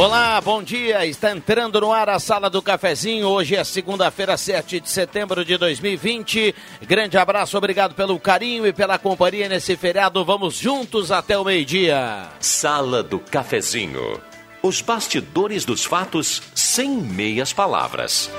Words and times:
Olá, 0.00 0.40
bom 0.40 0.62
dia. 0.62 1.04
Está 1.04 1.30
entrando 1.30 1.78
no 1.78 1.92
ar 1.92 2.08
a 2.08 2.18
sala 2.18 2.48
do 2.48 2.62
cafezinho. 2.62 3.28
Hoje 3.28 3.54
é 3.54 3.62
segunda-feira, 3.62 4.34
7 4.34 4.80
de 4.80 4.88
setembro 4.88 5.44
de 5.44 5.58
2020. 5.58 6.54
Grande 6.80 7.18
abraço, 7.18 7.58
obrigado 7.58 7.94
pelo 7.94 8.18
carinho 8.18 8.66
e 8.66 8.72
pela 8.72 8.98
companhia 8.98 9.46
nesse 9.46 9.76
feriado. 9.76 10.24
Vamos 10.24 10.54
juntos 10.54 11.12
até 11.12 11.38
o 11.38 11.44
meio-dia. 11.44 12.28
Sala 12.40 13.02
do 13.02 13.18
cafezinho. 13.18 14.18
Os 14.62 14.80
bastidores 14.80 15.66
dos 15.66 15.84
fatos 15.84 16.44
sem 16.54 16.88
meias 16.88 17.52
palavras. 17.52 18.30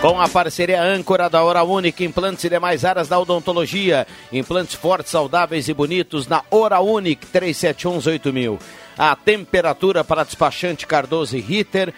Com 0.00 0.20
a 0.20 0.28
parceria 0.28 0.82
âncora 0.82 1.30
da 1.30 1.40
Hora 1.40 1.62
Única, 1.62 2.02
implantes 2.02 2.42
e 2.42 2.48
demais 2.48 2.84
áreas 2.84 3.06
da 3.06 3.16
odontologia. 3.16 4.08
Implantes 4.32 4.74
fortes, 4.74 5.12
saudáveis 5.12 5.68
e 5.68 5.72
bonitos 5.72 6.26
na 6.26 6.42
Hora 6.50 6.80
Única, 6.80 7.28
37118000. 7.32 8.58
A 8.96 9.14
temperatura 9.14 10.02
para 10.02 10.24
despachante 10.24 10.86
Cardoso 10.86 11.36
e 11.36 11.40
Ritter. 11.40 11.92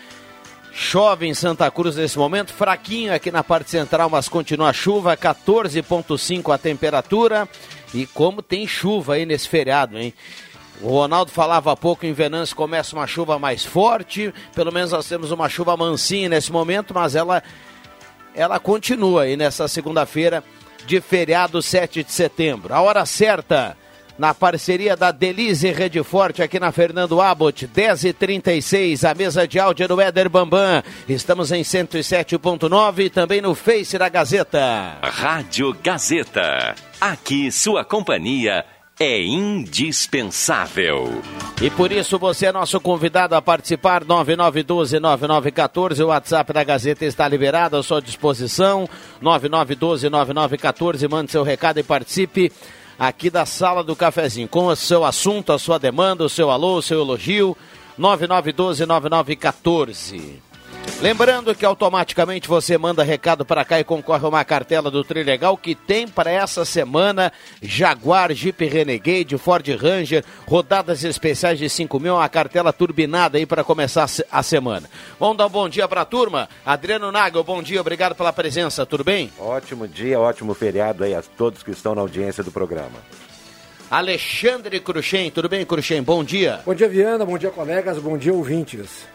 Chove 0.72 1.26
em 1.26 1.34
Santa 1.34 1.68
Cruz 1.70 1.96
nesse 1.96 2.16
momento, 2.16 2.52
fraquinho 2.52 3.12
aqui 3.12 3.32
na 3.32 3.42
parte 3.42 3.70
central, 3.70 4.08
mas 4.08 4.28
continua 4.28 4.68
a 4.68 4.72
chuva, 4.72 5.16
14,5 5.16 6.54
a 6.54 6.58
temperatura. 6.58 7.48
E 7.92 8.06
como 8.06 8.42
tem 8.42 8.66
chuva 8.66 9.14
aí 9.14 9.26
nesse 9.26 9.48
feriado, 9.48 9.98
hein? 9.98 10.14
O 10.80 10.90
Ronaldo 10.90 11.32
falava 11.32 11.72
há 11.72 11.76
pouco 11.76 12.06
em 12.06 12.12
Venâncio 12.12 12.54
começa 12.54 12.94
uma 12.94 13.06
chuva 13.06 13.38
mais 13.38 13.64
forte. 13.64 14.32
Pelo 14.54 14.72
menos 14.72 14.92
nós 14.92 15.08
temos 15.08 15.32
uma 15.32 15.48
chuva 15.48 15.76
mansinha 15.76 16.28
nesse 16.28 16.52
momento, 16.52 16.94
mas 16.94 17.16
ela, 17.16 17.42
ela 18.34 18.60
continua 18.60 19.22
aí 19.22 19.36
nessa 19.36 19.66
segunda-feira 19.66 20.44
de 20.86 21.00
feriado 21.00 21.60
7 21.60 22.04
de 22.04 22.12
setembro. 22.12 22.72
A 22.72 22.80
hora 22.80 23.04
certa 23.04 23.76
na 24.18 24.34
parceria 24.34 24.96
da 24.96 25.12
Delize 25.12 25.70
Rede 25.70 26.02
Forte 26.02 26.42
aqui 26.42 26.58
na 26.58 26.72
Fernando 26.72 27.20
Abbott, 27.20 27.68
10h36, 27.68 29.08
a 29.08 29.14
mesa 29.14 29.46
de 29.46 29.60
áudio 29.60 29.86
do 29.86 30.00
Éder 30.00 30.28
Bambam. 30.28 30.82
Estamos 31.08 31.52
em 31.52 31.62
107.9 31.62 32.98
e 32.98 33.10
também 33.10 33.40
no 33.40 33.54
Face 33.54 33.96
da 33.96 34.08
Gazeta. 34.08 34.98
Rádio 35.02 35.76
Gazeta. 35.82 36.74
Aqui 37.00 37.52
sua 37.52 37.84
companhia 37.84 38.64
é 39.00 39.22
indispensável. 39.22 41.22
E 41.62 41.70
por 41.70 41.92
isso 41.92 42.18
você 42.18 42.46
é 42.46 42.52
nosso 42.52 42.80
convidado 42.80 43.36
a 43.36 43.42
participar, 43.42 44.04
9912-9914, 44.04 46.04
o 46.04 46.08
WhatsApp 46.08 46.52
da 46.52 46.64
Gazeta 46.64 47.04
está 47.04 47.28
liberado 47.28 47.76
à 47.76 47.82
sua 47.82 48.02
disposição, 48.02 48.88
9912-9914, 49.22 51.08
mande 51.08 51.30
seu 51.30 51.44
recado 51.44 51.78
e 51.78 51.84
participe 51.84 52.50
aqui 52.98 53.30
da 53.30 53.46
Sala 53.46 53.84
do 53.84 53.94
Cafezinho, 53.94 54.48
com 54.48 54.66
o 54.66 54.76
seu 54.76 55.04
assunto, 55.04 55.52
a 55.52 55.58
sua 55.58 55.78
demanda, 55.78 56.24
o 56.24 56.28
seu 56.28 56.50
alô, 56.50 56.78
o 56.78 56.82
seu 56.82 57.00
elogio, 57.00 57.56
9912-9914. 57.98 60.47
Lembrando 61.00 61.54
que 61.54 61.64
automaticamente 61.64 62.48
você 62.48 62.76
manda 62.76 63.04
recado 63.04 63.44
para 63.44 63.64
cá 63.64 63.78
e 63.78 63.84
concorre 63.84 64.24
a 64.24 64.28
uma 64.28 64.44
cartela 64.44 64.90
do 64.90 65.04
Trilegal 65.04 65.56
que 65.56 65.76
tem 65.76 66.08
para 66.08 66.28
essa 66.28 66.64
semana 66.64 67.32
Jaguar, 67.62 68.32
Jeep 68.32 68.66
Renegade, 68.66 69.38
Ford 69.38 69.64
Ranger, 69.80 70.24
rodadas 70.44 71.04
especiais 71.04 71.56
de 71.56 71.68
5 71.70 72.00
mil, 72.00 72.14
uma 72.16 72.28
cartela 72.28 72.72
turbinada 72.72 73.38
aí 73.38 73.46
para 73.46 73.62
começar 73.62 74.06
a 74.30 74.42
semana. 74.42 74.90
Vamos 75.20 75.36
dar 75.36 75.46
um 75.46 75.50
bom 75.50 75.68
dia 75.68 75.86
para 75.86 76.00
a 76.00 76.04
turma. 76.04 76.48
Adriano 76.66 77.12
Nagel, 77.12 77.44
bom 77.44 77.62
dia, 77.62 77.80
obrigado 77.80 78.16
pela 78.16 78.32
presença, 78.32 78.84
tudo 78.84 79.04
bem? 79.04 79.32
Ótimo 79.38 79.86
dia, 79.86 80.18
ótimo 80.18 80.52
feriado 80.52 81.04
aí 81.04 81.14
a 81.14 81.22
todos 81.22 81.62
que 81.62 81.70
estão 81.70 81.94
na 81.94 82.00
audiência 82.00 82.42
do 82.42 82.50
programa. 82.50 82.98
Alexandre 83.88 84.80
Cruxem, 84.80 85.30
tudo 85.30 85.48
bem, 85.48 85.64
Cruxem? 85.64 86.02
Bom 86.02 86.24
dia. 86.24 86.60
Bom 86.66 86.74
dia, 86.74 86.88
Viana, 86.88 87.24
bom 87.24 87.38
dia, 87.38 87.50
colegas, 87.50 87.98
bom 87.98 88.18
dia, 88.18 88.34
ouvintes. 88.34 89.06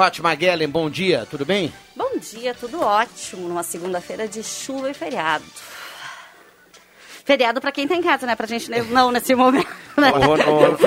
Fátima 0.00 0.34
Guellen, 0.34 0.66
bom 0.66 0.88
dia, 0.88 1.26
tudo 1.30 1.44
bem? 1.44 1.70
Bom 1.94 2.12
dia, 2.18 2.54
tudo 2.54 2.80
ótimo, 2.80 3.46
numa 3.46 3.62
segunda-feira 3.62 4.26
de 4.26 4.42
chuva 4.42 4.90
e 4.90 4.94
feriado. 4.94 5.44
Feriado 7.22 7.60
para 7.60 7.70
quem 7.70 7.86
tá 7.86 7.94
em 7.94 8.02
casa, 8.02 8.26
né? 8.26 8.34
Pra 8.34 8.46
gente 8.46 8.70
não 8.84 9.12
nesse 9.12 9.34
momento. 9.34 9.68
Né? 9.98 10.10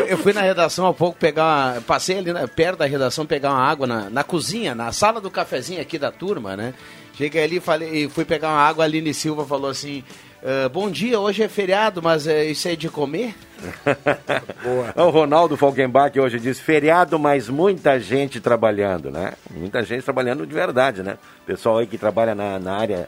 Eu, 0.08 0.18
fui, 0.18 0.34
na 0.34 0.42
redação 0.42 0.88
há 0.88 0.94
pouco 0.96 1.20
pegar 1.20 1.44
uma, 1.44 1.82
Passei 1.82 2.18
ali 2.18 2.34
né, 2.34 2.48
perto 2.48 2.80
da 2.80 2.88
redação 2.88 3.24
pegar 3.24 3.52
uma 3.52 3.62
água 3.62 3.86
na, 3.86 4.10
na 4.10 4.24
cozinha, 4.24 4.74
na 4.74 4.92
sala 4.92 5.22
do 5.22 5.30
cafezinho 5.30 5.80
aqui 5.80 6.00
da 6.00 6.12
turma, 6.12 6.58
né? 6.58 6.74
Cheguei 7.16 7.44
ali 7.44 7.60
falei, 7.60 8.10
fui 8.10 8.26
pegar 8.26 8.48
uma 8.48 8.62
água, 8.62 8.84
a 8.84 8.88
Aline 8.88 9.14
Silva 9.14 9.46
falou 9.46 9.70
assim: 9.70 10.04
Uh, 10.44 10.68
bom 10.68 10.92
dia, 10.92 11.18
hoje 11.18 11.42
é 11.42 11.48
feriado, 11.48 12.02
mas 12.02 12.28
é 12.28 12.44
isso 12.44 12.68
aí 12.68 12.76
de 12.76 12.90
comer? 12.90 13.34
Boa. 14.62 15.08
o 15.08 15.10
Ronaldo 15.10 15.56
Falkenbach 15.56 16.20
hoje 16.20 16.38
diz 16.38 16.60
feriado, 16.60 17.18
mas 17.18 17.48
muita 17.48 17.98
gente 17.98 18.42
trabalhando, 18.42 19.10
né? 19.10 19.36
Muita 19.50 19.82
gente 19.84 20.04
trabalhando 20.04 20.46
de 20.46 20.54
verdade, 20.54 21.02
né? 21.02 21.18
Pessoal 21.46 21.78
aí 21.78 21.88
que 21.88 21.98
trabalha 21.98 22.36
na, 22.36 22.60
na 22.60 22.76
área 22.76 23.08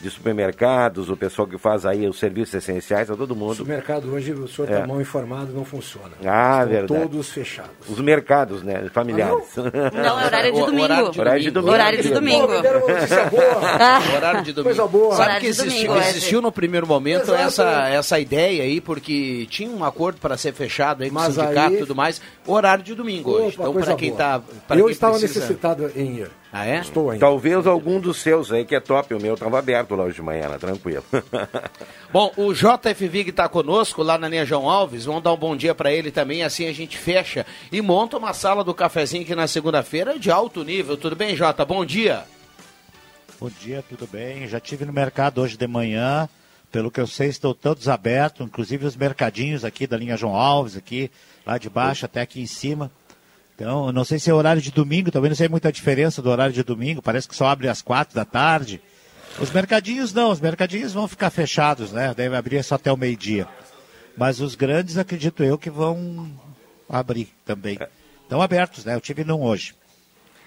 de 0.00 0.10
supermercados, 0.10 1.08
o 1.08 1.16
pessoal 1.16 1.48
que 1.48 1.56
faz 1.56 1.86
aí 1.86 2.06
os 2.06 2.18
serviços 2.18 2.54
essenciais, 2.54 3.10
a 3.10 3.16
todo 3.16 3.34
mundo. 3.34 3.52
O 3.52 3.54
supermercado 3.54 4.12
hoje, 4.12 4.32
o 4.32 4.46
senhor 4.46 4.68
está 4.68 4.82
é. 4.82 4.86
mal 4.86 5.00
informado, 5.00 5.52
não 5.52 5.64
funciona. 5.64 6.12
Ah, 6.24 6.60
Estão 6.60 6.68
verdade. 6.68 7.02
todos 7.02 7.30
fechados. 7.30 7.88
Os 7.88 7.98
mercados, 8.00 8.62
né, 8.62 8.88
familiares. 8.92 9.46
Ah, 9.56 9.62
não? 9.62 10.02
não? 10.02 10.20
é 10.20 10.26
horário 10.26 10.52
de 10.52 10.60
domingo. 10.60 11.20
Horário 11.20 11.42
de 11.42 11.50
domingo. 11.50 11.72
Horário 11.72 12.02
de 12.02 12.10
domingo. 12.10 12.48
Horário 14.16 14.42
de 14.42 14.52
domingo. 14.52 14.76
Coisa 14.76 14.86
boa. 14.86 15.16
Sabe 15.16 15.40
que 15.40 15.46
existiu, 15.46 15.92
domingo, 15.92 16.08
existiu 16.08 16.42
no 16.42 16.52
primeiro 16.52 16.86
momento 16.86 17.34
essa, 17.34 17.88
essa 17.88 18.20
ideia 18.20 18.62
aí, 18.62 18.80
porque 18.80 19.46
tinha 19.48 19.70
um 19.70 19.84
acordo 19.84 20.20
para 20.20 20.36
ser 20.36 20.52
fechado 20.52 21.02
aí 21.02 21.08
com 21.08 21.14
Mas 21.14 21.36
o 21.36 21.40
sindicato 21.40 21.74
e 21.74 21.78
tudo 21.78 21.94
mais, 21.94 22.20
horário 22.46 22.84
de 22.84 22.94
domingo 22.94 23.30
Opa, 23.30 23.40
hoje. 23.40 23.56
Então, 23.58 23.72
para 23.72 23.94
quem 23.94 24.10
está... 24.10 24.42
Eu 24.70 24.84
quem 24.84 24.92
estava 24.92 25.18
precisa... 25.18 25.40
necessitado 25.40 25.90
em 25.96 26.18
ir. 26.18 26.30
Ah, 26.52 26.66
é? 26.66 26.78
Estou 26.78 27.10
ainda. 27.10 27.24
Talvez 27.26 27.66
algum 27.66 28.00
dos 28.00 28.18
seus 28.18 28.52
aí, 28.52 28.64
que 28.64 28.74
é 28.74 28.80
top. 28.80 29.12
O 29.14 29.20
meu 29.20 29.34
estava 29.34 29.58
aberto 29.58 29.94
lá 29.94 30.04
hoje 30.04 30.16
de 30.16 30.22
manhã, 30.22 30.48
né? 30.48 30.58
tranquilo. 30.58 31.04
bom, 32.12 32.32
o 32.36 32.52
JF 32.52 33.08
Vig 33.08 33.30
está 33.30 33.48
conosco 33.48 34.02
lá 34.02 34.16
na 34.16 34.28
linha 34.28 34.46
João 34.46 34.68
Alves. 34.68 35.04
Vamos 35.04 35.22
dar 35.22 35.32
um 35.32 35.36
bom 35.36 35.56
dia 35.56 35.74
para 35.74 35.92
ele 35.92 36.10
também. 36.10 36.42
Assim 36.42 36.66
a 36.66 36.72
gente 36.72 36.96
fecha 36.96 37.44
e 37.70 37.82
monta 37.82 38.16
uma 38.16 38.32
sala 38.32 38.62
do 38.62 38.72
cafezinho 38.72 39.22
aqui 39.22 39.34
na 39.34 39.46
segunda-feira 39.46 40.18
de 40.18 40.30
alto 40.30 40.64
nível. 40.64 40.96
Tudo 40.96 41.16
bem, 41.16 41.36
Jota? 41.36 41.64
Bom 41.64 41.84
dia. 41.84 42.24
Bom 43.38 43.50
dia, 43.50 43.84
tudo 43.86 44.06
bem? 44.06 44.48
Já 44.48 44.58
tive 44.58 44.84
no 44.86 44.92
mercado 44.92 45.42
hoje 45.42 45.56
de 45.56 45.66
manhã. 45.66 46.28
Pelo 46.72 46.90
que 46.90 47.00
eu 47.00 47.06
sei, 47.06 47.28
estão 47.28 47.54
todos 47.54 47.88
abertos, 47.88 48.46
inclusive 48.46 48.86
os 48.86 48.96
mercadinhos 48.96 49.64
aqui 49.64 49.86
da 49.86 49.96
linha 49.96 50.16
João 50.16 50.34
Alves, 50.34 50.76
aqui, 50.76 51.10
lá 51.46 51.58
de 51.58 51.70
baixo 51.70 52.04
até 52.04 52.20
aqui 52.20 52.40
em 52.40 52.46
cima. 52.46 52.90
Então, 53.56 53.90
não 53.90 54.04
sei 54.04 54.18
se 54.18 54.28
é 54.28 54.34
horário 54.34 54.60
de 54.60 54.70
domingo, 54.70 55.10
também 55.10 55.30
não 55.30 55.36
sei 55.36 55.48
muita 55.48 55.72
diferença 55.72 56.20
do 56.20 56.28
horário 56.28 56.52
de 56.52 56.62
domingo, 56.62 57.00
parece 57.00 57.26
que 57.26 57.34
só 57.34 57.46
abre 57.46 57.68
às 57.68 57.80
quatro 57.80 58.14
da 58.14 58.24
tarde. 58.24 58.82
Os 59.40 59.50
mercadinhos 59.50 60.12
não, 60.12 60.30
os 60.30 60.40
mercadinhos 60.40 60.92
vão 60.92 61.08
ficar 61.08 61.30
fechados, 61.30 61.90
né? 61.90 62.12
Deve 62.14 62.36
abrir 62.36 62.62
só 62.62 62.74
até 62.74 62.92
o 62.92 62.98
meio-dia. 62.98 63.48
Mas 64.14 64.40
os 64.40 64.54
grandes, 64.54 64.98
acredito 64.98 65.42
eu, 65.42 65.56
que 65.56 65.70
vão 65.70 66.30
abrir 66.86 67.32
também. 67.46 67.78
Estão 68.22 68.42
abertos, 68.42 68.84
né? 68.84 68.94
Eu 68.94 69.00
tive 69.00 69.24
num 69.24 69.42
hoje. 69.42 69.74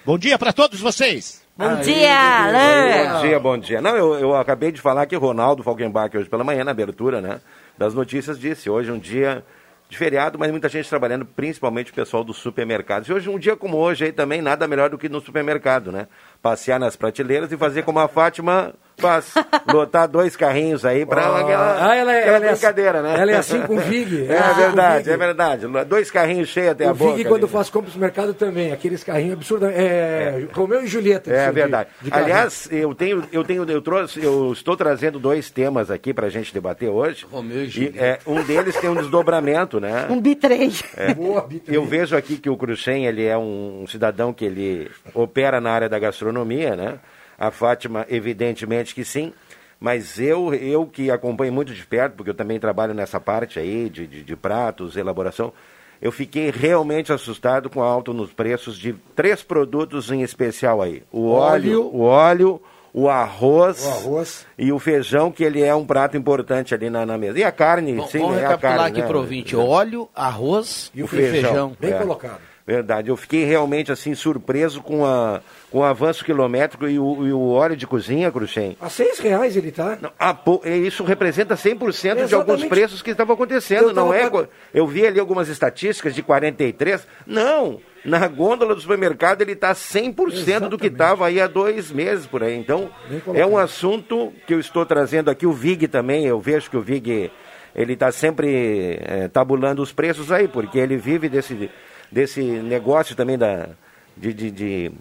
Bom 0.05 0.17
dia 0.17 0.37
para 0.37 0.53
todos 0.53 0.79
vocês! 0.79 1.41
Bom 1.57 1.65
Aí, 1.65 1.83
dia, 1.83 2.15
Alain! 2.15 3.09
Bom 3.09 3.21
dia, 3.21 3.39
bom 3.39 3.57
dia. 3.57 3.81
Não, 3.81 3.95
eu, 3.95 4.13
eu 4.19 4.35
acabei 4.35 4.71
de 4.71 4.79
falar 4.79 5.07
que 5.07 5.15
Ronaldo 5.15 5.63
Falkenbach 5.63 6.15
hoje 6.15 6.29
pela 6.29 6.43
manhã, 6.43 6.63
na 6.63 6.71
abertura, 6.71 7.19
né? 7.19 7.41
Das 7.75 7.93
notícias, 7.95 8.39
disse, 8.39 8.69
hoje 8.69 8.91
é 8.91 8.93
um 8.93 8.99
dia 8.99 9.43
de 9.89 9.97
feriado, 9.97 10.37
mas 10.37 10.51
muita 10.51 10.69
gente 10.69 10.87
trabalhando, 10.87 11.25
principalmente 11.25 11.91
o 11.91 11.95
pessoal 11.95 12.23
dos 12.23 12.37
supermercados. 12.37 13.09
E 13.09 13.13
hoje, 13.13 13.27
um 13.27 13.39
dia 13.39 13.57
como 13.57 13.75
hoje, 13.75 14.05
aí 14.05 14.11
também 14.11 14.39
nada 14.39 14.67
melhor 14.67 14.91
do 14.91 14.99
que 14.99 15.09
no 15.09 15.19
supermercado, 15.19 15.91
né? 15.91 16.07
Passear 16.43 16.79
nas 16.79 16.95
prateleiras 16.95 17.51
e 17.51 17.57
fazer 17.57 17.81
como 17.81 17.99
a 17.99 18.07
Fátima 18.07 18.75
Faz. 18.99 19.33
Lotar 19.71 20.07
dois 20.07 20.35
carrinhos 20.35 20.85
aí 20.85 21.05
pra 21.05 21.21
Ah, 21.21 21.39
aquela, 21.39 21.89
ah, 21.91 21.95
ela 21.95 22.11
é- 22.13 22.19
aquela 22.19 22.35
ela 22.37 22.45
é 22.45 22.51
brincadeira, 22.51 23.01
né? 23.01 23.15
ela 23.19 23.31
é 23.31 23.35
assim 23.37 23.61
com 23.61 23.75
o 23.75 23.79
Vig. 23.79 24.25
É, 24.29 24.37
Ah, 24.37 24.51
o 24.51 24.55
verdade, 24.55 25.03
Vig. 25.05 25.09
é 25.13 25.17
verdade. 25.17 25.67
Dois 25.87 26.11
carrinhos 26.11 26.49
cheios 26.49 26.71
até 26.71 26.85
a 26.85 26.91
O 26.91 26.95
boca. 26.95 27.15
Vig, 27.15 27.27
quando 27.29 27.43
ali. 27.45 27.51
faz 27.53 27.69
compras 27.69 27.93
no 27.95 28.01
mercado 28.01 28.33
também, 28.33 28.71
aqueles 28.71 29.03
carrinhos 29.03 29.33
absurdos. 29.33 29.69
É, 29.71 30.45
Romeu 30.53 30.83
e 30.83 30.87
Julieta. 30.87 31.31
É 31.31 31.47
de- 31.47 31.51
verdade. 31.53 31.89
de 32.01 32.09
carrinho. 32.11 32.25
Aliás, 32.25 32.67
eu 32.71 32.93
tenho, 32.95 33.23
eu 33.31 33.43
tenho, 33.43 33.69
eu 33.69 33.81
trouxe, 33.81 34.23
eu 34.23 34.51
estou 34.53 34.75
trazendo 34.75 35.19
dois 35.19 35.49
temas 35.49 35.89
aqui 35.91 36.13
pra 36.13 36.29
gente 36.29 36.53
debater 36.53 36.89
hoje. 36.89 37.25
Romeu 37.31 37.61
e 37.63 37.65
E, 37.65 37.69
Julieta. 37.69 37.99
é, 38.03 38.19
um 38.27 38.43
deles 38.43 38.75
tem 38.77 38.89
um 38.89 38.95
desdobramento, 38.95 39.79
né? 39.79 40.07
Um 40.09 40.19
bitrem. 40.19 40.71
Boa, 41.15 41.41
Bita. 41.41 41.71
Eu 41.73 41.85
vejo 41.85 42.15
aqui 42.15 42.37
que 42.37 42.49
o 42.49 42.57
Cruxem, 42.57 43.05
ele 43.05 43.25
é 43.25 43.37
um, 43.37 43.81
um 43.83 43.87
cidadão 43.87 44.33
que 44.33 44.45
ele 44.45 44.89
opera 45.13 45.59
na 45.61 45.71
área 45.71 45.87
da 45.89 45.99
gastronomia, 45.99 46.75
né? 46.75 46.95
A 47.39 47.49
Fátima, 47.51 48.05
evidentemente 48.09 48.93
que 48.93 49.05
sim. 49.05 49.31
Mas 49.79 50.19
eu, 50.19 50.53
eu 50.53 50.85
que 50.85 51.09
acompanho 51.09 51.53
muito 51.53 51.73
de 51.73 51.85
perto, 51.85 52.15
porque 52.15 52.29
eu 52.31 52.35
também 52.35 52.59
trabalho 52.59 52.93
nessa 52.93 53.17
parte 53.19 53.57
aí 53.59 53.89
de, 53.89 54.05
de, 54.05 54.23
de 54.23 54.35
pratos, 54.35 54.97
elaboração, 54.97 55.53
eu 56.01 56.11
fiquei 56.11 56.51
realmente 56.51 57.13
assustado 57.13 57.69
com 57.69 57.81
a 57.81 57.85
alta 57.87 58.11
nos 58.11 58.31
preços 58.33 58.77
de 58.77 58.93
três 59.15 59.41
produtos 59.41 60.11
em 60.11 60.21
especial 60.21 60.81
aí. 60.81 61.01
O 61.11 61.29
óleo, 61.29 61.79
Óleo. 61.87 61.89
o 61.93 62.01
óleo, 62.01 62.61
o 62.93 63.07
arroz, 63.07 63.85
O 63.85 63.89
arroz. 63.89 64.45
e 64.57 64.71
o 64.73 64.79
feijão, 64.79 65.31
que 65.31 65.43
ele 65.45 65.61
é 65.61 65.73
um 65.73 65.85
prato 65.85 66.17
importante 66.17 66.73
ali 66.73 66.89
na, 66.89 67.05
na 67.05 67.17
mesa. 67.17 67.39
E 67.39 67.43
a 67.45 67.51
carne, 67.51 67.93
Bom, 67.93 68.07
sim, 68.07 68.19
vamos 68.19 68.35
é 68.35 68.39
a 68.39 68.41
recapitular 68.49 68.77
carne, 68.79 68.91
aqui 68.91 69.01
né? 69.01 69.07
pro 69.07 69.19
ouvinte. 69.19 69.55
Óleo, 69.55 70.09
arroz 70.13 70.91
E 70.93 71.01
o 71.03 71.07
feijão. 71.07 71.73
Bem 71.79 71.93
É. 71.93 71.97
colocado. 71.99 72.41
Verdade, 72.67 73.09
eu 73.09 73.17
fiquei 73.17 73.45
realmente 73.45 73.91
assim 73.91 74.13
surpreso 74.13 74.81
com, 74.81 75.03
a, 75.05 75.41
com 75.71 75.79
o 75.79 75.83
avanço 75.83 76.25
quilométrico 76.25 76.87
e 76.87 76.97
o, 76.97 77.27
e 77.27 77.31
o 77.31 77.49
óleo 77.51 77.75
de 77.77 77.85
cozinha, 77.85 78.31
Cruxem. 78.31 78.75
A 78.81 78.89
seis 78.89 79.19
reais 79.19 79.55
ele 79.55 79.71
tá. 79.71 79.97
Não, 80.01 80.11
a 80.17 80.33
po- 80.33 80.61
e 80.65 80.69
Isso 80.87 81.03
representa 81.03 81.55
100% 81.55 82.25
de 82.25 82.33
alguns 82.33 82.55
Exatamente. 82.55 82.67
preços 82.69 83.01
que 83.03 83.11
estavam 83.11 83.35
acontecendo, 83.35 83.89
Eu 83.89 83.93
não 83.93 84.13
é? 84.13 84.27
pag- 84.29 84.47
Eu 84.73 84.87
vi 84.87 85.05
ali 85.05 85.19
algumas 85.19 85.47
estatísticas 85.47 86.15
de 86.15 86.23
43. 86.23 87.05
Não, 87.27 87.79
na 88.03 88.27
gôndola 88.27 88.73
do 88.73 88.81
supermercado 88.81 89.41
ele 89.43 89.51
está 89.51 89.73
100% 89.75 90.15
do 90.15 90.77
que 90.77 90.87
Exatamente. 90.87 90.87
estava 90.93 91.27
aí 91.27 91.39
há 91.39 91.45
dois 91.47 91.91
meses 91.91 92.25
por 92.25 92.41
aí. 92.41 92.57
Então, 92.57 92.89
é 93.35 93.45
um 93.45 93.57
assunto 93.57 94.33
que 94.47 94.53
eu 94.55 94.59
estou 94.59 94.85
trazendo 94.85 95.29
aqui. 95.29 95.45
O 95.45 95.53
Vig 95.53 95.87
também, 95.87 96.25
eu 96.25 96.39
vejo 96.39 96.69
que 96.69 96.77
o 96.77 96.81
Vig 96.81 97.29
ele 97.75 97.93
está 97.93 98.11
sempre 98.11 98.99
eh, 99.03 99.27
tabulando 99.31 99.83
os 99.83 99.91
preços 99.93 100.31
aí, 100.31 100.47
porque 100.47 100.79
ele 100.79 100.97
vive 100.97 101.29
desse, 101.29 101.69
desse 102.11 102.41
negócio 102.41 103.15
também 103.15 103.37
da, 103.37 103.69
de, 104.17 104.33
de, 104.33 104.49
de, 104.51 104.91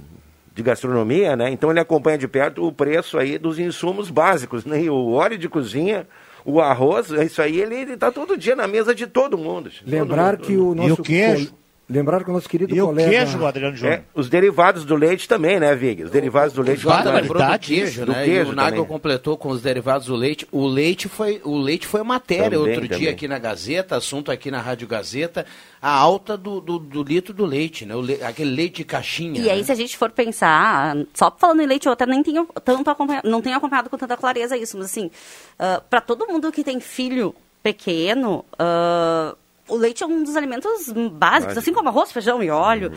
de 0.58 0.62
gastronomia, 0.64 1.36
né? 1.36 1.50
Então 1.50 1.70
ele 1.70 1.78
acompanha 1.78 2.18
de 2.18 2.26
perto 2.26 2.66
o 2.66 2.72
preço 2.72 3.16
aí 3.16 3.38
dos 3.38 3.60
insumos 3.60 4.10
básicos, 4.10 4.64
né? 4.64 4.82
E 4.82 4.90
o 4.90 5.12
óleo 5.12 5.38
de 5.38 5.48
cozinha, 5.48 6.04
o 6.44 6.60
arroz, 6.60 7.10
isso 7.10 7.40
aí 7.40 7.60
ele 7.60 7.76
está 7.92 8.10
todo 8.10 8.36
dia 8.36 8.56
na 8.56 8.66
mesa 8.66 8.92
de 8.92 9.06
todo 9.06 9.38
mundo. 9.38 9.70
Lembrar 9.86 10.36
Todo 10.36 10.46
que 10.46 10.56
mundo. 10.56 10.82
o 10.82 10.88
nosso. 10.88 11.00
o 11.00 11.04
queijo? 11.04 11.54
Lembrar 11.90 12.22
que 12.22 12.28
o 12.28 12.32
nosso 12.34 12.46
querido 12.46 12.74
E 12.76 12.82
o 12.82 12.86
colega. 12.88 13.08
queijo, 13.08 13.46
Adriano 13.46 13.74
Júnior? 13.74 13.94
É, 14.00 14.02
os 14.14 14.28
derivados 14.28 14.84
do 14.84 14.94
leite 14.94 15.26
também, 15.26 15.58
né, 15.58 15.74
Vig? 15.74 16.02
Os 16.04 16.10
derivados 16.10 16.52
do 16.52 16.60
leite. 16.60 16.84
Lembrou 16.86 17.42
do 17.42 17.58
queijo, 17.58 18.04
do 18.04 18.12
né? 18.12 18.24
queijo 18.24 18.50
e 18.50 18.52
o 18.52 18.54
Nagel 18.54 18.84
completou 18.84 19.38
com 19.38 19.48
os 19.48 19.62
derivados 19.62 20.06
do 20.08 20.14
leite. 20.14 20.46
O 20.52 20.66
leite 20.66 21.08
foi, 21.08 21.40
o 21.44 21.56
leite 21.56 21.86
foi 21.86 22.02
matéria 22.02 22.44
Também, 22.44 22.58
outro 22.58 22.82
também. 22.82 22.98
dia 22.98 23.10
aqui 23.10 23.26
na 23.26 23.38
Gazeta, 23.38 23.96
assunto 23.96 24.30
aqui 24.30 24.50
na 24.50 24.60
Rádio 24.60 24.86
Gazeta, 24.86 25.46
a 25.80 25.90
alta 25.90 26.36
do, 26.36 26.60
do, 26.60 26.78
do 26.78 27.02
litro 27.02 27.32
do 27.32 27.46
leite, 27.46 27.86
né? 27.86 27.96
O 27.96 28.02
le- 28.02 28.22
aquele 28.22 28.50
leite 28.50 28.76
de 28.76 28.84
caixinha. 28.84 29.40
E 29.40 29.48
aí, 29.48 29.58
né? 29.60 29.64
se 29.64 29.72
a 29.72 29.74
gente 29.74 29.96
for 29.96 30.10
pensar, 30.10 30.94
só 31.14 31.34
falando 31.38 31.62
em 31.62 31.66
leite, 31.66 31.86
eu 31.86 31.92
até 31.92 32.04
nem 32.04 32.22
tenho 32.22 32.46
tanto 32.64 32.90
acompanhado, 32.90 33.26
não 33.30 33.40
tenho 33.40 33.56
acompanhado 33.56 33.88
com 33.88 33.96
tanta 33.96 34.14
clareza 34.16 34.58
isso, 34.58 34.76
mas 34.76 34.86
assim, 34.86 35.10
para 35.88 36.02
todo 36.02 36.26
mundo 36.26 36.52
que 36.52 36.62
tem 36.62 36.80
filho 36.80 37.34
pequeno, 37.62 38.44
ah, 38.58 39.34
o 39.68 39.76
leite 39.76 40.02
é 40.02 40.06
um 40.06 40.22
dos 40.22 40.36
alimentos 40.36 40.92
básicos, 41.12 41.56
assim 41.58 41.72
como 41.72 41.88
arroz, 41.88 42.10
feijão 42.12 42.42
e 42.42 42.50
óleo. 42.50 42.92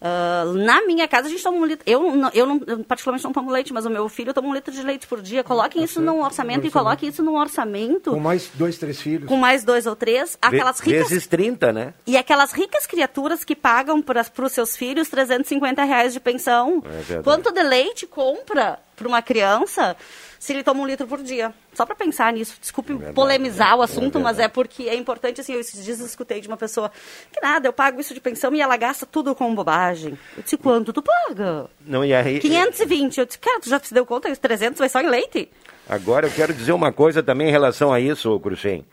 Ah, 0.00 0.44
na 0.54 0.86
minha 0.86 1.08
casa 1.08 1.26
a 1.26 1.30
gente 1.30 1.42
toma 1.42 1.58
um 1.58 1.64
litro. 1.64 1.82
Eu, 1.84 2.14
não- 2.14 2.30
eu, 2.32 2.46
não, 2.46 2.60
eu 2.68 2.84
particularmente 2.84 3.24
não 3.24 3.32
tomo 3.32 3.50
leite, 3.50 3.72
mas 3.72 3.84
o 3.84 3.90
meu 3.90 4.08
filho 4.08 4.32
toma 4.32 4.46
um 4.46 4.54
litro 4.54 4.72
de 4.72 4.80
leite 4.80 5.08
por 5.08 5.20
dia. 5.20 5.42
Coloquem 5.42 5.82
isso 5.82 6.00
num 6.00 6.22
orçamento 6.22 6.64
e 6.64 6.70
coloquem 6.70 7.08
isso 7.08 7.20
num 7.20 7.36
orçamento 7.36 8.12
Com 8.12 8.20
mais 8.20 8.48
dois, 8.54 8.78
três 8.78 9.00
filhos. 9.00 9.28
com 9.28 9.36
mais 9.36 9.64
dois 9.64 9.86
ou 9.86 9.96
três. 9.96 10.38
Aquelas 10.40 10.78
ricas 10.78 11.08
Vezes 11.08 11.26
30, 11.26 11.72
né? 11.72 11.94
e 12.06 12.16
aquelas 12.16 12.52
ricas 12.52 12.86
criaturas 12.86 13.42
que 13.42 13.56
pagam 13.56 14.00
para 14.00 14.24
os 14.40 14.52
seus 14.52 14.76
filhos 14.76 15.08
350 15.08 15.82
reais 15.82 16.12
de 16.12 16.20
pensão. 16.20 16.80
É. 17.10 17.20
Quanto 17.22 17.50
de 17.50 17.62
leite 17.64 18.06
compra 18.06 18.78
para 18.94 19.08
uma 19.08 19.20
criança 19.20 19.96
se 20.38 20.52
ele 20.52 20.62
toma 20.62 20.80
um 20.80 20.86
litro 20.86 21.06
por 21.06 21.22
dia? 21.22 21.52
Só 21.74 21.84
para 21.84 21.94
pensar 21.94 22.32
nisso. 22.32 22.56
Desculpe 22.60 22.94
polemizar 23.14 23.76
o 23.76 23.82
assunto, 23.82 24.20
mas 24.20 24.38
é 24.38 24.48
porque 24.48 24.84
é 24.84 24.94
importante, 24.94 25.40
assim, 25.40 25.52
eu 25.52 25.60
esses 25.60 25.84
dias 25.84 26.00
escutei 26.00 26.40
de 26.40 26.48
uma 26.48 26.56
pessoa 26.56 26.90
que 27.32 27.40
nada, 27.40 27.68
eu 27.68 27.72
pago 27.72 28.00
isso 28.00 28.14
de 28.14 28.20
pensão 28.20 28.54
e 28.54 28.60
ela 28.60 28.76
gasta 28.76 29.04
tudo 29.04 29.34
com 29.34 29.54
bobagem. 29.54 30.18
Eu 30.36 30.42
disse, 30.42 30.56
quanto 30.56 30.92
tu 30.92 31.02
paga? 31.02 31.66
Não, 31.84 32.04
e 32.04 32.14
aí, 32.14 32.38
520. 32.40 33.18
Eu 33.18 33.26
disse, 33.26 33.38
cara, 33.38 33.60
tu 33.60 33.68
já 33.68 33.78
se 33.80 33.92
deu 33.92 34.06
conta? 34.06 34.30
Os 34.30 34.38
300 34.38 34.78
vai 34.78 34.88
só 34.88 35.00
em 35.00 35.08
leite? 35.08 35.50
Agora 35.88 36.26
eu 36.26 36.30
quero 36.30 36.52
dizer 36.52 36.72
uma 36.72 36.92
coisa 36.92 37.22
também 37.22 37.48
em 37.48 37.52
relação 37.52 37.92
a 37.92 37.98
isso, 37.98 38.38
Cruxem. 38.40 38.84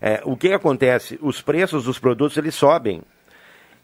É, 0.00 0.20
o 0.24 0.36
que 0.36 0.52
acontece? 0.52 1.18
Os 1.22 1.42
preços 1.42 1.84
dos 1.84 1.98
produtos 1.98 2.36
eles 2.36 2.54
sobem. 2.54 3.02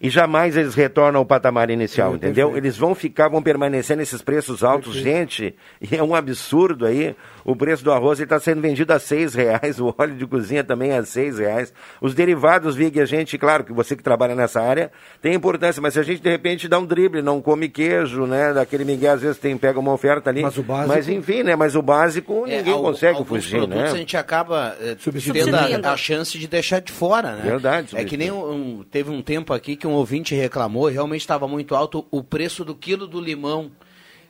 E 0.01 0.11
jamais 0.11 0.57
eles 0.57 0.75
retornam 0.75 1.21
ao 1.21 1.27
patamar 1.27 1.71
inicial, 1.71 2.15
entendeu? 2.15 2.57
Eles 2.57 2.77
vão 2.77 2.95
ficar, 2.95 3.29
vão 3.29 3.43
permanecer 3.43 3.97
nesses 3.97 4.21
preços 4.21 4.63
altos. 4.63 4.95
Gente, 4.95 5.55
e 5.81 5.97
é 5.97 6.03
um 6.03 6.15
absurdo 6.15 6.85
aí. 6.85 7.17
O 7.47 7.55
preço 7.55 7.85
do 7.85 7.93
arroz 7.93 8.19
está 8.19 8.41
sendo 8.41 8.61
vendido 8.61 8.93
a 8.93 8.99
seis 8.99 9.33
reais, 9.33 9.79
o 9.81 9.95
óleo 9.97 10.17
de 10.17 10.27
cozinha 10.27 10.65
também 10.65 10.91
a 10.93 11.05
seis 11.05 11.39
reais. 11.39 11.73
Os 12.01 12.13
derivados, 12.13 12.75
Vig, 12.75 13.01
a 13.01 13.05
gente, 13.05 13.39
claro 13.39 13.63
que 13.63 13.73
você 13.73 13.95
que 13.95 14.03
trabalha 14.03 14.35
nessa 14.35 14.61
área 14.61 14.91
tem 15.23 15.33
importância, 15.33 15.81
mas 15.81 15.95
se 15.95 16.01
a 16.01 16.03
gente 16.03 16.21
de 16.21 16.29
repente 16.29 16.67
dá 16.67 16.77
um 16.79 16.85
drible, 16.85 17.23
não 17.23 17.41
come 17.41 17.69
queijo, 17.69 18.27
né? 18.27 18.53
Daquele 18.53 18.85
Miguel 18.85 19.15
às 19.15 19.21
vezes 19.23 19.39
tem, 19.39 19.57
pega 19.57 19.79
uma 19.79 19.93
oferta 19.93 20.29
ali. 20.29 20.43
Mas 20.43 20.59
o 20.59 20.63
básico- 20.65 20.89
Mas 20.95 21.09
enfim, 21.09 21.45
né? 21.45 21.55
Mas 21.55 21.77
o 21.77 21.83
básico 21.83 22.45
É, 22.49 22.57
ninguém 22.59 22.73
al- 22.73 22.83
consegue 22.83 23.17
alguns 23.19 23.29
fugir, 23.45 23.59
produtos 23.59 23.83
né? 23.83 23.91
a 23.91 23.97
gente 23.97 24.17
acaba 24.17 24.77
é, 24.81 24.97
Substituindo. 24.99 25.57
tendo 25.57 25.87
a, 25.87 25.93
a 25.93 25.97
chance 25.97 26.37
de 26.37 26.49
deixar 26.49 26.81
de 26.81 26.91
fora, 26.91 27.37
né? 27.37 27.43
Verdade, 27.43 27.97
É 27.97 28.05
que 28.05 28.17
nem 28.17 28.31
um, 28.33 28.51
um- 28.81 28.83
teve 28.83 29.09
um 29.11 29.23
tempo 29.23 29.53
aqui 29.55 29.77
que 29.77 29.87
um 29.87 29.93
ouvinte 29.93 30.35
reclamou, 30.35 30.91
e 30.91 30.95
realmente 30.95 31.21
estava 31.21 31.47
muito 31.47 31.77
alto 31.77 32.05
o 32.11 32.25
preço 32.25 32.65
do 32.65 32.75
quilo 32.75 33.07
do 33.07 33.21
limão. 33.21 33.71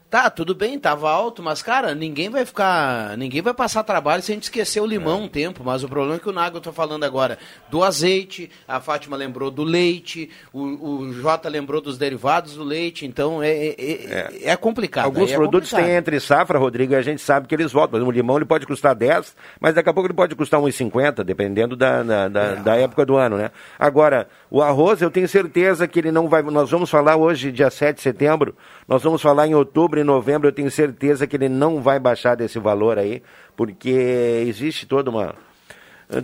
Tá, 0.08 0.30
tudo 0.30 0.54
bem, 0.54 0.78
tava 0.78 1.10
alto, 1.10 1.42
mas 1.42 1.62
cara, 1.62 1.92
ninguém 1.92 2.30
vai 2.30 2.44
ficar, 2.44 3.16
ninguém 3.16 3.42
vai 3.42 3.52
passar 3.52 3.82
trabalho 3.82 4.22
se 4.22 4.30
a 4.30 4.34
gente 4.34 4.44
esquecer 4.44 4.80
o 4.80 4.86
limão 4.86 5.22
um 5.22 5.28
tempo, 5.28 5.64
mas 5.64 5.82
o 5.82 5.88
problema 5.88 6.14
é 6.14 6.18
que 6.20 6.28
o 6.28 6.32
Nago 6.32 6.60
tá 6.60 6.70
falando 6.70 7.02
agora 7.02 7.36
do 7.68 7.82
azeite, 7.82 8.48
a 8.68 8.78
Fátima 8.80 9.16
lembrou 9.16 9.50
do 9.50 9.64
leite, 9.64 10.30
o, 10.52 10.60
o 10.60 11.12
Jota 11.12 11.48
lembrou 11.48 11.80
dos 11.80 11.98
derivados 11.98 12.54
do 12.54 12.62
leite, 12.62 13.04
então 13.04 13.42
é, 13.42 13.50
é, 13.50 13.75
é, 13.78 14.50
é 14.52 14.56
complicado. 14.56 15.06
Alguns 15.06 15.32
é 15.32 15.34
produtos 15.34 15.70
complicado. 15.70 15.90
têm 15.90 15.96
entre 15.96 16.20
safra, 16.20 16.56
Rodrigo, 16.56 16.92
e 16.92 16.96
a 16.96 17.02
gente 17.02 17.20
sabe 17.20 17.48
que 17.48 17.54
eles 17.54 17.72
voltam. 17.72 17.90
Por 17.90 17.96
exemplo, 17.96 18.12
o 18.12 18.16
limão 18.16 18.36
ele 18.36 18.44
pode 18.44 18.64
custar 18.64 18.94
10, 18.94 19.34
mas 19.60 19.75
daqui 19.75 19.88
a 19.88 19.92
pouco 19.92 20.06
ele 20.06 20.14
pode 20.14 20.36
custar 20.36 20.60
1,50, 20.60 21.25
dependendo 21.25 21.75
da, 21.75 22.04
da, 22.04 22.28
da, 22.28 22.54
da 22.54 22.76
época 22.76 23.04
do 23.04 23.16
ano, 23.16 23.36
né? 23.36 23.50
Agora, 23.76 24.28
o 24.50 24.62
arroz, 24.62 25.02
eu 25.02 25.10
tenho 25.10 25.28
certeza 25.28 25.86
que 25.88 25.98
ele 25.98 26.12
não 26.12 26.28
vai. 26.28 26.42
Nós 26.42 26.70
vamos 26.70 26.88
falar 26.90 27.16
hoje, 27.16 27.50
dia 27.52 27.70
7 27.70 27.96
de 27.96 28.02
setembro, 28.02 28.54
nós 28.86 29.02
vamos 29.02 29.20
falar 29.22 29.46
em 29.46 29.54
outubro 29.54 29.98
e 30.00 30.04
novembro, 30.04 30.48
eu 30.48 30.52
tenho 30.52 30.70
certeza 30.70 31.26
que 31.26 31.36
ele 31.36 31.48
não 31.48 31.80
vai 31.82 31.98
baixar 31.98 32.34
desse 32.36 32.58
valor 32.58 32.98
aí, 32.98 33.22
porque 33.56 33.90
existe 34.46 34.86
toda 34.86 35.10
uma. 35.10 35.34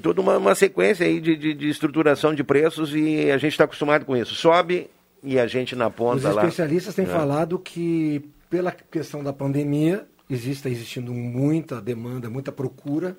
Toda 0.01 0.21
uma, 0.21 0.39
uma 0.39 0.55
sequência 0.55 1.05
aí 1.05 1.21
de, 1.21 1.37
de, 1.37 1.55
de 1.55 1.69
estruturação 1.69 2.33
de 2.33 2.45
preços 2.45 2.95
e 2.95 3.29
a 3.33 3.37
gente 3.37 3.51
está 3.51 3.65
acostumado 3.65 4.05
com 4.05 4.17
isso. 4.17 4.33
Sobe 4.33 4.89
e 5.25 5.41
a 5.41 5.47
gente 5.49 5.75
na 5.75 5.89
Os 5.89 5.95
ponta 5.95 6.31
lá. 6.31 6.43
especialistas 6.43 6.95
têm 6.95 7.05
É. 7.05 7.09
falado 7.09 7.59
que, 7.59 8.25
pela 8.49 8.71
questão 8.71 9.25
da 9.25 9.33
pandemia, 9.33 10.07
existe 10.31 10.69
existindo 10.69 11.13
muita 11.13 11.81
demanda, 11.81 12.31
muita 12.31 12.53
procura, 12.53 13.17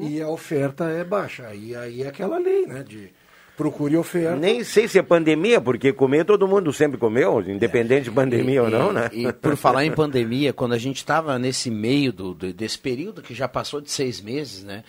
e 0.00 0.22
a 0.22 0.28
oferta 0.28 0.84
é 0.88 1.04
baixa. 1.04 1.54
E 1.54 1.76
aí 1.76 2.02
é 2.02 2.08
aquela 2.08 2.38
lei, 2.38 2.64
né? 2.66 2.82
De 2.82 3.12
procura 3.56 3.94
e 3.94 3.96
oferta. 3.96 4.36
Nem 4.36 4.62
sei 4.62 4.86
se 4.86 4.98
é 4.98 5.02
pandemia, 5.02 5.60
porque 5.60 5.92
comer 5.92 6.24
todo 6.24 6.46
mundo 6.46 6.72
sempre 6.72 6.98
comeu, 6.98 7.40
independente 7.40 8.04
de 8.04 8.10
pandemia 8.10 8.62
ou 8.62 8.70
não, 8.70 8.92
né? 8.92 9.08
E, 9.12 9.32
por 9.32 9.56
falar 9.56 9.84
em 9.84 9.90
pandemia, 9.92 10.52
quando 10.52 10.74
a 10.74 10.78
gente 10.78 10.96
estava 10.98 11.38
nesse 11.38 11.70
meio 11.70 12.12
do- 12.12 12.34
desse 12.34 12.78
período 12.78 13.22
que 13.22 13.34
já 13.34 13.48
passou 13.48 13.80
de 13.80 13.90
seis 13.90 14.20
meses, 14.20 14.62
né? 14.62 14.84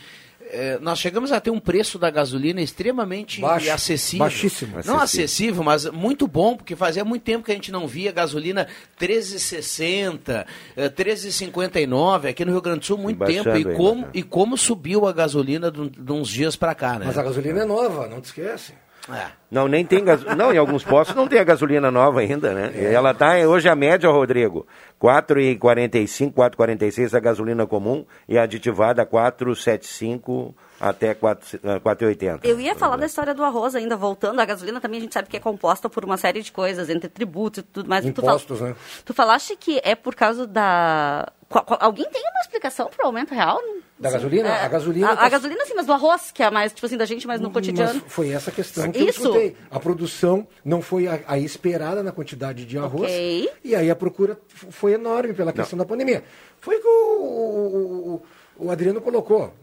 Eh, 0.51 0.77
nós 0.81 0.99
chegamos 0.99 1.31
a 1.31 1.39
ter 1.39 1.51
um 1.51 1.59
preço 1.59 1.97
da 1.99 2.09
gasolina 2.09 2.61
extremamente 2.61 3.41
Baixo, 3.41 3.71
acessível. 3.71 4.25
baixíssimo. 4.25 4.71
Não 4.85 4.99
Acessível. 4.99 5.01
acessível, 5.03 5.63
mas 5.63 5.85
muito 5.85 6.27
bom, 6.27 6.55
porque 6.55 6.75
fazia 6.75 7.03
muito 7.05 7.23
tempo 7.23 7.45
que 7.45 7.51
a 7.51 7.55
gente 7.55 7.71
não 7.71 7.87
via 7.87 8.11
gasolina 8.11 8.67
13,60, 8.99 10.45
eh, 10.75 10.89
13,59 10.89 12.29
aqui 12.29 12.45
no 12.45 12.51
Rio 12.51 12.61
Grande 12.61 12.79
do 12.79 12.85
Sul, 12.85 12.97
muito 12.97 13.23
tempo. 13.25 13.49
E 13.49 13.51
ainda, 13.51 13.73
como, 13.75 14.01
né? 14.01 14.09
e 14.13 14.23
como 14.23 14.57
subiu 14.57 15.07
a 15.07 15.13
gasolina 15.13 15.71
de, 15.71 15.89
de 15.89 16.11
uns 16.11 16.29
dias 16.29 16.55
para 16.55 16.73
cá, 16.75 16.99
né? 16.99 17.05
Mas 17.05 17.17
a 17.17 17.23
gasolina 17.23 17.61
é 17.61 17.65
nova, 17.65 18.07
não 18.07 18.21
te 18.21 18.25
esquece. 18.25 18.73
É. 19.13 19.27
Não, 19.49 19.67
nem 19.69 19.85
tem 19.85 20.03
gas... 20.03 20.21
Não, 20.35 20.53
em 20.53 20.57
alguns 20.57 20.83
postos 20.83 21.15
não 21.15 21.27
tem 21.27 21.39
a 21.39 21.43
gasolina 21.43 21.89
nova 21.89 22.19
ainda, 22.19 22.53
né? 22.53 22.71
É. 22.75 22.93
Ela 22.93 23.13
tá 23.13 23.37
hoje 23.37 23.69
a 23.69 23.75
média, 23.75 24.09
Rodrigo, 24.09 24.67
4,45, 25.01 26.33
4,46 26.33 27.13
a 27.13 27.19
gasolina 27.19 27.67
comum 27.67 28.05
e 28.27 28.37
a 28.37 28.43
aditivada 28.43 29.05
4,75 29.05 30.53
até 30.79 31.13
4,80. 31.13 32.39
Eu 32.43 32.59
ia 32.59 32.75
falar 32.75 32.97
da 32.97 33.05
história 33.05 33.33
do 33.33 33.43
arroz 33.43 33.75
ainda, 33.75 33.95
voltando. 33.95 34.39
A 34.39 34.45
gasolina 34.45 34.79
também 34.79 34.99
a 34.99 35.01
gente 35.01 35.13
sabe 35.13 35.27
que 35.27 35.37
é 35.37 35.39
composta 35.39 35.89
por 35.89 36.03
uma 36.03 36.17
série 36.17 36.41
de 36.41 36.51
coisas, 36.51 36.89
entre 36.89 37.09
tributos 37.09 37.59
e 37.59 37.63
tudo 37.63 37.89
mais. 37.89 38.05
Impostos, 38.05 38.45
tu 38.45 38.55
fal... 38.57 38.67
né? 38.67 38.75
Tu 39.05 39.13
falaste 39.13 39.55
que 39.55 39.79
é 39.83 39.95
por 39.95 40.15
causa 40.15 40.45
da... 40.47 41.31
Alguém 41.49 42.09
tem 42.09 42.21
uma 42.21 42.41
explicação 42.41 42.89
para 42.89 43.03
o 43.03 43.07
aumento 43.07 43.33
real? 43.33 43.59
Da 43.97 44.11
gasolina? 44.11 44.49
É, 44.49 44.65
a 44.65 44.67
gasolina. 44.67 45.11
A, 45.11 45.15
tá... 45.15 45.25
a, 45.25 45.29
gasolina, 45.29 45.65
sim, 45.65 45.73
mas 45.75 45.85
do 45.85 45.93
arroz, 45.93 46.29
que 46.31 46.43
é 46.43 46.51
mais, 46.51 46.71
tipo 46.73 46.85
assim, 46.85 46.97
da 46.97 47.05
gente, 47.05 47.25
mas 47.25 47.39
no 47.39 47.49
cotidiano. 47.49 48.01
Mas 48.03 48.13
foi 48.13 48.29
essa 48.31 48.51
questão 48.51 48.91
que 48.91 48.99
Isso. 48.99 49.25
eu 49.25 49.31
escutei. 49.31 49.57
A 49.71 49.79
produção 49.79 50.47
não 50.63 50.81
foi 50.81 51.07
a, 51.07 51.19
a 51.25 51.39
esperada 51.39 52.03
na 52.03 52.11
quantidade 52.11 52.65
de 52.65 52.77
arroz. 52.77 53.11
Okay. 53.11 53.49
E 53.63 53.73
aí 53.73 53.89
a 53.89 53.95
procura 53.95 54.37
foi 54.47 54.93
enorme 54.93 55.33
pela 55.33 55.53
questão 55.53 55.77
não. 55.77 55.85
da 55.85 55.89
pandemia. 55.89 56.23
Foi 56.59 56.79
que 56.79 56.87
o, 56.87 58.21
o, 58.59 58.65
o 58.65 58.69
Adriano 58.69 59.01
colocou. 59.01 59.53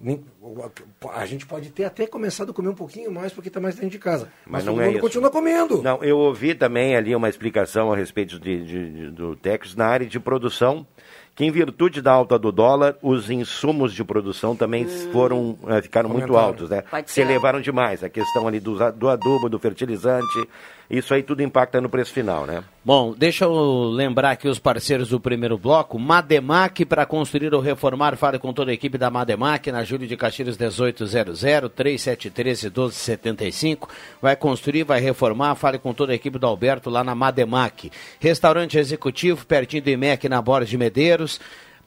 A 1.13 1.27
gente 1.27 1.47
pode 1.47 1.71
ter 1.71 1.85
até 1.85 2.07
começado 2.07 2.51
a 2.51 2.55
comer 2.55 2.71
um 2.71 2.75
pouquinho 2.75 3.13
mais 3.13 3.33
porque 3.33 3.49
está 3.49 3.61
mais 3.61 3.75
dentro 3.75 3.91
de 3.91 3.99
casa. 3.99 4.33
Mas, 4.47 4.65
mas 4.65 4.65
não 4.65 4.75
todo 4.75 4.83
é 4.83 4.87
mundo 4.87 4.95
isso. 4.95 5.03
continua 5.03 5.31
comendo. 5.31 5.83
Não, 5.83 6.03
eu 6.03 6.19
ouvi 6.19 6.55
também 6.55 6.97
ali 6.97 7.15
uma 7.15 7.29
explicação 7.29 7.93
a 7.93 7.97
respeito 7.97 8.41
de, 8.41 8.65
de, 8.65 8.91
de 8.91 9.11
do 9.11 9.37
Tex 9.37 9.77
na 9.77 9.87
área 9.87 10.07
de 10.07 10.19
produção 10.19 10.87
que 11.35 11.45
em 11.45 11.51
virtude 11.51 12.01
da 12.01 12.13
alta 12.13 12.39
do 12.39 12.53
dólar, 12.53 12.97
os 13.03 13.29
insumos 13.29 13.93
de 13.93 14.05
produção 14.05 14.55
também 14.55 14.85
hum. 14.85 15.13
foram, 15.13 15.59
eh, 15.67 15.83
ficaram 15.83 16.09
muito 16.09 16.37
altos, 16.37 16.71
né? 16.71 16.85
Se 17.07 17.21
elevaram 17.21 17.61
demais. 17.61 18.05
A 18.05 18.09
questão 18.09 18.47
ali 18.47 18.61
do, 18.61 18.77
do 18.93 19.09
adubo, 19.09 19.49
do 19.49 19.59
fertilizante, 19.59 20.49
isso 20.91 21.15
aí 21.15 21.23
tudo 21.23 21.43
impacta 21.43 21.81
no 21.81 21.89
preço 21.89 22.13
final, 22.13 22.47
né? 22.47 22.63
Bom, 22.85 23.15
deixa 23.17 23.47
eu 23.47 23.85
lembrar 23.91 24.33
aqui 24.33 24.47
os 24.47 24.59
parceiros 24.59 25.09
do 25.09 25.19
primeiro 25.19 25.57
bloco. 25.57 25.99
Mademac, 25.99 26.85
para 26.85 27.07
construir 27.07 27.55
ou 27.55 27.61
reformar, 27.61 28.17
fale 28.17 28.39
com 28.39 28.53
toda 28.53 28.71
a 28.71 28.75
equipe 28.75 28.99
da 28.99 29.11
Mademac, 29.11 29.73
na 29.73 29.83
Júlio 29.85 30.07
de 30.07 30.17
Castilhos 30.17 30.59
1800, 30.59 31.41
3713 31.75 32.67
1275. 32.67 33.89
Vai 34.21 34.37
construir, 34.37 34.85
vai 34.85 35.01
reformar, 35.01 35.55
fale 35.55 35.79
com 35.79 35.95
toda 35.95 36.13
a 36.13 36.15
equipe 36.15 36.39
do 36.39 36.47
Alberto 36.47 36.91
lá 36.91 37.03
na 37.03 37.15
Mademac. 37.15 37.91
Restaurante 38.21 38.77
executivo, 38.77 39.47
pertinho 39.47 39.83
do 39.83 39.91
IMEC, 39.91 40.29
na 40.29 40.43
Borda 40.43 40.67
de 40.67 40.77
Medeiros 40.77 41.41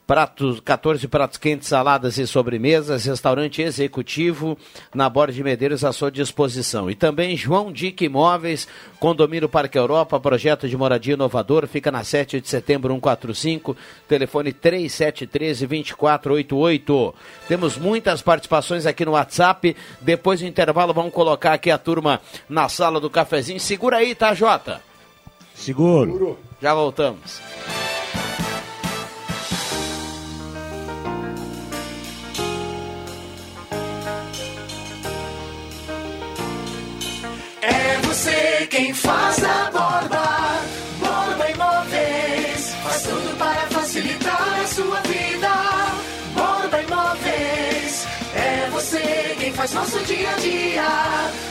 pratos, 0.08 0.58
14 0.60 1.06
pratos 1.06 1.36
quentes, 1.36 1.68
saladas 1.68 2.16
e 2.16 2.26
sobremesas, 2.26 3.04
restaurante 3.04 3.60
executivo 3.60 4.56
na 4.94 5.06
Borda 5.06 5.34
de 5.34 5.44
Medeiros 5.44 5.84
à 5.84 5.92
sua 5.92 6.10
disposição. 6.10 6.90
E 6.90 6.94
também 6.94 7.36
João 7.36 7.70
Dick 7.70 8.06
Imóveis, 8.06 8.66
condomínio 8.98 9.50
Parque 9.50 9.76
Europa, 9.76 10.18
projeto 10.18 10.66
de 10.66 10.74
moradia 10.78 11.12
inovador, 11.12 11.66
fica 11.66 11.92
na 11.92 12.02
7 12.02 12.40
de 12.40 12.48
setembro 12.48 12.94
145, 12.94 13.76
telefone 14.08 14.50
3713 14.50 15.66
2488. 15.66 17.14
Temos 17.46 17.76
muitas 17.76 18.22
participações 18.22 18.86
aqui 18.86 19.04
no 19.04 19.12
WhatsApp. 19.12 19.76
Depois 20.00 20.40
do 20.40 20.46
intervalo 20.46 20.94
vamos 20.94 21.12
colocar 21.12 21.52
aqui 21.52 21.70
a 21.70 21.76
turma 21.76 22.18
na 22.48 22.66
sala 22.70 22.98
do 22.98 23.10
cafezinho. 23.10 23.60
Segura 23.60 23.98
aí, 23.98 24.14
tá, 24.14 24.32
Jota? 24.32 24.80
Seguro. 25.54 26.38
Já 26.62 26.72
voltamos. 26.72 27.42
Quem 38.70 38.94
faz 38.94 39.44
a 39.44 39.70
borda. 39.70 40.22
Borba 40.98 41.50
Imóveis 41.50 42.74
faz 42.82 43.02
tudo 43.02 43.36
para 43.36 43.66
facilitar 43.80 44.60
a 44.62 44.66
sua 44.66 45.00
vida. 45.02 45.50
Borba 46.34 46.80
Imóveis 46.80 48.06
é 48.34 48.70
você 48.70 49.36
quem 49.38 49.52
faz 49.52 49.72
nosso 49.72 49.98
dia 50.04 50.30
a 50.30 50.38
dia. 50.38 51.47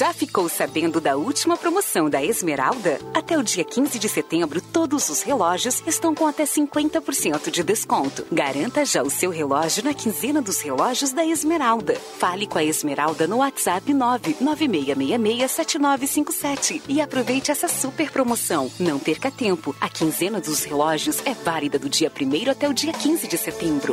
Já 0.00 0.12
ficou 0.14 0.48
sabendo 0.48 0.98
da 0.98 1.18
última 1.18 1.58
promoção 1.58 2.08
da 2.08 2.24
Esmeralda? 2.24 2.98
Até 3.12 3.36
o 3.36 3.42
dia 3.42 3.62
15 3.62 3.98
de 3.98 4.08
setembro, 4.08 4.58
todos 4.58 5.10
os 5.10 5.20
relógios 5.20 5.82
estão 5.86 6.14
com 6.14 6.26
até 6.26 6.44
50% 6.44 7.50
de 7.50 7.62
desconto. 7.62 8.26
Garanta 8.32 8.82
já 8.82 9.02
o 9.02 9.10
seu 9.10 9.28
relógio 9.28 9.84
na 9.84 9.92
quinzena 9.92 10.40
dos 10.40 10.62
relógios 10.62 11.12
da 11.12 11.26
Esmeralda. 11.26 11.96
Fale 12.18 12.46
com 12.46 12.56
a 12.56 12.64
Esmeralda 12.64 13.26
no 13.26 13.40
WhatsApp 13.40 13.92
996667957 13.92 16.80
e 16.88 17.02
aproveite 17.02 17.50
essa 17.50 17.68
super 17.68 18.10
promoção. 18.10 18.70
Não 18.80 18.98
perca 18.98 19.30
tempo. 19.30 19.76
A 19.78 19.90
quinzena 19.90 20.40
dos 20.40 20.64
relógios 20.64 21.18
é 21.26 21.34
válida 21.34 21.78
do 21.78 21.90
dia 21.90 22.10
1 22.10 22.50
até 22.50 22.66
o 22.66 22.72
dia 22.72 22.94
15 22.94 23.28
de 23.28 23.36
setembro. 23.36 23.92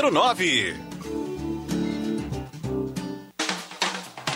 49. 0.00 0.99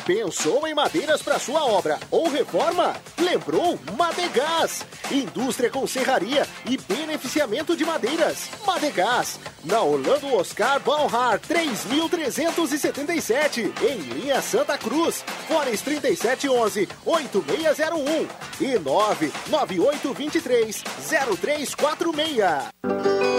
Pensou 0.07 0.67
em 0.67 0.75
madeiras 0.75 1.23
para 1.23 1.39
sua 1.39 1.65
obra 1.65 1.99
ou 2.11 2.29
reforma? 2.29 2.95
Lembrou 3.19 3.79
Madegás, 3.97 4.85
indústria 5.11 5.71
com 5.71 5.87
serraria 5.87 6.47
e 6.69 6.77
beneficiamento 6.77 7.75
de 7.75 7.87
madeiras. 7.87 8.51
Madegás, 8.67 9.41
na 9.65 9.81
Orlando 9.81 10.35
Oscar 10.35 10.79
Balhar 10.81 11.41
3377, 11.41 13.73
em 13.81 13.97
linha 13.97 14.43
Santa 14.43 14.77
Cruz, 14.77 15.25
Fones 15.49 15.81
3711 15.81 16.87
8601 17.07 18.29
e 18.61 18.79
99823 18.79 20.85
0346. 21.41 22.75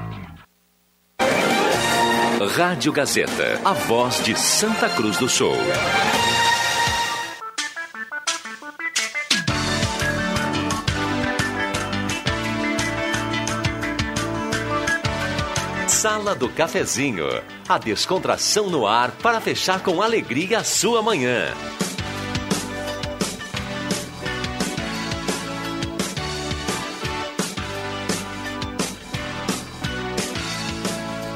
Rádio 2.55 2.91
Gazeta, 2.91 3.61
a 3.63 3.71
voz 3.71 4.21
de 4.25 4.37
Santa 4.37 4.89
Cruz 4.89 5.17
do 5.17 5.29
Sul. 5.29 5.55
Sala 15.87 16.35
do 16.35 16.49
Cafezinho, 16.49 17.25
a 17.69 17.77
descontração 17.77 18.69
no 18.69 18.85
ar 18.85 19.11
para 19.11 19.39
fechar 19.39 19.81
com 19.81 20.01
alegria 20.01 20.59
a 20.59 20.63
sua 20.63 21.01
manhã. 21.01 21.53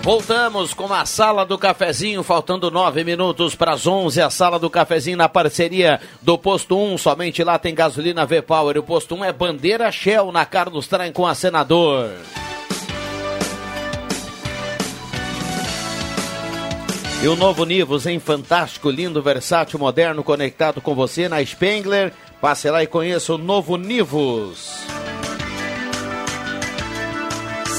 Voltamos 0.05 0.71
com 0.71 0.93
a 0.93 1.03
Sala 1.03 1.43
do 1.43 1.57
Cafezinho, 1.57 2.21
faltando 2.21 2.69
nove 2.69 3.03
minutos 3.03 3.55
para 3.55 3.71
as 3.71 3.87
onze. 3.87 4.21
A 4.21 4.29
Sala 4.29 4.59
do 4.59 4.69
Cafezinho 4.69 5.17
na 5.17 5.27
parceria 5.27 5.99
do 6.21 6.37
Posto 6.37 6.77
1. 6.77 6.99
Somente 6.99 7.43
lá 7.43 7.57
tem 7.57 7.73
gasolina 7.73 8.23
V-Power. 8.23 8.77
O 8.77 8.83
Posto 8.83 9.15
1 9.15 9.25
é 9.25 9.33
bandeira 9.33 9.91
Shell 9.91 10.31
na 10.31 10.45
Carlos 10.45 10.85
Traem 10.85 11.11
com 11.11 11.25
a 11.25 11.33
Senador. 11.33 12.11
E 17.23 17.27
o 17.27 17.35
novo 17.35 17.65
Nivus 17.65 18.05
em 18.05 18.19
fantástico, 18.19 18.91
lindo, 18.91 19.23
versátil, 19.23 19.79
moderno, 19.79 20.23
conectado 20.23 20.81
com 20.81 20.93
você 20.93 21.27
na 21.27 21.43
Spengler. 21.43 22.13
Passe 22.39 22.69
lá 22.69 22.83
e 22.83 22.87
conheça 22.87 23.33
o 23.33 23.39
novo 23.39 23.75
Nivus. 23.75 24.85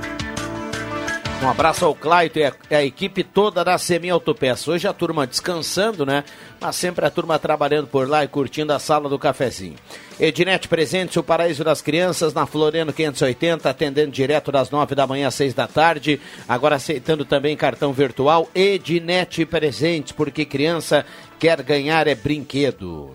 Um 1.39 1.49
abraço 1.49 1.85
ao 1.85 1.93
Claito 1.93 2.39
e 2.39 2.75
a 2.75 2.83
equipe 2.83 3.23
toda 3.23 3.63
da 3.63 3.77
Semin 3.77 4.09
Autopeças. 4.09 4.67
Hoje 4.67 4.87
a 4.87 4.93
turma 4.93 5.27
descansando, 5.27 6.03
né? 6.03 6.23
Mas 6.59 6.75
sempre 6.75 7.05
a 7.05 7.11
turma 7.11 7.37
trabalhando 7.37 7.87
por 7.87 8.09
lá 8.09 8.23
e 8.23 8.27
curtindo 8.27 8.73
a 8.73 8.79
sala 8.79 9.07
do 9.07 9.19
cafezinho. 9.19 9.75
Ednet 10.19 10.67
Presente, 10.67 11.19
o 11.19 11.23
paraíso 11.23 11.63
das 11.63 11.79
crianças, 11.79 12.33
na 12.33 12.47
Floriano 12.47 12.91
580, 12.91 13.69
atendendo 13.69 14.11
direto 14.11 14.51
das 14.51 14.71
9 14.71 14.95
da 14.95 15.05
manhã 15.05 15.27
às 15.27 15.35
6 15.35 15.53
da 15.53 15.67
tarde. 15.67 16.19
Agora 16.49 16.75
aceitando 16.75 17.23
também 17.23 17.55
cartão 17.55 17.93
virtual. 17.93 18.49
Ednet 18.55 19.45
Presentes, 19.45 20.13
porque 20.13 20.43
criança 20.43 21.05
quer 21.37 21.61
ganhar 21.61 22.07
é 22.07 22.15
brinquedo. 22.15 23.13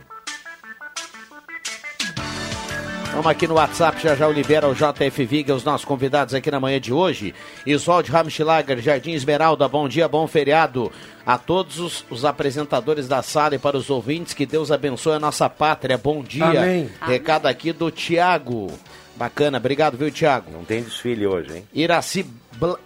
Vamos 3.13 3.27
aqui 3.27 3.47
no 3.47 3.55
WhatsApp, 3.55 4.03
já 4.03 4.15
já 4.15 4.27
o 4.27 4.33
libera 4.33 4.67
o 4.67 4.75
JF 4.75 5.25
Viga, 5.27 5.55
os 5.55 5.63
nossos 5.63 5.85
convidados 5.85 6.33
aqui 6.33 6.51
na 6.51 6.59
manhã 6.59 6.81
de 6.81 6.95
hoje. 6.95 7.35
Isolde 7.67 8.11
Ramschlager, 8.11 8.81
Jardim 8.81 9.13
Esmeralda, 9.13 9.69
bom 9.69 9.87
dia, 9.87 10.09
bom 10.09 10.27
feriado 10.27 10.91
a 11.25 11.37
todos 11.37 11.79
os, 11.79 12.07
os, 12.09 12.25
apresentadores 12.25 13.07
da 13.07 13.23
sala 13.23 13.55
e 13.55 13.59
para 13.59 13.77
os 13.77 13.91
ouvintes, 13.91 14.33
que 14.33 14.47
Deus 14.47 14.73
abençoe 14.73 15.17
a 15.17 15.21
nossa 15.21 15.49
pátria, 15.51 15.99
bom 15.99 16.23
dia. 16.23 16.63
Amém. 16.63 16.91
Recado 17.03 17.47
aqui 17.47 17.71
do 17.71 17.91
Tiago. 17.91 18.73
Bacana, 19.15 19.59
obrigado, 19.59 19.99
viu, 19.99 20.11
Tiago? 20.11 20.51
Não 20.51 20.65
tem 20.65 20.83
desfile 20.83 21.27
hoje, 21.27 21.59
hein? 21.59 21.65
Iraci, 21.75 22.27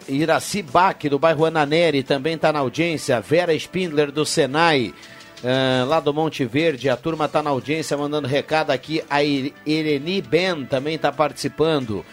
Iraci 0.08 0.60
Bac, 0.60 1.08
do 1.08 1.20
bairro 1.20 1.44
Ananeri, 1.44 2.02
também 2.02 2.34
está 2.34 2.52
na 2.52 2.58
audiência. 2.58 3.20
Vera 3.20 3.54
Spindler, 3.54 4.10
do 4.10 4.26
Senai. 4.26 4.92
Uh, 5.42 5.86
lá 5.86 6.00
do 6.00 6.14
Monte 6.14 6.44
Verde, 6.44 6.88
a 6.88 6.96
turma 6.96 7.26
está 7.26 7.42
na 7.42 7.50
audiência 7.50 7.96
mandando 7.96 8.26
recado 8.26 8.70
aqui. 8.70 9.02
A 9.08 9.22
Ireni 9.22 10.22
Ben 10.22 10.64
também 10.64 10.94
está 10.94 11.12
participando. 11.12 12.04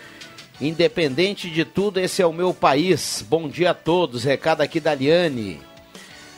Independente 0.60 1.50
de 1.50 1.66
tudo, 1.66 2.00
esse 2.00 2.22
é 2.22 2.26
o 2.26 2.34
meu 2.34 2.54
país. 2.54 3.26
Bom 3.28 3.48
dia 3.48 3.72
a 3.72 3.74
todos. 3.74 4.24
Recado 4.24 4.62
aqui 4.62 4.80
da 4.80 4.94
Liane. 4.94 5.60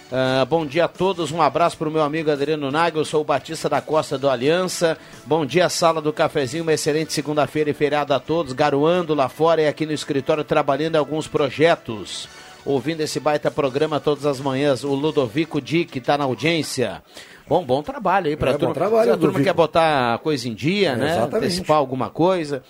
Uh, 0.06 0.46
bom 0.46 0.68
dia 0.68 0.86
a 0.86 0.88
todos, 0.88 1.32
um 1.32 1.42
abraço 1.42 1.76
para 1.78 1.90
o 1.90 1.92
meu 1.92 2.04
amigo 2.04 2.30
Adriano 2.30 2.70
Nagel, 2.70 3.00
eu 3.00 3.06
sou 3.06 3.22
o 3.22 3.26
Batista 3.26 3.68
da 3.68 3.82
Costa 3.82 4.20
do 4.20 4.30
Aliança. 4.30 5.00
Bom 5.26 5.44
dia, 5.44 5.68
sala 5.68 6.00
do 6.00 6.14
cafezinho, 6.14 6.62
uma 6.62 6.74
excelente 6.74 7.12
segunda-feira 7.12 7.72
e 7.72 7.74
feriado 7.74 8.14
a 8.14 8.20
todos, 8.20 8.54
garoando 8.54 9.16
lá 9.16 9.28
fora 9.28 9.64
e 9.64 9.68
aqui 9.68 9.84
no 9.84 9.92
escritório 9.92 10.44
trabalhando 10.44 10.94
em 10.94 11.00
alguns 11.00 11.28
projetos 11.28 12.30
ouvindo 12.66 13.02
esse 13.02 13.20
baita 13.20 13.52
programa 13.52 14.00
todas 14.00 14.26
as 14.26 14.40
manhãs. 14.40 14.84
O 14.84 14.94
Ludovico 14.94 15.62
Dick 15.62 15.98
está 15.98 16.18
na 16.18 16.24
audiência. 16.24 17.04
Bom, 17.48 17.64
bom 17.64 17.84
trabalho 17.84 18.28
aí 18.28 18.36
para 18.36 18.52
É, 18.52 18.56
a 18.56 18.58
turma. 18.58 18.74
trabalho, 18.74 19.04
Se 19.06 19.10
a 19.12 19.18
turma 19.18 19.40
quer 19.42 19.54
botar 19.54 20.16
a 20.16 20.18
coisa 20.18 20.50
em 20.50 20.54
dia, 20.54 20.90
É, 20.90 20.96
né? 20.96 21.06
exatamente. 21.12 21.36
Antecipar 21.46 21.78
alguma 21.78 22.10
coisa. 22.10 22.64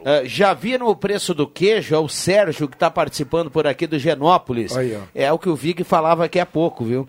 Uh, 0.00 0.26
já 0.26 0.52
viram 0.52 0.88
o 0.88 0.94
preço 0.96 1.32
do 1.34 1.46
queijo? 1.46 1.94
É 1.94 1.98
o 1.98 2.08
Sérgio 2.08 2.68
que 2.68 2.74
está 2.76 2.90
participando 2.90 3.50
por 3.50 3.66
aqui 3.66 3.86
do 3.86 3.98
Genópolis. 3.98 4.76
Aí. 4.76 4.98
É 5.14 5.32
o 5.32 5.38
que 5.38 5.48
o 5.48 5.56
Vig 5.56 5.82
falava 5.84 6.24
aqui 6.24 6.38
há 6.38 6.46
pouco, 6.46 6.84
viu? 6.84 7.08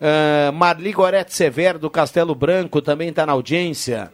Uh, 0.00 0.52
Marli 0.52 0.92
Gorete 0.92 1.32
Severo 1.34 1.78
do 1.78 1.88
Castelo 1.88 2.34
Branco 2.34 2.82
também 2.82 3.08
está 3.08 3.24
na 3.24 3.32
audiência. 3.32 4.10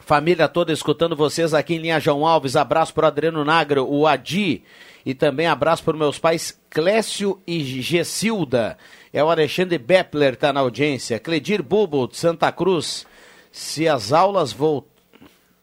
Família 0.00 0.48
toda 0.48 0.72
escutando 0.72 1.14
vocês 1.14 1.54
aqui 1.54 1.74
em 1.74 1.78
Linha 1.78 2.00
João 2.00 2.26
Alves. 2.26 2.56
Abraço 2.56 2.92
pro 2.92 3.06
Adriano 3.06 3.44
Nagro, 3.44 3.86
o 3.88 4.06
Adi. 4.06 4.62
E 5.04 5.14
também 5.14 5.46
abraço 5.46 5.82
para 5.82 5.96
meus 5.96 6.18
pais 6.18 6.58
Clécio 6.68 7.40
e 7.46 7.60
Gessilda. 7.82 8.76
É 9.12 9.22
o 9.24 9.30
Alexandre 9.30 9.78
Beppler, 9.78 10.36
tá 10.36 10.52
na 10.52 10.60
audiência. 10.60 11.18
Cledir 11.18 11.62
Bubo, 11.62 12.06
de 12.06 12.16
Santa 12.16 12.52
Cruz. 12.52 13.06
Se 13.50 13.88
as 13.88 14.12
aulas 14.12 14.52
vol... 14.52 14.86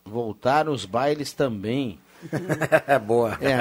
voltaram, 0.04 0.74
os 0.74 0.86
bailes 0.86 1.32
também. 1.32 2.00
Boa. 3.06 3.38
É, 3.40 3.54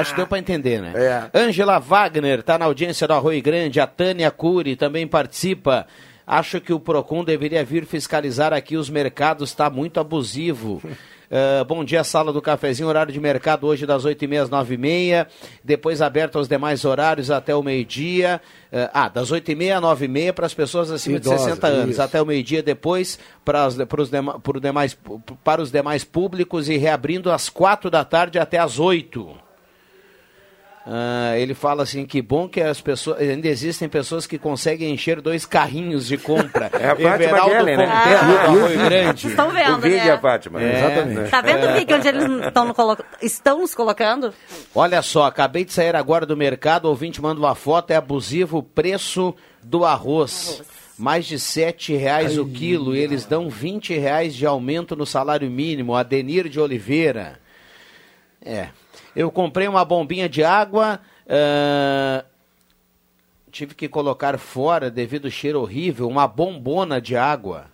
acho 0.00 0.10
que 0.10 0.16
deu 0.16 0.26
para 0.26 0.38
entender, 0.38 0.80
né? 0.80 0.92
É. 0.96 1.38
Angela 1.38 1.78
Wagner 1.78 2.40
está 2.40 2.58
na 2.58 2.64
audiência 2.64 3.06
do 3.06 3.12
Arroio 3.12 3.42
Grande. 3.42 3.78
A 3.78 3.86
Tânia 3.86 4.30
Cury 4.30 4.74
também 4.74 5.06
participa. 5.06 5.86
Acho 6.26 6.60
que 6.60 6.72
o 6.72 6.80
Procon 6.80 7.22
deveria 7.22 7.62
vir 7.64 7.84
fiscalizar 7.84 8.52
aqui 8.52 8.76
os 8.76 8.88
mercados, 8.88 9.50
está 9.50 9.68
muito 9.68 10.00
abusivo. 10.00 10.82
Uh, 11.30 11.64
bom 11.64 11.82
dia, 11.84 12.04
sala 12.04 12.32
do 12.32 12.42
cafezinho, 12.42 12.88
horário 12.88 13.12
de 13.12 13.18
mercado 13.18 13.66
hoje 13.66 13.86
das 13.86 14.04
8h30 14.04 14.42
às 14.42 14.50
9h30, 14.50 15.26
depois 15.62 16.02
aberto 16.02 16.36
aos 16.36 16.46
demais 16.46 16.84
horários 16.84 17.30
até 17.30 17.54
o 17.54 17.62
meio-dia. 17.62 18.40
Uh, 18.72 18.90
ah, 18.92 19.08
das 19.08 19.30
8h30 19.32 19.76
às 19.76 20.00
9h30 20.00 20.32
para 20.32 20.46
as 20.46 20.54
pessoas 20.54 20.90
acima 20.90 21.16
Idosa, 21.16 21.36
de 21.36 21.42
60 21.42 21.66
anos, 21.66 21.90
isso. 21.92 22.02
até 22.02 22.20
o 22.20 22.26
meio-dia 22.26 22.62
depois 22.62 23.18
para 23.44 23.66
os, 23.66 23.76
para, 23.76 24.02
os 24.02 24.10
dema- 24.10 24.38
para 24.38 24.56
os 24.56 24.62
demais, 24.62 24.98
para 25.42 25.62
os 25.62 25.70
demais 25.70 26.04
públicos 26.04 26.68
e 26.68 26.76
reabrindo 26.76 27.30
às 27.30 27.48
4 27.48 27.90
da 27.90 28.04
tarde 28.04 28.38
até 28.38 28.58
às 28.58 28.78
8 28.78 29.43
ah, 30.86 31.32
ele 31.38 31.54
fala 31.54 31.82
assim 31.82 32.04
que 32.04 32.20
bom 32.20 32.46
que 32.46 32.60
as 32.60 32.80
pessoas 32.80 33.18
ainda 33.20 33.48
existem 33.48 33.88
pessoas 33.88 34.26
que 34.26 34.38
conseguem 34.38 34.92
encher 34.92 35.20
dois 35.22 35.46
carrinhos 35.46 36.06
de 36.06 36.18
compra. 36.18 36.70
É 36.72 36.86
a 36.90 36.94
Fátima 36.96 37.14
Everaldo 37.14 37.50
Guellen, 37.54 37.76
né? 37.78 37.84
Arroio 37.86 38.78
Grande. 38.84 39.28
Estão 39.28 39.50
vendo, 39.50 39.76
O 39.76 39.80
vídeo 39.80 39.96
né? 39.96 40.06
é 40.08 40.10
a 40.10 40.18
Fátima. 40.20 40.62
É. 40.62 40.78
Exatamente. 40.78 41.30
Tá 41.30 41.40
vendo 41.40 41.66
o 41.66 41.72
vídeo 41.72 41.96
onde 41.96 42.08
eles 42.08 42.24
estão, 42.46 42.64
no 42.66 42.74
colo- 42.74 42.98
estão 43.22 43.58
nos 43.60 43.74
colocando? 43.74 44.34
Olha 44.74 45.00
só, 45.00 45.24
acabei 45.24 45.64
de 45.64 45.72
sair 45.72 45.96
agora 45.96 46.26
do 46.26 46.36
mercado, 46.36 46.84
o 46.84 46.88
ouvinte 46.90 47.20
manda 47.22 47.40
uma 47.40 47.54
foto, 47.54 47.90
é 47.90 47.96
abusivo 47.96 48.58
o 48.58 48.62
preço 48.62 49.34
do 49.62 49.84
arroz. 49.84 50.62
Mais 50.98 51.24
de 51.26 51.40
sete 51.40 51.92
reais 51.96 52.38
o 52.38 52.46
quilo, 52.46 52.94
e 52.94 53.00
eles 53.00 53.24
dão 53.26 53.48
20 53.50 53.98
reais 53.98 54.32
de 54.34 54.46
aumento 54.46 54.94
no 54.94 55.04
salário 55.04 55.50
mínimo. 55.50 55.94
Adenir 55.96 56.48
de 56.48 56.60
Oliveira. 56.60 57.40
É. 58.44 58.68
Eu 59.14 59.30
comprei 59.30 59.68
uma 59.68 59.84
bombinha 59.84 60.28
de 60.28 60.42
água, 60.42 61.00
ah, 61.28 62.24
tive 63.50 63.74
que 63.74 63.88
colocar 63.88 64.38
fora 64.38 64.90
devido 64.90 65.26
ao 65.26 65.30
cheiro 65.30 65.60
horrível, 65.60 66.08
uma 66.08 66.26
bombona 66.26 67.00
de 67.00 67.16
água. 67.16 67.66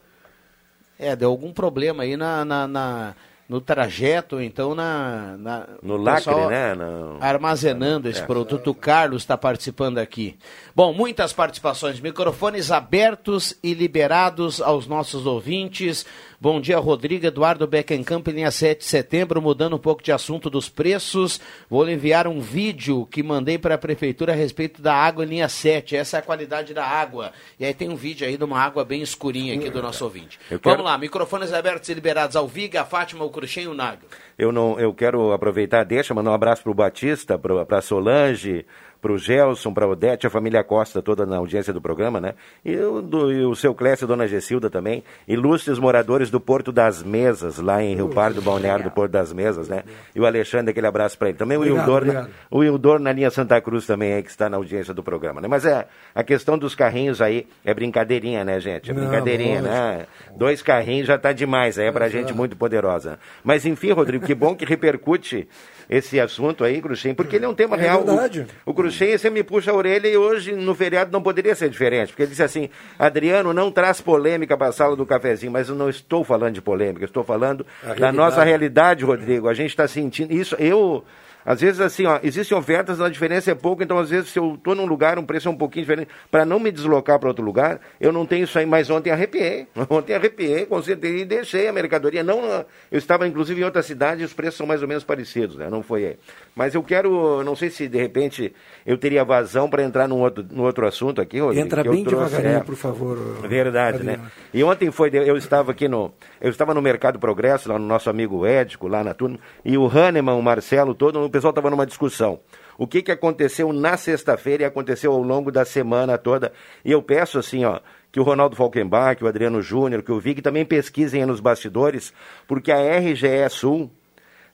É, 0.98 1.16
deu 1.16 1.30
algum 1.30 1.52
problema 1.52 2.02
aí 2.02 2.16
na, 2.16 2.44
na- 2.44 2.68
na- 2.68 3.14
no 3.48 3.60
trajeto, 3.60 4.40
então 4.40 4.74
na, 4.74 5.34
na 5.38 5.66
No 5.82 5.96
lacre, 5.96 6.32
né? 6.46 6.74
No- 6.74 7.16
Armazenando 7.20 8.08
esse 8.08 8.20
É. 8.20 8.26
produto. 8.26 8.70
O 8.70 8.74
Carlos 8.74 9.22
está 9.22 9.36
participando 9.36 9.98
aqui. 9.98 10.38
Bom, 10.74 10.92
muitas 10.92 11.32
participações. 11.32 12.00
Microfones 12.00 12.70
abertos 12.70 13.58
e 13.62 13.74
liberados 13.74 14.60
aos 14.60 14.86
nossos 14.86 15.26
ouvintes. 15.26 16.06
Bom 16.40 16.60
dia, 16.60 16.78
Rodrigo 16.78 17.26
Eduardo 17.26 17.66
Beckenkamp, 17.66 18.26
linha 18.28 18.50
7 18.50 18.78
de 18.78 18.84
setembro, 18.84 19.42
mudando 19.42 19.76
um 19.76 19.78
pouco 19.78 20.02
de 20.02 20.12
assunto 20.12 20.48
dos 20.48 20.68
preços. 20.68 21.40
Vou 21.68 21.84
lhe 21.84 21.92
enviar 21.92 22.26
um 22.26 22.40
vídeo 22.40 23.04
que 23.10 23.22
mandei 23.22 23.58
para 23.58 23.74
a 23.74 23.78
prefeitura 23.78 24.32
a 24.32 24.36
respeito 24.36 24.80
da 24.80 24.94
água 24.94 25.24
em 25.24 25.28
linha 25.28 25.48
7. 25.48 25.96
Essa 25.96 26.16
é 26.16 26.20
a 26.20 26.22
qualidade 26.22 26.72
da 26.72 26.86
água. 26.86 27.32
E 27.58 27.64
aí 27.64 27.74
tem 27.74 27.88
um 27.88 27.96
vídeo 27.96 28.26
aí 28.26 28.36
de 28.36 28.44
uma 28.44 28.58
água 28.58 28.84
bem 28.84 29.02
escurinha 29.02 29.54
aqui 29.54 29.68
do 29.68 29.82
nosso 29.82 30.04
ouvinte. 30.04 30.38
Eu 30.50 30.60
Vamos 30.62 30.84
lá, 30.84 30.96
microfones 30.96 31.52
abertos 31.52 31.88
e 31.88 31.94
liberados 31.94 32.36
ao 32.36 32.46
Viga, 32.46 32.82
a 32.82 32.84
Fátima, 32.84 33.24
o 33.24 33.30
Cruxem 33.30 33.64
e 33.64 33.68
o 33.68 33.74
Nago. 33.74 34.06
Eu, 34.38 34.52
não, 34.52 34.78
eu 34.80 34.94
quero 34.94 35.32
aproveitar, 35.32 35.84
deixa, 35.84 36.14
mandar 36.14 36.30
um 36.30 36.34
abraço 36.34 36.62
para 36.62 36.72
o 36.72 36.74
Batista, 36.74 37.38
para 37.38 37.78
a 37.78 37.82
Solange, 37.82 38.64
para 39.00 39.12
o 39.12 39.18
Gelson, 39.18 39.72
para 39.72 39.86
a 39.86 39.88
Odete, 39.88 40.26
a 40.26 40.30
família 40.30 40.62
Costa 40.62 41.00
toda 41.00 41.24
na 41.24 41.36
audiência 41.36 41.72
do 41.72 41.80
programa, 41.80 42.20
né? 42.20 42.34
E, 42.64 42.76
o 42.76 43.00
do- 43.00 43.32
e 43.32 43.44
o 43.44 43.54
seu 43.54 43.74
Clécio, 43.74 44.06
Dona 44.06 44.28
Gessilda 44.28 44.68
também. 44.68 45.02
Ilustres 45.26 45.78
moradores 45.78 46.30
do 46.30 46.38
Porto 46.38 46.70
das 46.70 47.02
Mesas, 47.02 47.58
lá 47.58 47.82
em 47.82 47.94
Rio 47.94 48.08
Pardo, 48.10 48.42
Balneário 48.42 48.84
do 48.84 48.90
Porto 48.90 49.12
das 49.12 49.32
Mesas, 49.32 49.68
né? 49.68 49.84
E 50.14 50.20
o 50.20 50.26
Alexandre, 50.26 50.70
aquele 50.70 50.86
abraço 50.86 51.16
para 51.16 51.28
ele. 51.30 51.38
Também 51.38 51.56
o 51.56 51.64
Ildor, 51.64 51.98
obrigado. 52.02 52.30
o 52.50 52.62
Ildor 52.62 52.98
na 52.98 53.12
linha 53.12 53.30
Santa 53.30 53.60
Cruz 53.60 53.86
também 53.86 54.12
aí, 54.12 54.22
que 54.22 54.30
está 54.30 54.48
na 54.48 54.56
audiência 54.56 54.92
do 54.92 55.02
programa, 55.02 55.40
né? 55.40 55.48
Mas 55.48 55.64
é, 55.64 55.86
a 56.14 56.22
questão 56.22 56.58
dos 56.58 56.74
carrinhos 56.74 57.22
aí 57.22 57.46
é 57.64 57.72
brincadeirinha, 57.72 58.44
né, 58.44 58.60
gente? 58.60 58.90
É 58.90 58.94
Não, 58.94 59.00
brincadeirinha, 59.00 59.62
né? 59.62 60.06
Dois 60.36 60.60
carrinhos 60.62 61.06
já 61.06 61.18
tá 61.18 61.32
demais, 61.32 61.78
aí 61.78 61.86
é 61.86 61.92
pra 61.92 62.08
gente 62.08 62.32
muito 62.34 62.56
poderosa. 62.56 63.18
Mas 63.42 63.64
enfim, 63.64 63.92
Rodrigo, 63.92 64.26
que 64.26 64.34
bom 64.34 64.54
que 64.54 64.64
repercute 64.64 65.48
esse 65.90 66.20
assunto 66.20 66.62
aí, 66.62 66.80
Cruxem, 66.80 67.12
porque 67.14 67.34
ele 67.36 67.44
é 67.44 67.48
um 67.48 67.54
tema 67.54 67.76
É 67.76 67.80
real. 67.80 68.04
verdade. 68.04 68.46
O, 68.64 68.70
o 68.70 68.74
Cruxem, 68.74 69.18
você 69.18 69.28
me 69.28 69.42
puxa 69.42 69.72
a 69.72 69.74
orelha 69.74 70.06
e 70.06 70.16
hoje 70.16 70.52
no 70.52 70.72
feriado 70.74 71.10
não 71.10 71.20
poderia 71.20 71.54
ser 71.56 71.68
diferente, 71.68 72.10
porque 72.10 72.22
ele 72.22 72.30
disse 72.30 72.42
assim, 72.44 72.70
Adriano, 72.98 73.52
não 73.52 73.72
traz 73.72 74.00
polêmica 74.00 74.56
para 74.56 74.68
a 74.68 74.72
sala 74.72 74.94
do 74.94 75.04
cafezinho, 75.04 75.50
mas 75.50 75.68
eu 75.68 75.74
não 75.74 75.90
estou 75.90 76.22
falando 76.22 76.54
de 76.54 76.62
polêmica, 76.62 77.04
estou 77.04 77.24
falando 77.24 77.66
da 77.98 78.12
nossa 78.12 78.44
realidade, 78.44 79.04
Rodrigo. 79.04 79.48
A 79.48 79.54
gente 79.54 79.70
está 79.70 79.88
sentindo 79.88 80.32
isso. 80.32 80.54
Eu 80.60 81.04
às 81.44 81.60
vezes, 81.60 81.80
assim, 81.80 82.06
ó, 82.06 82.18
existem 82.22 82.56
ofertas, 82.56 83.00
a 83.00 83.08
diferença 83.08 83.50
é 83.50 83.54
pouco, 83.54 83.82
então, 83.82 83.98
às 83.98 84.10
vezes, 84.10 84.30
se 84.30 84.38
eu 84.38 84.54
estou 84.54 84.74
num 84.74 84.86
lugar, 84.86 85.18
um 85.18 85.24
preço 85.24 85.48
é 85.48 85.50
um 85.50 85.56
pouquinho 85.56 85.84
diferente, 85.84 86.08
para 86.30 86.44
não 86.44 86.58
me 86.58 86.70
deslocar 86.70 87.18
para 87.18 87.28
outro 87.28 87.44
lugar, 87.44 87.80
eu 88.00 88.12
não 88.12 88.26
tenho 88.26 88.44
isso 88.44 88.58
aí, 88.58 88.66
mas 88.66 88.90
ontem 88.90 89.10
arrepiei. 89.10 89.66
Ontem 89.90 90.14
arrepiei, 90.14 90.66
com 90.66 90.80
certeza, 90.82 91.16
e 91.16 91.24
deixei 91.24 91.66
a 91.66 91.72
mercadoria. 91.72 92.22
Não, 92.22 92.64
eu 92.90 92.98
estava, 92.98 93.26
inclusive, 93.26 93.60
em 93.60 93.64
outra 93.64 93.82
cidade 93.82 94.22
e 94.22 94.24
os 94.24 94.32
preços 94.32 94.56
são 94.56 94.66
mais 94.66 94.82
ou 94.82 94.88
menos 94.88 95.02
parecidos, 95.02 95.56
né? 95.56 95.68
Não 95.68 95.82
foi 95.82 96.06
aí. 96.06 96.16
Mas 96.54 96.74
eu 96.74 96.82
quero, 96.82 97.42
não 97.42 97.56
sei 97.56 97.70
se, 97.70 97.88
de 97.88 97.98
repente, 97.98 98.52
eu 98.86 98.96
teria 98.98 99.24
vazão 99.24 99.68
para 99.68 99.82
entrar 99.82 100.06
num 100.06 100.20
outro, 100.20 100.44
num 100.50 100.62
outro 100.62 100.86
assunto 100.86 101.20
aqui, 101.20 101.40
Rodrigo. 101.40 101.64
Entra 101.64 101.82
bem 101.82 102.04
trouxe, 102.04 102.30
devagarinho, 102.30 102.60
é. 102.60 102.64
por 102.64 102.76
favor. 102.76 103.16
Verdade, 103.48 104.02
né? 104.02 104.12
Adriano. 104.12 104.32
E 104.52 104.64
ontem 104.64 104.90
foi, 104.90 105.10
eu 105.12 105.36
estava 105.36 105.70
aqui 105.72 105.88
no, 105.88 106.12
eu 106.40 106.50
estava 106.50 106.74
no 106.74 106.82
Mercado 106.82 107.18
Progresso, 107.18 107.68
lá 107.68 107.78
no 107.78 107.86
nosso 107.86 108.10
amigo 108.10 108.44
Édico, 108.44 108.88
lá 108.88 109.02
na 109.02 109.14
turma, 109.14 109.38
e 109.64 109.76
o 109.76 109.86
Hahnemann, 109.86 110.38
o 110.38 110.42
Marcelo, 110.42 110.94
todo, 110.94 111.29
o 111.30 111.32
pessoal 111.32 111.52
estava 111.52 111.70
numa 111.70 111.86
discussão. 111.86 112.40
O 112.76 112.86
que, 112.86 113.02
que 113.02 113.12
aconteceu 113.12 113.72
na 113.72 113.96
sexta-feira 113.96 114.64
e 114.64 114.66
aconteceu 114.66 115.12
ao 115.12 115.22
longo 115.22 115.52
da 115.52 115.64
semana 115.64 116.18
toda. 116.18 116.52
E 116.84 116.90
eu 116.90 117.00
peço 117.00 117.38
assim, 117.38 117.64
ó, 117.64 117.78
que 118.10 118.18
o 118.18 118.24
Ronaldo 118.24 118.56
Falkenbach, 118.56 119.16
que 119.16 119.24
o 119.24 119.28
Adriano 119.28 119.62
Júnior, 119.62 120.02
que 120.02 120.10
o 120.10 120.18
Vig 120.18 120.42
também 120.42 120.64
pesquisem 120.64 121.24
nos 121.24 121.38
bastidores, 121.38 122.12
porque 122.48 122.72
a 122.72 122.78
RGE 122.98 123.48
Sul, 123.48 123.90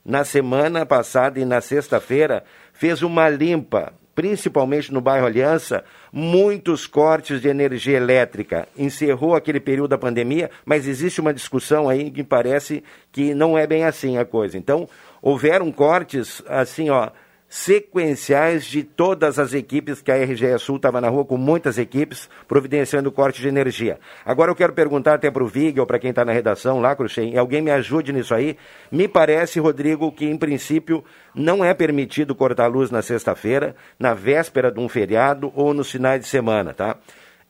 na 0.05 0.23
semana 0.23 0.85
passada 0.85 1.39
e 1.39 1.45
na 1.45 1.61
sexta-feira, 1.61 2.43
fez 2.73 3.01
uma 3.01 3.27
limpa, 3.27 3.93
principalmente 4.13 4.93
no 4.93 5.01
bairro 5.01 5.25
Aliança, 5.25 5.83
muitos 6.11 6.85
cortes 6.85 7.41
de 7.41 7.47
energia 7.47 7.97
elétrica. 7.97 8.67
Encerrou 8.77 9.35
aquele 9.35 9.59
período 9.59 9.89
da 9.89 9.97
pandemia, 9.97 10.51
mas 10.63 10.87
existe 10.87 11.19
uma 11.19 11.33
discussão 11.33 11.89
aí 11.89 12.11
que 12.11 12.23
parece 12.23 12.83
que 13.11 13.33
não 13.33 13.57
é 13.57 13.65
bem 13.65 13.83
assim 13.83 14.17
a 14.17 14.25
coisa. 14.25 14.57
Então, 14.57 14.87
houveram 15.21 15.71
cortes, 15.71 16.41
assim, 16.47 16.89
ó, 16.89 17.09
sequenciais 17.49 18.65
de 18.65 18.83
todas 18.83 19.39
as 19.39 19.53
equipes 19.53 20.01
que 20.01 20.11
a 20.11 20.17
RGE 20.17 20.59
Sul 20.59 20.75
estava 20.75 20.99
na 20.99 21.07
rua, 21.07 21.23
com 21.23 21.37
muitas 21.37 21.77
equipes, 21.77 22.29
providenciando 22.47 23.11
corte 23.11 23.41
de 23.41 23.47
energia. 23.47 23.99
Agora 24.25 24.51
eu 24.51 24.55
quero 24.55 24.73
perguntar 24.73 25.13
até 25.13 25.31
para 25.31 25.43
o 25.43 25.47
Vig 25.47 25.79
ou 25.79 25.85
para 25.85 25.99
quem 25.99 26.09
está 26.09 26.25
na 26.25 26.33
redação 26.33 26.81
lá, 26.81 26.95
Cruxem, 26.95 27.37
alguém 27.37 27.61
me 27.61 27.71
ajude 27.71 28.11
nisso 28.11 28.33
aí. 28.35 28.57
Me 28.91 29.07
parece, 29.07 29.59
Rodrigo, 29.59 30.11
que 30.11 30.25
em 30.25 30.37
princípio 30.37 31.03
não 31.33 31.63
é 31.63 31.73
permitido 31.73 32.35
cortar 32.35 32.67
luz 32.67 32.91
na 32.91 33.01
sexta-feira, 33.01 33.75
na 33.97 34.13
véspera 34.13 34.71
de 34.71 34.79
um 34.79 34.89
feriado 34.89 35.51
ou 35.55 35.73
nos 35.73 35.89
finais 35.89 36.19
de 36.19 36.27
semana, 36.27 36.73
tá? 36.73 36.97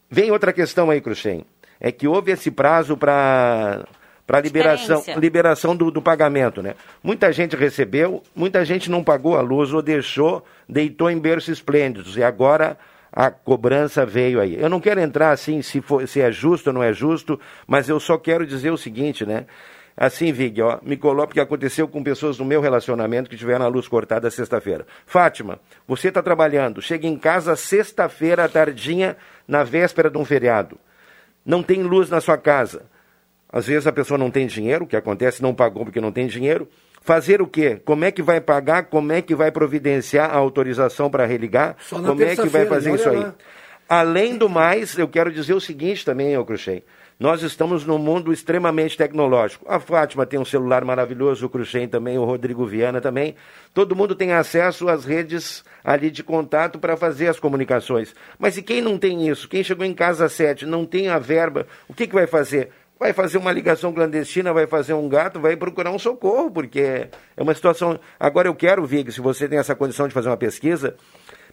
Vem 0.10 0.32
outra 0.32 0.54
questão 0.54 0.90
aí, 0.90 1.02
Cruxem. 1.02 1.46
É 1.80 1.92
que 1.92 2.08
houve 2.08 2.32
esse 2.32 2.50
prazo 2.50 2.96
para 2.98 3.86
para 4.28 4.42
liberação, 4.42 5.02
liberação 5.16 5.76
do, 5.76 5.90
do 5.90 6.02
pagamento, 6.02 6.62
né? 6.62 6.76
Muita 7.02 7.32
gente 7.32 7.56
recebeu, 7.56 8.22
muita 8.36 8.66
gente 8.66 8.92
não 8.92 9.02
pagou 9.02 9.38
a 9.38 9.42
luz 9.42 9.74
ou 9.74 9.82
deixou, 9.82 10.46
deitou 10.68 11.10
em 11.10 11.18
berço 11.18 11.50
esplêndidos 11.50 12.18
e 12.18 12.24
agora 12.24 12.78
a 13.10 13.32
cobrança 13.32 14.06
veio 14.06 14.42
aí. 14.42 14.60
Eu 14.60 14.68
não 14.68 14.82
quero 14.82 15.00
entrar 15.00 15.32
assim 15.32 15.62
se, 15.62 15.80
for, 15.80 16.06
se 16.06 16.20
é 16.20 16.30
justo 16.30 16.68
ou 16.68 16.74
não 16.74 16.84
é 16.84 16.92
justo, 16.92 17.40
mas 17.66 17.88
eu 17.88 18.02
só 18.02 18.18
quero 18.18 18.46
dizer 18.46 18.70
o 18.70 18.78
seguinte, 18.78 19.26
né? 19.26 19.46
Assim, 19.96 20.32
Vig, 20.32 20.62
ó, 20.62 20.78
me 20.84 20.98
coloco 20.98 21.34
que 21.34 21.40
aconteceu 21.40 21.88
com 21.88 22.04
pessoas 22.04 22.38
no 22.38 22.46
meu 22.46 22.62
relacionamento 22.62 23.30
que 23.30 23.38
tiveram 23.38 23.66
a 23.66 23.68
luz 23.70 23.88
cortada 23.88 24.30
sexta-feira. 24.30 24.86
Fátima, 25.08 25.58
você 25.88 26.10
está 26.10 26.22
trabalhando, 26.22 26.82
chega 26.82 27.08
em 27.08 27.18
casa 27.18 27.56
sexta-feira 27.56 28.44
à 28.44 28.50
tardinha, 28.50 29.18
na 29.48 29.64
véspera 29.64 30.10
de 30.10 30.18
um 30.18 30.26
feriado. 30.26 30.78
Não 31.44 31.64
tem 31.64 31.82
luz 31.82 32.10
na 32.10 32.22
sua 32.22 32.38
casa. 32.38 32.84
Às 33.52 33.68
vezes 33.68 33.88
a 33.88 33.92
pessoa 33.92 34.18
não 34.18 34.30
tem 34.30 34.46
dinheiro, 34.46 34.86
o 34.86 34.88
que 34.88 34.96
acontece, 34.96 35.42
não 35.42 35.54
pagou 35.54 35.86
porque 35.86 36.02
não 36.02 36.12
tem 36.12 36.28
dinheiro. 36.28 36.68
Fazer 37.02 37.42
o 37.42 37.48
quê? 37.48 37.80
Como 37.86 38.04
é 38.04 38.12
que 38.12 38.22
vai 38.22 38.42
pagar? 38.42 38.84
Como 38.88 39.14
é 39.14 39.22
que 39.22 39.34
vai 39.34 39.50
providenciar 39.52 40.30
a 40.30 40.36
autorização 40.36 41.10
para 41.10 41.26
religar? 41.26 41.78
Como 41.90 42.22
é 42.22 42.36
que 42.36 42.50
vai 42.50 42.66
fazer 42.66 42.94
isso 42.94 43.10
aí? 43.10 43.18
lá. 43.18 43.34
Além 43.88 44.38
do 44.38 44.50
mais, 44.50 44.98
eu 44.98 45.08
quero 45.08 45.32
dizer 45.32 45.54
o 45.54 45.62
seguinte 45.62 46.04
também, 46.04 46.38
ô 46.38 46.44
Cruxem. 46.44 46.84
Nós 47.18 47.42
estamos 47.42 47.86
num 47.86 47.98
mundo 47.98 48.32
extremamente 48.34 48.98
tecnológico. 48.98 49.66
A 49.68 49.80
Fátima 49.80 50.26
tem 50.26 50.38
um 50.38 50.46
celular 50.46 50.84
maravilhoso, 50.84 51.46
o 51.46 51.50
Cruxem 51.50 51.88
também, 51.88 52.18
o 52.18 52.26
Rodrigo 52.26 52.66
Viana 52.66 53.00
também. 53.00 53.34
Todo 53.74 53.96
mundo 53.96 54.14
tem 54.14 54.34
acesso 54.34 54.90
às 54.90 55.06
redes 55.06 55.64
ali 55.84 56.12
de 56.12 56.22
contato 56.22 56.78
para 56.78 56.98
fazer 56.98 57.30
as 57.30 57.40
comunicações. 57.40 58.14
Mas 58.38 58.58
e 58.58 58.62
quem 58.62 58.82
não 58.82 59.00
tem 59.00 59.30
isso? 59.30 59.48
Quem 59.48 59.64
chegou 59.64 59.86
em 59.86 59.94
casa 59.94 60.26
às 60.26 60.34
sete, 60.34 60.66
não 60.66 60.86
tem 60.86 61.08
a 61.08 61.18
verba, 61.18 61.66
o 61.88 61.94
que, 61.94 62.06
que 62.06 62.14
vai 62.14 62.28
fazer? 62.28 62.70
Vai 63.00 63.14
fazer 63.14 63.38
uma 63.38 63.52
ligação 63.52 63.94
clandestina, 63.94 64.52
vai 64.52 64.66
fazer 64.66 64.94
um 64.94 65.08
gato, 65.08 65.40
vai 65.40 65.56
procurar 65.56 65.92
um 65.92 66.00
socorro, 66.00 66.50
porque 66.50 67.08
é 67.36 67.44
uma 67.44 67.54
situação. 67.54 68.00
Agora 68.20 68.48
eu 68.48 68.56
quero, 68.56 68.86
Vig, 68.86 69.12
se 69.12 69.22
você 69.22 69.48
tem 69.48 69.60
essa 69.60 69.76
condição 69.76 70.08
de 70.08 70.14
fazer 70.14 70.30
uma 70.30 70.38
pesquisa, 70.38 70.96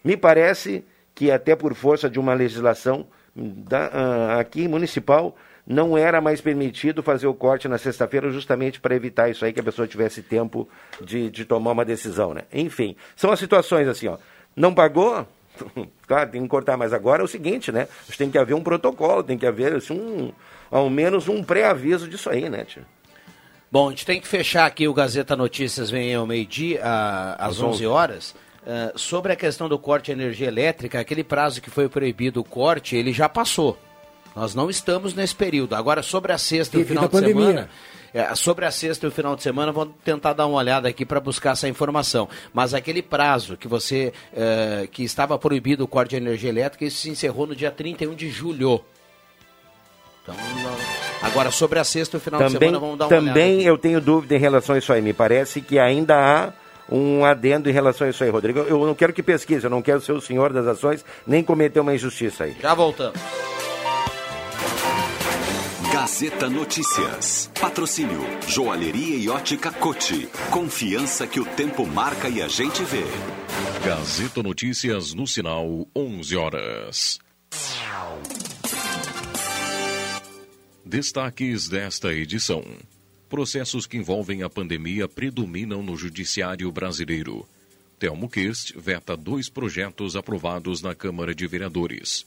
me 0.03 0.17
parece 0.17 0.83
que 1.13 1.31
até 1.31 1.55
por 1.55 1.73
força 1.75 2.09
de 2.09 2.19
uma 2.19 2.33
legislação 2.33 3.07
da, 3.35 3.87
uh, 3.87 4.39
aqui 4.39 4.67
municipal, 4.67 5.35
não 5.65 5.97
era 5.97 6.21
mais 6.21 6.41
permitido 6.41 7.01
fazer 7.01 7.27
o 7.27 7.33
corte 7.33 7.67
na 7.67 7.77
sexta-feira, 7.77 8.29
justamente 8.31 8.79
para 8.79 8.95
evitar 8.95 9.29
isso 9.29 9.43
aí, 9.43 9.51
que 9.51 9.59
a 9.59 9.63
pessoa 9.63 9.87
tivesse 9.87 10.21
tempo 10.21 10.67
de, 11.01 11.29
de 11.29 11.45
tomar 11.45 11.71
uma 11.71 11.85
decisão, 11.85 12.33
né? 12.33 12.43
Enfim, 12.53 12.95
são 13.15 13.31
as 13.31 13.39
situações 13.39 13.87
assim, 13.87 14.07
ó. 14.07 14.17
Não 14.55 14.73
pagou? 14.73 15.27
Claro, 16.07 16.29
tem 16.31 16.41
que 16.41 16.47
cortar, 16.47 16.77
mas 16.77 16.93
agora 16.93 17.21
é 17.21 17.25
o 17.25 17.27
seguinte, 17.27 17.71
né? 17.71 17.87
Tem 18.17 18.29
que 18.29 18.37
haver 18.37 18.53
um 18.53 18.63
protocolo, 18.63 19.23
tem 19.23 19.37
que 19.37 19.45
haver 19.45 19.75
assim, 19.75 19.93
um, 19.93 20.31
ao 20.69 20.89
menos 20.89 21.27
um 21.27 21.43
pré-aviso 21.43 22.07
disso 22.07 22.29
aí, 22.29 22.49
né, 22.49 22.65
tio? 22.65 22.85
Bom, 23.71 23.87
a 23.87 23.89
gente 23.89 24.05
tem 24.05 24.21
que 24.21 24.27
fechar 24.27 24.65
aqui 24.65 24.87
o 24.87 24.93
Gazeta 24.93 25.35
Notícias, 25.35 25.89
vem 25.89 26.13
ao 26.13 26.25
meio-dia, 26.25 26.81
às 27.37 27.59
11 27.59 27.85
horas. 27.85 28.35
Uh, 28.65 28.97
sobre 28.97 29.33
a 29.33 29.35
questão 29.35 29.69
do 29.69 29.77
corte 29.77 30.05
de 30.05 30.11
energia 30.13 30.47
elétrica, 30.47 30.99
aquele 30.99 31.23
prazo 31.23 31.61
que 31.61 31.69
foi 31.69 31.87
proibido 31.87 32.39
o 32.39 32.43
corte, 32.43 32.95
ele 32.95 33.11
já 33.11 33.27
passou. 33.27 33.77
Nós 34.35 34.55
não 34.55 34.69
estamos 34.69 35.13
nesse 35.13 35.35
período. 35.35 35.75
Agora, 35.75 36.01
sobre 36.01 36.31
a 36.31 36.37
sexta 36.37 36.77
e 36.77 36.83
o 36.83 36.85
final 36.85 37.07
de 37.07 37.19
semana. 37.19 37.69
É, 38.15 38.33
sobre 38.33 38.63
a 38.63 38.71
sexta 38.71 39.05
e 39.05 39.09
o 39.09 39.11
final 39.11 39.35
de 39.35 39.43
semana, 39.43 39.73
vou 39.73 39.87
tentar 39.87 40.31
dar 40.31 40.47
uma 40.47 40.57
olhada 40.57 40.87
aqui 40.87 41.05
para 41.05 41.19
buscar 41.19 41.51
essa 41.51 41.67
informação. 41.67 42.29
Mas 42.53 42.73
aquele 42.73 43.01
prazo 43.01 43.57
que 43.57 43.67
você 43.67 44.13
é, 44.33 44.87
que 44.89 45.03
estava 45.03 45.37
proibido 45.37 45.83
o 45.83 45.87
corte 45.87 46.11
de 46.11 46.15
energia 46.15 46.49
elétrica, 46.49 46.85
isso 46.85 46.99
se 46.99 47.09
encerrou 47.09 47.45
no 47.45 47.53
dia 47.53 47.69
31 47.71 48.15
de 48.15 48.29
julho. 48.29 48.79
Então, 50.23 50.33
agora 51.21 51.51
sobre 51.51 51.77
a 51.77 51.83
sexta 51.83 52.15
e 52.15 52.17
o 52.17 52.21
final 52.21 52.39
também, 52.39 52.53
de 52.53 52.59
semana, 52.59 52.79
vamos 52.79 52.97
dar 52.97 53.03
uma 53.03 53.09
também 53.09 53.33
olhada. 53.33 53.39
Também 53.41 53.63
eu 53.63 53.77
tenho 53.77 53.99
dúvida 53.99 54.33
em 54.33 54.39
relação 54.39 54.75
a 54.75 54.77
isso 54.77 54.93
aí. 54.93 55.01
Me 55.01 55.11
parece 55.11 55.59
que 55.59 55.77
ainda 55.77 56.15
há 56.15 56.53
um 56.89 57.25
adendo 57.25 57.69
em 57.69 57.73
relação 57.73 58.07
a 58.07 58.09
isso 58.09 58.23
aí, 58.23 58.29
Rodrigo. 58.29 58.59
Eu 58.59 58.85
não 58.85 58.95
quero 58.95 59.11
que 59.11 59.21
pesquise, 59.21 59.65
eu 59.65 59.69
não 59.69 59.81
quero 59.81 59.99
ser 59.99 60.13
o 60.13 60.21
senhor 60.21 60.53
das 60.53 60.65
ações, 60.65 61.03
nem 61.27 61.43
cometer 61.43 61.81
uma 61.81 61.93
injustiça 61.93 62.45
aí. 62.45 62.55
Já 62.61 62.73
voltamos. 62.73 63.19
Gazeta 65.91 66.49
Notícias. 66.49 67.49
Patrocínio 67.59 68.19
Joalheria 68.47 69.17
e 69.17 69.29
Ótica 69.29 69.71
Cote. 69.71 70.27
Confiança 70.51 71.27
que 71.27 71.39
o 71.39 71.45
tempo 71.45 71.85
marca 71.85 72.27
e 72.27 72.41
a 72.41 72.47
gente 72.47 72.83
vê. 72.83 73.03
Gazeta 73.85 74.41
Notícias 74.41 75.13
no 75.13 75.27
sinal 75.27 75.87
11 75.95 76.35
horas. 76.35 77.19
Destaques 80.83 81.69
desta 81.69 82.13
edição. 82.13 82.63
Processos 83.29 83.85
que 83.87 83.97
envolvem 83.97 84.43
a 84.43 84.49
pandemia 84.49 85.07
predominam 85.07 85.81
no 85.81 85.95
judiciário 85.95 86.71
brasileiro. 86.71 87.47
Telmo 87.97 88.29
Kirst 88.29 88.73
veta 88.75 89.15
dois 89.15 89.49
projetos 89.49 90.15
aprovados 90.15 90.81
na 90.81 90.93
Câmara 90.93 91.33
de 91.33 91.47
Vereadores 91.47 92.25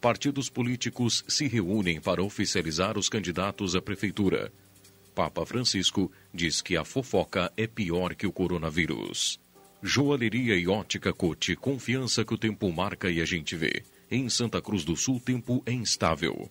partidos 0.00 0.48
políticos 0.48 1.22
se 1.28 1.46
reúnem 1.46 2.00
para 2.00 2.22
oficializar 2.22 2.96
os 2.96 3.08
candidatos 3.08 3.76
à 3.76 3.82
prefeitura. 3.82 4.52
Papa 5.14 5.44
Francisco 5.44 6.10
diz 6.32 6.62
que 6.62 6.76
a 6.76 6.84
fofoca 6.84 7.52
é 7.56 7.66
pior 7.66 8.14
que 8.14 8.26
o 8.26 8.32
coronavírus. 8.32 9.38
Joalheria 9.82 10.56
e 10.56 10.66
ótica 10.66 11.12
Cote, 11.12 11.54
confiança 11.54 12.24
que 12.24 12.34
o 12.34 12.38
tempo 12.38 12.72
marca 12.72 13.10
e 13.10 13.20
a 13.20 13.24
gente 13.24 13.56
vê. 13.56 13.82
Em 14.10 14.28
Santa 14.28 14.60
Cruz 14.60 14.84
do 14.84 14.96
Sul, 14.96 15.20
tempo 15.20 15.62
é 15.66 15.72
instável. 15.72 16.50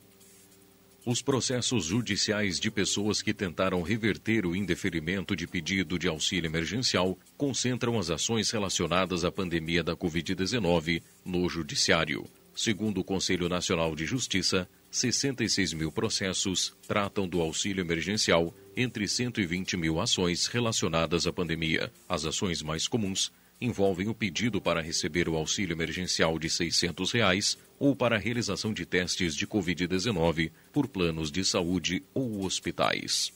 Os 1.05 1.21
processos 1.21 1.85
judiciais 1.85 2.59
de 2.59 2.69
pessoas 2.69 3.21
que 3.21 3.33
tentaram 3.33 3.81
reverter 3.81 4.45
o 4.45 4.55
indeferimento 4.55 5.35
de 5.35 5.47
pedido 5.47 5.97
de 5.97 6.07
auxílio 6.07 6.47
emergencial 6.47 7.17
concentram 7.37 7.97
as 7.97 8.09
ações 8.09 8.51
relacionadas 8.51 9.25
à 9.25 9.31
pandemia 9.31 9.83
da 9.83 9.95
Covid-19 9.95 11.01
no 11.25 11.49
Judiciário. 11.49 12.25
Segundo 12.61 12.99
o 12.99 13.05
Conselho 13.05 13.47
Nacional 13.47 13.95
de 13.95 14.05
Justiça, 14.05 14.67
66 14.91 15.71
mil 15.71 15.93
processos 15.93 16.75
tratam 16.85 17.25
do 17.25 17.39
auxílio 17.39 17.81
emergencial 17.81 18.53
entre 18.75 19.07
120 19.07 19.77
mil 19.77 19.97
ações 19.97 20.45
relacionadas 20.47 21.25
à 21.25 21.31
pandemia. 21.31 21.89
As 22.09 22.25
ações 22.25 22.61
mais 22.61 22.85
comuns 22.85 23.31
envolvem 23.61 24.09
o 24.09 24.13
pedido 24.13 24.59
para 24.59 24.81
receber 24.81 25.29
o 25.29 25.37
auxílio 25.37 25.73
emergencial 25.73 26.37
de 26.37 26.49
600 26.49 27.13
reais 27.13 27.57
ou 27.79 27.95
para 27.95 28.17
a 28.17 28.19
realização 28.19 28.73
de 28.73 28.85
testes 28.85 29.37
de 29.37 29.47
Covid-19 29.47 30.51
por 30.73 30.85
planos 30.85 31.31
de 31.31 31.45
saúde 31.45 32.03
ou 32.13 32.43
hospitais. 32.43 33.31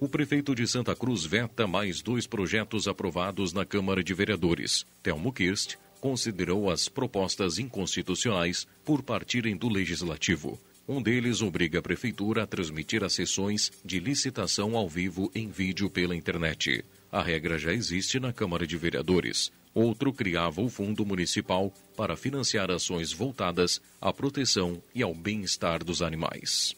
O 0.00 0.08
prefeito 0.08 0.52
de 0.52 0.66
Santa 0.66 0.96
Cruz 0.96 1.24
veta 1.24 1.64
mais 1.64 2.02
dois 2.02 2.26
projetos 2.26 2.88
aprovados 2.88 3.52
na 3.52 3.64
Câmara 3.64 4.02
de 4.02 4.12
Vereadores. 4.12 4.84
Telmo 5.00 5.32
Kirst 5.32 5.76
considerou 6.00 6.70
as 6.70 6.88
propostas 6.88 7.58
inconstitucionais 7.58 8.66
por 8.84 9.02
partirem 9.02 9.56
do 9.56 9.68
legislativo. 9.68 10.58
Um 10.88 11.00
deles 11.00 11.40
obriga 11.40 11.78
a 11.78 11.82
prefeitura 11.82 12.42
a 12.42 12.46
transmitir 12.46 13.04
as 13.04 13.12
sessões 13.12 13.70
de 13.84 14.00
licitação 14.00 14.76
ao 14.76 14.88
vivo 14.88 15.30
em 15.34 15.48
vídeo 15.48 15.88
pela 15.88 16.16
internet. 16.16 16.84
A 17.12 17.22
regra 17.22 17.58
já 17.58 17.72
existe 17.72 18.18
na 18.18 18.32
Câmara 18.32 18.66
de 18.66 18.76
Vereadores. 18.76 19.52
Outro 19.72 20.12
criava 20.12 20.60
o 20.60 20.68
Fundo 20.68 21.06
Municipal 21.06 21.72
para 21.96 22.16
financiar 22.16 22.70
ações 22.72 23.12
voltadas 23.12 23.80
à 24.00 24.12
proteção 24.12 24.82
e 24.92 25.02
ao 25.02 25.14
bem-estar 25.14 25.84
dos 25.84 26.02
animais. 26.02 26.74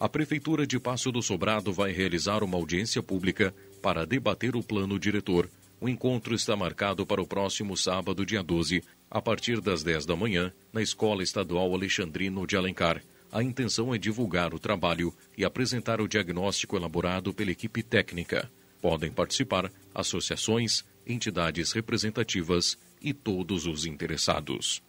A 0.00 0.08
Prefeitura 0.08 0.66
de 0.66 0.80
Passo 0.80 1.12
do 1.12 1.22
Sobrado 1.22 1.72
vai 1.72 1.92
realizar 1.92 2.42
uma 2.42 2.56
audiência 2.56 3.02
pública 3.02 3.54
para 3.80 4.04
debater 4.04 4.56
o 4.56 4.62
plano 4.62 4.98
diretor 4.98 5.48
o 5.80 5.88
encontro 5.88 6.34
está 6.34 6.56
marcado 6.56 7.06
para 7.06 7.22
o 7.22 7.26
próximo 7.26 7.76
sábado, 7.76 8.26
dia 8.26 8.42
12, 8.42 8.82
a 9.10 9.22
partir 9.22 9.60
das 9.60 9.82
10 9.82 10.06
da 10.06 10.16
manhã, 10.16 10.52
na 10.72 10.82
Escola 10.82 11.22
Estadual 11.22 11.72
Alexandrino 11.72 12.46
de 12.46 12.56
Alencar. 12.56 13.02
A 13.30 13.42
intenção 13.42 13.94
é 13.94 13.98
divulgar 13.98 14.54
o 14.54 14.58
trabalho 14.58 15.14
e 15.36 15.44
apresentar 15.44 16.00
o 16.00 16.08
diagnóstico 16.08 16.76
elaborado 16.76 17.32
pela 17.32 17.50
equipe 17.50 17.82
técnica. 17.82 18.50
Podem 18.80 19.12
participar 19.12 19.70
associações, 19.94 20.84
entidades 21.06 21.72
representativas 21.72 22.76
e 23.00 23.12
todos 23.12 23.66
os 23.66 23.86
interessados. 23.86 24.82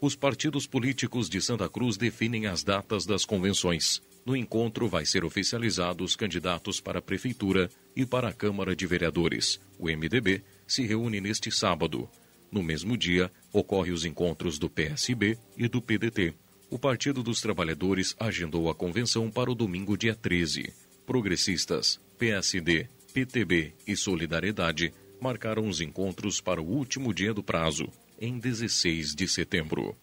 Os 0.00 0.16
partidos 0.16 0.66
políticos 0.66 1.28
de 1.28 1.40
Santa 1.42 1.68
Cruz 1.68 1.96
definem 1.96 2.46
as 2.46 2.62
datas 2.62 3.04
das 3.04 3.24
convenções. 3.24 4.00
No 4.24 4.36
encontro 4.36 4.86
vai 4.88 5.06
ser 5.06 5.24
oficializado 5.24 6.04
os 6.04 6.14
candidatos 6.14 6.80
para 6.80 6.98
a 6.98 7.02
Prefeitura 7.02 7.70
e 7.96 8.04
para 8.04 8.28
a 8.28 8.32
Câmara 8.32 8.76
de 8.76 8.86
Vereadores. 8.86 9.60
O 9.78 9.86
MDB 9.86 10.42
se 10.66 10.84
reúne 10.86 11.20
neste 11.20 11.50
sábado. 11.50 12.08
No 12.52 12.62
mesmo 12.62 12.96
dia, 12.96 13.30
ocorrem 13.52 13.92
os 13.92 14.04
encontros 14.04 14.58
do 14.58 14.68
PSB 14.68 15.38
e 15.56 15.68
do 15.68 15.80
PDT. 15.80 16.34
O 16.68 16.78
Partido 16.78 17.22
dos 17.22 17.40
Trabalhadores 17.40 18.14
agendou 18.18 18.68
a 18.68 18.74
convenção 18.74 19.30
para 19.30 19.50
o 19.50 19.54
domingo, 19.54 19.96
dia 19.96 20.14
13. 20.14 20.72
Progressistas, 21.06 22.00
PSD, 22.18 22.88
PTB 23.12 23.72
e 23.86 23.96
Solidariedade 23.96 24.92
marcaram 25.20 25.66
os 25.66 25.80
encontros 25.80 26.40
para 26.40 26.60
o 26.60 26.66
último 26.66 27.12
dia 27.12 27.34
do 27.34 27.42
prazo, 27.42 27.88
em 28.20 28.38
16 28.38 29.14
de 29.14 29.26
setembro 29.26 29.96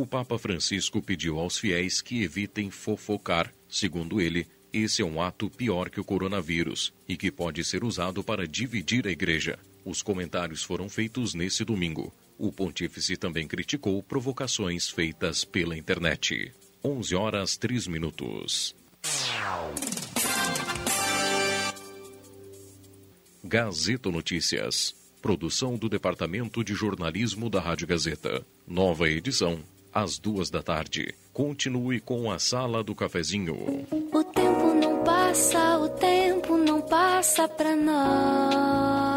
o 0.00 0.06
Papa 0.06 0.38
Francisco 0.38 1.02
pediu 1.02 1.40
aos 1.40 1.58
fiéis 1.58 2.00
que 2.00 2.22
evitem 2.22 2.70
fofocar. 2.70 3.52
Segundo 3.68 4.20
ele, 4.20 4.46
esse 4.72 5.02
é 5.02 5.04
um 5.04 5.20
ato 5.20 5.50
pior 5.50 5.90
que 5.90 5.98
o 5.98 6.04
coronavírus 6.04 6.94
e 7.08 7.16
que 7.16 7.32
pode 7.32 7.64
ser 7.64 7.82
usado 7.82 8.22
para 8.22 8.46
dividir 8.46 9.08
a 9.08 9.10
igreja. 9.10 9.58
Os 9.84 10.00
comentários 10.00 10.62
foram 10.62 10.88
feitos 10.88 11.34
nesse 11.34 11.64
domingo. 11.64 12.14
O 12.38 12.52
pontífice 12.52 13.16
também 13.16 13.48
criticou 13.48 14.00
provocações 14.00 14.88
feitas 14.88 15.44
pela 15.44 15.76
internet. 15.76 16.52
11 16.84 17.16
horas 17.16 17.56
3 17.56 17.88
minutos. 17.88 18.76
Gazeta 23.42 24.12
Notícias. 24.12 24.94
Produção 25.20 25.76
do 25.76 25.88
Departamento 25.88 26.62
de 26.62 26.72
Jornalismo 26.72 27.50
da 27.50 27.60
Rádio 27.60 27.88
Gazeta. 27.88 28.46
Nova 28.64 29.08
edição 29.08 29.60
às 30.00 30.18
duas 30.18 30.50
da 30.50 30.62
tarde. 30.62 31.14
Continue 31.32 32.00
com 32.00 32.30
a 32.30 32.38
Sala 32.38 32.84
do 32.84 32.94
Cafezinho. 32.94 33.86
O 34.12 34.24
tempo 34.24 34.74
não 34.74 35.02
passa, 35.04 35.78
o 35.78 35.88
tempo 35.88 36.56
não 36.56 36.80
passa 36.80 37.48
pra 37.48 37.74
nós. 37.76 39.08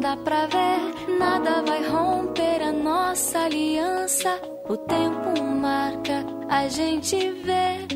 dá 0.00 0.16
pra 0.16 0.46
ver, 0.46 1.18
nada 1.18 1.62
vai 1.62 1.86
romper 1.88 2.62
a 2.62 2.72
nossa 2.72 3.40
aliança. 3.40 4.40
O 4.68 4.76
tempo 4.76 5.42
marca, 5.42 6.24
a 6.48 6.68
gente 6.68 7.16
vê. 7.16 7.86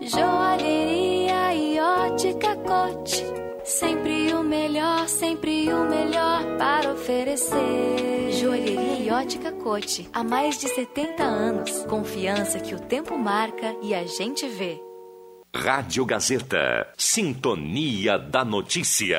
Joalheria 0.00 1.54
e 1.54 1.78
ótica 1.78 2.56
cote. 2.56 3.24
Sempre 3.64 4.32
o 4.32 4.42
melhor, 4.42 5.06
sempre 5.08 5.72
o 5.72 5.84
melhor 5.88 6.42
para 6.56 6.92
oferecer. 6.92 8.27
Joalheria 9.08 9.10
e 9.10 9.10
ótica 9.10 9.52
cote. 9.52 10.08
Há 10.12 10.22
mais 10.22 10.58
de 10.58 10.68
70 10.68 11.22
anos. 11.22 11.84
Confiança 11.86 12.60
que 12.60 12.74
o 12.74 12.80
tempo 12.80 13.16
marca 13.18 13.74
e 13.82 13.94
a 13.94 14.04
gente 14.04 14.46
vê. 14.46 14.80
Rádio 15.54 16.04
Gazeta. 16.04 16.92
Sintonia 16.96 18.18
da 18.18 18.44
Notícia. 18.44 19.18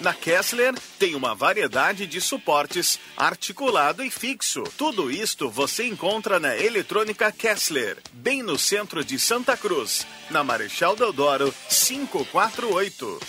Na 0.00 0.12
Kessler 0.12 0.74
tem 0.98 1.14
uma 1.14 1.34
variedade 1.34 2.06
de 2.06 2.20
suportes 2.20 2.98
articulado 3.16 4.02
e 4.02 4.10
fixo. 4.10 4.64
Tudo 4.76 5.10
isto 5.10 5.48
você 5.48 5.84
encontra 5.86 6.40
na 6.40 6.56
Eletrônica 6.56 7.30
Kessler, 7.30 7.98
bem 8.12 8.42
no 8.42 8.58
centro 8.58 9.04
de 9.04 9.18
Santa 9.18 9.56
Cruz, 9.56 10.06
na 10.30 10.42
Marechal 10.42 10.96
Deodoro 10.96 11.54
548. 11.68 13.20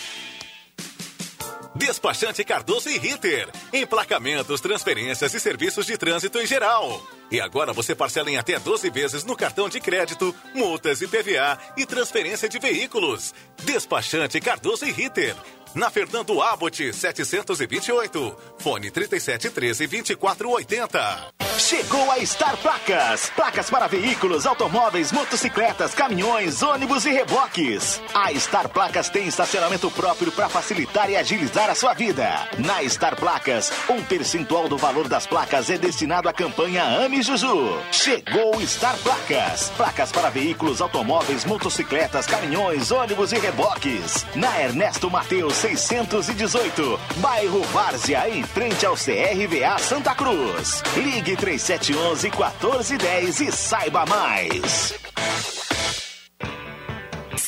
Despachante 1.76 2.44
Cardoso 2.44 2.90
e 2.90 2.98
Ritter. 2.98 3.50
Emplacamentos, 3.72 4.62
transferências 4.62 5.34
e 5.34 5.40
serviços 5.40 5.86
de 5.86 5.98
trânsito 5.98 6.40
em 6.40 6.48
geral. 6.48 7.06
E 7.30 7.42
agora 7.42 7.74
você 7.74 7.94
parcela 7.94 8.32
em 8.32 8.38
até 8.38 8.58
12 8.58 8.90
vezes 8.90 9.24
no 9.26 9.36
cartão 9.36 9.68
de 9.68 9.82
crédito, 9.82 10.34
multas 10.54 11.02
e 11.02 11.08
PVA 11.08 11.60
e 11.76 11.86
transferência 11.86 12.48
de 12.48 12.60
veículos. 12.60 13.34
Despachante 13.64 14.40
Cardoso 14.40 14.86
e 14.86 14.92
Ritter. 14.92 15.36
Na 15.76 15.90
Fernando 15.90 16.42
Abbott, 16.42 16.94
728. 16.94 18.36
Fone 18.60 18.90
3713 18.90 19.88
2480. 19.88 21.34
Chegou 21.58 22.12
a 22.12 22.26
Star 22.26 22.56
Placas. 22.58 23.30
Placas 23.36 23.70
para 23.70 23.88
veículos, 23.88 24.46
automóveis, 24.46 25.12
motocicletas, 25.12 25.94
caminhões, 25.94 26.62
ônibus 26.62 27.06
e 27.06 27.12
reboques. 27.12 28.02
A 28.14 28.34
Star 28.34 28.70
Placas 28.70 29.10
tem 29.10 29.28
estacionamento 29.28 29.92
próprio 29.92 30.32
para 30.32 30.48
facilitar 30.48 31.10
e 31.10 31.18
agilizar 31.18 31.70
a 31.70 31.76
sua 31.76 31.94
vida. 31.94 32.26
Na 32.58 32.82
Star 32.88 33.16
Placas, 33.18 33.72
um 33.90 34.02
percentual 34.02 34.70
do 34.70 34.78
valor 34.78 35.10
das 35.10 35.28
placas 35.28 35.70
é 35.70 35.78
destinado 35.78 36.30
à 36.30 36.34
campanha 36.34 36.84
Ame 36.84 37.22
Juju. 37.22 37.82
Chegou 37.92 38.62
Star 38.66 38.98
Placas. 39.00 39.72
Placas 39.76 40.12
para 40.12 40.30
veículos, 40.30 40.82
automóveis, 40.82 41.44
motocicletas, 41.44 42.28
caminhões, 42.28 42.92
ônibus 42.92 43.34
e 43.34 43.40
reboques. 43.40 44.26
Na 44.36 44.62
Ernesto 44.62 45.10
Mateus 45.10 45.65
618, 45.66 47.00
bairro 47.18 47.64
Várzea, 47.64 48.30
em 48.30 48.44
frente 48.44 48.86
ao 48.86 48.94
CRVA 48.94 49.80
Santa 49.80 50.14
Cruz. 50.14 50.84
Ligue 50.96 51.36
3711 51.36 52.30
1410 52.30 53.40
e 53.42 53.52
saiba 53.52 54.06
mais. 54.06 54.94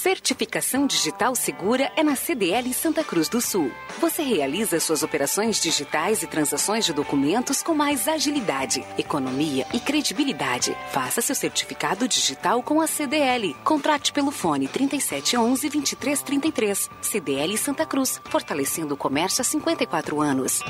Certificação 0.07 0.87
digital 0.87 1.35
segura 1.35 1.91
é 1.97 2.01
na 2.01 2.15
CDL 2.15 2.73
Santa 2.73 3.03
Cruz 3.03 3.27
do 3.27 3.41
Sul. 3.41 3.69
Você 3.99 4.23
realiza 4.23 4.79
suas 4.79 5.03
operações 5.03 5.61
digitais 5.61 6.23
e 6.23 6.27
transações 6.27 6.85
de 6.85 6.93
documentos 6.93 7.61
com 7.61 7.73
mais 7.75 8.07
agilidade, 8.07 8.85
economia 8.97 9.67
e 9.73 9.81
credibilidade. 9.81 10.73
Faça 10.93 11.21
seu 11.21 11.35
certificado 11.35 12.07
digital 12.07 12.63
com 12.63 12.79
a 12.79 12.87
CDL. 12.87 13.53
Contrate 13.65 14.13
pelo 14.13 14.31
fone 14.31 14.69
3711 14.69 15.67
2333. 15.67 16.89
CDL 17.01 17.57
Santa 17.57 17.85
Cruz, 17.85 18.21
fortalecendo 18.29 18.93
o 18.93 18.97
comércio 18.97 19.41
há 19.41 19.43
54 19.43 20.21
anos. 20.21 20.61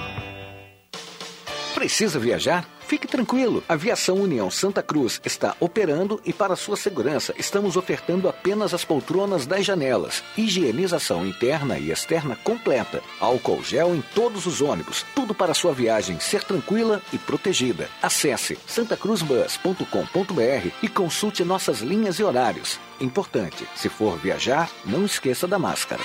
Precisa 1.74 2.20
viajar? 2.20 2.68
Fique 2.88 3.06
tranquilo, 3.06 3.62
a 3.68 3.74
Aviação 3.74 4.16
União 4.16 4.50
Santa 4.50 4.82
Cruz 4.82 5.20
está 5.26 5.54
operando 5.60 6.22
e 6.26 6.32
para 6.32 6.56
sua 6.56 6.78
segurança 6.78 7.36
estamos 7.38 7.76
ofertando 7.76 8.30
apenas 8.30 8.74
as 8.74 8.86
poltronas 8.86 9.46
das 9.46 9.66
janelas, 9.66 10.24
higienização 10.38 11.28
interna 11.28 11.78
e 11.78 11.92
externa 11.92 12.38
completa, 12.38 13.04
álcool 13.20 13.62
gel 13.62 13.94
em 13.94 14.02
todos 14.16 14.46
os 14.46 14.62
ônibus, 14.62 15.06
tudo 15.14 15.36
para 15.36 15.54
sua 15.54 15.74
viagem 15.74 16.18
ser 16.20 16.44
tranquila 16.44 17.02
e 17.12 17.18
protegida. 17.18 17.90
Acesse 18.02 18.58
santacruzbus.com.br 18.66 20.72
e 20.82 20.88
consulte 20.88 21.44
nossas 21.44 21.82
linhas 21.82 22.20
e 22.20 22.24
horários. 22.24 22.80
Importante, 23.02 23.68
se 23.76 23.90
for 23.90 24.18
viajar, 24.18 24.72
não 24.86 25.06
esqueça 25.06 25.46
da 25.46 25.60
máscara. 25.60 26.02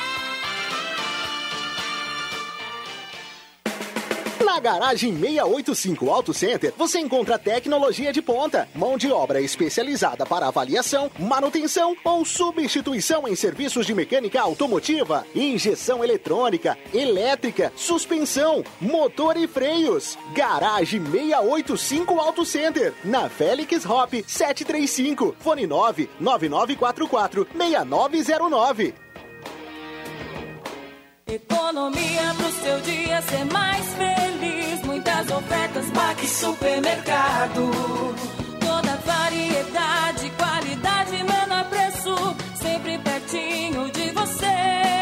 Garagem 4.62 5.18
685 5.18 6.08
Auto 6.08 6.32
Center, 6.32 6.72
você 6.78 7.00
encontra 7.00 7.36
tecnologia 7.36 8.12
de 8.12 8.22
ponta, 8.22 8.68
mão 8.72 8.96
de 8.96 9.10
obra 9.10 9.40
especializada 9.40 10.24
para 10.24 10.46
avaliação, 10.46 11.10
manutenção 11.18 11.96
ou 12.04 12.24
substituição 12.24 13.26
em 13.26 13.34
serviços 13.34 13.84
de 13.84 13.92
mecânica 13.92 14.40
automotiva, 14.40 15.26
injeção 15.34 16.04
eletrônica, 16.04 16.78
elétrica, 16.94 17.72
suspensão, 17.74 18.62
motor 18.80 19.36
e 19.36 19.48
freios. 19.48 20.16
Garagem 20.32 21.02
685 21.02 22.20
Auto 22.20 22.46
Center, 22.46 22.94
na 23.04 23.28
Félix 23.28 23.84
Hop 23.84 24.14
735, 24.26 25.34
fone 25.40 25.66
9 25.66 26.08
9944 26.20 27.48
6909. 27.52 28.94
Economia 31.26 32.34
pro 32.36 32.52
seu 32.52 32.80
dia 32.80 33.22
ser 33.22 33.44
mais 33.46 33.86
feliz. 33.94 34.31
Ofertas, 35.36 35.90
Baque 35.90 36.26
Supermercado. 36.28 37.70
Toda 38.60 38.96
variedade, 38.96 40.30
qualidade, 40.36 41.24
menor 41.24 41.64
preço. 41.70 42.14
Sempre 42.54 42.98
pertinho 42.98 43.90
de 43.90 44.10
você. 44.10 45.01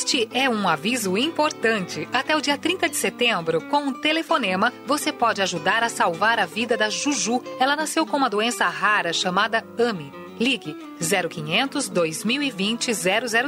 Este 0.00 0.28
é 0.32 0.48
um 0.48 0.68
aviso 0.68 1.18
importante. 1.18 2.08
Até 2.12 2.36
o 2.36 2.40
dia 2.40 2.56
30 2.56 2.88
de 2.88 2.94
setembro, 2.94 3.60
com 3.62 3.78
um 3.78 3.92
telefonema, 3.92 4.72
você 4.86 5.12
pode 5.12 5.42
ajudar 5.42 5.82
a 5.82 5.88
salvar 5.88 6.38
a 6.38 6.46
vida 6.46 6.76
da 6.76 6.88
Juju. 6.88 7.42
Ela 7.58 7.74
nasceu 7.74 8.06
com 8.06 8.16
uma 8.16 8.30
doença 8.30 8.64
rara 8.68 9.12
chamada 9.12 9.66
AMI. 9.76 10.27
Ligue 10.38 10.76
0500 11.00 11.88
2020 11.88 12.92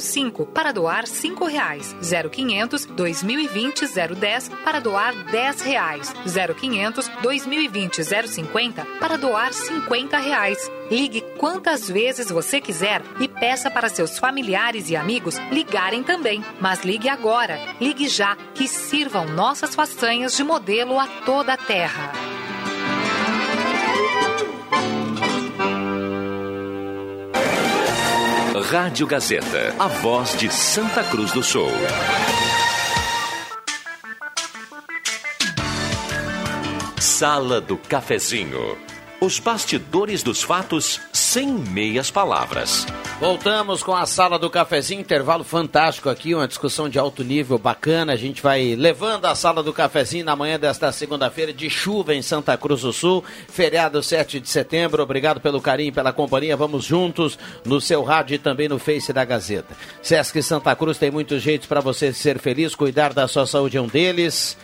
005 0.00 0.46
para 0.46 0.72
doar 0.72 1.06
cinco 1.06 1.44
reais. 1.44 1.94
0500 2.00 2.86
2020 2.86 3.86
010 3.86 4.48
para 4.64 4.80
doar 4.80 5.14
dez 5.30 5.60
reais. 5.62 6.12
0500 6.24 7.08
2020 7.22 8.02
050 8.04 8.86
para 8.98 9.16
doar 9.16 9.52
cinquenta 9.52 10.18
reais. 10.18 10.70
Ligue 10.90 11.20
quantas 11.38 11.88
vezes 11.88 12.30
você 12.30 12.60
quiser 12.60 13.02
e 13.20 13.28
peça 13.28 13.70
para 13.70 13.88
seus 13.88 14.18
familiares 14.18 14.90
e 14.90 14.96
amigos 14.96 15.36
ligarem 15.52 16.02
também. 16.02 16.44
Mas 16.60 16.82
ligue 16.82 17.08
agora, 17.08 17.60
ligue 17.80 18.08
já, 18.08 18.36
que 18.54 18.66
sirvam 18.66 19.26
nossas 19.26 19.74
façanhas 19.74 20.36
de 20.36 20.42
modelo 20.42 20.98
a 20.98 21.06
toda 21.24 21.52
a 21.52 21.56
terra. 21.56 22.39
Rádio 28.60 29.06
Gazeta, 29.06 29.74
a 29.78 29.86
voz 29.86 30.36
de 30.36 30.52
Santa 30.52 31.02
Cruz 31.02 31.32
do 31.32 31.42
Sul. 31.42 31.70
Sala 36.98 37.60
do 37.60 37.78
Cafezinho. 37.78 38.89
Os 39.20 39.38
bastidores 39.38 40.22
dos 40.22 40.42
fatos 40.42 40.98
sem 41.12 41.46
meias 41.46 42.10
palavras. 42.10 42.86
Voltamos 43.20 43.82
com 43.82 43.94
a 43.94 44.06
sala 44.06 44.38
do 44.38 44.48
cafezinho, 44.48 45.02
intervalo 45.02 45.44
fantástico 45.44 46.08
aqui, 46.08 46.34
uma 46.34 46.48
discussão 46.48 46.88
de 46.88 46.98
alto 46.98 47.22
nível 47.22 47.58
bacana. 47.58 48.14
A 48.14 48.16
gente 48.16 48.40
vai 48.40 48.74
levando 48.74 49.26
a 49.26 49.34
sala 49.34 49.62
do 49.62 49.74
cafezinho 49.74 50.24
na 50.24 50.34
manhã 50.34 50.58
desta 50.58 50.90
segunda-feira 50.90 51.52
de 51.52 51.68
chuva 51.68 52.14
em 52.14 52.22
Santa 52.22 52.56
Cruz 52.56 52.80
do 52.80 52.94
Sul, 52.94 53.22
feriado 53.46 54.02
7 54.02 54.40
de 54.40 54.48
setembro. 54.48 55.02
Obrigado 55.02 55.38
pelo 55.38 55.60
carinho, 55.60 55.92
pela 55.92 56.14
companhia. 56.14 56.56
Vamos 56.56 56.86
juntos 56.86 57.38
no 57.62 57.78
seu 57.78 58.02
rádio 58.02 58.36
e 58.36 58.38
também 58.38 58.70
no 58.70 58.78
Face 58.78 59.12
da 59.12 59.22
Gazeta. 59.22 59.76
Sesc 60.00 60.42
Santa 60.42 60.74
Cruz 60.74 60.96
tem 60.96 61.10
muitos 61.10 61.42
jeitos 61.42 61.66
para 61.66 61.82
você 61.82 62.10
ser 62.10 62.38
feliz, 62.38 62.74
cuidar 62.74 63.12
da 63.12 63.28
sua 63.28 63.46
saúde 63.46 63.76
é 63.76 63.82
um 63.82 63.86
deles. 63.86 64.56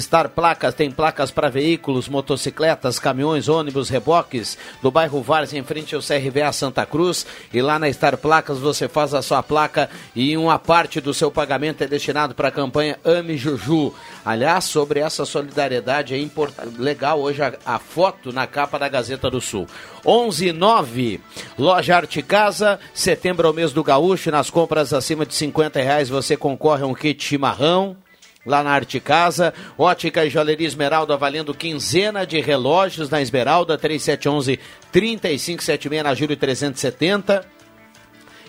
Star 0.00 0.28
Placas 0.28 0.74
tem 0.74 0.90
placas 0.90 1.30
para 1.30 1.48
veículos, 1.48 2.08
motocicletas, 2.08 2.98
caminhões, 2.98 3.48
ônibus, 3.48 3.88
reboques, 3.88 4.56
do 4.80 4.90
bairro 4.90 5.22
Várzea 5.22 5.58
em 5.58 5.64
frente 5.64 5.94
ao 5.94 6.00
CRVA 6.00 6.52
Santa 6.52 6.86
Cruz. 6.86 7.26
E 7.52 7.60
lá 7.60 7.78
na 7.78 7.92
Star 7.92 8.16
Placas 8.16 8.58
você 8.58 8.88
faz 8.88 9.12
a 9.14 9.22
sua 9.22 9.42
placa 9.42 9.90
e 10.14 10.36
uma 10.36 10.58
parte 10.58 11.00
do 11.00 11.12
seu 11.12 11.30
pagamento 11.30 11.82
é 11.82 11.86
destinado 11.86 12.34
para 12.34 12.48
a 12.48 12.52
campanha 12.52 12.98
Ame 13.04 13.36
Juju. 13.36 13.92
Aliás, 14.24 14.64
sobre 14.64 15.00
essa 15.00 15.24
solidariedade 15.24 16.14
é 16.14 16.18
import... 16.18 16.54
legal 16.78 17.20
hoje 17.20 17.42
a, 17.42 17.52
a, 17.64 17.78
foto 17.78 18.32
na 18.32 18.46
capa 18.46 18.78
da 18.78 18.88
Gazeta 18.88 19.30
do 19.30 19.40
Sul. 19.40 19.66
11 20.04 20.52
9 20.52 21.20
Loja 21.58 21.96
Arte 21.96 22.22
Casa, 22.22 22.78
setembro 22.94 23.46
é 23.46 23.50
o 23.50 23.54
mês 23.54 23.72
do 23.72 23.84
gaúcho, 23.84 24.30
nas 24.30 24.50
compras 24.50 24.92
acima 24.92 25.26
de 25.26 25.34
50 25.34 25.80
reais 25.80 26.08
você 26.08 26.36
concorre 26.36 26.82
a 26.82 26.86
um 26.86 26.94
kit 26.94 27.22
chimarrão 27.22 27.96
lá 28.44 28.62
na 28.62 28.70
Arte 28.70 29.00
Casa. 29.00 29.54
Ótica 29.78 30.24
e 30.24 30.30
Joalheria 30.30 30.66
Esmeralda 30.66 31.16
valendo 31.16 31.54
quinzena 31.54 32.26
de 32.26 32.40
relógios 32.40 33.08
na 33.08 33.20
Esmeralda, 33.20 33.78
3711 33.78 34.58
3576 34.90 36.02
na 36.02 36.14
Júlio 36.14 36.36
370. 36.36 37.44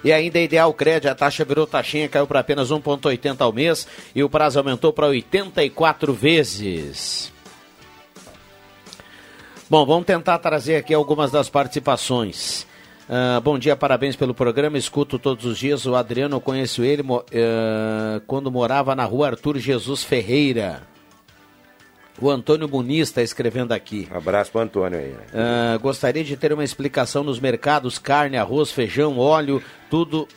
E 0.04 0.12
ainda 0.12 0.38
é 0.38 0.44
Ideal 0.44 0.74
Crédito, 0.74 1.08
a 1.08 1.16
taxa 1.16 1.46
virou 1.46 1.66
taxinha, 1.66 2.10
caiu 2.10 2.28
para 2.28 2.42
apenas 2.42 2.70
1,80 2.70 3.40
ao 3.40 3.54
mês 3.54 3.88
e 4.14 4.22
o 4.22 4.30
prazo 4.30 4.60
aumentou 4.60 4.92
para 4.92 5.08
84 5.08 6.14
vezes. 6.14 7.32
Bom, 9.70 9.86
vamos 9.86 10.06
tentar 10.06 10.40
trazer 10.40 10.76
aqui 10.76 10.94
algumas 10.94 11.32
das 11.32 11.50
participações. 11.50 12.68
Uh, 13.10 13.42
bom 13.42 13.60
dia, 13.60 13.76
parabéns 13.76 14.16
pelo 14.16 14.34
programa. 14.34 14.78
Escuto 14.78 15.20
todos 15.20 15.46
os 15.46 15.58
dias. 15.58 15.86
O 15.86 15.96
Adriano, 15.96 16.38
eu 16.38 16.42
conheço 16.42 16.84
ele 16.84 17.02
uh, 17.02 17.22
quando 18.26 18.50
morava 18.50 18.96
na 18.96 19.04
rua 19.04 19.28
Arthur 19.28 19.58
Jesus 19.58 20.04
Ferreira. 20.04 20.84
O 22.22 22.30
Antônio 22.30 22.70
Muniz 22.70 23.10
está 23.10 23.22
escrevendo 23.22 23.74
aqui. 23.74 24.08
Um 24.12 24.18
abraço 24.18 24.52
para 24.52 24.60
o 24.60 24.64
Antônio 24.64 25.00
aí. 25.00 25.12
Uh, 25.12 25.80
gostaria 25.82 26.24
de 26.24 26.38
ter 26.38 26.54
uma 26.54 26.64
explicação 26.64 27.24
nos 27.24 27.40
mercados: 27.40 28.00
carne, 28.00 28.38
arroz, 28.38 28.72
feijão, 28.72 29.18
óleo, 29.18 29.62
tudo. 29.90 30.28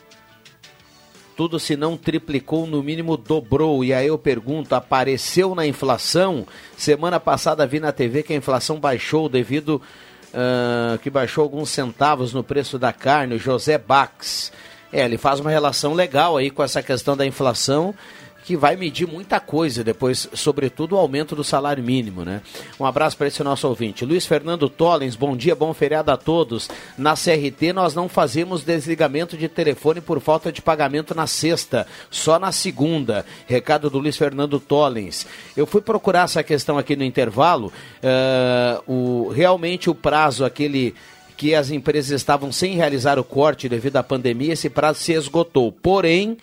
Tudo 1.37 1.59
se 1.59 1.77
não 1.77 1.95
triplicou, 1.95 2.65
no 2.65 2.81
mínimo 2.81 3.15
dobrou. 3.15 3.85
E 3.85 3.93
aí 3.93 4.07
eu 4.07 4.17
pergunto: 4.17 4.73
apareceu 4.73 5.53
na 5.53 5.67
inflação? 5.67 6.47
Semana 6.75 7.19
passada 7.19 7.65
vi 7.65 7.79
na 7.79 7.91
TV 7.91 8.23
que 8.23 8.33
a 8.33 8.35
inflação 8.35 8.79
baixou 8.79 9.29
devido 9.29 9.79
uh, 10.37 10.97
que 10.99 11.09
baixou 11.09 11.43
alguns 11.43 11.69
centavos 11.69 12.33
no 12.33 12.43
preço 12.43 12.77
da 12.77 12.93
carne, 12.93 13.35
o 13.35 13.39
José 13.39 13.77
Bax. 13.77 14.51
É, 14.93 15.03
ele 15.03 15.17
faz 15.17 15.39
uma 15.39 15.49
relação 15.49 15.93
legal 15.93 16.37
aí 16.37 16.49
com 16.49 16.63
essa 16.63 16.81
questão 16.81 17.17
da 17.17 17.25
inflação 17.25 17.93
que 18.47 18.55
vai 18.55 18.77
medir 18.77 19.05
muita 19.05 19.41
coisa 19.41 19.83
depois, 19.83 20.29
sobretudo 20.31 20.95
o 20.95 20.97
aumento 20.97 21.35
do 21.35 21.43
salário 21.43 21.83
mínimo, 21.83 22.23
né? 22.23 22.41
Um 22.79 22.85
abraço 22.85 23.17
para 23.17 23.27
esse 23.27 23.43
nosso 23.43 23.67
ouvinte. 23.67 24.05
Luiz 24.05 24.25
Fernando 24.25 24.69
Tollens, 24.69 25.17
bom 25.17 25.35
dia, 25.35 25.53
bom 25.53 25.73
feriado 25.73 26.11
a 26.11 26.15
todos. 26.15 26.69
Na 26.97 27.13
CRT 27.13 27.73
nós 27.73 27.93
não 27.93 28.07
fazemos 28.07 28.63
desligamento 28.63 29.35
de 29.35 29.49
telefone 29.49 29.99
por 29.99 30.21
falta 30.21 30.49
de 30.49 30.61
pagamento 30.61 31.13
na 31.13 31.27
sexta, 31.27 31.85
só 32.09 32.39
na 32.39 32.53
segunda. 32.53 33.25
Recado 33.45 33.89
do 33.89 33.99
Luiz 33.99 34.15
Fernando 34.15 34.61
Tollens. 34.61 35.27
Eu 35.57 35.65
fui 35.65 35.81
procurar 35.81 36.23
essa 36.23 36.41
questão 36.41 36.77
aqui 36.77 36.95
no 36.95 37.03
intervalo, 37.03 37.67
uh, 37.67 38.81
o, 38.89 39.27
realmente 39.27 39.89
o 39.89 39.93
prazo 39.93 40.45
aquele 40.45 40.95
que 41.35 41.53
as 41.53 41.69
empresas 41.69 42.11
estavam 42.11 42.49
sem 42.53 42.75
realizar 42.75 43.19
o 43.19 43.25
corte 43.25 43.67
devido 43.67 43.97
à 43.97 44.03
pandemia, 44.03 44.53
esse 44.53 44.69
prazo 44.69 44.99
se 44.99 45.11
esgotou. 45.11 45.69
Porém, 45.69 46.37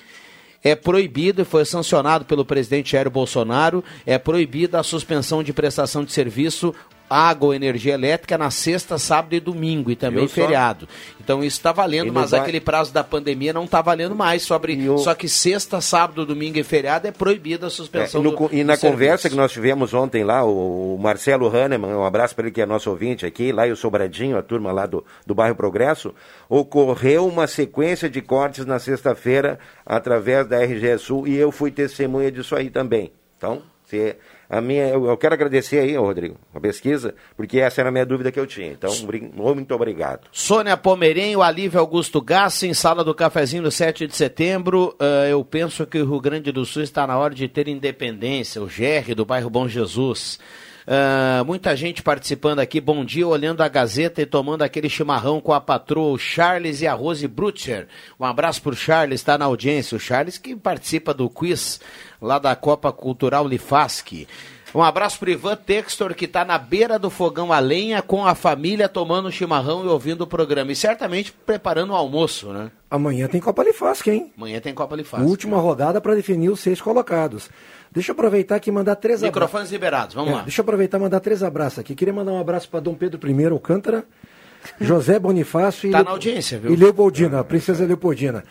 é 0.64 0.74
proibido 0.74 1.42
e 1.42 1.44
foi 1.44 1.66
sancionado 1.66 2.24
pelo 2.24 2.44
presidente 2.44 2.92
Jair 2.92 3.10
Bolsonaro, 3.10 3.84
é 4.06 4.18
proibida 4.18 4.80
a 4.80 4.82
suspensão 4.82 5.42
de 5.42 5.52
prestação 5.52 6.02
de 6.02 6.10
serviço 6.10 6.74
água 7.14 7.48
ou 7.48 7.54
energia 7.54 7.94
elétrica 7.94 8.36
na 8.36 8.50
sexta, 8.50 8.98
sábado 8.98 9.34
e 9.34 9.40
domingo 9.40 9.90
e 9.90 9.96
também 9.96 10.26
feriado. 10.26 10.88
Então 11.20 11.44
isso 11.44 11.56
está 11.56 11.70
valendo, 11.70 12.12
mas 12.12 12.32
vai... 12.32 12.40
aquele 12.40 12.60
prazo 12.60 12.92
da 12.92 13.04
pandemia 13.04 13.52
não 13.52 13.64
está 13.64 13.80
valendo 13.80 14.14
mais. 14.14 14.42
Sobre... 14.42 14.88
O... 14.88 14.98
Só 14.98 15.14
que 15.14 15.28
sexta, 15.28 15.80
sábado, 15.80 16.26
domingo 16.26 16.58
e 16.58 16.64
feriado 16.64 17.06
é 17.06 17.12
proibida 17.12 17.68
a 17.68 17.70
suspensão 17.70 18.20
é, 18.20 18.24
no, 18.24 18.30
do, 18.32 18.50
E 18.52 18.64
na 18.64 18.76
conversa 18.76 19.22
serviço. 19.22 19.28
que 19.30 19.36
nós 19.36 19.52
tivemos 19.52 19.94
ontem 19.94 20.24
lá, 20.24 20.44
o, 20.44 20.96
o 20.96 20.98
Marcelo 20.98 21.46
Hahnemann, 21.46 21.94
um 21.94 22.04
abraço 22.04 22.34
para 22.34 22.46
ele 22.46 22.52
que 22.52 22.60
é 22.60 22.66
nosso 22.66 22.90
ouvinte 22.90 23.24
aqui, 23.24 23.52
lá 23.52 23.66
e 23.66 23.72
o 23.72 23.76
Sobradinho, 23.76 24.36
a 24.36 24.42
turma 24.42 24.72
lá 24.72 24.84
do, 24.84 25.04
do 25.24 25.34
bairro 25.34 25.54
Progresso, 25.54 26.12
ocorreu 26.48 27.26
uma 27.26 27.46
sequência 27.46 28.10
de 28.10 28.20
cortes 28.20 28.66
na 28.66 28.78
sexta-feira 28.78 29.58
através 29.86 30.46
da 30.46 30.58
RGE 30.64 30.98
Sul 30.98 31.28
e 31.28 31.36
eu 31.36 31.52
fui 31.52 31.70
testemunha 31.70 32.30
disso 32.30 32.56
aí 32.56 32.70
também. 32.70 33.12
Então, 33.36 33.62
se 33.84 34.16
a 34.54 34.60
minha, 34.60 34.86
eu, 34.86 35.06
eu, 35.06 35.16
quero 35.16 35.34
agradecer 35.34 35.80
aí, 35.80 35.96
Rodrigo, 35.96 36.36
a 36.54 36.60
pesquisa, 36.60 37.12
porque 37.36 37.58
essa 37.58 37.80
era 37.80 37.88
a 37.88 37.92
minha 37.92 38.06
dúvida 38.06 38.30
que 38.30 38.38
eu 38.38 38.46
tinha. 38.46 38.70
Então, 38.70 38.90
muito 39.34 39.74
obrigado. 39.74 40.28
Sônia 40.30 40.76
Pomerenho, 40.76 41.42
Alívio 41.42 41.80
Augusto 41.80 42.20
Gassin, 42.20 42.72
sala 42.72 43.02
do 43.02 43.12
cafezinho 43.12 43.64
do 43.64 43.70
7 43.72 44.06
de 44.06 44.14
setembro. 44.14 44.94
Uh, 45.00 45.26
eu 45.28 45.44
penso 45.44 45.84
que 45.84 45.98
o 45.98 46.08
Rio 46.08 46.20
Grande 46.20 46.52
do 46.52 46.64
Sul 46.64 46.82
está 46.82 47.04
na 47.04 47.18
hora 47.18 47.34
de 47.34 47.48
ter 47.48 47.66
independência. 47.66 48.62
O 48.62 48.66
GR 48.66 49.12
do 49.16 49.24
bairro 49.24 49.50
Bom 49.50 49.66
Jesus. 49.66 50.38
Uh, 50.86 51.44
muita 51.44 51.74
gente 51.74 52.02
participando 52.02 52.58
aqui. 52.58 52.80
Bom 52.80 53.04
dia, 53.04 53.26
olhando 53.26 53.62
a 53.62 53.68
Gazeta 53.68 54.20
e 54.20 54.26
tomando 54.26 54.62
aquele 54.62 54.88
chimarrão 54.88 55.40
com 55.40 55.52
a 55.52 55.60
patroa, 55.60 56.12
o 56.12 56.18
Charles 56.18 56.82
e 56.82 56.86
a 56.86 56.92
Rose 56.92 57.26
Brutcher. 57.26 57.88
Um 58.20 58.24
abraço 58.24 58.60
para 58.62 58.72
o 58.72 58.76
Charles, 58.76 59.20
está 59.20 59.38
na 59.38 59.46
audiência. 59.46 59.96
O 59.96 60.00
Charles 60.00 60.36
que 60.36 60.54
participa 60.54 61.14
do 61.14 61.28
quiz 61.30 61.80
lá 62.20 62.38
da 62.38 62.54
Copa 62.54 62.92
Cultural 62.92 63.48
Lifaski. 63.48 64.28
Um 64.74 64.82
abraço 64.82 65.20
para 65.20 65.30
Ivan 65.30 65.54
Textor, 65.54 66.16
que 66.16 66.24
está 66.24 66.44
na 66.44 66.58
beira 66.58 66.98
do 66.98 67.08
fogão 67.08 67.52
a 67.52 67.60
lenha 67.60 68.02
com 68.02 68.26
a 68.26 68.34
família, 68.34 68.88
tomando 68.88 69.30
chimarrão 69.30 69.84
e 69.84 69.88
ouvindo 69.88 70.22
o 70.22 70.26
programa. 70.26 70.72
E 70.72 70.76
certamente 70.76 71.32
preparando 71.32 71.90
o 71.90 71.94
almoço, 71.94 72.48
né? 72.48 72.72
Amanhã 72.90 73.28
tem 73.28 73.40
Copa 73.40 73.62
Lifaski, 73.62 74.10
hein? 74.10 74.32
Amanhã 74.36 74.60
tem 74.60 74.74
Copa 74.74 74.96
Lifaski. 74.96 75.24
Última 75.24 75.58
rodada 75.58 76.00
para 76.00 76.16
definir 76.16 76.50
os 76.50 76.58
seis 76.58 76.80
colocados. 76.80 77.48
Deixa 77.94 78.10
eu 78.10 78.14
aproveitar 78.14 78.56
aqui 78.56 78.70
e 78.70 78.72
mandar 78.72 78.96
três 78.96 79.20
abraços. 79.20 79.34
Microfones 79.34 79.70
liberados, 79.70 80.14
vamos 80.16 80.32
é, 80.32 80.34
lá. 80.34 80.42
Deixa 80.42 80.60
eu 80.60 80.64
aproveitar 80.64 80.98
e 80.98 81.00
mandar 81.00 81.20
três 81.20 81.44
abraços 81.44 81.78
aqui. 81.78 81.94
Queria 81.94 82.12
mandar 82.12 82.32
um 82.32 82.40
abraço 82.40 82.68
para 82.68 82.80
Dom 82.80 82.94
Pedro 82.94 83.20
I 83.30 83.46
Alcântara, 83.46 84.04
José 84.80 85.16
Bonifácio 85.18 85.88
e, 85.88 85.92
tá 85.92 86.02
na 86.02 86.10
audiência, 86.10 86.58
viu? 86.58 86.72
e 86.72 86.76
Leopoldina, 86.76 87.38
a 87.38 87.44
princesa 87.44 87.86
Leopoldina. 87.86 88.42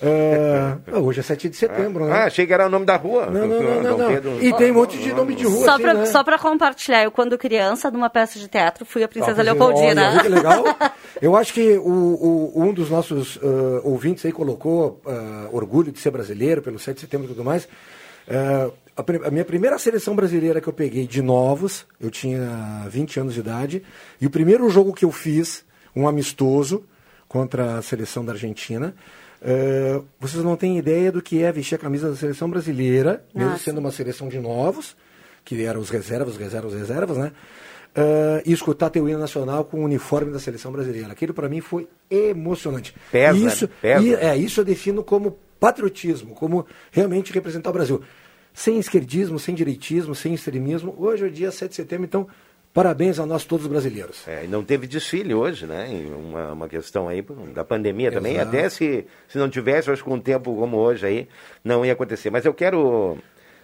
Uh, 0.00 1.00
hoje 1.00 1.18
é 1.18 1.22
7 1.24 1.48
de 1.48 1.56
setembro, 1.56 2.06
né? 2.06 2.12
Ah, 2.12 2.24
achei 2.26 2.46
que 2.46 2.52
era 2.52 2.66
o 2.66 2.70
nome 2.70 2.86
da 2.86 2.96
rua. 2.96 3.26
Não, 3.26 3.48
não, 3.48 3.62
não. 3.62 3.82
não, 3.82 3.98
não. 3.98 4.40
E 4.40 4.52
tem 4.52 4.70
um 4.70 4.74
monte 4.74 4.96
de 4.96 5.12
nome 5.12 5.34
de 5.34 5.44
rua. 5.44 5.64
Só 5.64 5.72
assim, 5.72 5.82
para 5.82 5.94
né? 5.94 6.06
só 6.06 6.22
pra 6.22 6.38
compartilhar, 6.38 7.02
eu 7.02 7.10
quando 7.10 7.36
criança, 7.36 7.90
numa 7.90 8.08
peça 8.08 8.38
de 8.38 8.46
teatro, 8.46 8.84
fui 8.84 9.02
a 9.02 9.08
Princesa 9.08 9.40
ah, 9.40 9.44
Leopoldina. 9.44 10.10
Olha, 10.10 10.20
que 10.22 10.28
legal. 10.28 10.64
Eu 11.20 11.34
acho 11.34 11.52
que 11.52 11.76
o, 11.76 11.82
o, 12.54 12.62
um 12.62 12.72
dos 12.72 12.90
nossos 12.90 13.36
uh, 13.36 13.80
ouvintes 13.82 14.24
aí 14.24 14.30
colocou 14.30 15.00
uh, 15.04 15.48
orgulho 15.56 15.90
de 15.90 15.98
ser 15.98 16.12
brasileiro 16.12 16.62
pelo 16.62 16.78
7 16.78 16.94
de 16.94 17.00
setembro 17.00 17.26
e 17.26 17.30
tudo 17.30 17.42
mais. 17.44 17.66
A, 18.98 19.28
a, 19.28 19.30
minha 19.30 19.44
primeira 19.44 19.78
seleção 19.78 20.16
brasileira 20.16 20.60
que 20.60 20.68
eu 20.68 20.72
peguei 20.72 21.06
de 21.06 21.22
novos, 21.22 21.86
eu 22.00 22.10
tinha 22.10 22.84
20 22.90 23.20
anos 23.20 23.34
de 23.34 23.40
idade, 23.40 23.82
e 24.20 24.26
o 24.26 24.30
primeiro 24.30 24.68
jogo 24.68 24.92
que 24.92 25.04
eu 25.04 25.12
fiz, 25.12 25.64
um 25.94 26.08
amistoso, 26.08 26.84
contra 27.28 27.78
a 27.78 27.82
seleção 27.82 28.24
da 28.24 28.32
Argentina. 28.32 28.94
Uh, 29.40 30.04
vocês 30.18 30.42
não 30.42 30.56
têm 30.56 30.78
ideia 30.78 31.12
do 31.12 31.22
que 31.22 31.42
é 31.44 31.52
vestir 31.52 31.76
a 31.76 31.78
camisa 31.78 32.10
da 32.10 32.16
seleção 32.16 32.50
brasileira, 32.50 33.22
mesmo 33.32 33.52
Nossa. 33.52 33.62
sendo 33.62 33.78
uma 33.78 33.92
seleção 33.92 34.28
de 34.28 34.40
novos, 34.40 34.96
que 35.44 35.62
eram 35.62 35.80
os 35.80 35.90
reservas, 35.90 36.36
reservas, 36.36 36.74
reservas, 36.74 37.16
né? 37.16 37.32
Uh, 37.96 38.42
e 38.44 38.52
escutar 38.52 38.90
teu 38.90 39.08
hino 39.08 39.18
nacional 39.18 39.64
com 39.64 39.80
o 39.80 39.84
uniforme 39.84 40.32
da 40.32 40.40
seleção 40.40 40.72
brasileira. 40.72 41.12
Aquilo 41.12 41.32
para 41.32 41.48
mim 41.48 41.60
foi 41.60 41.88
emocionante. 42.10 42.94
Pesa, 43.12 43.38
isso? 43.38 43.68
Pesa. 43.80 44.02
e- 44.04 44.14
é, 44.14 44.36
isso 44.36 44.60
eu 44.60 44.64
defino 44.64 45.04
como 45.04 45.38
patriotismo, 45.58 46.34
como 46.34 46.66
realmente 46.90 47.32
representar 47.32 47.70
o 47.70 47.72
Brasil. 47.72 48.02
Sem 48.58 48.76
esquerdismo, 48.76 49.38
sem 49.38 49.54
direitismo, 49.54 50.16
sem 50.16 50.34
extremismo. 50.34 50.92
Hoje 50.98 51.22
é 51.22 51.28
o 51.28 51.30
dia 51.30 51.52
7 51.52 51.70
de 51.70 51.76
setembro, 51.76 52.04
então 52.06 52.26
parabéns 52.74 53.20
a 53.20 53.24
nós 53.24 53.44
todos 53.44 53.68
brasileiros. 53.68 54.26
É, 54.26 54.48
não 54.48 54.64
teve 54.64 54.88
desfile 54.88 55.32
hoje, 55.32 55.64
né? 55.64 55.88
Uma, 56.12 56.52
uma 56.54 56.68
questão 56.68 57.06
aí 57.06 57.24
da 57.54 57.62
pandemia 57.62 58.10
também. 58.10 58.34
Exato. 58.34 58.48
Até 58.48 58.68
se, 58.68 59.06
se 59.28 59.38
não 59.38 59.48
tivesse, 59.48 59.88
acho 59.92 60.02
que 60.02 60.10
um 60.10 60.18
tempo 60.18 60.56
como 60.56 60.76
hoje 60.76 61.06
aí, 61.06 61.28
não 61.62 61.86
ia 61.86 61.92
acontecer. 61.92 62.30
Mas 62.30 62.44
eu 62.44 62.52
quero 62.52 63.16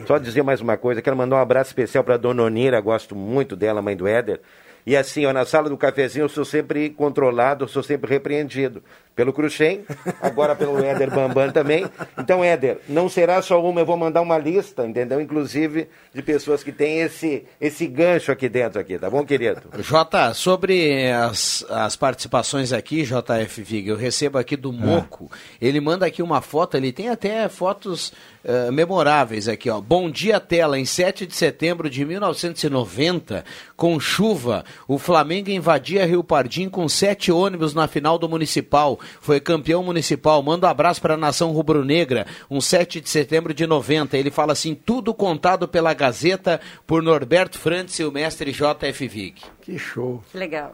só 0.06 0.16
dizer 0.16 0.44
mais 0.44 0.60
uma 0.60 0.76
coisa. 0.76 1.02
Quero 1.02 1.16
mandar 1.16 1.34
um 1.34 1.40
abraço 1.40 1.70
especial 1.70 2.04
para 2.04 2.14
a 2.14 2.16
Dona 2.16 2.44
Onira, 2.44 2.80
gosto 2.80 3.16
muito 3.16 3.56
dela, 3.56 3.82
mãe 3.82 3.96
do 3.96 4.06
Éder. 4.06 4.40
E 4.86 4.96
assim, 4.96 5.26
ó, 5.26 5.32
na 5.32 5.44
sala 5.44 5.68
do 5.68 5.76
cafezinho 5.76 6.24
eu 6.24 6.28
sou 6.28 6.44
sempre 6.44 6.90
controlado, 6.90 7.64
eu 7.64 7.68
sou 7.68 7.82
sempre 7.82 8.08
repreendido. 8.08 8.80
Pelo 9.14 9.32
Cruxem, 9.32 9.84
agora 10.20 10.56
pelo 10.56 10.78
Éder 10.78 11.10
Bambam 11.10 11.50
também. 11.52 11.86
Então, 12.18 12.42
Éder, 12.42 12.80
não 12.88 13.08
será 13.08 13.40
só 13.40 13.62
uma, 13.62 13.80
eu 13.80 13.86
vou 13.86 13.96
mandar 13.96 14.20
uma 14.20 14.36
lista, 14.36 14.84
entendeu? 14.84 15.20
Inclusive 15.20 15.88
de 16.12 16.22
pessoas 16.22 16.64
que 16.64 16.72
têm 16.72 17.00
esse, 17.00 17.44
esse 17.60 17.86
gancho 17.86 18.32
aqui 18.32 18.48
dentro, 18.48 18.80
aqui, 18.80 18.98
tá 18.98 19.08
bom, 19.08 19.24
querido? 19.24 19.62
Jota, 19.78 20.34
sobre 20.34 21.12
as, 21.12 21.64
as 21.70 21.94
participações 21.96 22.72
aqui, 22.72 23.04
JF 23.04 23.62
Vig, 23.62 23.88
eu 23.88 23.96
recebo 23.96 24.38
aqui 24.38 24.56
do 24.56 24.72
Moco. 24.72 25.30
Ele 25.60 25.80
manda 25.80 26.06
aqui 26.06 26.22
uma 26.22 26.40
foto, 26.40 26.76
ele 26.76 26.92
tem 26.92 27.08
até 27.08 27.48
fotos 27.48 28.12
eh, 28.46 28.70
memoráveis 28.70 29.48
aqui, 29.48 29.70
ó. 29.70 29.80
Bom 29.80 30.10
dia, 30.10 30.38
tela. 30.38 30.78
Em 30.78 30.84
7 30.84 31.26
de 31.26 31.34
setembro 31.34 31.88
de 31.88 32.04
1990, 32.04 33.42
com 33.74 33.98
chuva, 33.98 34.66
o 34.86 34.98
Flamengo 34.98 35.48
invadia 35.48 36.04
Rio 36.04 36.22
Pardim 36.22 36.68
com 36.68 36.86
sete 36.86 37.32
ônibus 37.32 37.72
na 37.72 37.88
final 37.88 38.18
do 38.18 38.28
Municipal. 38.28 39.00
Foi 39.20 39.40
campeão 39.40 39.82
municipal. 39.82 40.42
Manda 40.42 40.66
um 40.66 40.70
abraço 40.70 41.00
para 41.00 41.14
a 41.14 41.18
nação 41.18 41.52
rubro-negra. 41.52 42.26
Um 42.50 42.60
7 42.60 43.00
de 43.00 43.08
setembro 43.08 43.54
de 43.54 43.66
90. 43.66 44.16
Ele 44.16 44.30
fala 44.30 44.52
assim: 44.52 44.74
tudo 44.74 45.14
contado 45.14 45.68
pela 45.68 45.94
Gazeta 45.94 46.60
por 46.86 47.02
Norberto 47.02 47.58
Frantz 47.58 47.98
e 47.98 48.04
o 48.04 48.12
mestre 48.12 48.52
JF 48.52 49.08
Vig. 49.08 49.42
Que 49.60 49.78
show. 49.78 50.22
Que 50.30 50.38
legal. 50.38 50.72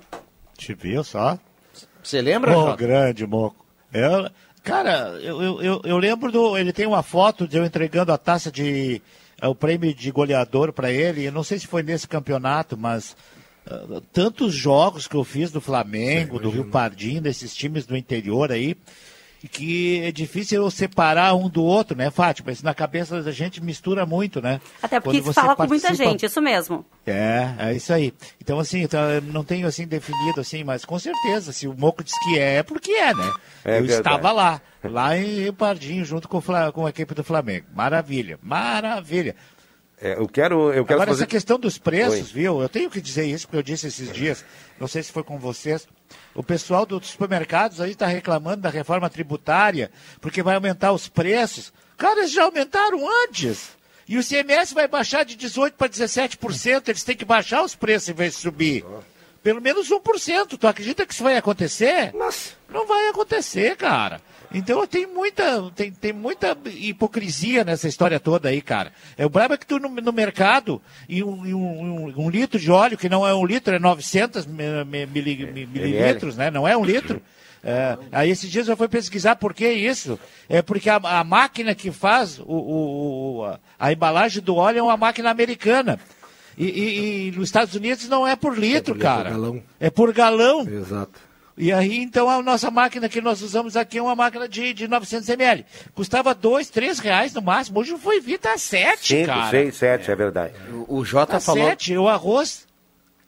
Te 0.57 0.75
viu 0.75 1.03
só? 1.03 1.39
Você 2.03 2.21
lembra, 2.21 2.53
Jota? 2.53 2.77
grande, 2.77 3.27
Moco. 3.27 3.65
Eu, 3.93 4.31
cara, 4.63 5.19
eu, 5.23 5.43
eu, 5.43 5.63
eu, 5.63 5.81
eu 5.85 5.99
lembro 5.99 6.31
do. 6.31 6.57
Ele 6.57 6.73
tem 6.73 6.87
uma 6.87 7.03
foto 7.03 7.47
de 7.47 7.57
eu 7.57 7.65
entregando 7.65 8.13
a 8.13 8.19
taça 8.19 8.51
de. 8.51 9.03
é, 9.41 9.49
o 9.49 9.55
prêmio 9.55 9.95
de 9.95 10.11
goleador 10.11 10.73
para 10.73 10.91
ele. 10.91 11.25
Eu 11.25 11.33
não 11.33 11.43
sei 11.43 11.59
se 11.59 11.67
foi 11.67 11.83
nesse 11.83 12.07
campeonato, 12.07 12.77
mas. 12.77 13.17
Tantos 14.13 14.55
jogos 14.55 15.07
que 15.07 15.15
eu 15.17 15.25
fiz 15.25 15.51
do 15.51 15.61
Flamengo, 15.61 16.39
do 16.39 16.51
Rio 16.51 16.65
Pardim, 16.67 17.21
desses 17.21 17.55
times 17.55 17.87
do 17.87 17.97
interior 17.97 18.51
aí, 18.51 18.77
e 19.43 19.49
que 19.49 20.01
é 20.03 20.13
difícil 20.13 20.63
eu 20.63 20.71
separar 20.71 21.35
um 21.35 21.49
do 21.49 21.65
outro, 21.65 21.97
né, 21.97 22.11
Fátima? 22.11 22.53
Isso 22.53 22.63
na 22.63 22.75
cabeça 22.75 23.23
da 23.23 23.33
gente 23.33 23.63
mistura 23.63 24.05
muito, 24.05 24.43
né? 24.43 24.61
Até 24.83 25.01
porque 25.01 25.19
Quando 25.19 25.23
se 25.29 25.35
você 25.35 25.41
fala 25.41 25.57
com 25.57 25.67
muita 25.67 25.87
participa- 25.87 26.11
gente, 26.11 26.27
isso 26.27 26.43
mesmo. 26.43 26.85
é, 27.07 27.55
é 27.59 27.73
isso 27.75 27.91
aí. 27.91 28.13
Então, 28.39 28.59
assim, 28.61 28.83
então, 28.83 29.01
eu 29.11 29.23
não 29.23 29.43
tenho 29.43 29.67
assim 29.67 29.87
definido 29.87 30.41
assim, 30.41 30.63
mas 30.63 30.85
com 30.85 30.99
certeza, 30.99 31.53
se 31.53 31.67
o 31.67 31.75
Moco 31.75 32.05
diz 32.05 32.13
que 32.25 32.39
é, 32.39 32.57
é 32.57 32.63
porque 32.63 32.91
é, 32.93 33.15
né? 33.15 33.33
É 33.65 33.79
eu 33.79 33.87
verdade. 33.87 33.93
estava 33.93 34.31
lá, 34.31 34.61
lá 34.85 35.17
em 35.17 35.41
Rio 35.41 35.55
Pardinho, 35.55 36.05
junto 36.05 36.29
com, 36.29 36.43
com 36.75 36.85
a 36.87 36.91
equipe 36.91 37.15
do 37.15 37.25
Flamengo. 37.25 37.65
Maravilha, 37.75 38.39
maravilha. 38.43 39.35
É, 40.03 40.15
eu 40.15 40.27
quero, 40.27 40.73
eu 40.73 40.85
quero 40.85 40.95
Agora, 40.95 41.11
fazer... 41.11 41.25
essa 41.25 41.27
questão 41.27 41.59
dos 41.59 41.77
preços, 41.77 42.29
Oi. 42.29 42.33
viu? 42.33 42.63
Eu 42.63 42.69
tenho 42.69 42.89
que 42.91 43.01
dizer 43.01 43.27
isso, 43.27 43.47
porque 43.47 43.59
eu 43.59 43.63
disse 43.63 43.87
esses 43.87 44.11
dias, 44.11 44.45
não 44.79 44.89
sei 44.89 45.03
se 45.03 45.13
foi 45.13 45.23
com 45.23 45.39
vocês. 45.39 45.87
O 46.35 46.43
pessoal 46.43 46.87
dos 46.87 47.09
supermercados 47.09 47.81
aí 47.81 47.91
está 47.91 48.07
reclamando 48.07 48.63
da 48.63 48.71
reforma 48.71 49.11
tributária, 49.11 49.91
porque 50.21 50.43
vai 50.43 50.55
aumentar 50.55 50.93
os 50.93 51.07
preços. 51.07 51.73
Cara, 51.99 52.21
eles 52.21 52.33
já 52.33 52.45
aumentaram 52.45 53.07
antes. 53.25 53.79
E 54.09 54.17
o 54.19 54.25
CMS 54.25 54.73
vai 54.73 54.89
baixar 54.89 55.25
de 55.25 55.37
18% 55.37 55.75
para 55.77 55.89
17%. 55.89 56.89
Eles 56.89 57.05
têm 57.05 57.17
que 57.17 57.25
baixar 57.25 57.63
os 57.63 57.75
preços 57.75 58.09
em 58.09 58.15
vez 58.15 58.35
de 58.35 58.41
subir. 58.41 58.85
Pelo 59.43 59.61
menos 59.61 59.89
1%. 59.89 60.59
Tu 60.59 60.67
acredita 60.67 61.07
que 61.07 61.13
isso 61.13 61.23
vai 61.23 61.37
acontecer? 61.37 62.13
Não 62.69 62.87
vai 62.87 63.09
acontecer, 63.09 63.77
cara. 63.77 64.21
Então 64.53 64.85
tem 64.87 65.07
muita, 65.07 65.71
tem, 65.77 65.93
tem 65.93 66.13
muita 66.13 66.57
hipocrisia 66.67 67.63
nessa 67.65 67.87
história 67.87 68.19
toda 68.19 68.49
aí, 68.49 68.61
cara. 68.61 68.93
É 69.17 69.25
o 69.25 69.31
brabo 69.31 69.55
é 69.55 69.57
que 69.57 69.67
tu 69.67 69.79
no, 69.79 69.89
no 69.89 70.13
mercado 70.13 70.83
e 71.09 71.23
um, 71.23 71.31
um- 71.45 72.13
um- 72.17 72.31
litro 72.31 72.59
de 72.59 72.71
óleo, 72.71 72.99
que 72.99 73.09
não 73.09 73.27
é 73.27 73.33
um 73.33 73.47
litro, 73.47 73.75
é 73.75 73.79
900 73.79 74.47
mi- 74.47 74.85
mi- 74.85 75.07
mili- 75.07 75.47
mi- 75.53 75.67
mililitros, 75.67 76.37
né? 76.37 76.51
Não 76.51 76.67
é 76.67 76.77
um 76.77 76.85
litro. 76.85 77.23
É, 77.63 77.97
aí 78.11 78.31
esses 78.31 78.51
dias 78.51 78.67
eu 78.69 78.77
fui 78.77 78.89
pesquisar 78.89 79.37
por 79.37 79.55
que 79.55 79.69
isso. 79.71 80.19
É 80.49 80.63
porque 80.63 80.91
a, 80.91 80.97
a 80.97 81.23
máquina 81.23 81.75
que 81.75 81.93
faz 81.93 82.39
o, 82.41 82.45
o- 82.47 83.45
a, 83.45 83.61
a 83.79 83.93
embalagem 83.93 84.43
do 84.43 84.57
óleo 84.57 84.79
é 84.79 84.83
uma 84.83 84.97
máquina 84.97 85.31
americana. 85.31 86.01
E, 86.59 86.65
e- 86.67 87.29
e 87.29 87.31
nos 87.33 87.49
Estados 87.49 87.75
Unidos 87.77 88.09
não 88.09 88.27
é 88.27 88.35
por 88.35 88.59
litro, 88.59 88.95
litro, 88.95 88.95
é 88.95 88.97
por 88.97 89.03
cara. 89.03 89.31
galão. 89.31 89.63
É 89.79 89.91
por 89.91 90.13
galão. 90.13 90.67
Exato. 90.69 91.30
E 91.61 91.73
aí, 91.73 91.99
então, 91.99 92.29
a 92.31 92.43
nossa 92.43 92.71
máquina 92.71 93.09
que 93.09 93.21
nós 93.21 93.43
usamos 93.43 93.77
aqui 93.77 93.99
é 93.99 94.03
uma 94.03 94.17
máquina 94.17 94.49
de, 94.49 94.73
de 94.73 94.89
900 94.89 95.29
ml. 95.29 95.65
Custava 95.95 96.35
dois, 96.35 96.71
três 96.71 96.99
reais 96.99 97.35
no 97.35 97.43
máximo. 97.43 97.79
Hoje 97.81 97.97
foi 97.99 98.21
vir, 98.21 98.39
tá 98.39 98.57
sete, 98.57 99.09
Cinco, 99.15 99.27
cara. 99.27 99.51
seis, 99.51 99.77
sete, 99.77 100.11
é 100.11 100.17
verdade. 100.17 100.55
O, 100.89 100.97
o 100.99 101.05
Jota 101.05 101.35
Tá 101.35 101.41
falou. 101.41 101.65
sete. 101.65 101.97
O 101.97 102.09
arroz... 102.09 102.67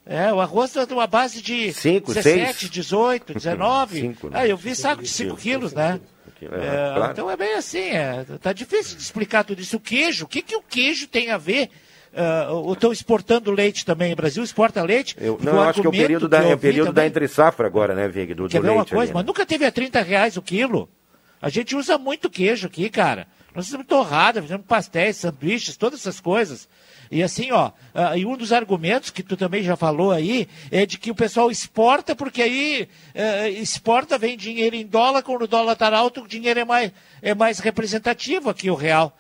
É, 0.04 0.32
o 0.32 0.40
arroz 0.40 0.72
tem 0.72 0.84
uma 0.90 1.06
base 1.06 1.40
de 1.40 1.72
Cinco, 1.72 2.12
17, 2.12 2.58
seis. 2.58 2.70
18, 2.70 3.34
19. 3.34 4.00
Cinco, 4.00 4.28
né? 4.30 4.40
Ah, 4.40 4.46
eu 4.48 4.56
vi 4.56 4.74
saco 4.74 5.00
de 5.02 5.08
5 5.08 5.36
quilos, 5.36 5.72
né? 5.72 6.00
É, 6.40 6.44
É, 6.44 6.94
claro. 6.96 7.12
Então 7.12 7.30
é 7.30 7.36
bem 7.36 7.54
assim, 7.54 7.90
é, 7.90 8.24
tá 8.40 8.52
difícil 8.52 8.96
de 8.96 9.02
explicar 9.02 9.44
tudo 9.44 9.60
isso. 9.60 9.76
O 9.76 9.80
queijo, 9.80 10.24
o 10.24 10.28
que, 10.28 10.42
que 10.42 10.56
o 10.56 10.62
queijo 10.62 11.06
tem 11.06 11.30
a 11.30 11.38
ver? 11.38 11.70
Uh, 12.12 12.72
Estão 12.72 12.92
exportando 12.92 13.50
leite 13.50 13.84
também. 13.86 14.12
O 14.12 14.16
Brasil 14.16 14.42
exporta 14.44 14.82
leite. 14.82 15.16
Eu, 15.18 15.38
não, 15.42 15.54
eu 15.54 15.60
acho 15.62 15.80
que 15.80 15.86
é 15.86 15.88
o 15.88 15.92
período, 15.92 16.28
da, 16.28 16.44
é 16.44 16.54
o 16.54 16.58
período 16.58 16.92
da 16.92 17.06
entre 17.06 17.26
safra 17.26 17.66
agora, 17.66 17.94
né, 17.94 18.06
Vig? 18.08 18.34
Do, 18.34 18.44
do 18.44 18.48
Quer 18.50 18.60
ver 18.60 18.70
uma 18.70 18.84
coisa? 18.84 19.04
ali, 19.04 19.12
Mas 19.14 19.22
né? 19.22 19.26
nunca 19.26 19.46
teve 19.46 19.64
a 19.64 19.72
30 19.72 20.02
reais 20.02 20.36
o 20.36 20.42
quilo. 20.42 20.88
A 21.40 21.48
gente 21.48 21.74
usa 21.74 21.96
muito 21.96 22.28
queijo 22.28 22.66
aqui, 22.66 22.90
cara. 22.90 23.26
Nós 23.54 23.66
fazemos 23.66 23.86
torrada, 23.86 24.40
fazemos 24.40 24.66
pastéis, 24.66 25.16
sanduíches, 25.16 25.76
todas 25.76 26.00
essas 26.00 26.20
coisas. 26.20 26.68
E 27.10 27.22
assim, 27.22 27.50
ó, 27.52 27.72
ah, 27.94 28.16
e 28.16 28.24
um 28.24 28.36
dos 28.36 28.52
argumentos 28.52 29.10
que 29.10 29.22
tu 29.22 29.36
também 29.36 29.62
já 29.62 29.76
falou 29.76 30.12
aí 30.12 30.48
é 30.70 30.86
de 30.86 30.98
que 30.98 31.10
o 31.10 31.14
pessoal 31.14 31.50
exporta, 31.50 32.16
porque 32.16 32.40
aí 32.40 32.88
eh, 33.14 33.50
exporta, 33.50 34.16
vem 34.16 34.34
dinheiro 34.34 34.74
em 34.74 34.86
dólar, 34.86 35.22
quando 35.22 35.42
o 35.42 35.46
dólar 35.46 35.74
está 35.74 35.94
alto, 35.94 36.22
o 36.22 36.28
dinheiro 36.28 36.60
é 36.60 36.64
mais, 36.64 36.90
é 37.20 37.34
mais 37.34 37.58
representativo 37.58 38.48
aqui, 38.48 38.70
o 38.70 38.74
real. 38.74 39.14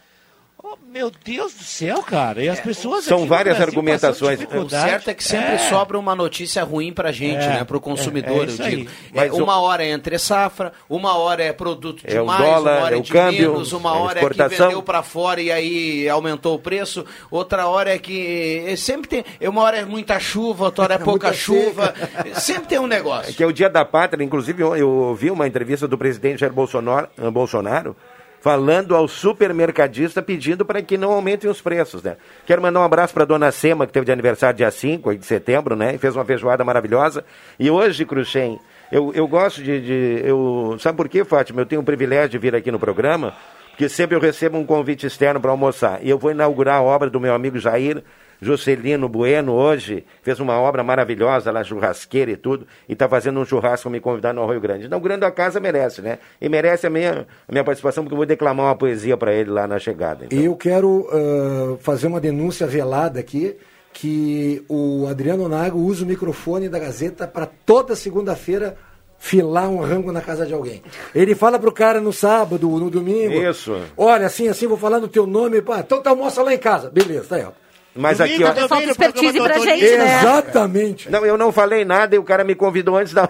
Oh, 0.64 0.76
meu 0.92 1.10
Deus 1.24 1.52
do 1.54 1.64
céu, 1.64 2.02
cara. 2.04 2.40
E 2.42 2.48
as 2.48 2.60
pessoas 2.60 3.04
São 3.04 3.26
várias 3.26 3.56
Brasil 3.56 3.70
argumentações. 3.72 4.38
O 4.54 4.68
certo 4.70 5.10
é 5.10 5.14
que 5.14 5.24
sempre 5.24 5.54
É. 5.54 5.58
sobra 5.58 5.98
uma 5.98 6.14
notícia 6.14 6.62
ruim 6.62 6.92
pra 6.92 7.10
gente, 7.10 7.42
É, 7.42 7.48
né? 7.48 7.64
Pro 7.64 7.80
consumidor, 7.80 8.38
é, 8.38 8.42
é 8.42 8.46
isso 8.46 8.62
eu 8.62 8.68
digo. 8.70 8.90
É, 9.12 9.16
Mas 9.16 9.32
o- 9.32 9.42
uma 9.42 9.60
hora 9.60 9.84
é 9.84 9.90
entre 9.90 10.16
safra, 10.20 10.72
uma 10.88 11.16
hora 11.18 11.42
é 11.42 11.52
produto 11.52 12.04
É 12.06 12.16
o 12.20 12.20
demais, 12.20 12.40
dólar, 12.44 12.76
uma 12.76 12.84
hora 12.84 12.94
é 12.94 12.96
é, 12.96 13.00
o 13.00 13.02
de 13.02 13.10
câmbio, 13.12 13.52
menos, 13.54 13.72
uma 13.72 13.90
é 13.90 13.92
hora 13.98 14.20
é 14.20 14.28
que 14.28 14.48
vendeu 14.48 14.82
pra 14.84 15.02
fora 15.02 15.40
e 15.42 15.50
aí 15.50 16.08
aumentou 16.08 16.54
o 16.54 16.58
preço, 16.60 17.04
outra 17.28 17.66
hora 17.66 17.92
é 17.92 17.98
que 17.98 18.62
é, 18.64 18.76
sempre 18.76 19.08
tem, 19.08 19.24
é, 19.40 19.48
uma 19.48 19.62
hora 19.62 19.78
é 19.78 19.84
muita 19.84 20.20
chuva, 20.20 20.66
outra 20.66 20.84
hora 20.84 20.94
é 20.94 20.98
pouca 21.04 21.32
chuva, 21.32 21.92
sempre 22.38 22.68
tem 22.68 22.78
um 22.78 22.84
É 22.86 22.88
negócio. 22.88 23.34
que 23.34 23.42
é 23.42 23.46
o 23.46 23.52
dia 23.52 23.68
da 23.68 23.84
pátria, 23.84 24.22
inclusive 24.24 24.62
eu 24.62 24.76
eu 24.76 24.88
ouvi 24.88 25.28
uma 25.28 25.46
entrevista 25.46 25.88
do 25.88 25.98
presidente 25.98 26.38
Jair 26.40 26.52
Bolsonaro, 26.52 27.08
eh, 27.18 27.30
Bolsonaro 27.30 27.96
falando 28.42 28.96
ao 28.96 29.06
supermercadista 29.06 30.20
pedindo 30.20 30.64
para 30.66 30.82
que 30.82 30.98
não 30.98 31.12
aumentem 31.12 31.48
os 31.48 31.60
preços, 31.60 32.02
né? 32.02 32.16
Quero 32.44 32.60
mandar 32.60 32.80
um 32.80 32.82
abraço 32.82 33.14
para 33.14 33.24
dona 33.24 33.52
Sema, 33.52 33.86
que 33.86 33.92
teve 33.92 34.04
de 34.04 34.10
aniversário 34.10 34.56
dia 34.56 34.70
5 34.70 35.10
aí 35.10 35.16
de 35.16 35.24
setembro, 35.24 35.76
né? 35.76 35.94
E 35.94 35.98
fez 35.98 36.16
uma 36.16 36.24
feijoada 36.24 36.64
maravilhosa. 36.64 37.24
E 37.56 37.70
hoje, 37.70 38.04
Cruxem, 38.04 38.58
eu, 38.90 39.12
eu 39.14 39.28
gosto 39.28 39.62
de, 39.62 39.80
de- 39.80 40.22
eu 40.28 40.76
Sabe 40.80 40.96
por 40.96 41.08
quê, 41.08 41.24
Fátima? 41.24 41.60
Eu 41.60 41.66
tenho 41.66 41.80
o 41.80 41.84
privilégio 41.84 42.30
de 42.30 42.38
vir 42.38 42.52
aqui 42.56 42.72
no 42.72 42.80
programa, 42.80 43.32
porque 43.70 43.88
sempre 43.88 44.16
eu 44.16 44.20
recebo 44.20 44.58
um 44.58 44.66
convite 44.66 45.06
externo 45.06 45.40
para 45.40 45.52
almoçar. 45.52 46.00
E 46.02 46.10
eu 46.10 46.18
vou 46.18 46.32
inaugurar 46.32 46.78
a 46.78 46.82
obra 46.82 47.08
do 47.08 47.20
meu 47.20 47.32
amigo 47.34 47.60
Jair 47.60 48.02
Juscelino 48.42 49.08
Bueno 49.08 49.52
hoje 49.52 50.04
fez 50.20 50.40
uma 50.40 50.58
obra 50.58 50.82
maravilhosa 50.82 51.52
lá, 51.52 51.62
churrasqueira 51.62 52.32
e 52.32 52.36
tudo, 52.36 52.66
e 52.88 52.92
está 52.92 53.08
fazendo 53.08 53.38
um 53.38 53.44
churrasco 53.44 53.88
me 53.88 54.00
convidar 54.00 54.32
no 54.32 54.44
Rio 54.44 54.60
Grande. 54.60 54.86
Inaugurando 54.86 55.24
a 55.24 55.30
casa 55.30 55.60
merece, 55.60 56.02
né? 56.02 56.18
E 56.40 56.48
merece 56.48 56.84
a 56.84 56.90
minha, 56.90 57.24
a 57.48 57.52
minha 57.52 57.62
participação, 57.62 58.02
porque 58.02 58.14
eu 58.14 58.16
vou 58.16 58.26
declamar 58.26 58.66
uma 58.66 58.74
poesia 58.74 59.16
para 59.16 59.32
ele 59.32 59.48
lá 59.48 59.68
na 59.68 59.78
chegada. 59.78 60.24
Então. 60.24 60.36
Eu 60.36 60.56
quero 60.56 61.08
ah, 61.12 61.76
fazer 61.78 62.08
uma 62.08 62.20
denúncia 62.20 62.66
velada 62.66 63.20
aqui, 63.20 63.54
que 63.92 64.64
o 64.68 65.06
Adriano 65.06 65.48
Nago 65.48 65.78
usa 65.78 66.02
o 66.04 66.08
microfone 66.08 66.68
da 66.68 66.80
Gazeta 66.80 67.28
para 67.28 67.46
toda 67.46 67.94
segunda-feira 67.94 68.76
filar 69.18 69.70
um 69.70 69.80
rango 69.80 70.10
na 70.10 70.20
casa 70.20 70.44
de 70.44 70.52
alguém. 70.52 70.82
Ele 71.14 71.36
fala 71.36 71.60
pro 71.60 71.70
cara 71.70 72.00
no 72.00 72.12
sábado, 72.12 72.68
no 72.68 72.90
domingo. 72.90 73.34
Isso. 73.34 73.80
Olha, 73.96 74.26
assim, 74.26 74.48
assim, 74.48 74.66
vou 74.66 74.76
falar 74.76 74.98
no 74.98 75.06
teu 75.06 75.28
nome. 75.28 75.62
Pá, 75.62 75.78
então 75.78 76.02
tá 76.02 76.10
almoça 76.10 76.42
lá 76.42 76.52
em 76.52 76.58
casa. 76.58 76.90
Beleza, 76.90 77.26
tá 77.28 77.36
aí, 77.36 77.44
ó. 77.44 77.61
Mas 77.94 78.18
Domingo 78.18 78.46
aqui, 78.46 78.62
ó. 78.62 78.68
também, 78.68 78.86
no 78.86 78.94
programa 78.94 79.32
do 79.32 79.44
Antônio. 79.44 79.84
Exatamente. 79.84 81.10
Não, 81.10 81.26
eu 81.26 81.36
não 81.36 81.52
falei 81.52 81.84
nada 81.84 82.16
e 82.16 82.18
o 82.18 82.24
cara 82.24 82.42
me 82.42 82.54
convidou 82.54 82.96
antes 82.96 83.12
da. 83.12 83.28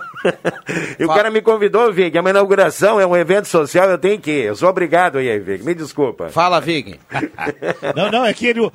e 0.99 1.05
o 1.05 1.09
cara 1.09 1.31
me 1.31 1.43
convidou, 1.43 1.93
Vig. 1.93 2.17
A 2.17 2.23
minha 2.23 2.31
inauguração 2.31 3.01
é 3.01 3.07
um 3.07 3.17
evento 3.17 3.49
social, 3.49 3.91
eu 3.91 3.99
tenho 3.99 4.21
que 4.21 4.31
ir. 4.31 4.45
Eu 4.45 4.57
sou 4.57 4.69
obrigado 4.69 5.19
aí, 5.19 5.39
Vig. 5.41 5.65
Me 5.65 5.75
desculpa. 5.75 6.29
Fala, 6.29 6.61
Vig. 6.61 7.01
Não, 7.97 8.11
não, 8.11 8.25
é 8.25 8.33
que 8.33 8.47
ele, 8.47 8.71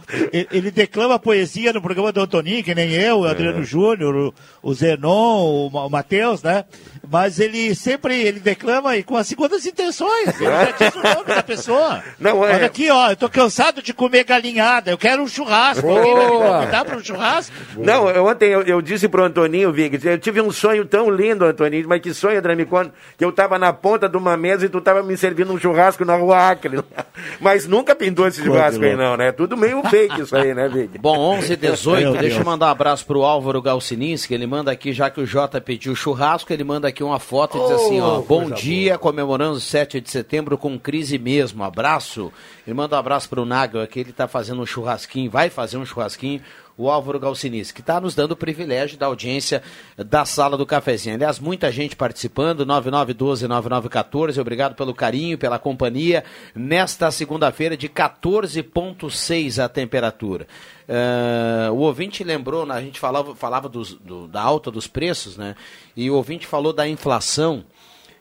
ele, 0.51 0.71
declama 0.71 1.17
poesia 1.17 1.71
no 1.71 1.81
programa 1.81 2.11
do 2.11 2.21
Antoninho, 2.21 2.63
que 2.63 2.75
nem 2.75 2.91
eu, 2.91 3.19
o 3.19 3.25
Adriano 3.25 3.63
Júnior, 3.63 4.33
o, 4.61 4.73
Zenon, 4.73 5.67
o 5.67 5.89
Matheus, 5.89 6.43
né? 6.43 6.65
Mas 7.09 7.39
ele 7.39 7.73
sempre 7.75 8.19
ele 8.21 8.39
declama 8.39 8.95
e 8.97 9.03
com 9.03 9.15
as 9.17 9.27
segundas 9.27 9.65
intenções. 9.65 10.39
Ele 10.39 10.45
já 10.51 10.71
diz 10.71 10.95
o 10.95 11.03
nome 11.03 11.25
da 11.27 11.43
pessoa. 11.43 12.03
Não, 12.19 12.45
é- 12.45 12.55
Olha 12.55 12.65
aqui, 12.65 12.89
ó, 12.89 13.09
eu 13.11 13.15
tô 13.15 13.29
cansado 13.29 13.81
de 13.81 13.93
comer 13.93 14.23
galinhada, 14.23 14.91
eu 14.91 14.97
quero 14.97 15.21
um 15.23 15.27
churrasco. 15.27 15.87
Alguém 15.87 16.13
vai 16.13 16.25
me 16.25 16.31
Boa. 16.31 16.59
convidar 16.59 16.85
para 16.85 16.97
um 16.97 17.03
churrasco? 17.03 17.55
Não, 17.77 18.09
eu- 18.09 18.25
ontem 18.25 18.47
eu, 18.49 18.61
eu 18.63 18.81
disse 18.81 19.07
pro 19.07 19.23
Antoninho, 19.23 19.71
Vig, 19.71 19.99
eu 20.05 20.17
tive 20.17 20.41
um 20.41 20.51
sonho 20.51 20.85
tão 20.85 21.09
lindo, 21.09 21.45
Antoninho, 21.45 21.87
mas 21.87 22.01
que 22.01 22.13
sonho, 22.13 22.41
conta, 22.67 22.91
que 23.17 23.23
eu 23.25 23.31
tava 23.31 23.57
na 23.59 23.73
ponta 23.73 24.07
de 24.09 24.17
uma 24.17 24.35
mesa 24.37 24.65
e 24.65 24.69
tu 24.69 24.79
tava 24.81 25.03
me 25.03 25.15
servindo 25.17 25.51
um 25.51 25.59
churrasco 25.59 26.03
na 26.05 26.15
rua 26.15 26.49
Acre. 26.49 26.81
Mas 27.39 27.67
nunca 27.67 27.95
pintou 27.95 28.27
esse 28.27 28.43
churrasco 28.43 28.83
aí 28.83 28.95
não, 28.95 29.17
né? 29.17 29.31
Tudo 29.31 29.57
meio 29.57 29.81
fake 29.83 30.21
isso 30.21 30.35
aí, 30.35 30.53
né, 30.53 30.67
Vig? 30.69 30.97
Bom, 30.99 31.17
11 31.17 31.53
e 31.53 31.55
18, 31.55 32.11
Meu 32.11 32.21
deixa 32.21 32.39
eu 32.39 32.45
mandar 32.45 32.67
um 32.67 32.69
abraço 32.69 33.05
pro 33.05 33.23
Álvaro 33.23 33.61
Galcininski, 33.61 34.33
ele 34.33 34.45
manda 34.47 34.71
aqui, 34.71 34.93
já 34.93 35.09
que 35.09 35.19
o 35.19 35.25
Jota 35.25 35.59
pediu 35.59 35.95
churrasco, 35.95 36.51
ele 36.53 36.63
manda 36.63 36.87
aqui 36.87 36.96
uma 37.03 37.19
foto 37.19 37.57
e 37.57 37.61
diz 37.61 37.71
assim, 37.71 37.99
ó, 37.99 38.19
Oh, 38.19 38.21
bom 38.21 38.49
dia, 38.49 38.97
comemorando 38.97 39.57
o 39.57 39.59
7 39.59 40.01
de 40.01 40.09
setembro 40.09 40.57
com 40.57 40.77
crise 40.79 41.17
mesmo, 41.17 41.63
abraço. 41.63 42.31
Ele 42.65 42.73
manda 42.73 42.95
um 42.95 42.99
abraço 42.99 43.29
pro 43.29 43.45
Nagel 43.45 43.81
aqui, 43.81 43.99
ele 43.99 44.13
tá 44.13 44.27
fazendo 44.27 44.61
um 44.61 44.65
churrasquinho, 44.65 45.29
vai 45.29 45.49
fazer 45.49 45.77
um 45.77 45.85
churrasquinho, 45.85 46.41
o 46.77 46.89
Álvaro 46.91 47.19
Galcinis, 47.19 47.71
que 47.71 47.81
está 47.81 47.99
nos 47.99 48.13
dando 48.13 48.33
o 48.33 48.35
privilégio 48.35 48.97
da 48.97 49.07
audiência 49.07 49.63
da 49.97 50.25
sala 50.25 50.55
do 50.55 50.65
cafezinho. 50.65 51.15
Aliás, 51.15 51.39
muita 51.39 51.71
gente 51.71 51.95
participando, 51.95 52.65
9912-9914, 52.65 54.39
obrigado 54.39 54.75
pelo 54.75 54.93
carinho, 54.93 55.37
pela 55.37 55.57
companhia. 55.57 56.23
Nesta 56.55 57.09
segunda-feira, 57.11 57.75
de 57.75 57.89
14,6 57.89 59.59
a 59.63 59.67
temperatura. 59.67 60.47
Eh, 60.87 61.69
o 61.71 61.77
ouvinte 61.77 62.23
lembrou, 62.23 62.65
né, 62.65 62.75
a 62.75 62.81
gente 62.81 62.99
falava, 62.99 63.35
falava 63.35 63.67
dos- 63.67 63.93
do- 63.95 64.27
da 64.27 64.41
alta 64.41 64.71
dos 64.71 64.87
preços, 64.87 65.35
né? 65.37 65.55
E 65.95 66.09
o 66.09 66.15
ouvinte 66.15 66.45
falou 66.47 66.71
da 66.71 66.87
inflação. 66.87 67.65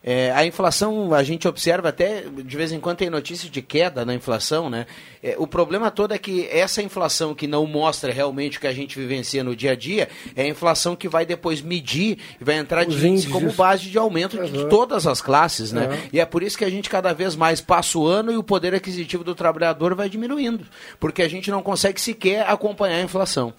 É, 0.08 0.30
a 0.30 0.46
inflação, 0.46 1.12
a 1.12 1.24
gente 1.24 1.48
observa 1.48 1.88
até, 1.88 2.22
de 2.22 2.56
vez 2.56 2.70
em 2.70 2.78
quando 2.78 2.98
tem 2.98 3.10
notícias 3.10 3.50
de 3.50 3.60
queda 3.60 4.04
na 4.04 4.14
inflação, 4.14 4.70
né? 4.70 4.86
É, 5.20 5.34
o 5.36 5.48
problema 5.48 5.90
todo 5.90 6.14
é 6.14 6.18
que 6.18 6.46
essa 6.48 6.80
inflação 6.80 7.34
que 7.34 7.48
não 7.48 7.66
mostra 7.66 8.12
realmente 8.12 8.56
o 8.56 8.60
que 8.60 8.68
a 8.68 8.72
gente 8.72 8.96
vivencia 8.96 9.42
no 9.42 9.56
dia 9.56 9.72
a 9.72 9.74
dia, 9.74 10.08
é 10.36 10.44
a 10.44 10.48
inflação 10.48 10.94
que 10.94 11.08
vai 11.08 11.26
depois 11.26 11.60
medir 11.60 12.18
e 12.40 12.44
vai 12.44 12.54
entrar 12.54 12.84
de 12.84 13.04
índice 13.04 13.26
como 13.26 13.50
base 13.52 13.90
de 13.90 13.98
aumento 13.98 14.38
de 14.38 14.56
Uhum. 14.58 14.68
todas 14.68 15.08
as 15.08 15.20
classes, 15.20 15.72
né? 15.72 15.88
Uhum. 15.88 15.98
E 16.12 16.20
é 16.20 16.24
por 16.24 16.44
isso 16.44 16.56
que 16.56 16.64
a 16.64 16.70
gente 16.70 16.88
cada 16.88 17.12
vez 17.12 17.34
mais 17.34 17.60
passa 17.60 17.98
o 17.98 18.06
ano 18.06 18.30
e 18.30 18.36
o 18.36 18.44
poder 18.44 18.76
aquisitivo 18.76 19.24
do 19.24 19.34
trabalhador 19.34 19.92
vai 19.96 20.08
diminuindo, 20.08 20.64
porque 21.00 21.20
a 21.20 21.28
gente 21.28 21.50
não 21.50 21.62
consegue 21.62 22.00
sequer 22.00 22.48
acompanhar 22.48 22.98
a 22.98 23.02
inflação. 23.02 23.52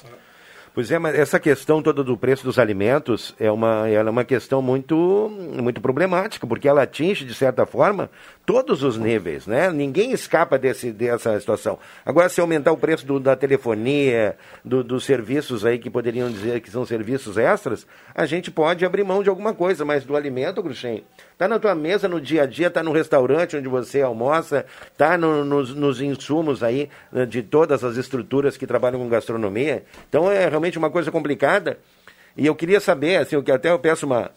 Pois 0.78 0.91
é, 0.91 0.99
mas 0.99 1.15
essa 1.15 1.39
questão 1.39 1.82
toda 1.82 2.03
do 2.03 2.15
preço 2.15 2.43
dos 2.43 2.59
alimentos 2.59 3.34
é 3.39 3.51
uma, 3.51 3.89
é 3.89 3.99
uma 4.03 4.23
questão 4.23 4.61
muito, 4.61 4.95
muito 5.59 5.82
problemática, 5.82 6.45
porque 6.45 6.67
ela 6.67 6.84
atinge, 6.84 7.25
de 7.25 7.34
certa 7.34 7.65
forma, 7.65 8.11
todos 8.45 8.84
os 8.84 8.95
níveis, 8.95 9.47
né? 9.47 9.71
Ninguém 9.71 10.11
escapa 10.11 10.55
desse, 10.55 10.91
dessa 10.91 11.39
situação. 11.39 11.80
Agora, 12.05 12.30
se 12.30 12.39
aumentar 12.39 12.71
o 12.73 12.78
preço 12.78 13.07
do- 13.07 13.19
da 13.19 13.36
telefonia, 13.36 14.38
do- 14.63 14.84
dos 14.84 15.03
serviços 15.03 15.65
aí 15.65 15.80
que 15.80 15.89
poderiam 15.89 16.30
dizer 16.30 16.61
que 16.61 16.69
são 16.69 16.86
serviços 16.86 17.39
extras, 17.39 17.88
a 18.13 18.28
gente 18.28 18.51
pode 18.51 18.86
abrir 18.86 19.03
mão 19.03 19.23
de 19.23 19.30
alguma 19.30 19.55
coisa, 19.55 19.84
mas 19.84 20.05
do 20.05 20.15
alimento, 20.15 20.61
Cruxem, 20.61 21.03
tá 21.38 21.47
na 21.47 21.59
tua 21.59 21.75
mesa 21.75 22.07
no 22.07 22.19
dia 22.19 22.43
a 22.43 22.45
dia, 22.45 22.69
tá 22.69 22.81
no 22.81 22.91
restaurante 22.91 23.55
onde 23.55 23.67
você 23.67 24.01
almoça, 24.01 24.65
tá 24.97 25.17
no- 25.17 25.45
nos, 25.45 25.73
nos 25.75 26.01
insumos 26.01 26.63
aí 26.63 26.89
né, 27.11 27.25
de 27.25 27.41
todas 27.43 27.83
as 27.83 27.95
estruturas 27.97 28.57
que 28.57 28.65
trabalham 28.65 28.99
com 28.99 29.07
gastronomia. 29.09 29.83
Então 30.09 30.31
é 30.31 30.47
realmente 30.49 30.77
uma 30.77 30.89
coisa 30.89 31.11
complicada. 31.11 31.77
E 32.35 32.45
eu 32.45 32.55
queria 32.55 32.79
saber, 32.79 33.17
assim, 33.17 33.41
que 33.41 33.51
até 33.51 33.71
eu 33.71 33.79
peço 33.79 34.05
uma, 34.05 34.31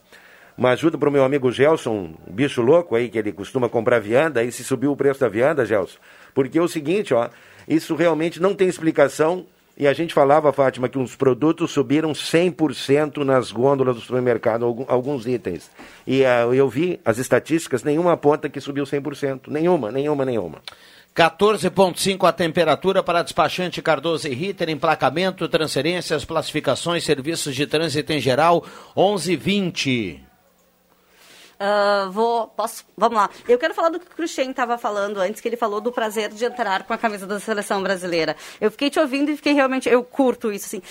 uma 0.57 0.71
ajuda 0.71 0.97
para 0.99 1.09
o 1.09 1.13
meu 1.13 1.25
amigo 1.25 1.51
Gelson, 1.53 2.15
bicho 2.29 2.63
louco 2.63 2.95
aí, 2.97 3.09
que 3.09 3.19
ele 3.19 3.33
costuma 3.33 3.69
comprar 3.69 3.99
vianda, 3.99 4.41
aí 4.41 4.51
se 4.53 4.65
subiu 4.65 4.93
o 4.93 4.97
preço 4.97 5.21
da 5.21 5.29
vianda, 5.29 5.65
Gelson. 5.67 5.99
Porque 6.35 6.59
é 6.59 6.63
o 6.63 6.69
seguinte, 6.69 7.13
ó, 7.15 7.29
isso 7.69 7.95
realmente 7.95 8.41
não 8.41 8.55
tem 8.55 8.69
explicação. 8.69 9.47
E 9.77 9.87
a 9.87 9.93
gente 9.93 10.13
falava, 10.13 10.53
Fátima, 10.53 10.89
que 10.89 10.99
os 10.99 11.17
produtos 11.17 11.71
subiram 11.71 12.13
100% 12.13 13.25
nas 13.25 13.51
gôndolas 13.51 13.97
do 13.97 14.03
supermercado, 14.03 14.85
alguns 14.87 15.27
itens. 15.27 15.71
E 16.07 16.25
ah, 16.25 16.43
eu 16.53 16.69
vi 16.69 17.01
as 17.05 17.19
estatísticas, 17.19 17.83
nenhuma 17.83 18.13
aponta 18.13 18.49
que 18.49 18.61
subiu 18.61 18.85
100%. 18.85 19.49
Nenhuma, 19.49 19.91
nenhuma, 19.91 20.25
nenhuma. 20.25 20.59
14,5 21.17 22.29
a 22.29 22.33
temperatura 22.33 23.03
para 23.03 23.23
despachante 23.23 23.83
Cardoso 23.83 24.29
e 24.29 24.35
Ritter, 24.35 24.71
emplacamento, 24.71 25.49
transferências, 25.49 26.25
classificações, 26.25 27.05
serviços 27.05 27.55
de 27.55 27.67
trânsito 27.67 28.13
em 28.13 28.21
geral, 28.21 28.65
11,20. 28.97 30.30
Ah, 31.63 32.09
vou, 32.11 32.49
posso, 32.49 32.87
vamos 32.97 33.19
lá. 33.19 33.29
Eu 33.47 33.59
quero 33.59 33.75
falar 33.75 33.91
do 33.91 34.01
que 34.01 34.07
o 34.07 34.17
Cruxem 34.17 34.51
estava 34.51 34.79
falando 34.79 35.19
antes, 35.19 35.43
que 35.43 35.47
ele 35.47 35.59
falou 35.59 35.79
do 35.79 35.93
prazer 35.93 36.31
de 36.31 36.43
entrar 36.43 36.85
com 36.85 36.95
a 36.95 36.97
camisa 36.97 37.27
da 37.27 37.39
seleção 37.39 37.83
brasileira. 37.83 38.35
Eu 38.59 38.71
fiquei 38.71 38.89
te 38.89 38.99
ouvindo 38.99 39.31
e 39.31 39.37
fiquei 39.37 39.53
realmente, 39.53 39.87
eu 39.87 40.03
curto 40.03 40.51
isso, 40.51 40.65
assim. 40.65 40.83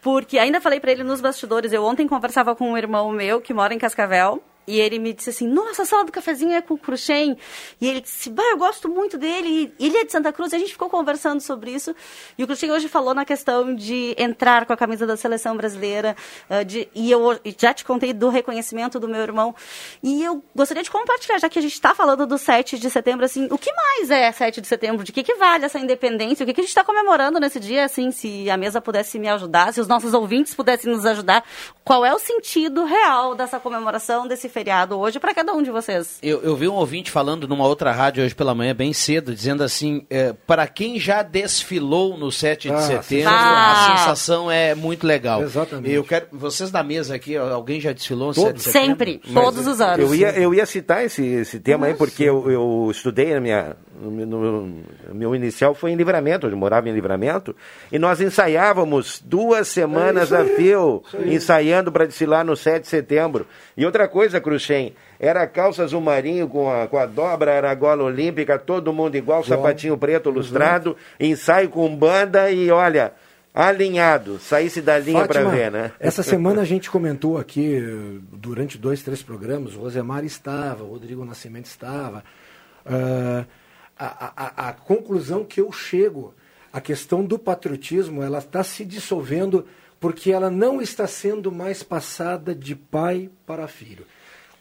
Porque 0.00 0.38
ainda 0.38 0.62
falei 0.62 0.80
para 0.80 0.92
ele 0.92 1.04
nos 1.04 1.20
bastidores, 1.20 1.74
eu 1.74 1.84
ontem 1.84 2.08
conversava 2.08 2.56
com 2.56 2.70
um 2.70 2.78
irmão 2.78 3.12
meu 3.12 3.38
que 3.38 3.52
mora 3.52 3.74
em 3.74 3.78
Cascavel, 3.78 4.42
e 4.66 4.80
ele 4.80 4.98
me 4.98 5.12
disse 5.12 5.30
assim, 5.30 5.46
nossa, 5.46 5.82
a 5.82 5.84
sala 5.84 6.04
do 6.04 6.12
cafezinho 6.12 6.52
é 6.52 6.62
com 6.62 6.74
o 6.74 6.78
Cruxem. 6.78 7.36
E 7.80 7.86
ele 7.88 8.00
disse, 8.00 8.30
bah, 8.30 8.42
eu 8.50 8.56
gosto 8.56 8.88
muito 8.88 9.18
dele. 9.18 9.72
E 9.78 9.86
ele 9.86 9.98
é 9.98 10.04
de 10.04 10.12
Santa 10.12 10.32
Cruz. 10.32 10.52
E 10.52 10.56
a 10.56 10.58
gente 10.58 10.72
ficou 10.72 10.88
conversando 10.88 11.40
sobre 11.40 11.70
isso. 11.72 11.94
E 12.38 12.44
o 12.44 12.46
Cruxem 12.46 12.70
hoje 12.70 12.88
falou 12.88 13.14
na 13.14 13.24
questão 13.24 13.74
de 13.74 14.14
entrar 14.18 14.64
com 14.66 14.72
a 14.72 14.76
camisa 14.76 15.06
da 15.06 15.16
seleção 15.16 15.56
brasileira. 15.56 16.16
ah, 16.48 16.62
de- 16.62 16.88
e 16.94 17.10
eu 17.10 17.38
já 17.58 17.72
te 17.74 17.84
contei 17.84 18.12
do 18.12 18.28
reconhecimento 18.28 18.98
do 18.98 19.08
meu 19.08 19.20
irmão. 19.20 19.54
E 20.02 20.22
eu 20.22 20.42
gostaria 20.54 20.82
de 20.82 20.90
compartilhar, 20.90 21.38
já 21.38 21.48
que 21.48 21.58
a 21.58 21.62
gente 21.62 21.74
está 21.74 21.94
falando 21.94 22.26
do 22.26 22.38
7 22.38 22.78
de 22.78 22.90
setembro, 22.90 23.24
assim, 23.24 23.46
o 23.50 23.58
que 23.58 23.72
mais 23.72 24.10
é 24.10 24.30
7 24.32 24.60
de 24.60 24.66
setembro? 24.66 25.04
De 25.04 25.12
que, 25.12 25.22
que 25.22 25.34
vale 25.34 25.64
essa 25.64 25.78
independência? 25.78 26.44
O 26.44 26.46
que, 26.46 26.54
que 26.54 26.60
a 26.60 26.64
gente 26.64 26.70
está 26.70 26.84
comemorando 26.84 27.38
nesse 27.40 27.58
dia, 27.60 27.84
assim, 27.84 28.10
se 28.10 28.48
a 28.50 28.56
mesa 28.56 28.80
pudesse 28.80 29.18
me 29.18 29.28
ajudar, 29.28 29.72
se 29.72 29.80
os 29.80 29.88
nossos 29.88 30.14
ouvintes 30.14 30.54
pudessem 30.54 30.92
nos 30.92 31.04
ajudar? 31.06 31.44
Qual 31.84 32.04
é 32.04 32.14
o 32.14 32.18
sentido 32.18 32.84
real 32.84 33.34
dessa 33.34 33.58
comemoração, 33.60 34.26
desse 34.26 34.48
feriado 34.54 34.98
hoje, 34.98 35.18
para 35.18 35.34
cada 35.34 35.52
um 35.52 35.62
de 35.62 35.70
vocês? 35.70 36.18
Eu, 36.22 36.40
eu 36.42 36.54
vi 36.56 36.68
um 36.68 36.74
ouvinte 36.74 37.10
falando 37.10 37.46
numa 37.48 37.66
outra 37.66 37.90
rádio 37.92 38.24
hoje 38.24 38.34
pela 38.34 38.54
manhã, 38.54 38.74
bem 38.74 38.92
cedo, 38.92 39.34
dizendo 39.34 39.62
assim: 39.64 40.06
é, 40.08 40.32
para 40.46 40.66
quem 40.68 40.98
já 40.98 41.22
desfilou 41.22 42.16
no 42.16 42.30
7 42.30 42.68
de 42.68 42.74
Ah, 42.74 42.80
setembro, 42.80 43.32
Ah. 43.34 43.72
a 43.94 43.98
sensação 43.98 44.50
é 44.50 44.74
muito 44.74 45.06
legal. 45.06 45.42
Exatamente. 45.42 45.90
Eu 45.92 46.04
quero. 46.04 46.26
Vocês 46.32 46.70
da 46.70 46.82
mesa 46.82 47.14
aqui, 47.16 47.36
alguém 47.36 47.80
já 47.80 47.92
desfilou 47.92 48.28
no 48.28 48.34
7 48.34 48.54
de 48.54 48.62
setembro? 48.62 48.88
Sempre, 48.88 49.20
Mas 49.28 49.44
todos 49.44 49.66
os 49.66 49.80
anos. 49.80 49.98
Eu 50.08 50.14
ia, 50.14 50.30
eu 50.38 50.54
ia 50.54 50.64
citar 50.64 51.04
esse, 51.04 51.22
esse 51.24 51.58
tema 51.58 51.86
aí, 51.86 51.94
porque 51.94 52.22
eu, 52.22 52.48
eu 52.50 52.88
estudei 52.90 53.34
na 53.34 53.40
minha. 53.40 53.76
No, 54.00 54.10
meu- 54.10 54.26
no 54.26 54.84
meu 55.14 55.34
inicial 55.36 55.72
foi 55.74 55.92
em 55.92 55.94
livramento, 55.96 56.48
eu 56.48 56.56
morava 56.56 56.88
em 56.88 56.92
livramento, 56.92 57.54
e 57.92 57.98
nós 57.98 58.20
ensaiávamos 58.20 59.22
duas 59.24 59.68
semanas 59.68 60.32
É 60.32 60.38
a 60.38 60.44
fio, 60.44 61.02
ensaiando 61.24 61.90
para 61.92 62.04
desfilar 62.06 62.44
no 62.44 62.56
7 62.56 62.82
de 62.82 62.88
setembro. 62.88 63.46
E 63.76 63.84
outra 63.86 64.06
coisa, 64.08 64.40
Cruxem, 64.44 64.94
era 65.18 65.46
calça 65.46 65.82
azul 65.82 66.00
marinho 66.00 66.46
com 66.46 66.70
a, 66.70 66.86
com 66.86 66.98
a 66.98 67.06
dobra, 67.06 67.50
era 67.50 67.70
a 67.70 67.74
gola 67.74 68.04
olímpica, 68.04 68.58
todo 68.58 68.92
mundo 68.92 69.16
igual, 69.16 69.42
sapatinho 69.42 69.96
preto 69.98 70.30
lustrado, 70.30 70.96
ensaio 71.18 71.68
com 71.70 71.96
banda 71.96 72.50
e 72.50 72.70
olha, 72.70 73.12
alinhado, 73.52 74.38
saísse 74.38 74.82
da 74.82 74.98
linha 74.98 75.26
para 75.26 75.40
ver, 75.50 75.70
né? 75.70 75.92
Essa 76.00 76.22
semana 76.22 76.60
a 76.62 76.64
gente 76.64 76.90
comentou 76.90 77.38
aqui, 77.38 77.80
durante 78.32 78.76
dois, 78.76 79.02
três 79.02 79.22
programas, 79.22 79.74
o 79.74 79.80
Rosemar 79.80 80.24
estava, 80.24 80.84
o 80.84 80.88
Rodrigo 80.88 81.24
Nascimento 81.24 81.66
estava. 81.66 82.22
Ah, 82.84 83.44
a, 83.98 84.32
a- 84.36 84.68
a 84.68 84.72
conclusão 84.72 85.44
que 85.44 85.60
eu 85.60 85.70
chego, 85.72 86.34
a 86.72 86.80
questão 86.80 87.24
do 87.24 87.38
patriotismo, 87.38 88.22
ela 88.22 88.38
está 88.38 88.62
se 88.64 88.84
dissolvendo 88.84 89.64
porque 90.00 90.32
ela 90.32 90.50
não 90.50 90.82
está 90.82 91.06
sendo 91.06 91.50
mais 91.52 91.82
passada 91.82 92.54
de 92.54 92.74
pai 92.74 93.30
para 93.46 93.66
filho. 93.68 94.04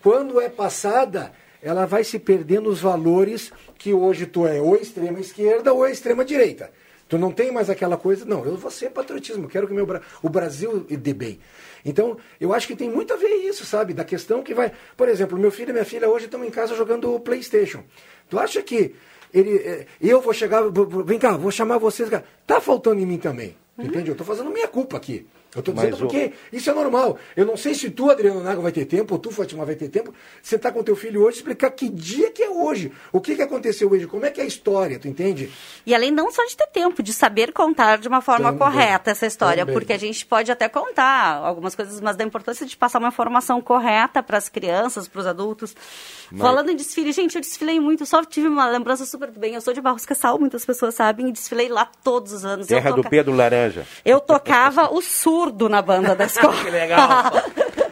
Quando 0.04 0.42
é 0.42 0.50
passada, 0.50 1.32
ela 1.62 1.86
vai 1.86 2.04
se 2.04 2.20
perdendo 2.20 2.70
os 2.70 2.82
valores 2.82 3.54
que 3.78 3.94
hoje 3.94 4.26
tu 4.26 4.46
é 4.46 4.60
ou 4.62 4.76
extrema 4.76 5.20
esquerda 5.22 5.74
ou 5.74 5.88
extrema 5.88 6.26
direita. 6.26 6.70
Tu 7.08 7.18
não 7.18 7.32
tem 7.32 7.52
mais 7.52 7.70
aquela 7.70 7.96
coisa, 7.96 8.26
não, 8.26 8.46
eu 8.46 8.58
vou 8.58 8.70
ser 8.70 8.90
patriotismo, 8.90 9.48
quero 9.48 9.68
que 9.68 9.74
meu, 9.74 9.88
o 10.22 10.30
Brasil 10.30 10.86
dê 10.90 11.14
bem. 11.14 11.40
Então, 11.86 12.18
eu 12.40 12.54
acho 12.54 12.68
que 12.68 12.76
tem 12.76 12.90
muito 12.90 13.14
a 13.14 13.18
ver 13.18 13.30
isso, 13.30 13.66
sabe? 13.66 13.94
Da 13.94 14.04
questão 14.04 14.42
que 14.42 14.54
vai. 14.54 14.72
Por 14.98 15.08
exemplo, 15.08 15.38
meu 15.38 15.52
filho 15.52 15.70
e 15.70 15.74
minha 15.74 15.86
filha 15.86 16.10
hoje 16.10 16.26
estão 16.26 16.44
em 16.44 16.50
casa 16.50 16.76
jogando 16.76 17.20
PlayStation. 17.20 17.84
Tu 18.30 18.40
acha 18.40 18.62
que 18.62 18.96
ele, 19.34 19.58
eh, 19.58 19.86
eu 20.02 20.22
vou 20.22 20.34
chegar, 20.34 20.64
vem 21.06 21.20
cá, 21.20 21.38
vou 21.38 21.52
chamar 21.52 21.78
vocês. 21.78 22.10
Tá 22.48 22.60
faltando 22.60 23.02
em 23.02 23.06
mim 23.06 23.18
também. 23.18 23.56
Entende? 23.78 24.10
Eu 24.10 24.16
tô 24.16 24.24
fazendo 24.24 24.50
minha 24.50 24.68
culpa 24.68 24.98
aqui. 24.98 25.26
Eu 25.56 25.62
tô 25.62 25.72
Mas 25.74 25.86
dizendo 25.86 25.96
o- 25.96 26.08
porque 26.08 26.34
isso 26.52 26.70
é 26.70 26.74
normal. 26.74 27.18
Eu 27.36 27.46
não 27.46 27.56
sei 27.56 27.74
se 27.76 27.90
tu, 27.90 28.10
Adriano 28.10 28.42
Naga, 28.44 28.60
vai 28.62 28.72
ter 28.72 28.86
tempo, 28.86 29.14
ou 29.14 29.20
tu, 29.20 29.30
Fátima, 29.32 29.66
vai 29.66 29.76
ter 29.76 29.88
tempo, 29.90 30.14
sentar 30.42 30.72
com 30.74 30.82
teu 30.84 30.96
filho 30.96 31.22
hoje 31.22 31.38
e 31.38 31.40
explicar 31.40 31.70
que 31.72 31.90
dia 31.90 32.32
que 32.32 32.42
é 32.44 32.50
hoje. 32.50 32.92
O 33.12 33.22
que, 33.22 33.36
que 33.36 33.42
aconteceu 33.42 33.92
hoje, 33.92 34.08
como 34.08 34.26
é 34.26 34.32
que 34.32 34.42
é 34.42 34.44
a 34.44 34.48
história, 34.48 34.98
tu 34.98 35.08
entende? 35.08 35.52
E 35.86 35.94
além 35.94 36.12
não 36.12 36.32
só 36.32 36.44
de 36.46 36.58
ter 36.58 36.68
tempo, 36.68 37.04
de 37.04 37.14
saber 37.14 37.52
contar 37.54 37.98
de 37.98 38.08
uma 38.08 38.22
forma 38.22 38.52
Também, 38.52 38.60
correta 38.60 39.12
essa 39.12 39.26
história, 39.28 39.64
também. 39.64 39.74
porque 39.80 39.94
a 39.94 39.98
gente 40.00 40.26
pode 40.26 40.52
até 40.52 40.68
contar 40.68 41.36
algumas 41.38 41.76
coisas, 41.76 42.00
mas 42.02 42.16
da 42.16 42.24
importância 42.24 42.66
de 42.66 42.76
passar 42.76 43.00
uma 43.00 43.10
informação 43.10 43.62
correta 43.62 44.24
para 44.24 44.38
as 44.38 44.50
crianças, 44.50 45.08
para 45.08 45.20
os 45.20 45.28
adultos. 45.28 45.76
Mas- 46.32 46.42
Falando 46.42 46.70
em 46.72 46.76
desfile, 46.76 47.12
gente, 47.12 47.36
eu 47.36 47.42
desfilei 47.42 47.80
muito, 47.80 48.06
só 48.06 48.24
tive 48.26 48.48
uma 48.48 48.68
lembrança 48.68 49.06
super 49.06 49.30
do 49.30 49.40
bem. 49.40 49.54
Eu 49.54 49.62
sou 49.62 49.74
de 49.74 49.82
Barros 49.82 50.06
Cassal, 50.06 50.40
muitas 50.40 50.66
pessoas 50.66 50.96
sabem, 50.96 51.30
e 51.30 51.32
desfilei 51.32 51.70
lá 51.70 51.90
todos 52.04 52.32
os 52.34 52.44
anos. 52.44 52.68
Terra 52.68 52.90
eu, 52.90 52.94
do 52.96 52.98
toca- 52.98 53.10
Pedro 53.10 53.34
Laranja. 53.36 53.86
eu 54.04 54.20
tocava 54.20 54.92
o 54.94 55.02
surdo 55.44 55.68
na 55.70 55.82
banda 55.82 56.16
da 56.16 56.26
escola. 56.26 56.54
Que 56.64 56.70
legal. 56.70 57.32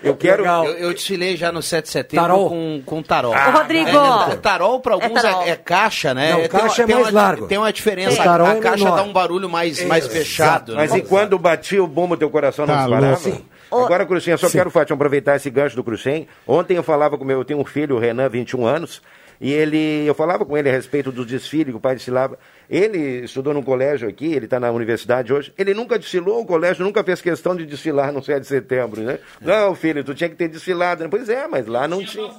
Eu 0.04 0.16
quero. 0.16 0.46
Eu, 0.46 0.64
eu 0.78 0.94
desfilei 0.94 1.36
já 1.38 1.52
no 1.52 1.62
7 1.62 1.86
de 1.86 1.92
setembro 1.92 2.26
Tarol. 2.28 2.50
com, 2.50 2.82
com 2.86 3.04
tarol. 3.04 3.34
Ô, 3.34 3.52
Rodrigo. 3.52 3.90
É, 4.32 4.36
tarol 4.38 4.80
para 4.80 4.94
alguns 4.96 5.20
é, 5.20 5.22
tarol. 5.22 5.44
é 5.44 5.56
caixa, 5.56 6.14
né? 6.14 6.32
Não, 6.32 6.40
Tem 6.40 6.50
caixa 6.50 6.66
uma- 6.66 6.84
é 6.84 6.86
tem 6.88 6.96
mais 6.96 7.08
uma- 7.14 7.22
largo. 7.22 7.48
Tem 7.48 7.58
uma 7.58 7.72
diferença. 7.74 8.24
A, 8.24 8.36
a 8.50 8.56
é 8.56 8.60
caixa 8.60 8.84
menor. 8.86 8.96
dá 8.98 9.04
um 9.04 9.14
barulho 9.14 9.50
mais, 9.50 9.84
mais 9.86 10.08
fechado. 10.08 10.76
Mas 10.76 10.92
né? 10.92 10.98
e 11.00 11.02
quando 11.02 11.38
batia 11.38 11.84
o 11.84 11.88
bombo, 11.88 12.18
teu 12.18 12.30
coração 12.30 12.66
não 12.66 12.74
Tá 12.74 12.82
disparava? 12.82 13.08
louco. 13.08 13.22
Sim. 13.24 13.46
Agora, 13.72 14.06
eu 14.28 14.38
só 14.38 14.50
quero, 14.50 14.70
Fátima, 14.70 14.96
aproveitar 14.96 15.38
esse 15.38 15.50
gancho 15.50 15.78
do 15.78 15.84
Cruxem. 15.84 16.28
Ontem 16.46 16.76
eu 16.76 16.84
falava 16.84 17.18
com 17.18 17.24
meu, 17.24 17.40
eu 17.40 17.46
tenho 17.46 17.60
um 17.60 17.64
filho, 17.64 17.96
o 17.96 18.00
Renan, 18.00 18.28
21 18.28 18.66
anos, 18.66 19.02
e 19.42 19.52
ele, 19.52 20.04
eu 20.06 20.14
falava 20.14 20.46
com 20.46 20.56
ele 20.56 20.70
a 20.70 20.72
respeito 20.72 21.12
do 21.12 21.26
desfile 21.26 21.72
que 21.72 21.78
o 21.78 21.80
pai 21.80 21.96
desfilava. 21.96 22.38
Ele 22.70 23.26
estudou 23.26 23.54
num 23.54 23.64
colégio 23.64 24.08
aqui, 24.08 24.32
ele 24.32 24.46
está 24.46 24.60
na 24.60 24.72
universidade 24.72 25.34
hoje. 25.34 25.52
Ele 25.58 25.74
nunca 25.74 25.98
desfilou, 26.00 26.40
o 26.42 26.46
colégio 26.46 26.86
nunca 26.86 27.04
fez 27.04 27.20
questão 27.22 27.56
de 27.56 27.66
desfilar 27.66 28.14
no 28.14 28.24
7 28.24 28.42
de 28.42 28.48
setembro, 28.48 29.02
né? 29.02 29.18
Não, 29.42 29.74
filho, 29.76 30.04
tu 30.04 30.14
tinha 30.14 30.30
que 30.30 30.36
ter 30.36 30.48
desfilado. 30.48 31.06
Pois 31.10 31.28
é, 31.28 31.48
mas 31.48 31.66
lá 31.68 31.88
não 31.88 32.06
tinha. 32.06 32.30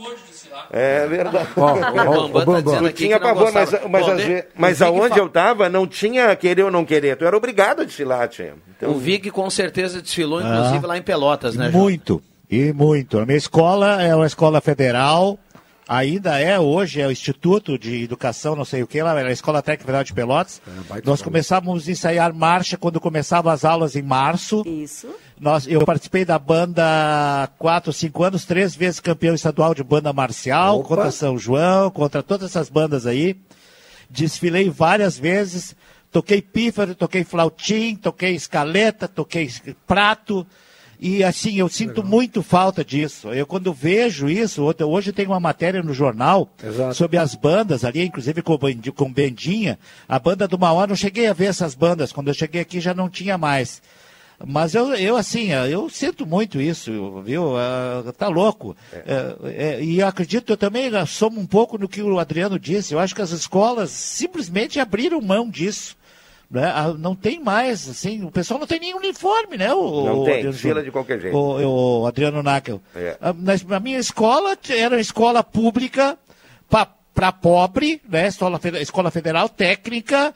É 0.71 1.07
verdade. 1.07 1.49
Ó, 1.57 1.63
ó, 1.67 1.75
O 1.75 1.77
ó, 1.77 2.29
Bambam 2.29 2.33
tá 2.33 2.45
Bambam. 2.45 2.63
dizendo 2.63 2.89
Tu 2.91 2.93
tinha 2.95 3.21
pavor, 3.21 3.53
mas, 3.53 3.71
mas, 3.91 4.07
Bom, 4.07 4.17
de- 4.17 4.45
mas 4.55 4.81
aonde 4.83 5.15
fa- 5.15 5.19
eu 5.21 5.27
estava 5.27 5.69
não 5.69 5.87
tinha 5.87 6.35
querer 6.37 6.63
ou 6.63 6.71
não 6.71 6.85
querer. 6.85 7.17
Tu 7.17 7.25
era 7.25 7.37
obrigado 7.37 7.83
a 7.83 7.85
desfilar, 7.85 8.29
tia. 8.29 8.55
Então, 8.77 8.91
O 8.91 8.95
Vig 8.99 9.31
com 9.31 9.49
certeza 9.51 10.01
desfilou, 10.01 10.41
inclusive, 10.41 10.85
Ah. 10.85 10.89
lá 10.89 10.99
em 10.99 11.03
Pelotas, 11.03 11.57
né, 11.57 11.71
João? 11.71 11.83
Muito, 11.85 12.23
e 12.51 12.73
muito. 12.73 13.19
A 13.19 13.27
minha 13.27 13.39
escola 13.39 14.03
é 14.03 14.15
uma 14.15 14.27
escola 14.27 14.61
federal, 14.61 15.39
ainda 15.93 16.39
é 16.39 16.59
hoje, 16.59 17.01
é 17.03 17.07
o 17.07 17.13
Instituto 17.13 17.79
de 17.79 18.03
Educação, 18.03 18.57
não 18.57 18.65
sei 18.65 18.83
o 18.83 18.87
que, 18.87 19.03
lá 19.03 19.19
era 19.19 19.29
a 19.29 19.33
Escola 19.33 19.61
Técnica 19.61 19.85
Federal 19.85 20.05
de 20.05 20.15
Pelotas. 20.15 20.63
Nós 21.05 21.21
começávamos 21.21 21.87
a 21.87 21.91
ensaiar 21.91 22.33
marcha 22.33 22.79
quando 22.79 22.99
começavam 22.99 23.53
as 23.53 23.63
aulas 23.63 23.95
em 23.95 24.01
março. 24.01 24.63
Isso. 24.67 25.09
Nós, 25.39 25.67
eu 25.67 25.85
participei 25.85 26.25
da 26.25 26.39
banda 26.39 26.83
há 26.83 27.49
quatro, 27.59 27.93
cinco 27.93 28.23
anos, 28.25 28.47
três 28.47 28.75
vezes 28.75 29.01
campeão 29.01 29.35
estadual 29.35 29.75
de 29.75 29.85
banda 29.85 30.13
marcial, 30.13 30.79
Opa. 30.79 30.89
contra 30.89 31.11
São 31.11 31.37
João, 31.37 31.91
contra 31.91 32.23
todas 32.23 32.51
essas 32.51 32.71
bandas 32.71 33.07
aí. 33.07 33.37
Desfilei 34.09 34.71
várias 34.71 35.19
vezes, 35.19 35.77
toquei 36.11 36.41
pífaro, 36.41 36.95
toquei 36.95 37.23
flautim, 37.23 37.97
toquei 37.97 38.35
escaleta, 38.35 39.07
toquei 39.07 39.51
prato. 39.87 40.47
E 41.05 41.25
assim, 41.25 41.57
eu 41.57 41.69
sinto 41.69 42.05
muito 42.05 42.45
falta 42.45 42.85
disso. 42.85 43.33
Eu 43.33 43.45
quando 43.45 43.73
vejo 43.73 44.29
isso, 44.29 44.73
hoje 44.87 45.11
tem 45.11 45.27
uma 45.27 45.41
matéria 45.41 45.83
no 45.83 45.93
jornal 45.93 46.49
Exato. 46.63 46.95
sobre 46.95 47.19
as 47.19 47.35
bandas 47.35 47.85
ali, 47.85 48.05
inclusive 48.05 48.41
com, 48.41 48.57
com 48.95 49.13
Bendinha. 49.13 49.81
A 50.09 50.17
banda 50.21 50.47
do 50.47 50.57
Mauá, 50.57 50.87
não 50.87 50.95
cheguei 50.95 51.27
a 51.27 51.33
ver 51.33 51.47
essas 51.47 51.75
bandas. 51.75 52.13
Quando 52.13 52.29
eu 52.29 52.35
cheguei 52.35 52.61
aqui 52.61 52.81
já 52.81 52.95
não 52.95 53.11
tinha 53.11 53.37
mais. 53.37 53.83
Mas 54.47 54.77
eu, 54.77 54.95
eu 54.95 55.17
assim, 55.17 55.51
eu 55.51 55.91
sinto 55.91 56.25
muito 56.25 56.61
isso, 56.61 57.21
viu? 57.23 57.57
Ah, 57.57 58.13
tá 58.17 58.29
louco. 58.29 58.77
Eh, 58.93 59.37
eh, 59.45 59.83
e 59.83 59.99
eu 59.99 60.07
acredito, 60.07 60.53
eu 60.53 60.57
também 60.57 60.87
eh, 60.87 61.07
somo 61.07 61.41
um 61.41 61.47
pouco 61.47 61.79
no 61.79 61.89
que 61.89 62.01
o 62.01 62.21
Adriano 62.21 62.61
disse. 62.61 62.95
Eu 62.95 63.01
acho 63.01 63.15
que 63.15 63.23
as 63.23 63.33
escolas 63.33 63.91
simplesmente 63.91 64.79
abriram 64.79 65.21
mão 65.21 65.51
disso. 65.51 65.97
Né? 66.53 66.71
Ah, 66.75 66.95
Não 66.97 67.17
tem 67.17 67.41
mais, 67.41 67.89
assim, 67.89 68.23
o 68.25 68.31
pessoal 68.31 68.61
não 68.61 68.67
tem 68.67 68.79
nem 68.79 68.95
uniforme, 68.95 69.57
né? 69.57 69.73
O, 69.73 70.05
Não 70.05 70.21
o 70.21 70.25
tem, 70.25 70.35
Adriano 70.35 70.53
Júnior? 70.57 70.85
de 70.85 70.91
qualquer 70.91 71.19
jeito. 71.21 71.37
O, 71.37 72.03
o 72.03 72.07
Adriano 72.07 72.43
Nackel. 72.43 72.81
É. 72.95 73.17
Na 73.67 73.81
minha 73.81 73.99
escola 73.99 74.57
era 74.69 74.95
uma 74.95 75.01
escola 75.01 75.43
pública 75.43 76.19
para 77.15 77.33
pobre, 77.33 78.01
né? 78.09 78.29
Escola, 78.29 78.61
escola 78.81 79.11
federal 79.11 79.49
técnica, 79.49 80.35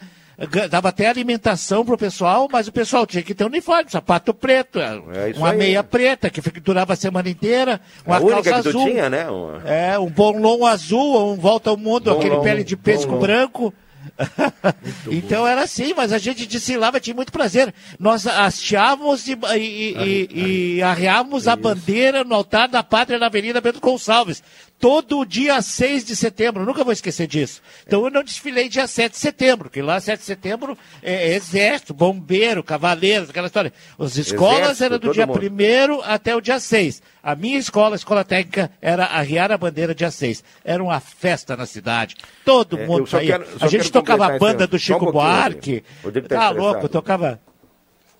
dava 0.70 0.90
até 0.90 1.08
alimentação 1.08 1.84
pro 1.84 1.96
pessoal, 1.96 2.46
mas 2.52 2.68
o 2.68 2.72
pessoal 2.72 3.06
tinha 3.06 3.22
que 3.22 3.34
ter 3.34 3.44
uniforme, 3.44 3.90
sapato 3.90 4.34
preto, 4.34 4.78
É 4.78 5.30
isso 5.30 5.38
uma 5.40 5.50
aí. 5.52 5.56
meia 5.56 5.82
preta 5.82 6.28
que 6.28 6.40
durava 6.60 6.92
a 6.92 6.96
semana 6.96 7.28
inteira, 7.30 7.80
uma 8.06 8.18
a 8.18 8.20
calça 8.42 8.56
azul. 8.68 8.84
tinha, 8.84 9.08
né? 9.08 9.28
Uma- 9.30 9.62
É, 9.66 9.98
um 9.98 10.10
bolão 10.10 10.66
azul, 10.66 11.32
um 11.32 11.36
volta 11.36 11.70
ao 11.70 11.76
mundo, 11.78 12.04
Bolão, 12.10 12.18
aquele 12.20 12.36
pele 12.40 12.62
de 12.64 12.76
pesco 12.76 13.16
branco. 13.16 13.72
então 15.10 15.46
era 15.46 15.62
assim, 15.62 15.92
mas 15.94 16.12
a 16.12 16.18
gente 16.18 16.46
desfilava, 16.46 17.00
tinha 17.00 17.14
muito 17.14 17.32
prazer. 17.32 17.72
Nós 17.98 18.26
hasteávamos 18.26 19.26
e, 19.28 19.38
e, 19.56 19.58
e, 19.58 20.74
e 20.76 20.82
arreávamos 20.82 21.46
a 21.46 21.56
bandeira 21.56 22.24
no 22.24 22.34
altar 22.34 22.68
da 22.68 22.82
pátria 22.82 23.18
na 23.18 23.26
Avenida 23.26 23.60
Bento 23.60 23.80
Gonçalves. 23.80 24.42
Todo 24.78 25.24
dia 25.24 25.62
6 25.62 26.04
de 26.04 26.14
setembro, 26.14 26.66
nunca 26.66 26.84
vou 26.84 26.92
esquecer 26.92 27.26
disso. 27.26 27.62
Então 27.86 28.04
eu 28.04 28.10
não 28.10 28.22
desfilei 28.22 28.68
dia 28.68 28.86
7 28.86 29.12
de 29.12 29.18
setembro, 29.18 29.70
que 29.70 29.80
lá 29.80 29.98
7 29.98 30.18
de 30.20 30.26
setembro 30.26 30.76
é 31.02 31.34
exército, 31.34 31.94
bombeiro, 31.94 32.62
cavaleiros, 32.62 33.30
aquela 33.30 33.46
história. 33.46 33.72
As 33.98 34.16
escolas 34.18 34.82
eram 34.82 34.98
do 34.98 35.12
dia 35.12 35.26
mundo. 35.26 35.40
1 35.40 36.02
até 36.04 36.36
o 36.36 36.42
dia 36.42 36.60
6. 36.60 37.02
A 37.22 37.34
minha 37.34 37.58
escola, 37.58 37.94
a 37.94 37.96
escola 37.96 38.22
técnica, 38.22 38.70
era 38.80 39.06
arriar 39.06 39.50
a 39.50 39.56
bandeira 39.56 39.94
dia 39.94 40.10
6. 40.10 40.44
Era 40.62 40.82
uma 40.84 41.00
festa 41.00 41.56
na 41.56 41.64
cidade. 41.64 42.14
Todo 42.44 42.78
É, 42.78 42.86
mundo 42.86 43.06
saía. 43.06 43.38
quero- 43.38 43.46
a 43.58 43.66
gente 43.68 43.90
tocava 43.90 44.26
a 44.26 44.38
banda 44.38 44.66
do 44.66 44.76
um 44.76 44.78
Chico 44.78 44.98
pouquinho, 44.98 45.22
Buarque. 45.24 45.84
Tá 46.28 46.50
louco, 46.50 46.86
tocava. 46.88 47.40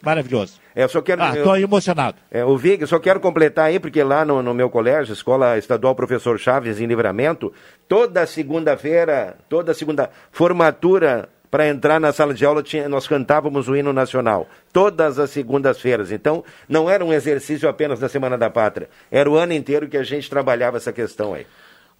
Maravilhoso. 0.07 0.61
É, 0.72 0.84
eu 0.84 0.88
só 0.88 1.02
quero. 1.02 1.20
Ah, 1.20 1.34
tô 1.34 1.57
emocionado. 1.57 2.16
É, 2.30 2.44
o 2.44 2.57
Vig, 2.57 2.80
eu 2.80 2.86
só 2.86 3.00
quero 3.00 3.18
completar 3.18 3.64
aí, 3.64 3.80
porque 3.80 4.00
lá 4.04 4.24
no, 4.24 4.40
no 4.40 4.54
meu 4.54 4.70
colégio, 4.70 5.12
Escola 5.12 5.59
Estadual 5.59 5.96
Professor 5.96 6.38
Chaves, 6.38 6.80
em 6.80 6.86
Livramento, 6.86 7.52
toda 7.88 8.24
segunda-feira, 8.24 9.36
toda 9.48 9.74
segunda 9.74 10.09
formatura 10.30 11.28
para 11.50 11.66
entrar 11.66 11.98
na 11.98 12.12
sala 12.12 12.32
de 12.32 12.44
aula, 12.44 12.62
tinha, 12.62 12.88
nós 12.88 13.09
cantávamos 13.09 13.68
o 13.68 13.74
hino 13.74 13.92
nacional. 13.92 14.46
Todas 14.72 15.18
as 15.18 15.30
segundas-feiras. 15.30 16.12
Então, 16.12 16.44
não 16.68 16.88
era 16.88 17.04
um 17.04 17.12
exercício 17.12 17.68
apenas 17.68 17.98
da 17.98 18.09
Semana 18.09 18.38
da 18.38 18.48
Pátria. 18.48 18.88
Era 19.11 19.28
o 19.28 19.34
ano 19.34 19.54
inteiro 19.54 19.88
que 19.88 19.96
a 19.96 20.04
gente 20.04 20.30
trabalhava 20.30 20.76
essa 20.76 20.92
questão 20.92 21.34
aí. 21.34 21.46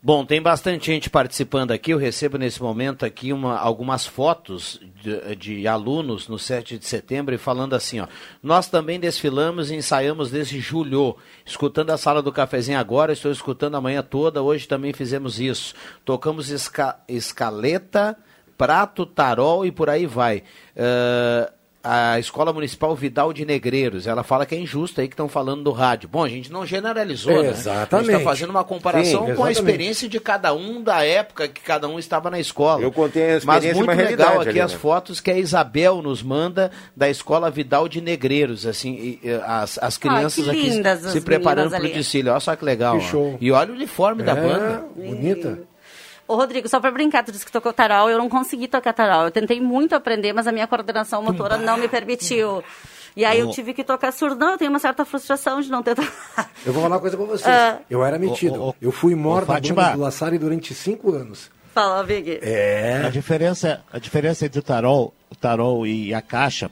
Bom, 0.03 0.25
tem 0.25 0.41
bastante 0.41 0.87
gente 0.87 1.11
participando 1.11 1.73
aqui. 1.73 1.91
Eu 1.91 1.99
recebo 1.99 2.39
nesse 2.39 2.63
momento 2.63 3.05
aqui 3.05 3.33
uma- 3.33 3.59
algumas 3.59 4.07
fotos 4.07 4.81
de, 5.03 5.35
de 5.37 5.67
alunos 5.67 6.29
no 6.29 6.39
7 6.39 6.79
de 6.79 6.87
setembro 6.87 7.35
e 7.35 7.39
falando 7.39 7.75
assim, 7.75 7.99
ó. 7.99 8.07
Nós 8.41 8.69
também 8.69 9.01
desfilamos 9.01 9.69
e 9.71 9.75
ensaiamos 9.75 10.31
desde 10.31 10.61
julho. 10.61 11.17
Escutando 11.45 11.91
a 11.91 11.99
sala 11.99 12.23
do 12.23 12.31
cafezinho 12.31 12.79
agora, 12.79 13.13
estou 13.13 13.33
escutando 13.33 13.75
a 13.77 13.81
manhã 13.81 14.01
toda. 14.01 14.41
Hoje 14.43 14.69
também 14.69 14.93
fizemos 14.93 15.41
isso. 15.41 15.75
Tocamos 16.05 16.51
esca- 16.51 17.01
escaleta, 17.09 18.17
prato, 18.57 19.07
tarol 19.07 19.67
e 19.67 19.73
por 19.73 19.91
aí 19.91 20.07
vai. 20.07 20.45
Ah, 20.77 21.53
a 21.89 22.19
Escola 22.19 22.53
Municipal 22.53 22.97
Vidal 22.97 23.33
de 23.33 23.45
Negreiros, 23.45 24.09
ela 24.09 24.25
fala 24.25 24.45
que 24.45 24.57
é 24.57 24.59
injusto 24.59 25.01
aí 25.01 25.07
que 25.07 25.15
estão 25.15 25.29
falando 25.29 25.63
do 25.63 25.71
rádio. 25.71 26.09
Bom, 26.09 26.25
a 26.25 26.29
gente 26.29 26.51
não 26.51 26.67
generalizou, 26.67 27.33
né? 27.33 27.39
A 27.39 27.43
gente 27.45 27.59
Exatamente. 27.61 28.11
está 28.11 28.21
fazendo 28.25 28.51
uma 28.51 28.65
comparação 28.65 29.05
Sim, 29.05 29.35
com 29.37 29.45
a 29.45 29.51
exatamente. 29.51 29.53
experiência 29.59 30.09
de 30.09 30.19
cada 30.19 30.53
um 30.53 30.83
da 30.83 31.05
época 31.05 31.47
que 31.47 31.61
cada 31.61 31.87
um 31.89 31.97
estava 31.97 32.29
na 32.29 32.41
escola. 32.41 32.83
Eu 32.83 32.91
contei 32.91 33.23
a 33.23 33.27
Mas 33.45 33.65
experiência 33.65 33.71
e 33.71 33.87
muito 33.87 34.11
legal 34.11 34.41
aqui 34.41 34.49
ali, 34.49 34.61
as 34.61 34.73
né? 34.73 34.79
fotos 34.79 35.21
que 35.21 35.31
a 35.31 35.39
Isabel 35.39 36.03
nos 36.03 36.25
manda 36.25 36.73
da 36.97 37.09
Escola 37.09 37.51
Vidal 37.51 37.89
de 37.89 38.01
Negreiros, 38.01 38.67
assim, 38.67 38.95
e, 38.95 39.21
e, 39.23 39.31
as, 39.47 39.79
as 39.81 39.97
crianças 39.97 40.45
que 40.45 40.51
aqui 40.51 41.09
se 41.13 41.21
preparando 41.21 41.71
para 41.71 41.85
o 41.85 41.89
desfile. 41.89 42.31
Olha 42.31 42.41
só 42.41 42.57
que 42.57 42.65
legal. 42.65 42.99
Que. 42.99 43.45
E 43.45 43.53
olha 43.53 43.71
o 43.71 43.75
uniforme 43.77 44.25
da 44.25 44.33
É, 44.33 44.41
banda. 44.41 44.85
bonita. 44.97 45.59
Ô, 46.29 46.35
Rodrigo, 46.35 46.69
só 46.69 46.81
pra 46.81 46.91
brincar, 46.91 47.25
tu 47.25 47.31
disse 47.31 47.47
que 47.47 47.53
tocou 47.53 47.73
tarol, 47.73 48.11
eu 48.11 48.19
não 48.19 48.29
consegui 48.29 48.67
tocar 48.67 48.93
tarol. 48.93 49.25
Eu 49.25 49.31
tentei 49.31 49.61
muito 49.61 49.95
aprender, 49.95 50.33
mas 50.33 50.47
a 50.47 50.53
minha 50.53 50.67
coordenação 50.67 51.23
motora 51.23 51.57
não 51.57 51.77
me 51.77 51.89
permitiu. 51.89 52.65
E 53.17 53.25
aí 53.25 53.39
eu 53.39 53.51
tive 53.51 53.73
que 53.73 53.83
tocar 53.83 54.13
surdão, 54.13 54.51
eu 54.51 54.59
tenho 54.59 54.71
uma 54.71 54.79
certa 54.79 55.05
frustração 55.05 55.61
de 55.61 55.71
não 55.71 55.83
ter 55.83 55.95
tocado. 55.95 56.49
Eu 56.67 56.73
vou 56.73 56.83
falar 56.83 56.97
uma 56.97 57.01
coisa 57.01 57.17
pra 57.17 57.27
vocês. 57.27 57.47
Ah. 57.47 57.79
Eu 57.89 58.05
era 58.05 58.19
metido. 58.19 58.61
Ô, 58.61 58.69
ô, 58.71 58.75
eu 58.81 58.93
fui 58.93 59.15
morta 59.15 59.59
da 59.59 59.61
banda 59.61 59.93
do 59.93 60.01
La 60.01 60.11
Salle 60.11 60.39
durante 60.39 60.75
cinco 60.75 61.13
anos. 61.15 61.51
Fala, 61.73 62.03
Vig. 62.03 62.39
É. 62.43 63.03
A 63.07 63.11
diferença, 63.11 63.83
a 63.93 63.99
diferença 63.99 64.45
entre 64.45 64.59
o 64.59 64.63
tarol, 64.63 65.15
o 65.31 65.35
tarol 65.35 65.87
e 65.87 66.13
a 66.13 66.21
caixa, 66.21 66.71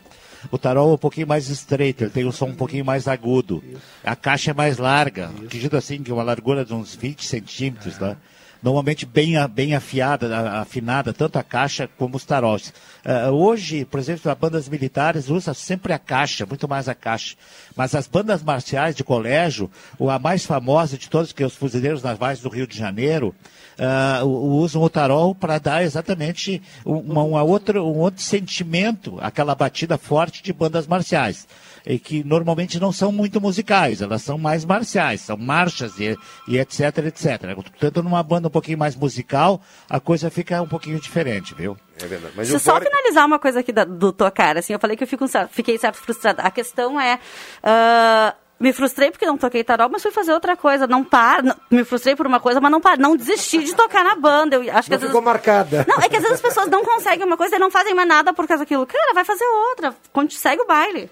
o 0.50 0.59
tarol 0.59 0.90
é 0.90 0.94
um 0.94 0.98
pouquinho 0.98 1.26
mais 1.26 1.48
estreito, 1.48 2.05
ele 2.05 2.11
tem 2.11 2.24
um 2.24 2.32
som 2.32 2.46
um 2.46 2.55
pouquinho 2.55 2.84
mais 2.84 3.07
agudo. 3.07 3.62
A 4.02 4.16
caixa 4.16 4.50
é 4.50 4.55
mais 4.55 4.78
larga, 4.78 5.30
acredito 5.44 5.76
assim 5.76 6.02
que 6.02 6.12
uma 6.12 6.22
largura 6.22 6.64
de 6.64 6.74
uns 6.74 6.94
20 6.94 7.24
centímetros, 7.24 7.98
né? 7.98 8.16
Normalmente 8.65 9.05
bem, 9.05 9.35
bem 9.49 9.75
afiada, 9.75 10.53
afinada, 10.53 11.12
tanto 11.12 11.39
a 11.39 11.43
caixa 11.43 11.87
como 11.99 12.17
os 12.17 12.25
taróis. 12.25 12.73
Ah, 13.05 13.31
hoje, 13.31 13.85
por 13.85 14.01
exemplo, 14.01 14.31
as 14.31 14.39
bandas 14.39 14.71
militares 14.71 15.29
usam 15.29 15.53
sempre 15.53 15.93
a 15.93 15.99
caixa, 15.99 16.47
muito 16.47 16.67
mais 16.67 16.89
a 16.89 16.95
caixa. 16.95 17.37
Mas 17.77 17.95
as 17.95 18.07
bandas 18.07 18.43
marciais 18.43 18.97
de 18.97 19.05
colégio, 19.05 19.71
a 20.11 20.19
mais 20.19 20.47
famosa 20.47 20.97
de 20.97 21.11
todas, 21.11 21.31
que 21.31 21.43
é 21.43 21.47
os 21.47 21.55
Fuzileiros 21.55 22.03
Navais 22.03 22.41
do 22.41 22.49
Rio 22.49 22.67
de 22.67 22.79
Janeiro, 22.79 23.35
ah, 23.79 24.20
u- 24.25 24.57
usam 24.59 24.83
o 24.83 24.89
tarol 24.91 25.35
para 25.35 25.59
dar 25.59 25.83
exatamente 25.83 26.62
uma, 26.85 27.22
uma 27.22 27.43
outra, 27.43 27.83
um 27.83 27.99
outro 27.99 28.22
sentimento, 28.22 29.18
aquela 29.20 29.55
batida 29.55 29.99
forte 29.99 30.43
de 30.43 30.53
bandas 30.53 30.87
marciais. 30.87 31.47
E 31.87 31.99
que 31.99 32.25
normalmente 32.25 32.81
não 32.81 32.91
são 32.91 33.12
muito 33.12 33.39
musicais, 33.43 34.01
elas 34.01 34.22
são 34.22 34.39
mais 34.39 34.64
marciais, 34.64 35.20
são 35.20 35.37
marchas 35.37 35.99
e, 36.01 36.16
e 36.49 36.57
etc, 36.59 36.81
etc. 37.07 37.55
Portanto, 37.55 38.03
numa 38.03 38.22
banda 38.22 38.49
um 38.49 38.51
pouquinho 38.51 38.79
mais 38.79 38.97
musical, 38.97 39.61
a 39.91 40.01
coisa 40.01 40.31
fica 40.31 40.62
um 40.62 40.66
pouquinho 40.66 40.99
diferente, 40.99 41.55
viu? 41.55 41.77
É 42.03 42.07
verdade. 42.07 42.33
Mas 42.37 42.49
Deixa 42.49 42.55
eu 42.55 42.61
só 42.75 42.81
finalizar 42.81 43.27
uma 43.27 43.39
coisa 43.39 43.61
aqui 43.61 43.70
da- 43.70 43.85
do 43.85 44.12
tocar. 44.12 44.57
Assim, 44.57 44.72
eu 44.72 44.79
falei 44.81 44.97
que 44.97 45.05
eu 45.05 45.09
fico, 45.09 45.27
fiquei 45.51 45.77
certo 45.77 45.97
frustrada. 45.97 46.41
A 46.43 46.51
questão 46.51 46.99
é. 46.99 47.18
ah, 47.62 48.35
me 48.59 48.72
frustrei 48.72 49.11
porque 49.11 49.26
não 49.26 49.36
toquei 49.36 49.62
tarol, 49.64 49.88
mas 49.90 50.02
fui 50.02 50.11
fazer 50.11 50.32
outra 50.32 50.57
coisa. 50.57 50.86
Não 50.86 51.02
par, 51.05 51.42
não- 51.42 51.57
me 51.70 51.84
frustrei 51.84 52.14
por 52.16 52.26
uma 52.26 52.40
coisa, 52.40 52.61
mas 52.61 52.70
não 52.70 52.80
par, 52.80 52.96
não 52.98 53.16
desisti 53.16 53.59
de 53.62 53.74
tocar 53.74 54.02
na 54.05 54.14
banda. 54.14 54.57
Eu 54.57 54.62
acho 54.62 54.68
que 54.68 54.72
Não 54.72 54.78
às 54.78 54.88
vezes 54.88 55.07
ficou 55.07 55.22
marcada. 55.22 55.84
Não, 55.88 55.96
é 55.96 56.09
que 56.09 56.16
às 56.16 56.22
vezes 56.22 56.36
as 56.36 56.40
pessoas 56.40 56.68
não 56.68 56.84
conseguem 56.84 57.26
uma 57.26 57.36
coisa 57.36 57.57
e 57.57 57.59
não 57.59 57.70
fazem 57.70 57.94
mais 57.94 58.09
nada 58.09 58.32
por 58.32 58.46
causa 58.46 58.62
daquilo. 58.62 58.86
Cara, 58.86 59.12
vai 59.12 59.24
fazer 59.24 59.44
outra. 59.70 59.94
Segue 60.30 60.62
o 60.62 60.66
baile. 60.66 61.11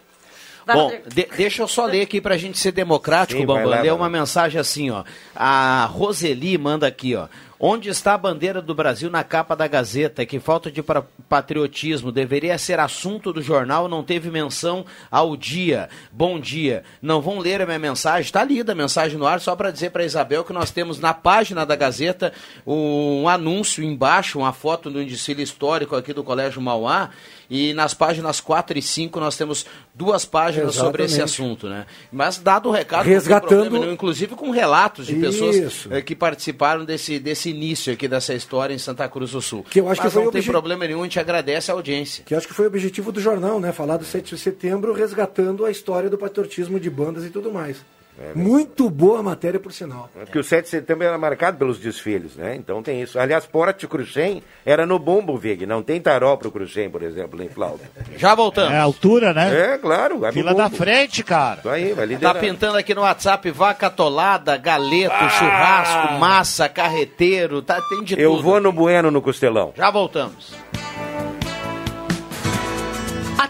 Vai, 0.64 0.76
Bom, 0.76 0.92
de- 1.08 1.28
deixa 1.36 1.62
eu 1.62 1.66
só 1.66 1.86
ler 1.86 2.02
aqui 2.02 2.20
pra 2.20 2.36
gente 2.36 2.56
ser 2.56 2.70
democrático, 2.70 3.40
Sim, 3.40 3.44
Bambam. 3.46 3.64
vai 3.68 3.90
uma 3.90 4.08
mensagem 4.08 4.60
assim, 4.60 4.90
ó. 4.90 5.02
A 5.34 5.86
Roseli 5.86 6.56
manda 6.56 6.86
aqui, 6.86 7.16
ó. 7.16 7.26
Onde 7.64 7.88
está 7.90 8.14
a 8.14 8.18
bandeira 8.18 8.60
do 8.60 8.74
Brasil 8.74 9.08
na 9.08 9.22
capa 9.22 9.54
da 9.54 9.68
Gazeta? 9.68 10.26
Que 10.26 10.40
falta 10.40 10.68
de 10.68 10.82
patriotismo. 11.28 12.10
Deveria 12.10 12.58
ser 12.58 12.80
assunto 12.80 13.32
do 13.32 13.40
jornal, 13.40 13.86
não 13.86 14.02
teve 14.02 14.32
menção 14.32 14.84
ao 15.08 15.36
dia. 15.36 15.88
Bom 16.10 16.40
dia. 16.40 16.82
Não 17.00 17.20
vão 17.22 17.38
ler 17.38 17.62
a 17.62 17.66
minha 17.66 17.78
mensagem? 17.78 18.22
Está 18.22 18.42
lida 18.42 18.72
a 18.72 18.74
mensagem 18.74 19.16
no 19.16 19.24
ar, 19.28 19.40
só 19.40 19.54
para 19.54 19.70
dizer 19.70 19.90
para 19.90 20.04
Isabel 20.04 20.42
que 20.42 20.52
nós 20.52 20.72
temos 20.72 20.98
na 20.98 21.14
página 21.14 21.64
da 21.64 21.76
Gazeta 21.76 22.32
um 22.66 23.28
anúncio 23.28 23.84
embaixo, 23.84 24.40
uma 24.40 24.52
foto 24.52 24.90
do 24.90 25.04
desfile 25.04 25.44
histórico 25.44 25.94
aqui 25.94 26.12
do 26.12 26.24
Colégio 26.24 26.60
Mauá. 26.60 27.10
E 27.48 27.74
nas 27.74 27.92
páginas 27.92 28.40
4 28.40 28.78
e 28.78 28.82
5 28.82 29.20
nós 29.20 29.36
temos 29.36 29.66
duas 29.94 30.24
páginas 30.24 30.74
sobre 30.74 31.04
esse 31.04 31.16
Exatamente. 31.20 31.32
assunto, 31.42 31.68
né? 31.68 31.84
Mas 32.10 32.38
dado 32.38 32.70
o 32.70 32.72
recado, 32.72 33.04
Resgatando- 33.04 33.68
problema 33.70 33.92
inclusive 33.92 34.34
com 34.34 34.50
relatos 34.50 35.06
de 35.06 35.14
pessoas 35.16 35.56
Isso. 35.56 35.92
eh, 35.92 36.00
que 36.00 36.16
participaram 36.16 36.82
desse, 36.86 37.18
desse 37.18 37.51
início 37.52 37.92
aqui 37.92 38.08
dessa 38.08 38.34
história 38.34 38.74
em 38.74 38.78
Santa 38.78 39.08
Cruz 39.08 39.30
do 39.30 39.40
Sul. 39.40 39.64
Que 39.70 39.80
eu 39.80 39.88
acho 39.88 40.00
que 40.00 40.06
Mas 40.06 40.12
foi 40.14 40.24
não 40.24 40.30
tem 40.32 40.40
obje- 40.40 40.50
problema 40.50 40.86
nenhum, 40.86 41.00
a 41.00 41.04
gente 41.04 41.20
agradece 41.20 41.70
a 41.70 41.74
audiência. 41.74 42.24
Que 42.24 42.34
acho 42.34 42.48
que 42.48 42.54
foi 42.54 42.64
o 42.64 42.68
objetivo 42.68 43.12
do 43.12 43.20
jornal, 43.20 43.60
né? 43.60 43.70
Falar 43.72 43.96
do 43.96 44.04
7 44.04 44.34
de 44.34 44.40
setembro, 44.40 44.92
resgatando 44.92 45.64
a 45.64 45.70
história 45.70 46.10
do 46.10 46.18
patriotismo 46.18 46.80
de 46.80 46.90
bandas 46.90 47.24
e 47.24 47.30
tudo 47.30 47.52
mais. 47.52 47.76
Muito 48.34 48.88
boa 48.90 49.20
a 49.20 49.22
matéria, 49.22 49.58
por 49.58 49.72
sinal. 49.72 50.08
Porque 50.14 50.38
o 50.38 50.44
7 50.44 50.64
de 50.64 50.68
setembro 50.70 51.06
era 51.06 51.16
marcado 51.18 51.56
pelos 51.56 51.78
desfiles, 51.78 52.36
né? 52.36 52.54
Então 52.54 52.82
tem 52.82 53.02
isso. 53.02 53.18
Aliás, 53.18 53.46
Porte 53.46 53.86
Cruxem 53.86 54.42
era 54.64 54.86
no 54.86 54.98
Bombo 54.98 55.36
Vig, 55.36 55.66
não 55.66 55.82
tem 55.82 56.00
tarol 56.00 56.36
pro 56.36 56.50
Cruxem, 56.50 56.90
por 56.90 57.02
exemplo, 57.02 57.42
em 57.42 57.48
Flauta. 57.48 57.84
Já 58.16 58.34
voltamos. 58.34 58.72
É 58.72 58.78
a 58.78 58.82
altura, 58.82 59.32
né? 59.32 59.74
É, 59.74 59.78
claro. 59.78 60.18
pro 60.18 60.32
Fila 60.32 60.54
da 60.54 60.70
frente, 60.70 61.24
cara. 61.24 61.60
Isso 61.60 61.68
aí, 61.68 61.92
vai 61.92 62.06
Tá 62.16 62.34
pintando 62.34 62.76
aqui 62.76 62.94
no 62.94 63.00
WhatsApp 63.02 63.50
vaca 63.50 63.86
atolada, 63.88 64.56
galeto, 64.56 65.14
churrasco, 65.30 66.14
massa, 66.18 66.68
carreteiro, 66.68 67.62
tá, 67.62 67.80
tem 67.88 68.04
de 68.04 68.20
Eu 68.20 68.32
tudo. 68.32 68.42
vou 68.42 68.60
no 68.60 68.72
Bueno, 68.72 69.10
no 69.10 69.20
Costelão. 69.22 69.72
Já 69.76 69.90
voltamos. 69.90 70.54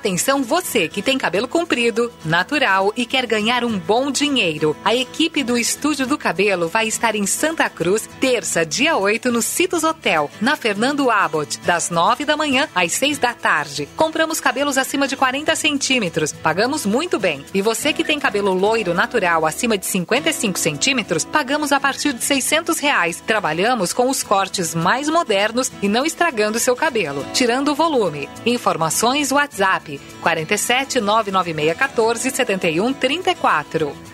Atenção 0.03 0.43
você 0.43 0.89
que 0.89 1.01
tem 1.01 1.17
cabelo 1.17 1.47
comprido, 1.47 2.13
natural 2.25 2.93
e 2.97 3.07
quer 3.07 3.25
ganhar 3.25 3.63
um 3.65 3.79
bom 3.79 4.11
dinheiro. 4.11 4.77
A 4.85 4.93
equipe 4.93 5.45
do 5.45 5.57
Estúdio 5.57 6.09
do 6.09 6.19
Cabelo 6.19 6.67
vai 6.67 6.89
estar 6.89 7.15
em 7.15 7.25
Santa 7.25 7.71
Cruz, 7.71 8.11
terça, 8.21 8.67
dia 8.67 8.97
8, 8.97 9.31
no 9.31 9.41
Citos 9.41 9.85
Hotel, 9.85 10.29
na 10.41 10.57
Fernando 10.57 11.09
Abbott, 11.09 11.61
das 11.61 11.89
9 11.89 12.25
da 12.25 12.37
manhã 12.37 12.69
às 12.75 12.91
6 12.95 13.19
da 13.19 13.33
tarde. 13.33 13.89
Compramos 13.97 14.41
cabelos 14.41 14.77
acima 14.77 15.07
de 15.07 15.17
40 15.17 15.55
centímetros, 15.55 16.33
pagamos 16.33 16.85
muito 16.85 17.17
bem. 17.17 17.45
E 17.55 17.63
você 17.63 17.93
que 17.93 18.03
tem 18.03 18.19
cabelo 18.19 18.53
loiro 18.53 18.93
natural 18.93 19.47
acima 19.47 19.79
de 19.79 19.87
55 19.87 20.59
centímetros, 20.59 21.25
pagamos 21.25 21.71
a 21.71 21.79
partir 21.79 22.13
de 22.13 22.25
600 22.25 22.81
reais. 22.81 23.23
Trabalhamos 23.25 23.93
com 23.93 24.11
os 24.11 24.25
cortes 24.25 24.75
mais 24.75 25.09
modernos 25.09 25.71
e 25.81 25.87
não 25.87 26.05
estragando 26.05 26.59
seu 26.59 26.75
cabelo, 26.75 27.25
tirando 27.33 27.69
o 27.69 27.75
volume. 27.77 28.29
Informações 28.45 29.31
WhatsApp 29.31 29.92
47 30.21 31.01
996 31.01 31.77
14 31.95 32.31
71 32.31 32.95
34. 32.95 34.13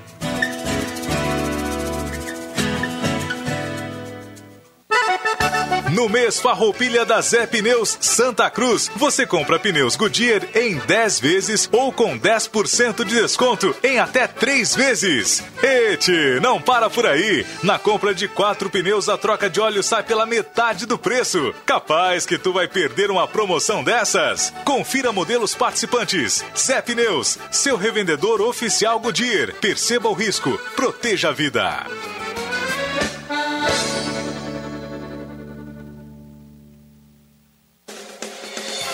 No 5.93 6.09
mês 6.09 6.39
Farroupilha 6.39 7.05
da 7.05 7.20
Zé 7.20 7.47
Pneus 7.47 7.97
Santa 8.01 8.51
Cruz, 8.51 8.91
você 8.95 9.26
compra 9.26 9.59
pneus 9.59 9.97
Goodyear 9.97 10.43
em 10.55 10.76
10 10.76 11.20
vezes 11.20 11.68
ou 11.72 11.93
com 11.93 12.18
10% 12.18 13.05
de 13.05 13.14
desconto 13.14 13.74
em 13.82 13.99
até 13.99 14.26
3 14.26 14.74
vezes. 14.74 15.43
Ete, 15.62 16.41
não 16.43 16.61
para 16.61 16.91
por 16.91 17.07
aí. 17.07 17.47
Na 17.62 17.78
compra 17.78 18.14
de 18.14 18.28
4 18.28 18.68
pneus, 18.68 19.09
a 19.09 19.16
troca 19.16 19.49
de 19.49 19.61
óleo 19.61 19.82
sai 19.82 20.03
pela 20.03 20.26
metade 20.26 20.84
do 20.84 20.99
preço. 20.99 21.55
Capaz 21.64 22.26
que 22.26 22.36
tu 22.36 22.53
vai 22.53 22.68
perder 22.68 23.11
uma 23.11 23.26
promoção 23.26 23.82
dessas? 23.82 24.53
Confira 24.64 25.11
modelos 25.11 25.55
participantes. 25.55 26.45
Zé 26.57 26.82
Pneus, 26.82 27.39
seu 27.51 27.76
revendedor 27.76 28.43
oficial 28.43 29.01
Goodyear. 29.01 29.55
Perceba 29.55 30.09
o 30.09 30.12
risco, 30.12 30.59
proteja 30.76 31.30
a 31.30 31.32
vida. 31.32 31.86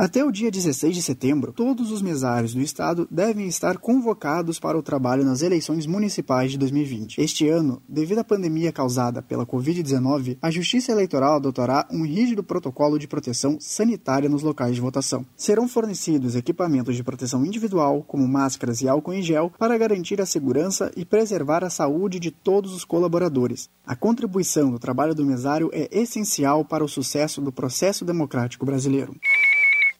Até 0.00 0.24
o 0.24 0.32
dia 0.32 0.50
16 0.50 0.96
de 0.96 1.02
setembro, 1.02 1.52
todos 1.52 1.92
os 1.92 2.00
mesários 2.00 2.54
do 2.54 2.62
Estado 2.62 3.06
devem 3.10 3.46
estar 3.46 3.76
convocados 3.76 4.58
para 4.58 4.78
o 4.78 4.82
trabalho 4.82 5.26
nas 5.26 5.42
eleições 5.42 5.84
municipais 5.84 6.52
de 6.52 6.56
2020. 6.56 7.20
Este 7.20 7.46
ano, 7.50 7.82
devido 7.86 8.20
à 8.20 8.24
pandemia 8.24 8.72
causada 8.72 9.20
pela 9.20 9.44
Covid-19, 9.44 10.38
a 10.40 10.50
Justiça 10.50 10.90
Eleitoral 10.90 11.34
adotará 11.34 11.86
um 11.90 12.02
rígido 12.02 12.42
protocolo 12.42 12.98
de 12.98 13.06
proteção 13.06 13.58
sanitária 13.60 14.26
nos 14.26 14.42
locais 14.42 14.74
de 14.74 14.80
votação. 14.80 15.26
Serão 15.36 15.68
fornecidos 15.68 16.34
equipamentos 16.34 16.96
de 16.96 17.04
proteção 17.04 17.44
individual, 17.44 18.02
como 18.02 18.26
máscaras 18.26 18.80
e 18.80 18.88
álcool 18.88 19.12
em 19.12 19.20
gel, 19.20 19.52
para 19.58 19.76
garantir 19.76 20.18
a 20.18 20.24
segurança 20.24 20.90
e 20.96 21.04
preservar 21.04 21.62
a 21.62 21.68
saúde 21.68 22.18
de 22.18 22.30
todos 22.30 22.72
os 22.72 22.86
colaboradores. 22.86 23.68
A 23.86 23.94
contribuição 23.94 24.70
do 24.70 24.78
trabalho 24.78 25.14
do 25.14 25.26
mesário 25.26 25.68
é 25.74 25.90
essencial 25.92 26.64
para 26.64 26.82
o 26.82 26.88
sucesso 26.88 27.42
do 27.42 27.52
processo 27.52 28.02
democrático 28.02 28.64
brasileiro. 28.64 29.14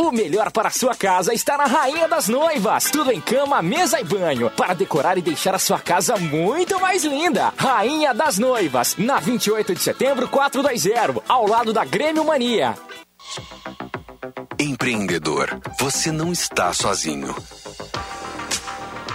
O 0.00 0.10
melhor 0.10 0.50
para 0.50 0.68
a 0.68 0.72
sua 0.72 0.94
casa 0.94 1.34
está 1.34 1.58
na 1.58 1.66
Rainha 1.66 2.08
das 2.08 2.26
Noivas. 2.26 2.84
Tudo 2.84 3.12
em 3.12 3.20
cama, 3.20 3.60
mesa 3.60 4.00
e 4.00 4.04
banho. 4.04 4.48
Para 4.48 4.72
decorar 4.72 5.18
e 5.18 5.20
deixar 5.20 5.54
a 5.54 5.58
sua 5.58 5.78
casa 5.78 6.16
muito 6.16 6.80
mais 6.80 7.04
linda. 7.04 7.52
Rainha 7.54 8.14
das 8.14 8.38
Noivas. 8.38 8.96
Na 8.96 9.20
28 9.20 9.74
de 9.74 9.82
setembro, 9.82 10.26
420. 10.26 11.22
Ao 11.28 11.46
lado 11.46 11.74
da 11.74 11.84
Grêmio 11.84 12.24
Mania. 12.24 12.74
Empreendedor, 14.58 15.60
você 15.78 16.10
não 16.10 16.32
está 16.32 16.72
sozinho. 16.72 17.36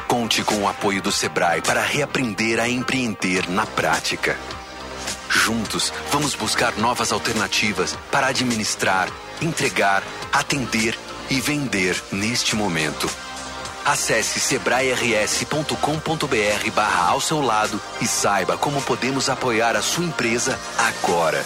Conte 0.08 0.44
com 0.44 0.56
o 0.58 0.68
apoio 0.68 1.02
do 1.02 1.12
Sebrae 1.12 1.64
para 1.64 1.82
reaprender 1.82 2.60
a 2.60 2.70
empreender 2.70 3.50
na 3.50 3.66
prática. 3.66 4.38
Juntos, 5.36 5.92
vamos 6.12 6.34
buscar 6.34 6.78
novas 6.78 7.12
alternativas 7.12 7.96
para 8.10 8.28
administrar, 8.28 9.10
entregar, 9.42 10.02
atender 10.32 10.98
e 11.30 11.42
vender 11.42 12.02
neste 12.12 12.56
momento. 12.56 13.10
Acesse 13.86 14.40
sebrae-rs.com.br 14.40 16.72
barra 16.74 17.10
ao 17.10 17.22
seu 17.22 17.42
lado 17.42 17.80
e 18.02 18.08
saiba 18.08 18.58
como 18.58 18.82
podemos 18.82 19.30
apoiar 19.30 19.76
a 19.76 19.82
sua 19.82 20.06
empresa 20.06 20.58
agora. 20.78 21.46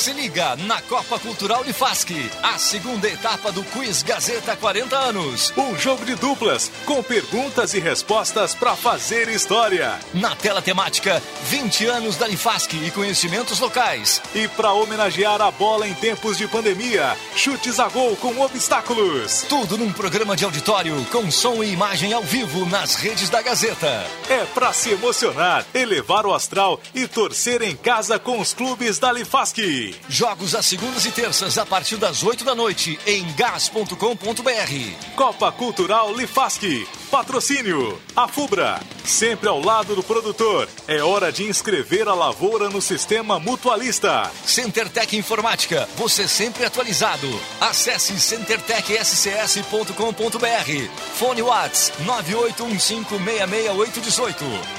Se 0.00 0.14
liga 0.14 0.56
na 0.56 0.80
Copa 0.80 1.18
Cultural 1.18 1.62
de 1.62 1.74
Fasc, 1.74 2.10
a 2.42 2.56
segunda 2.56 3.06
etapa 3.06 3.52
do 3.52 3.62
Quiz 3.64 4.02
Gazeta 4.02 4.56
40 4.56 4.96
anos. 4.96 5.52
Um 5.54 5.78
jogo 5.78 6.06
de 6.06 6.14
duplas 6.14 6.72
com 6.86 7.02
perguntas 7.02 7.74
e 7.74 7.80
respostas 7.80 8.54
para 8.54 8.74
fazer 8.74 9.28
história. 9.28 10.00
Na 10.14 10.34
tela 10.34 10.62
temática, 10.62 11.22
20 11.42 11.84
anos 11.84 12.16
da 12.16 12.24
Unifasc 12.24 12.72
e 12.72 12.90
conhecimentos 12.90 13.60
locais. 13.60 14.22
E 14.34 14.48
para 14.48 14.72
homenagear 14.72 15.42
a 15.42 15.50
bola 15.50 15.86
em 15.86 15.92
tempos 15.92 16.38
de 16.38 16.48
pandemia, 16.48 17.14
chutes 17.36 17.78
a 17.78 17.86
gol 17.90 18.16
com 18.16 18.40
obstáculos. 18.40 19.44
Tudo 19.50 19.76
num 19.76 19.92
programa 19.92 20.34
de 20.34 20.46
auditório 20.46 20.96
com 21.12 21.30
som 21.30 21.62
e 21.62 21.74
imagem 21.74 22.14
ao 22.14 22.22
vivo 22.22 22.64
nas 22.64 22.94
redes 22.94 23.28
da 23.28 23.42
Gazeta. 23.42 24.06
É 24.30 24.46
para 24.54 24.72
se 24.72 24.92
emocionar, 24.92 25.66
elevar 25.74 26.24
o 26.24 26.32
astral 26.32 26.80
e 26.94 27.06
torcer 27.06 27.60
em 27.60 27.76
casa 27.76 28.18
com 28.18 28.40
os 28.40 28.54
clubes 28.54 28.98
da 28.98 29.10
Unifasc. 29.10 29.89
Jogos 30.08 30.54
às 30.54 30.66
segundas 30.66 31.04
e 31.04 31.10
terças 31.10 31.58
a 31.58 31.66
partir 31.66 31.96
das 31.96 32.22
8 32.22 32.44
da 32.44 32.54
noite 32.54 32.96
em 33.06 33.26
gas.com.br. 33.34 35.14
Copa 35.16 35.50
Cultural 35.52 36.14
Lifasc. 36.14 36.86
Patrocínio. 37.10 38.00
A 38.14 38.28
Fubra. 38.28 38.80
Sempre 39.04 39.48
ao 39.48 39.60
lado 39.60 39.96
do 39.96 40.02
produtor. 40.02 40.68
É 40.86 41.02
hora 41.02 41.32
de 41.32 41.44
inscrever 41.44 42.06
a 42.08 42.14
lavoura 42.14 42.70
no 42.70 42.80
sistema 42.80 43.40
mutualista. 43.40 44.30
CenterTech 44.44 45.16
Informática. 45.16 45.88
Você 45.96 46.28
sempre 46.28 46.64
atualizado. 46.64 47.28
Acesse 47.60 48.16
centertechscs.com.br. 48.18 50.88
Fone 51.14 51.42
Whats 51.42 51.92
981566818. 52.04 54.36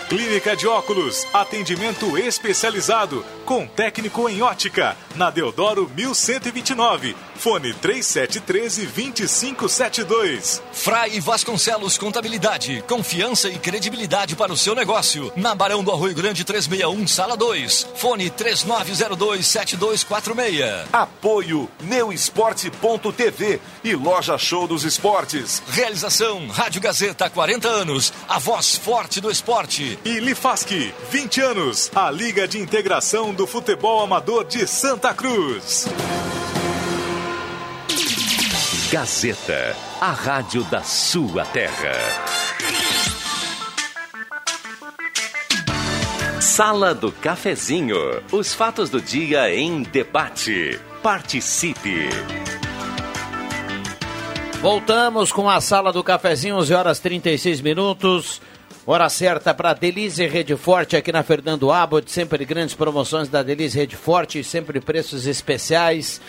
Clínica 0.08 0.56
de 0.56 0.68
óculos. 0.68 1.28
Atendimento 1.34 2.18
especializado. 2.18 3.26
Com 3.46 3.68
técnico 3.68 4.30
em 4.30 4.42
ótica. 4.42 4.96
Na 5.16 5.30
Deodoro 5.30 5.90
1129. 5.96 7.31
Fone 7.42 7.74
3713 7.74 8.86
2572. 8.86 10.62
Frai 10.72 11.20
Vasconcelos 11.20 11.98
Contabilidade. 11.98 12.84
Confiança 12.88 13.50
e 13.50 13.58
credibilidade 13.58 14.36
para 14.36 14.54
o 14.54 14.58
seu 14.58 14.76
negócio. 14.76 15.34
Na 15.36 15.56
Barão 15.56 15.84
do 15.84 15.90
Arroio 15.92 16.14
Grande 16.14 16.44
361, 16.44 17.08
Sala 17.08 17.36
2. 17.36 17.88
Fone 17.96 18.30
3902 18.30 19.48
7246. 19.48 20.88
Apoio 20.94 21.68
Neuesporte.tv 21.82 23.60
e 23.84 23.96
Loja 23.96 24.38
Show 24.38 24.68
dos 24.68 24.84
Esportes. 24.84 25.64
Realização 25.68 26.48
Rádio 26.48 26.80
Gazeta 26.80 27.28
40 27.28 27.68
anos. 27.68 28.14
A 28.30 28.38
voz 28.38 28.76
forte 28.76 29.20
do 29.20 29.32
esporte. 29.32 29.98
E 30.06 30.20
Lifasc, 30.20 30.94
20 31.10 31.42
anos. 31.42 31.92
A 31.96 32.12
Liga 32.12 32.48
de 32.48 32.60
Integração 32.60 33.34
do 33.34 33.48
Futebol 33.48 34.04
Amador 34.04 34.46
de 34.46 34.68
Santa 34.68 35.12
Cruz. 35.12 35.88
Gazeta, 38.92 39.74
a 40.02 40.12
rádio 40.12 40.66
da 40.66 40.84
sua 40.84 41.46
terra. 41.46 41.94
Sala 46.42 46.94
do 46.94 47.10
Cafezinho. 47.10 47.96
Os 48.34 48.54
fatos 48.54 48.90
do 48.90 49.00
dia 49.00 49.50
em 49.56 49.84
debate. 49.84 50.78
Participe. 51.02 52.10
Voltamos 54.62 55.32
com 55.32 55.50
a 55.50 55.62
Sala 55.62 55.94
do 55.94 56.04
Cafezinho, 56.04 56.58
11 56.58 56.74
horas 56.74 57.00
36 57.00 57.62
minutos. 57.62 58.42
Hora 58.86 59.08
certa 59.08 59.54
para 59.54 59.74
Delize 59.74 60.28
Rede 60.28 60.58
Forte 60.58 60.98
aqui 60.98 61.14
na 61.14 61.24
Fernando 61.24 61.72
Abbott. 61.72 62.12
Sempre 62.12 62.44
grandes 62.44 62.76
promoções 62.76 63.30
da 63.30 63.42
Delize 63.42 63.80
Rede 63.80 63.96
Forte, 63.96 64.44
sempre 64.44 64.82
preços 64.82 65.26
especiais 65.26 66.20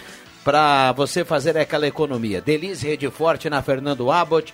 para 0.44 0.92
você 0.92 1.24
fazer 1.24 1.56
aquela 1.56 1.86
economia. 1.86 2.40
Delize 2.40 2.86
Rede 2.86 3.10
Forte 3.10 3.48
na 3.48 3.62
Fernando 3.62 4.10
Abbott. 4.10 4.52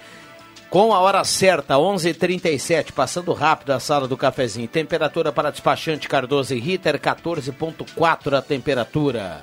Com 0.70 0.92
a 0.92 1.00
hora 1.00 1.24
certa, 1.24 1.78
11:37, 1.78 2.10
h 2.10 2.18
37 2.18 2.92
passando 2.92 3.32
rápido 3.32 3.70
a 3.70 3.80
sala 3.80 4.06
do 4.06 4.16
cafezinho. 4.16 4.68
Temperatura 4.68 5.32
para 5.32 5.50
despachante 5.50 6.08
Cardoso 6.08 6.54
e 6.54 6.60
Ritter, 6.60 7.00
14,4 7.00 8.36
a 8.36 8.42
temperatura. 8.42 9.40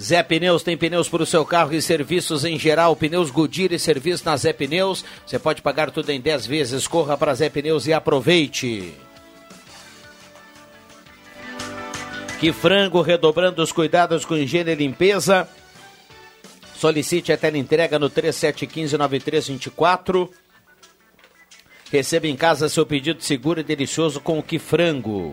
Zé 0.00 0.20
Pneus 0.22 0.64
tem 0.64 0.76
pneus 0.76 1.08
para 1.08 1.22
o 1.22 1.26
seu 1.26 1.44
carro 1.44 1.72
e 1.72 1.80
serviços 1.80 2.44
em 2.44 2.58
geral. 2.58 2.96
Pneus 2.96 3.30
Goodyear 3.30 3.72
e 3.72 3.78
serviço 3.78 4.24
na 4.24 4.36
Zé 4.36 4.52
Pneus. 4.52 5.04
Você 5.24 5.38
pode 5.38 5.62
pagar 5.62 5.92
tudo 5.92 6.10
em 6.10 6.20
10 6.20 6.44
vezes. 6.44 6.88
Corra 6.88 7.16
para 7.16 7.34
Zé 7.34 7.48
Pneus 7.48 7.86
e 7.86 7.92
aproveite. 7.92 8.92
Que 12.42 12.52
frango 12.52 13.00
redobrando 13.02 13.62
os 13.62 13.70
cuidados 13.70 14.24
com 14.24 14.36
higiene 14.36 14.72
e 14.72 14.74
limpeza. 14.74 15.48
Solicite 16.74 17.30
a 17.30 17.38
entrega 17.56 18.00
no 18.00 18.10
3715-9324. 18.10 20.28
Receba 21.92 22.26
em 22.26 22.34
casa 22.34 22.68
seu 22.68 22.84
pedido 22.84 23.22
seguro 23.22 23.60
e 23.60 23.62
delicioso 23.62 24.20
com 24.20 24.40
o 24.40 24.42
que 24.42 24.58
frango. 24.58 25.30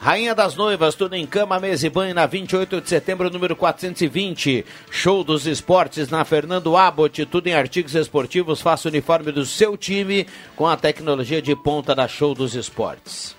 Rainha 0.00 0.34
das 0.34 0.56
Noivas, 0.56 0.96
tudo 0.96 1.14
em 1.14 1.24
cama, 1.24 1.60
mesa 1.60 1.86
e 1.86 1.90
banho, 1.90 2.16
na 2.16 2.26
28 2.26 2.80
de 2.80 2.88
setembro, 2.88 3.30
número 3.30 3.54
420. 3.54 4.66
Show 4.90 5.22
dos 5.22 5.46
Esportes 5.46 6.08
na 6.08 6.24
Fernando 6.24 6.76
Abbott, 6.76 7.24
tudo 7.26 7.46
em 7.46 7.54
artigos 7.54 7.94
esportivos. 7.94 8.60
Faça 8.60 8.88
o 8.88 8.90
uniforme 8.90 9.30
do 9.30 9.46
seu 9.46 9.76
time 9.76 10.26
com 10.56 10.66
a 10.66 10.76
tecnologia 10.76 11.40
de 11.40 11.54
ponta 11.54 11.94
da 11.94 12.08
Show 12.08 12.34
dos 12.34 12.56
Esportes. 12.56 13.36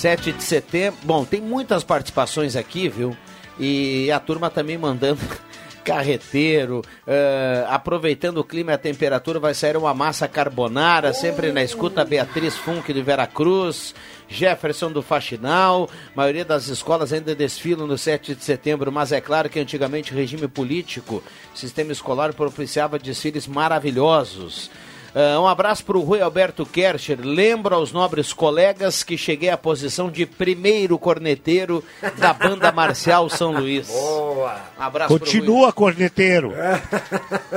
7 0.00 0.32
de 0.32 0.42
setembro. 0.42 0.98
Bom, 1.02 1.26
tem 1.26 1.42
muitas 1.42 1.84
participações 1.84 2.56
aqui, 2.56 2.88
viu? 2.88 3.14
E 3.58 4.10
a 4.10 4.18
turma 4.18 4.48
também 4.48 4.78
mandando. 4.78 5.20
carreteiro, 5.84 6.82
eh, 7.06 7.64
aproveitando 7.68 8.38
o 8.38 8.44
clima 8.44 8.70
e 8.70 8.74
a 8.74 8.78
temperatura, 8.78 9.40
vai 9.40 9.54
sair 9.54 9.78
uma 9.78 9.94
massa 9.94 10.28
carbonara, 10.28 11.12
sempre 11.14 11.50
na 11.52 11.62
escuta, 11.64 12.04
Beatriz 12.04 12.54
Funk 12.54 12.92
de 12.92 13.00
Veracruz, 13.00 13.94
Jefferson 14.28 14.92
do 14.92 15.02
Faxinal, 15.02 15.88
maioria 16.14 16.44
das 16.44 16.68
escolas 16.68 17.14
ainda 17.14 17.34
desfilam 17.34 17.86
no 17.86 17.96
7 17.96 18.34
de 18.34 18.44
setembro, 18.44 18.92
mas 18.92 19.10
é 19.10 19.22
claro 19.22 19.48
que 19.48 19.58
antigamente 19.58 20.12
regime 20.14 20.46
político, 20.48 21.22
sistema 21.54 21.92
escolar 21.92 22.34
propiciava 22.34 22.98
desfiles 22.98 23.46
maravilhosos. 23.46 24.70
Ah, 25.14 25.40
um 25.40 25.46
abraço 25.46 25.84
para 25.84 25.98
o 25.98 26.00
Rui 26.00 26.20
Alberto 26.20 26.64
Kercher. 26.64 27.18
Lembro 27.20 27.74
aos 27.74 27.92
nobres 27.92 28.32
colegas 28.32 29.02
que 29.02 29.18
cheguei 29.18 29.48
à 29.48 29.56
posição 29.56 30.10
de 30.10 30.24
primeiro 30.24 30.98
corneteiro 30.98 31.82
da 32.18 32.32
banda 32.32 32.70
marcial 32.70 33.28
São 33.28 33.52
Luís. 33.52 33.88
Boa. 33.88 34.60
Um 34.78 34.82
abraço 34.82 35.08
pro 35.08 35.18
Continua, 35.18 35.72
corneteiro. 35.72 36.52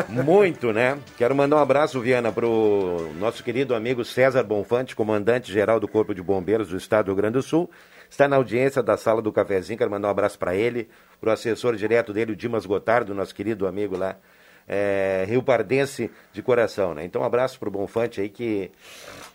Muito, 0.09 0.73
né? 0.73 0.97
Quero 1.17 1.35
mandar 1.35 1.57
um 1.57 1.59
abraço, 1.59 1.99
Viana, 1.99 2.31
pro 2.31 3.11
nosso 3.19 3.43
querido 3.43 3.75
amigo 3.75 4.03
César 4.03 4.43
Bonfante, 4.43 4.95
comandante-geral 4.95 5.79
do 5.79 5.87
Corpo 5.87 6.13
de 6.13 6.21
Bombeiros 6.21 6.69
do 6.69 6.77
Estado 6.77 7.05
do 7.05 7.11
Rio 7.11 7.17
Grande 7.17 7.33
do 7.33 7.43
Sul. 7.43 7.69
Está 8.09 8.27
na 8.27 8.35
audiência 8.35 8.83
da 8.83 8.95
sala 8.95 9.21
do 9.21 9.31
cafezinho. 9.31 9.77
Quero 9.77 9.89
mandar 9.89 10.07
um 10.07 10.11
abraço 10.11 10.37
para 10.37 10.55
ele, 10.55 10.87
pro 11.19 11.31
assessor 11.31 11.75
direto 11.75 12.13
dele, 12.13 12.33
o 12.33 12.35
Dimas 12.35 12.65
Gotardo, 12.65 13.13
nosso 13.13 13.33
querido 13.33 13.65
amigo 13.65 13.97
lá, 13.97 14.17
é, 14.67 15.25
Rio 15.27 15.43
Pardense 15.43 16.09
de 16.31 16.41
coração, 16.41 16.93
né? 16.93 17.03
Então, 17.03 17.21
um 17.21 17.25
abraço 17.25 17.59
pro 17.59 17.71
Bonfante 17.71 18.21
aí, 18.21 18.29
que 18.29 18.71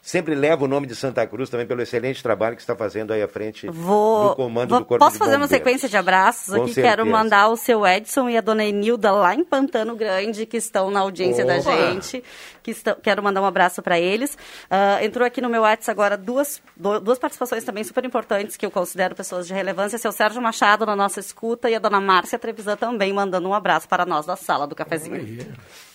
sempre 0.09 0.35
leva 0.35 0.65
o 0.65 0.69
nome 0.69 0.87
de 0.87 0.95
Santa 0.97 1.27
Cruz 1.27 1.51
também 1.51 1.67
pelo 1.67 1.83
excelente 1.83 2.23
trabalho 2.23 2.57
que 2.57 2.63
está 2.63 2.75
fazendo 2.75 3.13
aí 3.13 3.23
à 3.23 3.29
frente 3.29 3.69
Vou, 3.69 4.31
do 4.31 4.37
comando 4.37 4.71
vou- 4.71 4.79
do 4.81 4.85
Corpo 4.87 5.05
posso 5.05 5.15
de 5.15 5.19
fazer 5.19 5.37
uma 5.37 5.47
sequência 5.47 5.89
de 5.89 5.97
abraços 5.97 6.55
Com 6.55 6.63
aqui? 6.63 6.75
Quero 6.75 7.03
certeza. 7.05 7.05
mandar 7.05 7.49
o 7.49 7.57
seu 7.57 7.87
Edson 7.87 8.29
e 8.29 8.37
a 8.37 8.41
dona 8.41 8.65
Enilda 8.65 9.13
lá 9.13 9.35
em 9.35 9.45
Pantano 9.45 9.95
Grande, 9.95 10.47
que 10.47 10.57
estão 10.57 10.91
na 10.91 11.01
audiência 11.01 11.45
da 11.45 11.57
Opa! 11.59 11.71
gente. 11.77 12.25
Que 12.63 12.71
estão, 12.73 12.97
quero 13.03 13.23
mandar 13.23 13.41
um 13.41 13.47
abraço 13.47 13.83
para 13.83 13.99
eles. 13.99 14.37
Ah, 14.71 14.99
entrou 15.05 15.27
aqui 15.27 15.41
no 15.41 15.49
meu 15.49 15.63
WhatsApp 15.63 15.91
agora 15.91 16.17
duas, 16.17 16.61
duas 16.77 17.19
participações 17.19 17.65
também 17.65 17.83
super 17.85 18.05
importantes 18.05 18.57
que 18.57 18.65
eu 18.67 18.71
considero 18.71 19.15
pessoas 19.15 19.47
de 19.47 19.55
relevância. 19.55 19.99
Seu 19.99 20.13
Sérgio 20.13 20.41
Machado 20.43 20.85
na 20.87 20.95
nossa 20.97 21.21
escuta 21.21 21.69
e 21.71 21.75
a 21.75 21.79
dona 21.79 22.01
Márcia 22.01 22.39
Trevisan 22.39 22.77
também 22.77 23.13
mandando 23.13 23.49
um 23.49 23.55
abraço 23.55 23.89
para 23.89 24.05
nós 24.07 24.25
da 24.27 24.37
sala 24.37 24.67
do 24.67 24.75
cafezinho. 24.75 25.17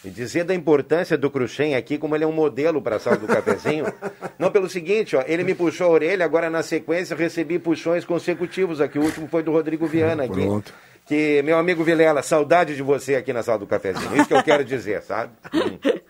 E 0.04 0.10
dizer 0.10 0.44
da 0.44 0.54
importância 0.54 1.18
do 1.18 1.32
Cruxem 1.32 1.76
aqui, 1.76 1.98
como 1.98 2.16
ele 2.16 2.26
é 2.26 2.28
um 2.28 2.34
modelo 2.34 2.82
para 2.82 2.98
a 2.98 3.00
sala 3.00 3.18
do 3.18 3.28
cafezinho. 3.28 3.86
Não, 4.38 4.52
pelo 4.52 4.68
seguinte, 4.70 5.16
ó, 5.16 5.24
ele 5.26 5.44
me 5.44 5.56
puxou 5.56 5.88
a 5.88 5.92
orelha, 5.92 6.26
agora 6.26 6.50
na 6.50 6.62
sequência 6.62 7.16
recebi 7.16 7.58
puxões 7.58 8.04
consecutivos 8.04 8.82
aqui. 8.82 9.00
O 9.00 9.04
último 9.04 9.28
foi 9.28 9.44
do 9.44 9.52
Rodrigo 9.52 9.88
Viana 9.88 10.24
aqui. 10.26 10.34
Pronto. 10.34 10.74
Que, 11.06 11.42
meu 11.44 11.58
amigo 11.58 11.84
Vilela, 11.84 12.22
saudade 12.22 12.76
de 12.76 12.82
você 12.82 13.16
aqui 13.16 13.32
na 13.34 13.44
sala 13.44 13.60
do 13.60 13.68
cafezinho. 13.68 14.16
Isso 14.16 14.28
que 14.28 14.34
eu 14.34 14.44
quero 14.44 14.64
dizer, 14.64 15.02
sabe? 15.02 15.32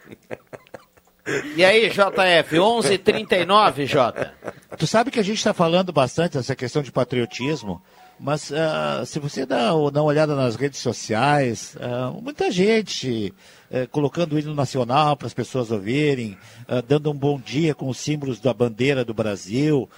E 1.55 1.63
aí, 1.63 1.89
JF, 1.89 2.57
11:39, 2.57 3.85
Jota. 3.85 4.33
Tu 4.78 4.88
sabe 4.88 5.11
que 5.11 5.19
a 5.19 5.24
gente 5.24 5.38
está 5.38 5.53
falando 5.53 5.91
bastante 5.93 6.34
dessa 6.38 6.55
questão 6.55 6.82
de 6.82 6.91
patriotismo, 6.91 7.82
mas 8.19 8.51
ah, 8.51 9.03
se 9.05 9.19
você 9.19 9.45
dá, 9.45 9.67
dá 9.67 9.74
uma 9.76 10.03
olhada 10.03 10.36
nas 10.36 10.55
redes 10.55 10.80
sociais, 10.80 11.76
ah, 11.80 12.11
muita 12.21 12.49
gente 12.51 13.32
eh, 13.69 13.86
colocando 13.88 14.34
o 14.34 14.39
hino 14.39 14.53
nacional 14.55 15.15
para 15.15 15.28
as 15.28 15.34
pessoas 15.34 15.69
ouvirem, 15.69 16.36
ah, 16.67 16.82
dando 16.82 17.11
um 17.11 17.15
bom 17.15 17.39
dia 17.39 17.76
com 17.76 17.88
os 17.88 17.97
símbolos 17.99 18.39
da 18.39 18.53
bandeira 18.53 19.05
do 19.05 19.13
Brasil. 19.13 19.89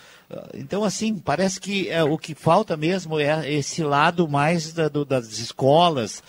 Então, 0.55 0.83
assim, 0.83 1.19
parece 1.19 1.59
que 1.61 1.87
eh, 1.89 2.03
o 2.03 2.17
que 2.17 2.35
falta 2.35 2.75
mesmo 2.75 3.19
é 3.19 3.49
esse 3.51 3.81
lado 3.83 4.27
mais 4.27 4.73
da- 4.73 4.89
do- 4.89 5.05
das 5.05 5.27
escolas. 5.39 6.21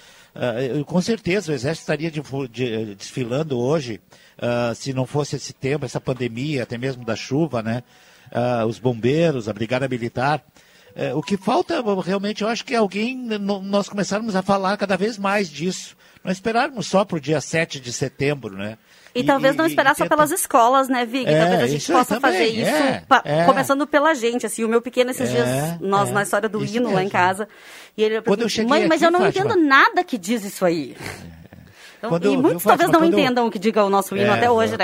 Com 0.86 1.00
certeza 1.00 1.50
o 1.50 1.54
Exército 1.54 1.84
estaria 1.84 2.10
difu- 2.10 2.46
de- 2.46 2.94
desfilando 2.94 3.58
hoje, 3.58 4.02
se 4.74 4.92
não 4.92 5.06
fosse 5.06 5.36
esse 5.36 5.54
tempo, 5.54 5.86
essa 5.86 5.98
pandemia, 5.98 6.62
até 6.64 6.76
mesmo 6.76 7.06
da 7.06 7.16
chuva, 7.16 7.62
né? 7.62 7.82
Ah, 8.32 8.64
os 8.66 8.78
bombeiros, 8.78 9.48
a 9.48 9.52
Brigada 9.52 9.88
Militar. 9.88 10.42
Eh, 10.94 11.12
o 11.14 11.22
que 11.22 11.36
falta 11.36 11.82
realmente, 12.02 12.42
eu 12.42 12.48
acho 12.48 12.64
que 12.64 12.74
é 12.74 12.78
alguém, 12.78 13.14
no- 13.16 13.60
nós 13.62 13.88
começarmos 13.88 14.34
a 14.34 14.42
falar 14.42 14.76
cada 14.78 14.96
vez 14.96 15.18
mais 15.18 15.48
disso. 15.50 15.94
Não 16.24 16.32
esperarmos 16.32 16.86
só 16.86 17.04
para 17.04 17.18
o 17.18 17.20
dia 17.20 17.40
7 17.40 17.78
de 17.78 17.92
setembro, 17.92 18.56
né? 18.56 18.78
E, 19.14 19.22
talvez 19.24 19.56
não 19.56 19.64
esperar 19.64 19.94
só 19.96 20.06
pelas 20.06 20.30
escolas, 20.30 20.88
né, 20.88 21.06
Vig? 21.06 21.26
É, 21.26 21.38
talvez 21.40 21.62
a 21.62 21.66
gente 21.66 21.80
isso 21.80 21.92
aí 21.92 21.98
possa 21.98 22.20
também, 22.20 22.32
fazer 22.32 22.44
isso, 22.48 22.70
é, 22.70 23.02
pa- 23.08 23.22
é. 23.24 23.44
começando 23.44 23.86
pela 23.86 24.12
gente. 24.14 24.44
Assim, 24.44 24.62
o 24.64 24.68
meu 24.68 24.82
pequeno 24.82 25.10
esses 25.10 25.30
É, 25.30 25.32
dias, 25.32 25.80
nós 25.80 26.10
é, 26.10 26.12
na 26.12 26.22
história 26.22 26.48
do 26.50 26.62
isso 26.62 26.76
hino 26.76 26.86
lá 26.88 26.94
em 27.00 27.04
mesmo. 27.04 27.10
casa, 27.12 27.48
e 27.96 28.02
ele 28.02 28.20
Quando 28.20 28.42
eu 28.42 28.48
cheguei 28.48 28.68
mãe, 28.68 28.86
mas 28.86 29.02
aqui, 29.02 29.06
eu 29.06 29.10
não 29.18 29.24
Fátima- 29.26 29.46
entendo 29.54 29.64
nada 29.66 30.04
que 30.04 30.18
diz 30.18 30.44
isso 30.44 30.64
aí. 30.66 30.94
Então, 31.98 32.10
Quando 32.10 32.24
e 32.24 32.34
eu- 32.34 32.42
muitos 32.42 32.62
viu, 32.62 32.68
talvez 32.68 32.90
Fátima, 32.90 32.92
não 32.92 33.00
quando 33.00 33.12
eu- 33.14 33.18
entendam 33.24 33.46
o 33.46 33.50
que 33.50 33.58
diga 33.58 33.84
o 33.84 33.88
nosso 33.90 34.14
hino 34.16 34.26
É, 34.26 34.34
até 34.34 34.50
hoje, 34.50 34.74
é. 34.74 34.76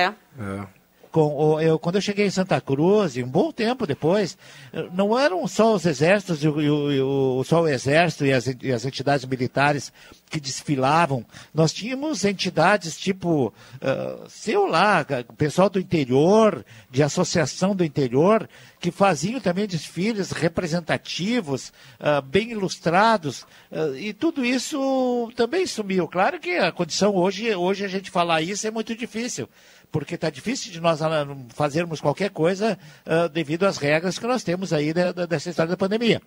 Com 1.13 1.61
eu, 1.61 1.79
quando 1.79 1.97
eu 1.97 2.01
cheguei 2.01 2.25
em 2.27 2.31
Santa 2.31 2.59
Cruz, 2.59 3.19
um 3.19 3.27
bom 3.29 3.53
tempo 3.53 3.87
depois, 3.87 4.37
eh, 4.73 4.89
não 4.95 5.17
eram 5.19 5.47
só 5.47 5.75
os 5.75 5.85
exércitos, 5.85 6.43
e 6.43 6.49
o, 6.49 6.91
e 6.91 7.01
o- 7.03 7.45
só 7.45 7.61
o 7.61 7.69
exército 7.69 8.25
e 8.25 8.33
as, 8.33 8.47
e 8.47 8.73
as 8.73 8.87
entidades 8.87 9.27
militares 9.27 9.93
que 10.31 10.41
desfilavam. 10.41 11.23
Nós 11.53 11.71
tínhamos 11.71 12.25
entidades 12.25 12.97
tipo, 12.99 13.53
ah, 13.83 14.25
sei 14.27 14.57
lá, 14.57 15.05
pessoal 15.37 15.69
do 15.69 15.79
interior, 15.79 16.65
de 16.91 17.03
associação 17.03 17.77
do 17.77 17.85
interior, 17.85 18.49
que 18.81 18.91
faziam 18.91 19.39
também 19.39 19.67
desfiles 19.67 20.33
representativos, 20.33 21.75
ah, 22.01 22.23
bem 22.23 22.53
ilustrados, 22.53 23.45
ah, 23.71 23.93
e 23.99 24.15
tudo 24.15 24.43
isso 24.45 25.31
também 25.37 25.67
sumiu. 25.67 26.09
Claro 26.09 26.41
que 26.41 26.57
a 26.57 26.73
condição 26.73 27.15
hoje, 27.15 27.55
hoje 27.55 27.85
a 27.85 27.89
gente 27.89 28.11
falar 28.11 28.41
isso 28.41 28.67
é 28.67 28.71
muito 28.71 28.95
difícil 28.97 29.47
porque 29.93 30.15
está 30.17 30.31
difícil 30.31 30.73
de 30.73 30.81
nós 30.81 31.01
ah, 31.03 31.25
fazermos 31.51 32.01
qualquer 32.01 32.31
coisa 32.31 32.77
ah, 33.07 33.29
devido 33.29 33.65
às 33.65 33.77
regras 33.77 34.19
que 34.19 34.27
nós 34.27 34.43
temos 34.43 34.73
aí 34.73 34.93
da- 34.93 35.13
da- 35.13 35.27
dessa 35.27 35.51
história 35.51 35.71
da 35.71 35.77
pandemia. 35.77 36.21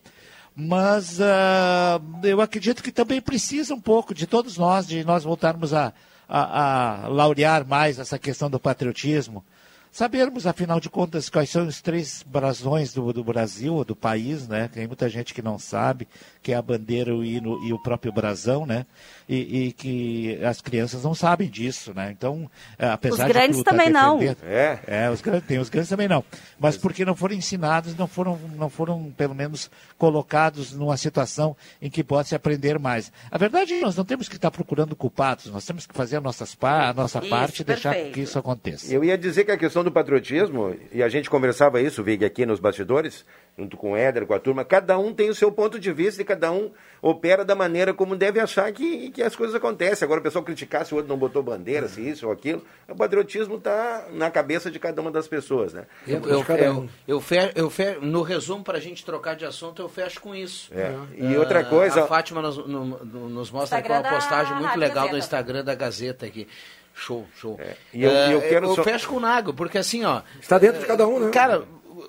Mas 0.55 1.19
ah, 1.19 1.99
eu 2.23 2.39
acredito 2.39 2.81
que 2.81 2.91
também 2.91 3.19
precisa 3.19 3.73
um 3.73 3.81
pouco 3.81 4.13
de 4.13 4.25
todos 4.25 4.57
nós, 4.57 4.87
de 4.87 5.03
nós 5.03 5.23
voltarmos 5.25 5.73
a, 5.73 5.91
a, 6.29 7.03
a 7.03 7.07
laurear 7.09 7.67
mais 7.67 7.99
essa 7.99 8.17
questão 8.17 8.49
do 8.49 8.59
patriotismo. 8.59 9.43
Sabermos, 9.91 10.45
afinal 10.45 10.77
de 10.81 10.89
contas, 10.89 11.29
quais 11.29 11.49
são 11.49 11.65
os 11.67 11.81
três 11.81 12.21
brasões 12.27 12.93
do, 12.93 13.13
do 13.13 13.23
Brasil, 13.23 13.81
do 13.85 13.95
país, 13.95 14.45
né? 14.45 14.67
Tem 14.67 14.85
muita 14.87 15.07
gente 15.07 15.33
que 15.33 15.41
não 15.41 15.57
sabe, 15.57 16.05
que 16.43 16.51
é 16.51 16.55
a 16.55 16.61
bandeira, 16.61 17.15
o 17.15 17.23
hino 17.23 17.65
e 17.65 17.71
o 17.71 17.81
próprio 17.81 18.11
brasão, 18.11 18.65
né? 18.65 18.85
E, 19.27 19.67
e 19.67 19.71
que 19.73 20.43
as 20.43 20.61
crianças 20.61 21.03
não 21.03 21.15
sabem 21.15 21.49
disso, 21.49 21.93
né? 21.95 22.11
Então, 22.11 22.49
eh, 22.77 22.87
apesar 22.87 23.25
Os 23.25 23.33
grandes 23.33 23.57
de 23.57 23.63
tu 23.63 23.65
tá 23.65 23.71
também 23.71 23.89
não. 23.89 24.21
É. 24.21 24.79
é, 24.85 25.09
os 25.09 25.19
grandes, 25.19 25.47
tem 25.47 25.57
os 25.57 25.69
grandes 25.69 25.89
também 25.89 26.07
não. 26.07 26.23
Mas 26.59 26.77
porque 26.77 27.03
não 27.03 27.15
foram 27.15 27.33
ensinados, 27.33 27.95
não 27.97 28.07
foram, 28.07 28.39
não 28.55 28.69
foram 28.69 29.11
pelo 29.17 29.33
menos 29.33 29.69
colocados 29.97 30.73
numa 30.73 30.95
situação 30.95 31.55
em 31.81 31.89
que 31.89 32.03
pode 32.03 32.29
se 32.29 32.35
aprender 32.35 32.77
mais. 32.77 33.11
A 33.31 33.37
verdade 33.37 33.73
é 33.73 33.77
que 33.77 33.83
nós 33.83 33.95
não 33.95 34.05
temos 34.05 34.29
que 34.29 34.35
estar 34.35 34.51
procurando 34.51 34.95
culpados, 34.95 35.47
nós 35.47 35.65
temos 35.65 35.87
que 35.87 35.93
fazer 35.95 36.17
a, 36.17 36.21
nossas 36.21 36.55
a 36.61 36.93
nossa 36.93 37.19
Isso, 37.19 37.29
parte 37.29 37.61
e 37.61 37.65
deixar 37.65 37.95
que 37.95 38.21
isso 38.21 38.37
aconteça. 38.37 38.93
Eu 38.93 39.03
ia 39.03 39.17
dizer 39.17 39.43
que 39.43 39.51
a 39.51 39.57
questão 39.57 39.83
do 39.83 39.91
patriotismo, 39.91 40.75
e 40.91 41.01
a 41.01 41.09
gente 41.09 41.29
conversava 41.29 41.81
isso, 41.81 42.03
Vig, 42.03 42.23
aqui 42.23 42.45
nos 42.45 42.59
bastidores, 42.59 43.25
junto 43.57 43.77
com 43.77 43.93
o 43.93 43.95
Éder, 43.97 44.25
com 44.25 44.33
a 44.33 44.39
turma, 44.39 44.65
cada 44.65 44.97
um 44.97 45.13
tem 45.13 45.29
o 45.29 45.35
seu 45.35 45.49
ponto 45.51 45.79
de 45.79 45.91
vista 45.93 46.21
e 46.21 46.25
cada 46.25 46.51
um 46.51 46.71
opera 47.01 47.45
da 47.45 47.55
maneira 47.55 47.93
como 47.93 48.15
deve 48.15 48.39
achar 48.39 48.69
que, 48.73 49.09
que 49.11 49.23
as 49.23 49.33
coisas 49.35 49.55
acontecem. 49.55 50.05
Agora 50.05 50.19
o 50.19 50.23
pessoal 50.23 50.43
criticar 50.43 50.85
se 50.85 50.93
o 50.93 50.97
outro 50.97 51.09
não 51.09 51.17
botou 51.17 51.41
bandeira, 51.41 51.87
se 51.87 52.01
isso 52.01 52.25
ou 52.27 52.33
aquilo, 52.33 52.61
o 52.87 52.95
patriotismo 52.95 53.55
está 53.55 54.07
na 54.11 54.29
cabeça 54.29 54.69
de 54.69 54.77
cada 54.77 55.01
uma 55.01 55.09
das 55.09 55.25
pessoas, 55.27 55.73
né? 55.73 55.85
Eu, 56.05 56.21
eu, 56.25 56.43
eu, 56.57 56.89
eu 57.07 57.21
fe- 57.21 57.51
eu 57.55 57.69
fe- 57.69 57.97
no 58.01 58.21
resumo, 58.23 58.63
para 58.63 58.77
a 58.77 58.81
gente 58.81 59.05
trocar 59.05 59.35
de 59.35 59.45
assunto, 59.45 59.81
eu 59.81 59.87
fecho 59.87 60.19
com 60.19 60.35
isso. 60.35 60.69
É. 60.73 60.93
E 61.17 61.37
outra 61.37 61.63
coisa- 61.63 62.03
A 62.03 62.07
Fátima 62.07 62.41
nos, 62.41 62.57
no- 62.57 62.85
no- 62.85 63.29
nos 63.29 63.51
mostra 63.51 63.77
aqui 63.79 63.89
uma 63.89 64.03
postagem 64.03 64.51
muito 64.53 64.65
Rádio 64.65 64.79
legal 64.81 65.09
no. 65.09 65.17
Instagram 65.17 65.63
da 65.63 65.75
Gazeta 65.75 66.25
aqui. 66.25 66.45
Show, 66.93 67.25
show. 67.37 67.59
E 67.93 68.03
eu- 68.03 68.09
É, 68.11 68.29
e 68.29 68.33
eu 68.33 68.41
quero 68.41 68.73
só- 68.75 68.83
fecho 68.83 69.07
com 69.09 69.15
o 69.15 69.19
Nago, 69.19 69.53
porque 69.53 69.77
assim, 69.77 70.03
ó. 70.05 70.21
Está 70.41 70.57
dentro 70.57 70.79
de 70.79 70.85
cada 70.85 71.07
um, 71.07 71.19
né? 71.19 71.29
Cara, 71.31 71.63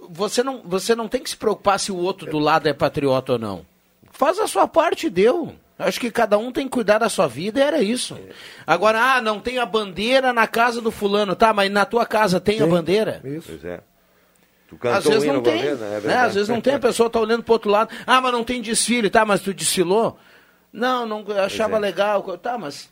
você 0.08 0.42
não, 0.42 0.62
você 0.64 0.94
não 0.94 1.08
tem 1.08 1.22
que 1.22 1.30
se 1.30 1.36
preocupar 1.36 1.78
se 1.78 1.92
o 1.92 1.96
outro 1.96 2.30
do 2.30 2.38
lado 2.38 2.68
é 2.68 2.72
patriota 2.72 3.32
ou 3.32 3.38
não. 3.38 3.66
Faz 4.10 4.38
a 4.38 4.46
sua 4.46 4.66
parte, 4.66 5.10
deu. 5.10 5.54
Acho 5.78 6.00
que 6.00 6.10
cada 6.10 6.38
um 6.38 6.50
tem 6.50 6.64
que 6.64 6.70
cuidar 6.70 6.98
da 6.98 7.08
sua 7.08 7.26
vida 7.28 7.60
e 7.60 7.62
era 7.62 7.82
isso. 7.82 8.18
Agora, 8.66 9.16
ah, 9.16 9.20
não 9.20 9.38
tem 9.38 9.58
a 9.58 9.66
bandeira 9.66 10.32
na 10.32 10.46
casa 10.46 10.80
do 10.80 10.90
fulano, 10.90 11.36
tá? 11.36 11.52
Mas 11.52 11.70
na 11.70 11.84
tua 11.84 12.06
casa 12.06 12.40
tem, 12.40 12.62
a 12.62 12.66
bandeira? 12.66 13.20
Pois 13.22 13.64
é. 13.64 13.80
Tu 14.68 14.76
cantou 14.76 14.98
Às 14.98 15.04
vezes 15.04 15.28
não 15.28 15.42
tem. 15.42 15.60
vez, 15.60 15.78
né? 15.78 15.86
É 15.86 15.90
né? 15.90 16.00
verdade. 16.00 16.26
Às 16.26 16.34
vezes 16.34 16.48
não 16.48 16.60
tem, 16.60 16.74
a 16.74 16.80
pessoa 16.80 17.10
tá 17.10 17.20
olhando 17.20 17.42
pro 17.42 17.52
outro 17.52 17.70
lado. 17.70 17.94
Ah, 18.06 18.20
mas 18.20 18.32
não 18.32 18.42
tem 18.42 18.62
desfile, 18.62 19.10
tá? 19.10 19.24
Mas 19.24 19.42
tu 19.42 19.52
desfilou? 19.52 20.18
Não, 20.72 21.06
não 21.06 21.24
achava 21.44 21.76
é. 21.76 21.78
legal. 21.78 22.22
Tá, 22.38 22.56
mas 22.56 22.90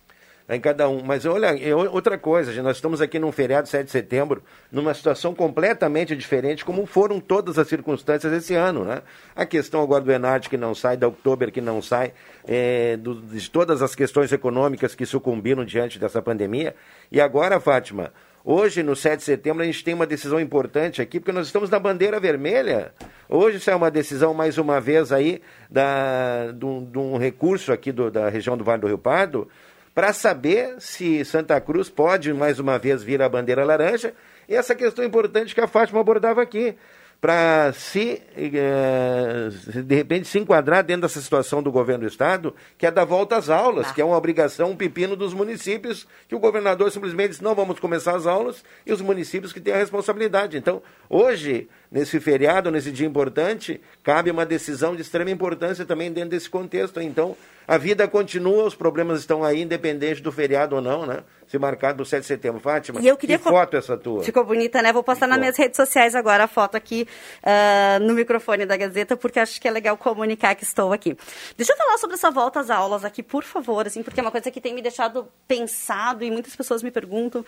em 0.49 0.61
cada 0.61 0.89
um. 0.89 1.03
Mas 1.03 1.25
olha, 1.25 1.55
outra 1.91 2.19
coisa, 2.19 2.63
nós 2.63 2.77
estamos 2.77 3.01
aqui 3.01 3.19
num 3.19 3.33
feriado 3.33 3.69
7 3.69 3.87
de 3.87 3.91
setembro, 3.91 4.43
numa 4.71 4.93
situação 4.95 5.35
completamente 5.35 6.15
diferente, 6.15 6.65
como 6.65 6.85
foram 6.87 7.19
todas 7.21 7.59
as 7.59 7.67
circunstâncias 7.69 8.33
esse 8.33 8.55
ano, 8.55 8.85
né? 8.85 9.03
A 9.35 9.47
questão 9.47 9.83
agora 9.83 10.05
do 10.05 10.13
Enart 10.13 10.49
que 10.49 10.57
não 10.57 10.75
sai, 10.75 10.97
da 10.97 11.09
Oktober 11.09 11.51
que 11.51 11.61
não 11.61 11.81
sai, 11.81 12.13
é, 12.47 12.97
do- 12.97 13.21
de 13.21 13.51
todas 13.51 13.81
as 13.83 13.95
questões 13.95 14.33
econômicas 14.33 14.95
que 14.95 15.07
sucumbiram 15.07 15.65
diante 15.65 15.99
dessa 15.99 16.21
pandemia. 16.21 16.75
E 17.11 17.21
agora, 17.21 17.59
Fátima, 17.61 18.13
Hoje, 18.47 18.83
no 18.83 18.95
7 18.95 19.21
de 19.21 19.25
setembro, 19.25 19.63
a 19.63 19.65
gente 19.65 19.83
tem 19.83 19.95
uma 19.95 20.05
decisão 20.07 20.39
importante 20.39 21.01
aqui, 21.01 21.19
porque 21.19 21.33
nós 21.33 21.47
estamos 21.47 21.71
na 21.71 21.79
bandeira 21.79 22.21
vermelha. 22.21 22.93
Hoje 23.27 23.59
sai 23.59 23.75
uma 23.75 23.91
decisão, 23.91 24.35
mais 24.35 24.59
uma 24.59 24.79
vez, 24.83 25.11
aí, 25.13 25.41
de 25.71 26.99
um 26.99 27.17
recurso 27.17 27.73
aqui 27.73 27.91
do- 27.91 28.11
da 28.11 28.29
região 28.29 28.55
do 28.55 28.63
Vale 28.63 28.83
do 28.83 28.87
Rio 28.87 28.99
Pardo, 28.99 29.49
para 29.95 30.13
saber 30.13 30.75
se 30.81 31.25
Santa 31.25 31.61
Cruz 31.61 31.89
pode, 31.89 32.33
mais 32.35 32.59
uma 32.59 32.79
vez, 32.79 33.03
vir 33.03 33.23
a 33.23 33.29
bandeira 33.29 33.65
laranja. 33.65 34.13
E 34.49 34.55
essa 34.55 34.75
questão 34.75 35.05
importante 35.05 35.55
que 35.55 35.61
a 35.61 35.69
Fátima 35.69 36.01
abordava 36.01 36.43
aqui, 36.43 36.77
para 37.21 37.73
se, 37.73 38.21
eh, 38.37 39.49
de 39.83 39.95
repente, 39.95 40.29
se 40.29 40.39
enquadrar 40.39 40.85
dentro 40.85 41.03
dessa 41.03 41.23
situação 41.23 41.63
do 41.63 41.73
governo 41.73 42.03
do 42.03 42.09
Estado, 42.11 42.55
que 42.77 42.87
é 42.87 42.91
dar 42.91 43.07
volta 43.07 43.37
às 43.37 43.49
aulas, 43.49 43.91
que 43.93 44.03
é 44.03 44.05
uma 44.05 44.17
obrigação, 44.17 44.73
um 44.73 44.77
pepino 44.77 45.17
dos 45.17 45.33
municípios, 45.33 46.07
que 46.29 46.35
o 46.35 46.39
governador 46.39 46.91
simplesmente 46.91 47.31
disse, 47.31 47.43
não 47.43 47.55
vamos 47.55 47.81
começar 47.81 48.15
as 48.15 48.27
aulas, 48.27 48.63
e 48.85 48.93
os 48.93 49.01
municípios 49.01 49.55
que 49.55 49.61
têm 49.61 49.73
a 49.73 49.79
responsabilidade. 49.79 50.59
Então, 50.59 50.83
hoje, 51.09 51.67
nesse 51.91 52.21
feriado, 52.21 52.71
nesse 52.71 52.93
dia 52.93 53.07
importante, 53.07 53.81
cabe 54.03 54.31
uma 54.31 54.45
decisão 54.45 54.95
de 54.95 55.01
extrema 55.01 55.31
importância 55.31 55.87
também 55.87 56.13
dentro 56.13 56.31
desse 56.31 56.51
contexto. 56.51 57.01
Então, 57.01 57.35
a 57.67 57.79
vida 57.79 58.07
continua, 58.09 58.65
os 58.65 58.75
problemas 58.75 59.21
estão 59.21 59.43
aí, 59.45 59.63
independente 59.63 60.21
do 60.23 60.31
feriado 60.31 60.77
ou 60.77 60.83
não, 60.83 61.07
né? 61.07 61.25
Se 61.47 61.59
marcado 61.59 61.99
do 61.99 62.05
7 62.07 62.23
de 62.23 62.27
setembro. 62.27 62.61
Fátima, 62.61 63.01
E 63.01 63.07
eu 63.07 63.17
queria 63.17 63.39
que 63.39 63.45
foto 63.45 63.75
é 63.75 63.79
essa 63.79 63.97
tua? 63.97 64.23
Ficou 64.23 64.45
bonita, 64.45 64.81
né? 64.83 64.93
Vou 64.93 65.03
postar 65.03 65.27
nas 65.27 65.39
minhas 65.39 65.57
redes 65.57 65.77
sociais 65.77 66.15
agora 66.15 66.45
a 66.45 66.47
foto 66.49 66.75
aqui 66.77 67.07
ah, 67.43 67.99
no 68.01 68.15
microfone 68.15 68.65
da 68.67 68.77
Gazeta, 68.77 69.17
porque 69.17 69.39
acho 69.39 69.61
que 69.61 69.69
é 69.69 69.71
legal 69.71 69.97
comunicar 69.97 70.55
que 70.55 70.65
estou 70.65 70.93
aqui. 70.93 71.17
Deixa 71.57 71.73
eu 71.73 71.77
falar 71.77 71.99
sobre 71.99 72.15
essa 72.15 72.31
volta 72.31 72.61
às 72.61 72.71
aulas 72.71 73.05
aqui, 73.05 73.23
por 73.23 73.45
favor, 73.45 73.87
assim, 73.87 74.03
porque 74.03 74.21
é 74.21 74.23
uma 74.23 74.31
coisa 74.31 74.51
que 74.51 74.61
tem 74.61 74.75
me 74.75 74.81
deixado 74.83 75.29
pensado 75.47 76.25
e 76.25 76.31
muitas 76.31 76.57
pessoas 76.57 76.83
me 76.83 76.91
perguntam. 76.91 77.45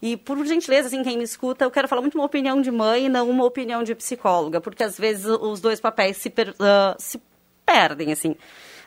E, 0.00 0.16
por 0.16 0.42
gentileza, 0.46 0.88
assim, 0.88 1.02
quem 1.02 1.16
me 1.18 1.24
escuta, 1.24 1.64
eu 1.64 1.70
quero 1.70 1.86
falar 1.86 2.00
muito 2.00 2.16
uma 2.16 2.24
opinião 2.24 2.60
de 2.62 2.70
mãe 2.70 3.06
e 3.06 3.08
não 3.08 3.28
uma 3.28 3.44
opinião 3.44 3.82
de 3.82 3.94
psicóloga, 3.94 4.60
porque 4.60 4.82
às 4.82 4.98
vezes 4.98 5.26
os 5.26 5.60
dois 5.60 5.80
papéis 5.80 6.16
se, 6.16 6.30
per- 6.30 6.54
ah, 6.60 6.96
se 6.98 7.20
perdem, 7.66 8.10
assim. 8.12 8.34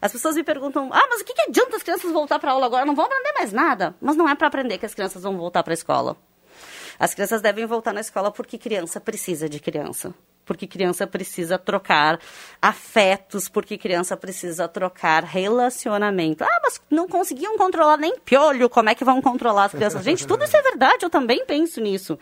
As 0.02 0.12
pessoas 0.12 0.36
me 0.36 0.44
perguntam, 0.44 0.90
ah, 0.94 1.08
mas 1.10 1.22
o 1.22 1.26
que, 1.26 1.34
que 1.34 1.42
adianta 1.42 1.76
as 1.76 1.84
crianças 1.84 2.12
voltar 2.12 2.40
para 2.40 2.52
aula 2.52 2.66
agora? 2.66 2.86
Não 2.86 2.96
vão 2.96 3.06
aprender 3.06 3.34
mais 3.34 3.52
nada. 3.52 3.96
Mas 4.00 4.16
não 4.16 4.30
é 4.30 4.36
para 4.36 4.48
aprender 4.48 4.78
que 4.78 4.86
as 4.86 4.94
crianças 4.94 5.24
vão 5.24 5.38
voltar 5.38 5.64
para 5.64 5.74
a 5.74 5.76
escola. 5.76 6.18
As 7.00 7.14
crianças 7.14 7.42
devem 7.42 7.66
voltar 7.66 7.94
na 7.94 8.02
escola 8.02 8.32
porque 8.32 8.58
criança 8.58 9.00
precisa 9.00 9.48
de 9.48 9.60
criança. 9.60 10.14
Porque 10.46 10.66
criança 10.66 11.06
precisa 11.06 11.58
trocar 11.60 12.20
afetos, 12.62 13.50
porque 13.50 13.78
criança 13.78 14.16
precisa 14.16 14.68
trocar 14.68 15.24
relacionamento. 15.24 16.44
Ah, 16.44 16.60
mas 16.64 16.82
não 16.90 17.08
conseguiam 17.08 17.58
controlar 17.58 17.98
nem 17.98 18.18
piolho, 18.20 18.70
como 18.70 18.90
é 18.90 18.96
que 18.96 19.04
vão 19.04 19.22
controlar 19.22 19.66
as 19.66 19.74
crianças? 19.74 20.04
Gente, 20.04 20.26
tudo 20.26 20.46
isso 20.46 20.56
é 20.56 20.62
verdade, 20.62 21.04
eu 21.04 21.10
também 21.10 21.46
penso 21.46 21.82
nisso. 21.82 22.18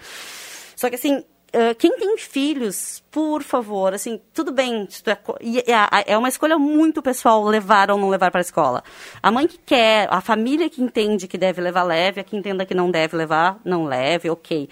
Só 0.76 0.89
que 0.89 0.95
assim, 0.95 1.23
quem 1.77 1.98
tem 1.98 2.18
filhos, 2.18 3.03
por 3.11 3.41
favor, 3.44 3.94
assim, 3.94 4.19
tudo 4.34 4.52
bem, 4.52 4.88
é, 5.06 5.72
é, 5.72 6.14
é 6.14 6.18
uma 6.18 6.27
escolha 6.30 6.57
muito 6.57 7.02
pessoal 7.02 7.44
levar 7.44 7.90
ou 7.90 7.98
não 7.98 8.10
levar 8.10 8.32
para 8.32 8.41
a 8.41 8.41
escola. 8.41 8.84
A 9.22 9.32
mãe 9.32 9.48
que 9.48 9.57
quer, 9.60 10.07
a 10.11 10.22
família 10.22 10.69
que 10.69 10.82
entende 10.82 11.27
que 11.27 11.38
deve 11.38 11.61
levar, 11.61 11.84
leve, 11.84 12.22
a 12.22 12.23
que 12.23 12.36
entenda 12.36 12.65
que 12.65 12.73
não 12.73 12.91
deve 12.91 13.15
levar, 13.15 13.60
não 13.64 13.86
leve, 13.86 14.30
ok. 14.30 14.69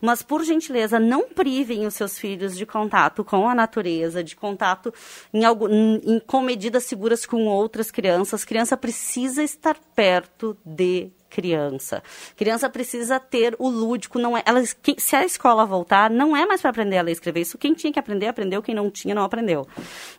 Mas, 0.00 0.22
por 0.22 0.44
gentileza, 0.44 1.00
não 1.00 1.28
privem 1.28 1.86
os 1.86 1.94
seus 1.94 2.18
filhos 2.18 2.56
de 2.56 2.66
contato 2.66 3.24
com 3.24 3.48
a 3.48 3.54
natureza, 3.54 4.22
de 4.22 4.36
contato 4.36 4.92
em 5.32 5.44
algo, 5.44 5.68
em- 5.70 6.20
com 6.26 6.42
medidas 6.42 6.84
seguras 6.84 7.24
com 7.24 7.46
outras 7.46 7.90
crianças. 7.90 8.44
Criança 8.44 8.76
precisa 8.76 9.42
estar 9.42 9.76
perto 9.94 10.56
de 10.64 11.10
criança. 11.28 12.02
Criança 12.36 12.68
precisa 12.70 13.18
ter 13.20 13.54
o 13.58 13.68
lúdico, 13.68 14.18
não 14.18 14.36
é, 14.36 14.42
ela, 14.46 14.62
quem- 14.82 14.98
se 14.98 15.14
a 15.16 15.24
escola 15.24 15.66
voltar, 15.66 16.08
não 16.10 16.36
é 16.36 16.46
mais 16.46 16.60
para 16.60 16.70
aprender 16.70 16.98
a 16.98 17.02
ler 17.02 17.10
e 17.10 17.12
escrever. 17.12 17.40
Isso 17.40 17.58
quem 17.58 17.74
tinha 17.74 17.92
que 17.92 17.98
aprender, 17.98 18.26
aprendeu, 18.26 18.62
quem 18.62 18.74
não 18.74 18.90
tinha, 18.90 19.14
não 19.14 19.22
aprendeu. 19.24 19.66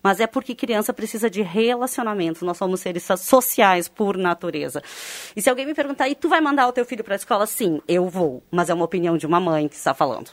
Mas 0.03 0.19
é 0.19 0.27
porque 0.27 0.53
criança 0.53 0.93
precisa 0.93 1.29
de 1.29 1.41
relacionamentos. 1.41 2.41
Nós 2.41 2.57
somos 2.57 2.81
seres 2.81 3.03
so- 3.03 3.17
sociais 3.17 3.87
por 3.87 4.17
natureza. 4.17 4.81
E 5.35 5.41
se 5.41 5.49
alguém 5.49 5.65
me 5.65 5.73
perguntar, 5.73 6.07
e 6.09 6.15
tu 6.15 6.29
vai 6.29 6.41
mandar 6.41 6.67
o 6.67 6.71
teu 6.71 6.85
filho 6.85 7.03
para 7.03 7.15
a 7.15 7.17
escola? 7.17 7.45
Sim, 7.47 7.81
eu 7.87 8.07
vou. 8.09 8.43
Mas 8.51 8.69
é 8.69 8.73
uma 8.73 8.85
opinião 8.85 9.17
de 9.17 9.25
uma 9.25 9.39
mãe 9.39 9.67
que 9.67 9.75
está 9.75 9.93
falando. 9.93 10.29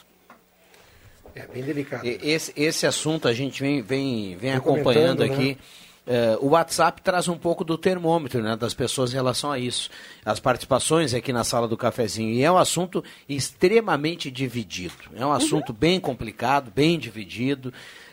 É 1.34 1.46
bem 1.46 1.62
delicado. 1.62 2.06
E- 2.06 2.18
Esse, 2.22 2.52
esse 2.56 2.86
assunto 2.86 3.26
a 3.26 3.32
gente 3.32 3.60
vem, 3.60 3.82
vem, 3.82 4.36
vem 4.36 4.52
acompanhando 4.52 5.18
comentando, 5.18 5.22
aqui. 5.40 5.58
Eh, 6.06 6.36
o 6.40 6.48
WhatsApp 6.48 7.00
traz 7.00 7.28
um 7.28 7.36
pouco 7.36 7.64
do 7.64 7.78
termômetro 7.78 8.42
né, 8.42 8.56
das 8.56 8.74
pessoas 8.74 9.12
em 9.12 9.14
relação 9.14 9.50
a 9.50 9.58
isso. 9.58 9.88
As 10.24 10.38
participações 10.38 11.14
aqui 11.14 11.32
na 11.32 11.44
sala 11.44 11.66
do 11.66 11.76
cafezinho. 11.76 12.30
E 12.30 12.42
é 12.42 12.50
um 12.50 12.58
assunto 12.58 13.02
extremamente 13.28 14.30
dividido. 14.30 14.94
É 15.16 15.24
um 15.24 15.32
assunto 15.32 15.72
bem 15.72 15.98
complicado, 15.98 16.70
bem 16.74 16.98
dividido. 16.98 17.72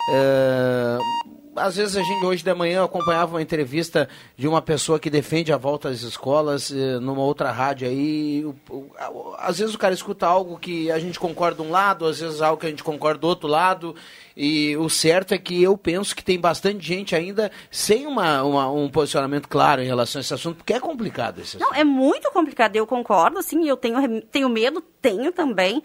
Eh, 0.09 0.97
às 1.55 1.75
vezes 1.75 1.95
a 1.97 2.01
gente, 2.01 2.25
hoje 2.25 2.43
de 2.43 2.53
manhã, 2.53 2.77
eu 2.79 2.83
acompanhava 2.85 3.33
uma 3.33 3.41
entrevista 3.41 4.07
de 4.37 4.47
uma 4.47 4.61
pessoa 4.61 4.99
que 4.99 5.09
defende 5.09 5.51
a 5.51 5.57
volta 5.57 5.89
às 5.89 6.01
escolas 6.01 6.71
eh, 6.71 6.99
numa 6.99 7.21
outra 7.21 7.51
rádio 7.51 7.87
aí. 7.87 8.45
às 9.37 9.59
vezes 9.59 9.75
o 9.75 9.77
cara 9.77 9.93
escuta 9.93 10.25
algo 10.25 10.57
que 10.57 10.89
a 10.91 10.97
gente 10.99 11.19
concorda 11.19 11.61
de 11.61 11.67
um 11.67 11.71
lado, 11.71 12.05
às 12.05 12.19
vezes 12.19 12.41
algo 12.41 12.59
que 12.59 12.67
a 12.67 12.69
gente 12.69 12.83
concorda 12.83 13.19
do 13.19 13.27
outro 13.27 13.47
lado. 13.47 13.95
E 14.35 14.77
o 14.77 14.89
certo 14.89 15.33
é 15.33 15.37
que 15.37 15.61
eu 15.61 15.77
penso 15.77 16.15
que 16.15 16.23
tem 16.23 16.39
bastante 16.39 16.85
gente 16.85 17.15
ainda 17.15 17.51
sem 17.69 18.07
uma, 18.07 18.41
uma- 18.43 18.71
um 18.71 18.89
posicionamento 18.89 19.47
claro 19.49 19.81
em 19.81 19.85
relação 19.85 20.19
a 20.19 20.21
esse 20.21 20.33
assunto, 20.33 20.57
porque 20.57 20.73
é 20.73 20.79
complicado 20.79 21.41
esse 21.41 21.57
assunto. 21.57 21.69
Não, 21.69 21.75
é 21.75 21.83
muito 21.83 22.31
complicado, 22.31 22.75
eu 22.77 22.87
concordo, 22.87 23.37
assim, 23.39 23.67
eu 23.67 23.75
tenho, 23.75 24.21
tenho 24.31 24.47
medo, 24.49 24.81
tenho 25.01 25.31
também. 25.33 25.83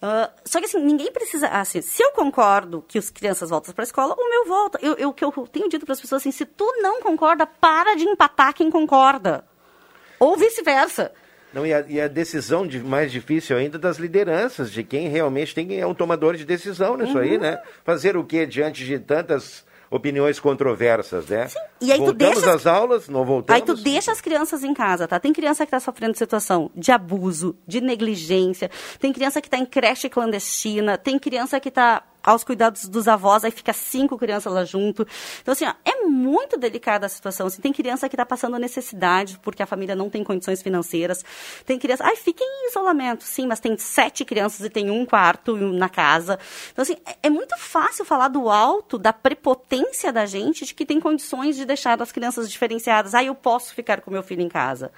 Ah, 0.00 0.30
só 0.44 0.60
que 0.60 0.66
assim, 0.66 0.78
ninguém 0.80 1.10
precisa. 1.12 1.48
Assim, 1.48 1.80
se 1.82 2.02
eu 2.02 2.12
concordo 2.12 2.84
que 2.86 2.98
as 2.98 3.10
crianças 3.10 3.50
voltam 3.50 3.74
para 3.74 3.82
a 3.82 3.86
escola, 3.86 4.14
o 4.16 4.30
meu 4.30 4.44
volta. 4.46 4.78
Eu, 4.80 4.94
eu, 4.94 5.08
o 5.08 5.12
que 5.12 5.24
eu 5.24 5.32
tenho 5.50 5.68
dito 5.68 5.84
para 5.84 5.92
as 5.92 6.00
pessoas 6.00 6.22
assim, 6.22 6.30
se 6.30 6.44
tu 6.44 6.64
não 6.80 7.00
concorda, 7.02 7.46
para 7.46 7.96
de 7.96 8.04
empatar 8.04 8.54
quem 8.54 8.70
concorda. 8.70 9.44
Ou 10.20 10.36
vice-versa. 10.36 11.12
Não, 11.52 11.66
e, 11.66 11.72
a, 11.72 11.80
e 11.88 12.00
a 12.00 12.08
decisão 12.08 12.66
de, 12.66 12.78
mais 12.78 13.10
difícil 13.10 13.56
ainda 13.56 13.78
das 13.78 13.96
lideranças, 13.96 14.70
de 14.70 14.84
quem 14.84 15.08
realmente 15.08 15.54
tem 15.54 15.80
é 15.80 15.86
um 15.86 15.94
tomador 15.94 16.36
de 16.36 16.44
decisão 16.44 16.96
nisso 16.96 17.18
aí, 17.18 17.36
Uhum. 17.36 17.40
né? 17.40 17.62
Fazer 17.84 18.16
o 18.16 18.24
que 18.24 18.44
diante 18.46 18.84
de 18.84 18.98
tantas 18.98 19.64
opiniões 19.90 20.38
controversas, 20.38 21.26
né? 21.26 21.48
E 21.80 21.90
aí 21.92 21.98
tu 21.98 22.06
voltamos 22.06 22.34
deixa- 22.42 22.54
às 22.54 22.66
aulas, 22.66 23.08
não 23.08 23.24
voltamos? 23.24 23.60
Aí 23.60 23.64
tu 23.66 23.74
deixa 23.74 24.12
as 24.12 24.20
crianças 24.20 24.62
em 24.62 24.74
casa, 24.74 25.06
tá? 25.08 25.18
Tem 25.18 25.32
criança 25.32 25.64
que 25.64 25.70
tá 25.70 25.80
sofrendo 25.80 26.16
situação 26.16 26.70
de 26.74 26.90
abuso, 26.92 27.56
de 27.66 27.80
negligência, 27.80 28.70
tem 28.98 29.12
criança 29.12 29.40
que 29.40 29.48
tá 29.48 29.56
em 29.58 29.64
creche 29.66 30.08
clandestina, 30.08 30.98
tem 30.98 31.18
criança 31.18 31.58
que 31.60 31.70
tá 31.70 32.02
aos 32.22 32.44
cuidados 32.44 32.88
dos 32.88 33.08
avós, 33.08 33.44
aí 33.44 33.50
fica 33.50 33.72
cinco 33.72 34.18
crianças 34.18 34.52
lá 34.52 34.64
junto. 34.64 35.06
Então, 35.40 35.52
assim, 35.52 35.64
ó, 35.64 35.74
é 35.84 36.04
muito 36.04 36.56
delicada 36.56 37.06
a 37.06 37.08
situação. 37.08 37.46
Assim, 37.46 37.60
tem 37.60 37.72
criança 37.72 38.08
que 38.08 38.16
tá 38.16 38.26
passando 38.26 38.58
necessidade 38.58 39.38
porque 39.42 39.62
a 39.62 39.66
família 39.66 39.94
não 39.94 40.10
tem 40.10 40.24
condições 40.24 40.62
financeiras. 40.62 41.24
Tem 41.64 41.78
criança... 41.78 42.04
Ai, 42.04 42.16
fica 42.16 42.42
em 42.42 42.68
isolamento. 42.68 43.24
Sim, 43.24 43.46
mas 43.46 43.60
tem 43.60 43.76
sete 43.76 44.24
crianças 44.24 44.66
e 44.66 44.70
tem 44.70 44.90
um 44.90 45.06
quarto 45.06 45.56
na 45.56 45.88
casa. 45.88 46.38
Então, 46.72 46.82
assim, 46.82 46.96
é- 47.06 47.16
é 47.24 47.30
muito 47.30 47.56
fácil 47.58 48.04
falar 48.04 48.28
do 48.28 48.48
alto, 48.48 48.98
da 48.98 49.12
prepotência 49.12 50.12
da 50.12 50.26
gente 50.26 50.64
de 50.64 50.74
que 50.74 50.84
tem 50.84 51.00
condições 51.00 51.56
de 51.56 51.64
deixar 51.64 52.00
as 52.00 52.12
crianças 52.12 52.50
diferenciadas. 52.50 53.14
Ah, 53.14 53.24
eu 53.24 53.34
posso 53.34 53.74
ficar 53.74 54.00
com 54.00 54.10
meu 54.10 54.22
filho 54.22 54.42
em 54.42 54.48
casa. 54.48 54.90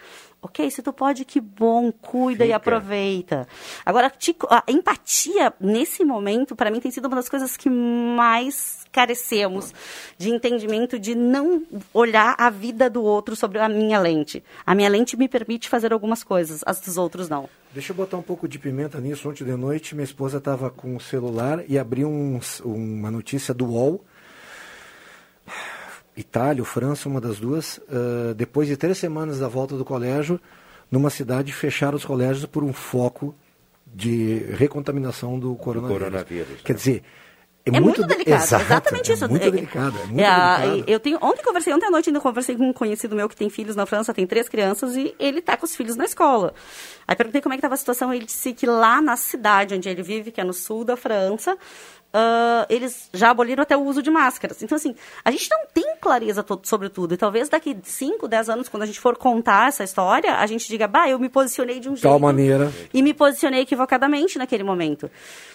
Ok, 0.42 0.70
se 0.70 0.80
tu 0.82 0.90
pode, 0.90 1.24
que 1.26 1.38
bom, 1.38 1.92
cuida 1.92 2.44
e 2.44 2.48
Fica. 2.48 2.56
aproveita. 2.56 3.46
Agora, 3.84 4.10
a 4.48 4.64
empatia, 4.72 5.52
nesse 5.60 6.02
momento, 6.02 6.56
para 6.56 6.70
mim, 6.70 6.80
tem 6.80 6.90
sido 6.90 7.06
uma 7.08 7.16
das 7.16 7.28
coisas 7.28 7.58
que 7.58 7.68
mais 7.68 8.80
carecemos 8.90 9.72
de 10.16 10.30
entendimento, 10.30 10.98
de 10.98 11.14
não 11.14 11.62
olhar 11.92 12.34
a 12.38 12.48
vida 12.48 12.88
do 12.88 13.02
outro 13.04 13.36
sobre 13.36 13.58
a 13.58 13.68
minha 13.68 14.00
lente. 14.00 14.42
A 14.64 14.74
minha 14.74 14.88
lente 14.88 15.14
me 15.14 15.28
permite 15.28 15.68
fazer 15.68 15.92
algumas 15.92 16.24
coisas, 16.24 16.62
as 16.64 16.80
dos 16.80 16.96
outros 16.96 17.28
não. 17.28 17.46
Deixa 17.74 17.92
eu 17.92 17.96
botar 17.96 18.16
um 18.16 18.22
pouco 18.22 18.48
de 18.48 18.58
pimenta 18.58 18.98
nisso. 18.98 19.28
Ontem 19.28 19.44
de 19.44 19.54
noite, 19.56 19.94
minha 19.94 20.04
esposa 20.04 20.38
estava 20.38 20.70
com 20.70 20.96
o 20.96 21.00
celular 21.00 21.62
e 21.68 21.78
abriu 21.78 22.08
um- 22.08 22.40
uma 22.64 23.10
notícia 23.10 23.52
do 23.52 23.66
UOL. 23.66 24.02
Itália 26.20 26.62
ou 26.62 26.66
França, 26.66 27.08
uma 27.08 27.20
das 27.20 27.38
duas. 27.38 27.80
ah, 27.90 28.32
depois 28.34 28.68
de 28.68 28.76
três 28.76 28.98
semanas 28.98 29.38
da 29.38 29.48
volta 29.48 29.76
do 29.76 29.84
colégio, 29.84 30.40
numa 30.90 31.10
cidade 31.10 31.52
fecharam 31.52 31.96
os 31.96 32.04
colégios 32.04 32.46
por 32.46 32.62
um 32.64 32.72
foco 32.72 33.34
de 33.86 34.44
recontaminação 34.56 35.38
do 35.38 35.54
coronavírus. 35.56 36.02
coronavírus, 36.04 36.60
Quer 36.62 36.72
né? 36.74 36.76
dizer, 36.78 37.02
É, 37.62 37.68
É 37.68 37.72
muito 37.72 37.84
muito, 38.00 38.02
de- 38.02 38.08
delicado, 38.08 38.42
Exato, 38.42 38.64
exatamente 38.64 39.10
é 39.10 39.14
isso. 39.14 39.28
muito 39.28 39.42
É, 39.46 39.50
delicado, 39.50 39.98
é 39.98 40.06
muito 40.06 40.20
é, 40.20 40.60
delicado. 40.60 40.84
Eu 40.90 40.98
tenho, 40.98 41.18
ontem 41.20 41.42
conversei, 41.44 41.74
ontem 41.74 41.86
à 41.86 41.90
noite 41.90 42.08
ainda 42.08 42.18
conversei 42.18 42.56
com 42.56 42.70
um 42.70 42.72
conhecido 42.72 43.14
meu 43.14 43.28
que 43.28 43.36
tem 43.36 43.50
filhos 43.50 43.76
na 43.76 43.84
França, 43.84 44.14
tem 44.14 44.26
três 44.26 44.48
crianças 44.48 44.96
e 44.96 45.14
ele 45.18 45.42
tá 45.42 45.58
com 45.58 45.66
os 45.66 45.76
filhos 45.76 45.94
na 45.94 46.06
escola. 46.06 46.54
Aí 47.06 47.14
perguntei 47.14 47.42
como 47.42 47.52
é 47.52 47.56
que 47.56 47.60
estava 47.60 47.74
a 47.74 47.76
situação, 47.76 48.14
ele 48.14 48.24
disse 48.24 48.54
que 48.54 48.64
lá 48.66 49.02
na 49.02 49.14
cidade 49.14 49.74
onde 49.74 49.88
ele 49.90 50.02
vive, 50.02 50.30
que 50.32 50.40
é 50.40 50.44
no 50.44 50.54
sul 50.54 50.84
da 50.86 50.96
França, 50.96 51.58
ah, 52.12 52.66
eles 52.68 53.08
já 53.12 53.30
aboliram 53.30 53.62
até 53.62 53.76
o 53.76 53.82
uso 53.82 54.02
de 54.02 54.10
máscaras. 54.10 54.62
Então, 54.62 54.76
assim, 54.76 54.94
a 55.24 55.30
gente 55.30 55.48
não 55.50 55.66
tem 55.72 55.96
clareza 56.00 56.44
sobre 56.62 56.88
tudo. 56.88 57.14
E 57.14 57.16
talvez 57.16 57.48
daqui 57.48 57.76
5, 57.82 58.26
10 58.26 58.50
anos, 58.50 58.68
quando 58.68 58.82
a 58.82 58.86
gente 58.86 59.00
for 59.00 59.16
contar 59.16 59.68
essa 59.68 59.84
história, 59.84 60.36
a 60.36 60.46
gente 60.46 60.66
diga, 60.68 60.88
bah, 60.88 61.08
eu 61.08 61.18
me 61.18 61.28
posicionei 61.28 61.78
de 61.78 61.88
um 61.88 61.94
Tal 61.94 62.12
jeito 62.12 62.20
maneira. 62.22 62.72
e 62.92 63.02
me 63.02 63.14
posicionei 63.14 63.60
equivocadamente 63.60 64.38
naquele 64.38 64.64
momento. 64.64 65.10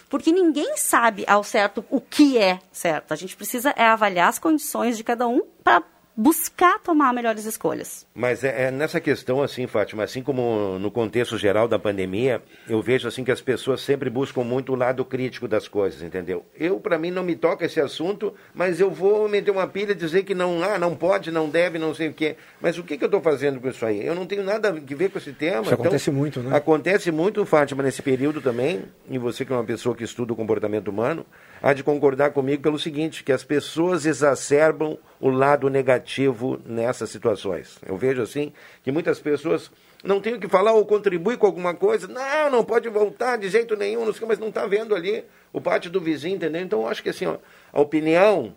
Porque 0.08 0.30
ninguém 0.32 0.76
sabe 0.76 1.24
ao 1.26 1.42
certo 1.42 1.84
o 1.90 2.00
que 2.00 2.38
é 2.38 2.60
certo. 2.72 3.12
A 3.12 3.16
gente 3.16 3.36
precisa 3.36 3.74
é 3.76 3.84
avaliar 3.84 4.28
as 4.28 4.38
condições 4.38 4.96
de 4.96 5.02
cada 5.04 5.26
um 5.26 5.42
para 5.64 5.82
buscar 6.16 6.78
tomar 6.78 7.12
melhores 7.12 7.44
escolhas. 7.44 8.06
Mas 8.14 8.42
é, 8.42 8.68
é 8.68 8.70
nessa 8.70 9.00
questão, 9.00 9.42
assim, 9.42 9.66
Fátima, 9.66 10.02
assim 10.02 10.22
como 10.22 10.78
no 10.78 10.90
contexto 10.90 11.36
geral 11.36 11.68
da 11.68 11.78
pandemia, 11.78 12.42
eu 12.68 12.80
vejo 12.80 13.06
assim 13.06 13.22
que 13.22 13.30
as 13.30 13.42
pessoas 13.42 13.82
sempre 13.82 14.08
buscam 14.08 14.42
muito 14.42 14.72
o 14.72 14.76
lado 14.76 15.04
crítico 15.04 15.46
das 15.46 15.68
coisas, 15.68 16.02
entendeu? 16.02 16.44
Eu, 16.58 16.80
para 16.80 16.98
mim, 16.98 17.10
não 17.10 17.22
me 17.22 17.36
toca 17.36 17.66
esse 17.66 17.80
assunto, 17.80 18.32
mas 18.54 18.80
eu 18.80 18.90
vou 18.90 19.28
meter 19.28 19.50
uma 19.50 19.66
pilha 19.66 19.92
e 19.92 19.94
dizer 19.94 20.24
que 20.24 20.34
não, 20.34 20.62
ah, 20.62 20.78
não 20.78 20.96
pode, 20.96 21.30
não 21.30 21.50
deve, 21.50 21.78
não 21.78 21.94
sei 21.94 22.08
o 22.08 22.14
quê. 22.14 22.36
Mas 22.60 22.78
o 22.78 22.82
que, 22.82 22.96
que 22.96 23.04
eu 23.04 23.08
estou 23.08 23.20
fazendo 23.20 23.60
com 23.60 23.68
isso 23.68 23.84
aí? 23.84 24.04
Eu 24.06 24.14
não 24.14 24.26
tenho 24.26 24.42
nada 24.42 24.70
a 24.70 24.72
ver 24.72 25.10
com 25.10 25.18
esse 25.18 25.32
tema. 25.32 25.62
Isso 25.62 25.74
acontece 25.74 26.10
muito, 26.10 26.40
né? 26.40 26.56
Acontece 26.56 27.12
muito, 27.12 27.44
Fátima, 27.44 27.82
nesse 27.82 28.00
período 28.00 28.40
também, 28.40 28.84
e 29.10 29.18
você 29.18 29.44
que 29.44 29.52
é 29.52 29.56
uma 29.56 29.64
pessoa 29.64 29.94
que 29.94 30.04
estuda 30.04 30.32
o 30.32 30.36
comportamento 30.36 30.88
humano, 30.88 31.26
há 31.62 31.72
de 31.72 31.82
concordar 31.82 32.30
comigo 32.30 32.62
pelo 32.62 32.78
seguinte, 32.78 33.24
que 33.24 33.32
as 33.32 33.44
pessoas 33.44 34.06
exacerbam 34.06 34.98
o 35.20 35.28
lado 35.28 35.68
negativo 35.68 36.60
nessas 36.64 37.10
situações. 37.10 37.78
Eu 37.86 37.96
vejo 37.96 38.22
assim 38.22 38.52
que 38.82 38.92
muitas 38.92 39.18
pessoas 39.18 39.70
não 40.04 40.20
têm 40.20 40.34
o 40.34 40.40
que 40.40 40.48
falar 40.48 40.72
ou 40.72 40.84
contribuem 40.86 41.36
com 41.36 41.46
alguma 41.46 41.74
coisa. 41.74 42.06
Não, 42.06 42.50
não 42.50 42.64
pode 42.64 42.88
voltar 42.88 43.36
de 43.36 43.48
jeito 43.48 43.76
nenhum, 43.76 44.04
não 44.04 44.12
sei, 44.12 44.26
mas 44.26 44.38
não 44.38 44.48
está 44.48 44.66
vendo 44.66 44.94
ali 44.94 45.24
o 45.52 45.60
pátio 45.60 45.90
do 45.90 46.00
vizinho, 46.00 46.36
entendeu? 46.36 46.62
Então 46.62 46.82
eu 46.82 46.88
acho 46.88 47.02
que 47.02 47.08
assim, 47.08 47.26
ó, 47.26 47.38
a 47.72 47.80
opinião, 47.80 48.54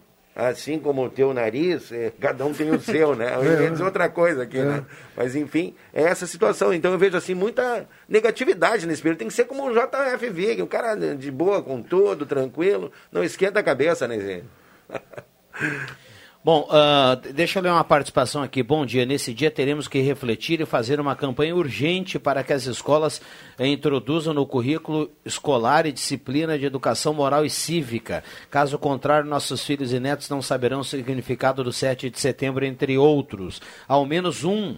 assim 0.47 0.79
como 0.79 1.03
o 1.03 1.09
teu 1.09 1.33
nariz, 1.33 1.91
é, 1.91 2.11
cada 2.19 2.45
um 2.45 2.53
tem 2.53 2.71
o 2.71 2.79
seu, 2.79 3.15
né? 3.15 3.35
Eu 3.35 3.71
dizer 3.71 3.83
outra 3.83 4.09
coisa 4.09 4.43
aqui, 4.43 4.59
né? 4.59 4.85
Mas 5.15 5.35
enfim, 5.35 5.75
é 5.93 6.03
essa 6.03 6.25
situação. 6.25 6.73
Então 6.73 6.91
eu 6.91 6.97
vejo 6.97 7.17
assim 7.17 7.33
muita 7.33 7.85
negatividade 8.07 8.87
nesse 8.87 9.01
período. 9.01 9.19
Tem 9.19 9.27
que 9.27 9.33
ser 9.33 9.45
como 9.45 9.67
o 9.67 9.73
JFV, 9.73 10.55
que 10.55 10.61
o 10.61 10.67
cara 10.67 10.95
de 10.95 11.31
boa 11.31 11.61
com 11.61 11.81
tudo, 11.81 12.25
tranquilo, 12.25 12.91
não 13.11 13.23
esquenta 13.23 13.59
a 13.59 13.63
cabeça, 13.63 14.07
né, 14.07 14.19
Zé? 14.19 14.43
Bom, 16.51 16.67
ah, 16.71 17.13
deixa 17.31 17.59
eu 17.59 17.63
ler 17.63 17.69
uma 17.69 17.83
participação 17.83 18.41
aqui. 18.41 18.63
Bom 18.63 18.83
dia. 18.83 19.05
Nesse 19.05 19.35
dia 19.35 19.51
teremos 19.51 19.87
que 19.87 19.99
refletir 19.99 20.59
e 20.59 20.65
fazer 20.65 20.99
uma 20.99 21.15
campanha 21.15 21.55
urgente 21.55 22.17
para 22.17 22.43
que 22.43 22.51
as 22.51 22.65
escolas 22.65 23.21
introduzam 23.59 24.33
no 24.33 24.47
currículo 24.47 25.11
escolar 25.23 25.85
e 25.85 25.91
disciplina 25.91 26.57
de 26.57 26.65
educação 26.65 27.13
moral 27.13 27.45
e 27.45 27.51
cívica. 27.51 28.23
Caso 28.49 28.79
contrário, 28.79 29.29
nossos 29.29 29.63
filhos 29.63 29.93
e 29.93 29.99
netos 29.99 30.27
não 30.27 30.41
saberão 30.41 30.79
o 30.79 30.83
significado 30.83 31.63
do 31.63 31.71
7 31.71 32.09
de 32.09 32.19
setembro, 32.19 32.65
entre 32.65 32.97
outros. 32.97 33.61
Ao 33.87 34.03
menos 34.03 34.43
um, 34.43 34.75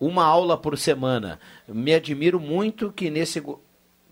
uma 0.00 0.24
aula 0.24 0.58
por 0.58 0.76
semana. 0.76 1.38
Me 1.68 1.94
admiro 1.94 2.40
muito 2.40 2.90
que 2.90 3.10
nesse. 3.10 3.40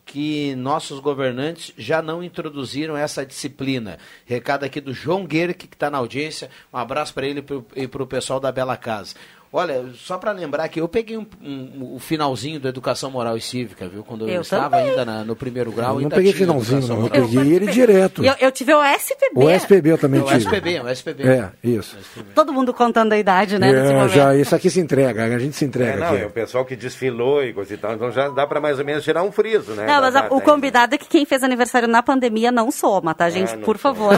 Que 0.09 0.57
nossos 0.57 1.01
governantes 1.01 1.71
já 1.77 2.01
não 2.01 2.25
introduziram 2.25 2.97
essa 2.97 3.27
disciplina. 3.27 3.99
Recado 4.25 4.65
aqui 4.65 4.81
do 4.81 4.95
João 4.95 5.27
Guerque, 5.27 5.69
que 5.69 5.77
está 5.77 5.91
na 5.91 5.99
audiência. 5.99 6.49
Um 6.73 6.79
abraço 6.79 7.13
para 7.13 7.27
ele 7.27 7.45
e 7.77 7.87
para 7.87 8.03
o 8.03 8.07
pessoal 8.07 8.41
da 8.41 8.51
Bela 8.51 8.75
Casa. 8.75 9.15
Olha, 9.51 9.83
só 9.95 10.19
para 10.19 10.31
lembrar 10.33 10.69
que 10.69 10.79
eu 10.79 10.87
peguei 10.87 11.17
um, 11.17 11.27
um- 11.43 11.95
o 11.95 11.99
finalzinho 11.99 12.61
da 12.61 12.69
Educação 12.69 13.11
Moral 13.11 13.35
e 13.37 13.41
Cívica, 13.41 13.89
viu? 13.89 14.05
Quando 14.05 14.29
eu, 14.29 14.35
Eu 14.35 14.41
estava 14.43 14.77
também. 14.77 14.91
ainda 14.91 15.05
na- 15.07 15.25
no 15.25 15.35
primeiro 15.35 15.73
grau. 15.73 15.89
Eu 15.91 15.95
não 15.95 16.01
ainda 16.03 16.17
peguei 16.17 16.33
finalzinho, 16.35 16.87
não. 16.87 17.05
Eu 17.05 17.11
peguei 17.11 17.55
ele 17.55 17.67
direto. 17.69 18.23
Eu, 18.23 18.35
eu 18.41 18.53
tive 18.53 18.75
o 18.75 18.83
SPB. 18.85 19.33
O 19.43 19.49
SPB 19.49 19.91
eu 19.93 19.97
também 19.99 20.21
O 20.21 20.25
tive. 20.25 20.37
SPB, 20.41 20.81
o 20.81 20.89
SPB. 20.91 21.23
É, 21.27 21.51
isso. 21.65 21.97
Todo 22.35 22.53
mundo 22.53 22.75
contando 22.75 23.13
a 23.15 23.19
idade, 23.19 23.59
né? 23.59 23.71
É, 23.71 24.09
já, 24.09 24.37
isso 24.37 24.55
aqui 24.55 24.69
se 24.69 24.81
entrega, 24.81 25.25
a 25.25 25.39
gente 25.39 25.57
se 25.57 25.65
É, 25.65 25.69
entrega 25.69 25.97
não, 25.97 26.07
aqui. 26.13 26.23
é 26.23 26.27
o 26.27 26.31
pessoal 26.31 26.65
que 26.67 26.77
desfilou 26.77 27.43
e 27.43 27.55
coisa 27.55 27.73
e 27.73 27.77
tal, 27.79 27.95
então 27.95 28.13
já 28.13 28.29
dá 28.29 28.47
para 28.47 28.61
mais 28.61 28.79
ou 28.79 28.85
menos 28.85 29.03
tirar 29.03 29.23
um 29.23 29.33
friso, 29.33 29.73
né? 29.73 29.87
Não, 29.87 30.03
mas 30.03 30.15
o 30.31 30.41
combinado 30.43 30.95
é 30.95 30.99
que 30.99 31.09
quem 31.09 31.25
fez 31.25 31.43
aniversário 31.43 31.89
na 31.89 32.03
pandemia 32.03 32.53
não 32.53 32.71
soma, 32.71 33.15
tá, 33.15 33.31
gente? 33.31 33.53
Ah, 33.53 33.57
não 33.57 33.63
Por 33.63 33.79
favor. 33.79 34.13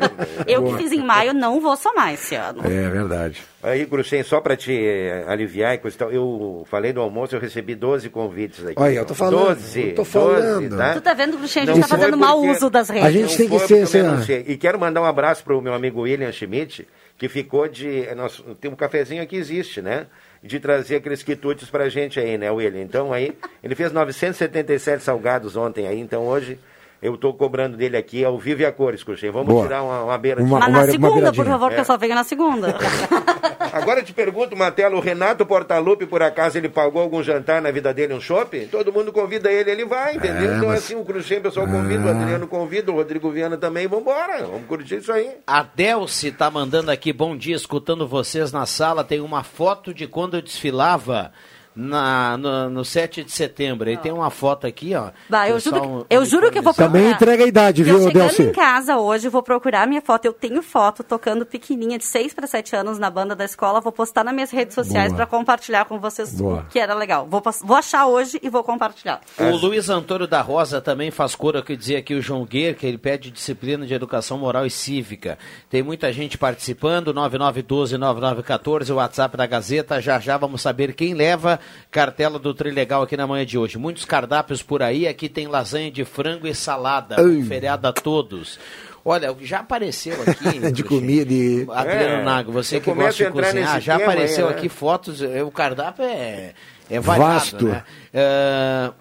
eu 0.46 0.62
que 0.64 0.76
fiz 0.76 0.92
em 0.92 1.02
maio 1.02 1.32
não 1.32 1.58
vou 1.60 1.74
somar 1.76 2.12
esse 2.12 2.34
ano. 2.34 2.60
É 2.64 2.88
verdade. 2.90 3.42
Aí, 3.64 3.86
Cruxem, 3.86 4.22
só 4.22 4.40
para 4.40 4.56
te 4.56 4.72
eh, 4.72 5.24
aliviar 5.26 5.80
eu 6.12 6.64
falei 6.70 6.92
do 6.92 7.00
almoço, 7.00 7.34
eu 7.34 7.40
recebi 7.40 7.74
12 7.74 8.10
convites 8.10 8.64
aqui. 8.64 8.74
Olha, 8.76 8.96
eu 8.98 9.04
tô 9.06 9.14
falando, 9.14 9.46
12, 9.46 9.80
eu 9.80 9.88
tô 9.94 10.02
12, 10.02 10.10
falando. 10.10 10.76
tá? 10.76 10.92
Tu 10.94 11.00
tá 11.00 11.14
vendo, 11.14 11.38
Cruxem, 11.38 11.62
a 11.62 11.66
Não 11.66 11.74
gente 11.74 11.88
tá 11.88 11.96
fazendo 11.96 12.16
mau 12.16 12.40
uso 12.42 12.68
das 12.68 12.90
redes. 12.90 13.06
A 13.06 13.10
gente 13.10 13.36
tem 13.36 13.46
que 13.48 13.52
Não 13.54 13.58
ser- 13.60 13.66
foi 13.66 13.76
porque 13.78 13.82
eu 13.82 13.86
ser- 13.86 14.02
denunciei. 14.02 14.44
E 14.46 14.56
quero 14.58 14.78
mandar 14.78 15.00
um 15.00 15.04
abraço 15.06 15.42
pro 15.42 15.62
meu 15.62 15.72
amigo 15.72 16.02
William 16.02 16.30
Schmidt, 16.30 16.86
que 17.16 17.28
ficou 17.28 17.66
de. 17.66 18.02
eh, 18.06 18.14
Nós, 18.14 18.42
tem 18.60 18.70
um 18.70 18.76
cafezinho 18.76 19.26
que 19.26 19.34
existe, 19.36 19.80
né? 19.80 20.06
De 20.42 20.60
trazer 20.60 20.96
aqueles 20.96 21.22
quitutes 21.22 21.70
pra 21.70 21.88
gente 21.88 22.20
aí, 22.20 22.36
né, 22.36 22.50
William? 22.50 22.82
Então 22.82 23.12
aí, 23.14 23.32
ele 23.62 23.74
fez 23.74 23.90
977 23.92 25.02
salgados 25.02 25.56
ontem 25.56 25.86
aí, 25.88 25.98
então 25.98 26.26
hoje. 26.26 26.58
Eu 27.04 27.16
estou 27.16 27.34
cobrando 27.34 27.76
dele 27.76 27.98
aqui 27.98 28.24
ao 28.24 28.38
vivo 28.38 28.62
e 28.62 28.64
a 28.64 28.72
cores, 28.72 29.04
Cruxem. 29.04 29.30
Vamos 29.30 29.48
Boa. 29.48 29.64
tirar 29.64 29.82
uma, 29.82 30.04
uma 30.04 30.16
beira 30.16 30.40
de 30.42 30.46
Uma- 30.48 30.58
Mas 30.58 30.68
uma- 30.68 30.78
na 30.78 30.84
uma 30.84 30.90
segunda, 30.90 31.32
por 31.34 31.44
favor, 31.44 31.68
que 31.68 31.76
É. 31.76 31.80
eu 31.80 31.84
só 31.84 31.98
venho 31.98 32.14
na 32.14 32.24
segunda. 32.24 32.74
Agora 33.74 34.00
eu 34.00 34.04
te 34.04 34.14
pergunto, 34.14 34.56
Martelo, 34.56 34.96
o 34.96 35.00
Renato 35.00 35.44
Portaluppi, 35.44 36.06
por 36.06 36.22
acaso, 36.22 36.56
ele 36.56 36.68
pagou 36.70 37.02
algum 37.02 37.22
jantar 37.22 37.60
na 37.60 37.70
vida 37.70 37.92
dele, 37.92 38.14
um 38.14 38.20
shopping? 38.22 38.68
Todo 38.68 38.90
mundo 38.90 39.12
convida 39.12 39.52
ele, 39.52 39.70
ele 39.70 39.84
vai, 39.84 40.16
entendeu? 40.16 40.50
É, 40.52 40.56
então, 40.56 40.68
mas- 40.68 40.78
assim, 40.78 40.94
o 40.94 41.04
Cruxem, 41.04 41.38
o 41.38 41.42
pessoal 41.42 41.66
convida, 41.66 42.06
o 42.06 42.08
Adriano 42.08 42.46
convida, 42.46 42.90
o 42.90 42.94
Rodrigo 42.94 43.30
Viana 43.30 43.58
também, 43.58 43.86
vambora, 43.86 44.38
vamos 44.46 44.66
curtir 44.66 44.96
isso 44.96 45.12
aí. 45.12 45.30
A 45.46 45.62
Delce 45.62 46.32
tá 46.32 46.50
mandando 46.50 46.90
aqui, 46.90 47.12
bom 47.12 47.36
dia, 47.36 47.54
escutando 47.56 48.08
vocês 48.08 48.50
na 48.50 48.64
sala. 48.64 49.04
Tem 49.04 49.20
uma 49.20 49.42
foto 49.42 49.92
de 49.92 50.06
quando 50.06 50.36
eu 50.38 50.42
desfilava 50.42 51.32
na, 51.74 52.36
no, 52.36 52.70
no 52.70 52.84
7 52.84 53.24
de 53.24 53.32
setembro. 53.32 53.88
Aí 53.88 53.96
tem 53.96 54.12
uma 54.12 54.30
foto 54.30 54.66
aqui, 54.66 54.94
ó. 54.94 55.10
Bah, 55.28 55.48
eu 55.48 55.58
juro, 55.58 55.80
que, 55.80 56.14
eu 56.14 56.24
juro 56.24 56.50
que 56.50 56.58
eu 56.58 56.62
vou 56.62 56.72
Também 56.74 57.02
procurar. 57.02 57.16
entrega 57.16 57.44
a 57.44 57.46
idade, 57.46 57.82
Eu 57.82 57.86
viu, 57.86 57.98
chegando 57.98 58.12
Delci? 58.12 58.42
em 58.42 58.52
casa 58.52 58.96
hoje, 58.98 59.28
vou 59.28 59.42
procurar 59.42 59.86
minha 59.86 60.00
foto. 60.00 60.24
Eu 60.24 60.32
tenho 60.32 60.62
foto 60.62 61.02
tocando 61.02 61.44
pequenininha 61.44 61.98
de 61.98 62.04
6 62.04 62.32
para 62.34 62.46
7 62.46 62.76
anos 62.76 62.98
na 62.98 63.10
banda 63.10 63.34
da 63.34 63.44
escola. 63.44 63.80
Vou 63.80 63.92
postar 63.92 64.22
nas 64.24 64.34
minhas 64.34 64.50
redes 64.50 64.74
sociais 64.74 65.12
para 65.12 65.26
compartilhar 65.26 65.84
com 65.86 65.98
vocês 65.98 66.32
Boa. 66.34 66.66
que 66.70 66.78
era 66.78 66.94
legal. 66.94 67.26
Vou, 67.28 67.42
vou 67.62 67.76
achar 67.76 68.06
hoje 68.06 68.38
e 68.42 68.48
vou 68.48 68.62
compartilhar. 68.62 69.20
O 69.38 69.56
Luiz 69.56 69.88
Antônio 69.88 70.26
da 70.26 70.40
Rosa 70.40 70.80
também 70.80 71.10
faz 71.10 71.34
cor, 71.34 71.62
que 71.62 71.76
dizia 71.76 71.98
aqui 71.98 72.14
o 72.14 72.22
João 72.22 72.44
Guer, 72.44 72.74
que 72.76 72.86
ele 72.86 72.98
pede 72.98 73.30
disciplina 73.30 73.86
de 73.86 73.94
educação 73.94 74.38
moral 74.38 74.64
e 74.66 74.70
cívica. 74.70 75.38
Tem 75.68 75.82
muita 75.82 76.12
gente 76.12 76.38
participando, 76.38 77.12
9912-9914, 77.14 78.90
o 78.90 78.94
WhatsApp 78.96 79.36
da 79.36 79.46
Gazeta. 79.46 80.00
Já 80.00 80.18
já 80.18 80.36
vamos 80.36 80.62
saber 80.62 80.94
quem 80.94 81.14
leva 81.14 81.60
cartela 81.90 82.38
do 82.38 82.52
Trilegal 82.54 83.02
aqui 83.02 83.16
na 83.16 83.26
manhã 83.26 83.44
de 83.46 83.56
hoje. 83.58 83.78
Muitos 83.78 84.04
cardápios 84.04 84.62
por 84.62 84.82
aí, 84.82 85.06
aqui 85.06 85.28
tem 85.28 85.46
lasanha 85.46 85.90
de 85.90 86.04
frango 86.04 86.46
e 86.46 86.54
salada, 86.54 87.16
Ai. 87.18 87.24
um 87.24 87.44
feriado 87.46 87.86
a 87.86 87.92
todos. 87.92 88.58
Olha, 89.04 89.36
já 89.42 89.58
apareceu 89.60 90.16
aqui. 90.22 90.58
De 90.72 90.82
comida 90.82 91.30
e... 91.30 91.66
Adriano 91.70 92.22
É, 92.22 92.24
Nago, 92.24 92.50
você 92.50 92.80
que 92.80 92.90
gosta 92.90 93.24
de 93.24 93.30
cozinhar, 93.30 93.78
já 93.78 93.96
aí, 93.96 94.02
apareceu 94.02 94.46
né? 94.46 94.52
aqui 94.54 94.68
fotos, 94.70 95.20
o 95.20 95.50
cardápio 95.50 96.06
é, 96.06 96.54
é 96.90 97.00
variado, 97.00 97.34
Vasto. 97.34 97.66
né? 97.66 97.84
Ah, 98.14 98.92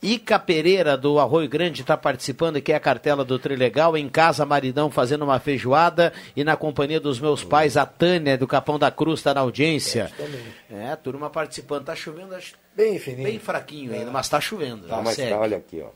Ica 0.00 0.38
Pereira, 0.38 0.96
do 0.96 1.18
Arroio 1.18 1.48
Grande, 1.48 1.80
está 1.80 1.96
participando 1.96 2.56
aqui, 2.56 2.72
é 2.72 2.76
a 2.76 2.80
cartela 2.80 3.24
do 3.24 3.38
Trilegal, 3.38 3.96
em 3.96 4.08
casa, 4.08 4.46
maridão, 4.46 4.90
fazendo 4.90 5.24
uma 5.24 5.40
feijoada, 5.40 6.12
e 6.36 6.44
na 6.44 6.56
companhia 6.56 7.00
dos 7.00 7.18
meus 7.18 7.42
pais, 7.42 7.76
a 7.76 7.84
Tânia, 7.84 8.38
do 8.38 8.46
Capão 8.46 8.78
da 8.78 8.90
Cruz, 8.90 9.18
está 9.18 9.34
na 9.34 9.40
audiência. 9.40 10.10
É, 10.70 10.94
turma 10.96 11.28
participando, 11.28 11.86
tá 11.86 11.96
chovendo, 11.96 12.34
acho 12.34 12.54
Bem 12.76 12.96
fininho. 12.98 13.24
bem 13.24 13.38
fraquinho 13.40 13.92
ainda, 13.92 14.10
mas 14.10 14.28
tá 14.28 14.40
chovendo. 14.40 14.86
Tá, 14.86 14.98
né? 14.98 15.02
mas 15.04 15.16
tá, 15.16 15.36
olha 15.36 15.56
aqui, 15.56 15.82
ó. 15.84 15.88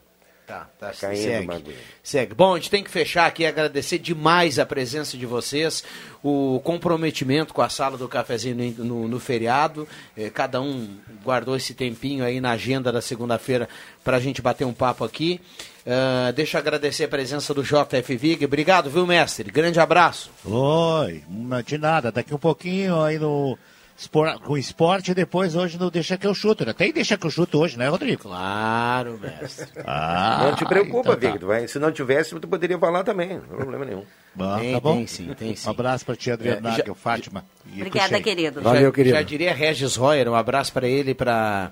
Tá, 0.47 0.69
tá, 0.79 0.89
Tá 0.89 0.93
caindo 1.01 1.23
segue. 1.23 1.45
uma 1.45 1.55
aguinha. 1.55 1.77
Segue. 2.03 2.35
Bom, 2.35 2.53
a 2.55 2.57
gente 2.59 2.69
tem 2.71 2.83
que 2.85 2.91
fechar 2.91 3.27
aqui 3.27 3.43
e 3.45 3.47
agradecer 3.47 3.99
demais 3.99 4.59
a 4.59 4.67
presença 4.67 5.17
de 5.17 5.25
vocês, 5.25 5.85
o 6.23 6.61
comprometimento 6.65 7.55
com 7.55 7.63
a 7.63 7.69
sala 7.69 7.97
do 7.97 8.09
cafezinho 8.09 8.75
no, 8.79 8.85
no- 8.85 9.09
no 9.09 9.21
feriado. 9.21 9.87
Eh, 10.17 10.31
cada 10.31 10.61
um 10.61 10.97
guardou 11.25 11.57
esse 11.57 11.75
tempinho 11.75 12.25
aí 12.25 12.41
na 12.41 12.51
agenda 12.51 12.91
da 12.93 13.01
segunda-feira 13.01 13.69
para 14.03 14.17
a 14.17 14.21
gente 14.21 14.43
bater 14.43 14.65
um 14.65 14.73
papo 14.75 15.05
aqui. 15.05 15.41
Ah, 15.87 16.31
deixa 16.33 16.59
eu 16.59 16.61
agradecer 16.61 17.05
a 17.05 17.09
presença 17.09 17.55
do 17.55 17.63
JF 17.63 18.17
Vig. 18.17 18.45
Obrigado, 18.45 18.91
viu, 18.91 19.07
mestre? 19.07 19.51
Grande 19.51 19.81
abraço. 19.81 20.31
Oi, 20.45 21.23
de 21.65 21.79
nada. 21.79 22.13
Daqui 22.13 22.35
um 22.35 22.39
pouquinho 22.39 23.01
aí 23.01 23.19
no 23.19 23.57
espor- 24.03 24.39
com 24.41 24.57
esporte 24.57 25.11
e 25.11 25.15
depois 25.15 25.55
hoje 25.57 25.79
no 25.79 25.91
Deixa 25.91 26.17
que 26.19 26.27
eu 26.27 26.35
chuto. 26.35 26.65
né? 26.67 26.73
Tem 26.73 26.93
Deixa 26.93 27.17
que 27.17 27.27
eu 27.27 27.31
chuto 27.31 27.59
hoje, 27.59 27.79
né, 27.79 27.89
Rodrigo? 27.89 28.23
Claro, 28.23 29.19
mestre. 29.21 29.69
Ah, 29.87 30.41
não 30.45 30.57
te 30.57 30.65
preocupa, 30.65 31.13
então 31.13 31.17
tá. 31.17 31.31
Victor. 31.33 31.49
vai. 31.49 31.67
Se 31.69 31.79
não 31.79 31.91
tivesse, 31.93 32.39
tu 32.39 32.47
poderia 32.49 32.79
falar 32.79 33.05
também. 33.05 33.35
Não 33.35 33.41
tem 33.41 33.57
problema 33.57 33.85
nenhum. 33.85 34.05
Bom, 34.35 34.59
Tem, 34.59 34.73
tá 34.73 34.81
bom? 34.81 34.97
tem 34.97 35.07
sim, 35.07 35.35
tem 35.35 35.55
sim. 35.57 35.69
Um 35.69 35.71
abraço 35.73 36.05
pra 36.07 36.17
tia 36.17 36.35
Adriana 36.35 36.59
É, 36.59 36.73
já- 36.73 36.79
Nagel, 36.79 36.95
Fátima. 36.95 37.45
Obrigada, 37.67 38.09
Cruxem. 38.09 38.23
querido. 38.23 38.63
já, 38.63 39.17
Já 39.17 39.23
diria 39.23 39.53
Regis 39.55 39.97
Royer, 39.97 40.29
um 40.29 40.35
abraço 40.35 40.73
para 40.73 40.89
ele, 40.89 41.15
para 41.15 41.71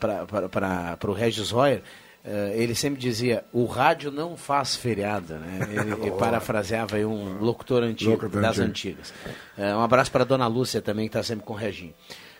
para 0.00 1.10
o 1.10 1.12
Regis 1.12 1.50
Royer. 1.50 1.82
Eh, 2.24 2.52
ele 2.54 2.74
sempre 2.74 3.00
dizia, 3.00 3.44
o 3.52 3.64
rádio 3.64 4.10
não 4.10 4.36
faz 4.36 4.76
feriado, 4.76 5.34
né? 5.34 5.68
Ele, 5.70 5.92
ele 5.92 6.10
parafraseava 6.18 6.96
aí 6.96 7.04
um 7.04 7.38
locutor 7.38 7.82
antigo, 7.82 8.10
Locutor 8.10 8.40
das 8.42 8.58
antigo. 8.58 8.98
antigas. 9.00 9.14
Eh, 9.56 9.74
um 9.74 9.80
abraço 9.80 10.10
para 10.12 10.24
dona 10.24 10.46
Lúcia 10.46 10.82
também, 10.82 11.06
que 11.08 11.16
está 11.16 11.22
sempre 11.22 11.44
com 11.44 11.54
o 11.54 11.56
Reginho. 11.56 11.94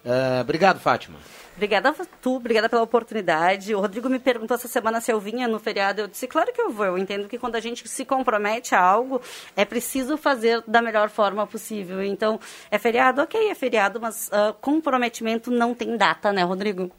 Eh, 0.05 0.41
obrigado, 0.41 0.81
Fátima. 0.81 1.19
Obrigada 1.57 1.91
a 1.91 1.95
tu, 2.23 2.37
obrigada 2.37 2.69
pela 2.69 2.83
oportunidade. 2.83 3.75
O 3.75 3.81
Rodrigo 3.81 4.09
me 4.09 4.19
perguntou 4.19 4.55
essa 4.55 4.69
semana 4.69 5.01
se 5.01 5.13
eu 5.13 5.21
vinha 5.21 5.47
no 5.47 5.59
feriado. 5.59 6.01
Eu 6.01 6.09
disse, 6.09 6.27
claro 6.27 6.53
que 6.53 6.61
eu 6.61 6.71
vou. 6.71 6.87
Eu 6.87 6.99
entendo 6.99 7.29
que 7.29 7.39
quando 7.39 7.57
a 7.57 7.61
gente 7.61 7.87
se 7.87 8.05
compromete 8.05 8.75
a 8.75 8.81
algo, 8.81 9.21
é 9.55 9.65
preciso 9.65 10.17
fazer 10.17 10.63
da 10.67 10.81
melhor 10.81 11.11
forma 11.11 11.47
possível. 11.47 12.03
Então, 12.03 12.41
é 12.71 12.79
feriado? 12.79 13.21
Ok, 13.21 13.51
é 13.51 13.55
feriado, 13.55 14.01
mas 14.01 14.31
ah, 14.33 14.55
comprometimento 14.59 15.51
não 15.51 15.75
tem 15.75 15.97
data, 15.99 16.33
né, 16.33 16.43
Rodrigo? 16.43 16.91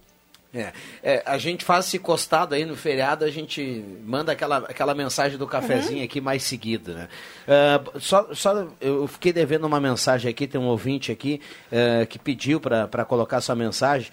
É, 0.54 0.74
é, 1.02 1.24
a 1.26 1.38
gente 1.38 1.64
faz 1.64 1.86
esse 1.88 1.98
costado 1.98 2.54
aí 2.54 2.66
no 2.66 2.76
feriado, 2.76 3.24
a 3.24 3.30
gente 3.32 3.86
manda 4.06 4.34
aquela, 4.34 4.58
aquela 4.58 4.94
mensagem 4.94 5.38
do 5.38 5.48
cafezinho 5.48 6.04
aqui 6.04 6.20
mais 6.20 6.44
seguido, 6.44 6.94
né? 6.94 7.08
Ah, 7.48 7.82
só, 8.00 8.28
só 8.34 8.68
eu 8.82 9.08
fiquei 9.08 9.32
devendo 9.32 9.66
uma 9.66 9.80
mensagem 9.80 10.30
aqui, 10.30 10.46
tem 10.48 10.60
um 10.60 10.66
ouvinte 10.66 11.10
aqui 11.10 11.40
eh, 11.72 12.06
que 12.06 12.20
pediu 12.20 12.60
para 12.60 13.06
colocar 13.06 13.40
sua 13.40 13.56
mensagem. 13.56 14.12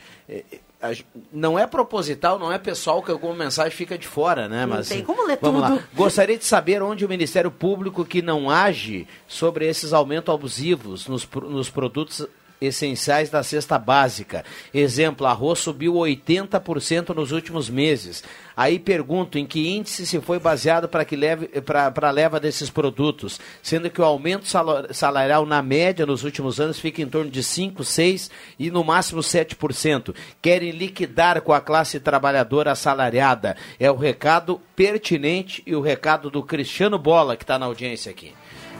A 0.80 0.92
gen- 0.92 1.04
não 1.32 1.58
é 1.58 1.66
proposital, 1.66 2.38
não 2.38 2.52
é 2.52 2.56
pessoal 2.58 3.02
que 3.02 3.10
alguma 3.10 3.34
mensagem 3.34 3.72
fica 3.76 3.98
de 3.98 4.06
fora, 4.06 4.48
né? 4.48 4.60
Não 4.64 4.76
Mas 4.76 4.88
tem 4.90 5.02
como 5.02 5.26
ler 5.26 5.38
vamos 5.42 5.60
tudo. 5.62 5.74
lá. 5.74 5.82
Gostaria 5.92 6.38
de 6.38 6.44
saber 6.44 6.80
onde 6.84 7.04
o 7.04 7.08
Ministério 7.08 7.50
Público 7.50 8.04
que 8.04 8.22
não 8.22 8.48
age 8.48 9.08
sobre 9.26 9.66
esses 9.66 9.92
aumentos 9.92 10.32
abusivos 10.32 11.08
nos, 11.08 11.28
nos 11.48 11.68
produtos 11.68 12.24
essenciais 12.60 13.30
da 13.30 13.42
cesta 13.42 13.78
básica. 13.78 14.44
Exemplo, 14.72 15.26
arroz 15.26 15.60
subiu 15.60 15.94
80% 15.94 17.14
nos 17.14 17.32
últimos 17.32 17.70
meses. 17.70 18.22
Aí 18.56 18.78
pergunto 18.78 19.38
em 19.38 19.46
que 19.46 19.68
índice 19.68 20.04
se 20.04 20.20
foi 20.20 20.40
baseado 20.40 20.88
para 20.88 21.04
que 21.04 21.14
leve 21.14 21.46
para 21.62 22.10
leva 22.10 22.40
desses 22.40 22.68
produtos, 22.68 23.40
sendo 23.62 23.88
que 23.88 24.00
o 24.00 24.04
aumento 24.04 24.46
salarial 24.90 25.46
na 25.46 25.62
média 25.62 26.04
nos 26.04 26.24
últimos 26.24 26.58
anos 26.58 26.78
fica 26.80 27.00
em 27.00 27.06
torno 27.06 27.30
de 27.30 27.40
5, 27.40 27.84
6 27.84 28.30
e 28.58 28.70
no 28.70 28.82
máximo 28.82 29.20
7%. 29.20 30.12
Querem 30.42 30.72
liquidar 30.72 31.40
com 31.42 31.52
a 31.52 31.60
classe 31.60 32.00
trabalhadora 32.00 32.72
assalariada. 32.72 33.56
É 33.78 33.90
o 33.90 33.96
recado 33.96 34.60
pertinente 34.74 35.62
e 35.64 35.76
o 35.76 35.80
recado 35.80 36.28
do 36.28 36.42
Cristiano 36.42 36.98
Bola 36.98 37.36
que 37.36 37.44
está 37.44 37.58
na 37.58 37.66
audiência 37.66 38.10
aqui. 38.10 38.34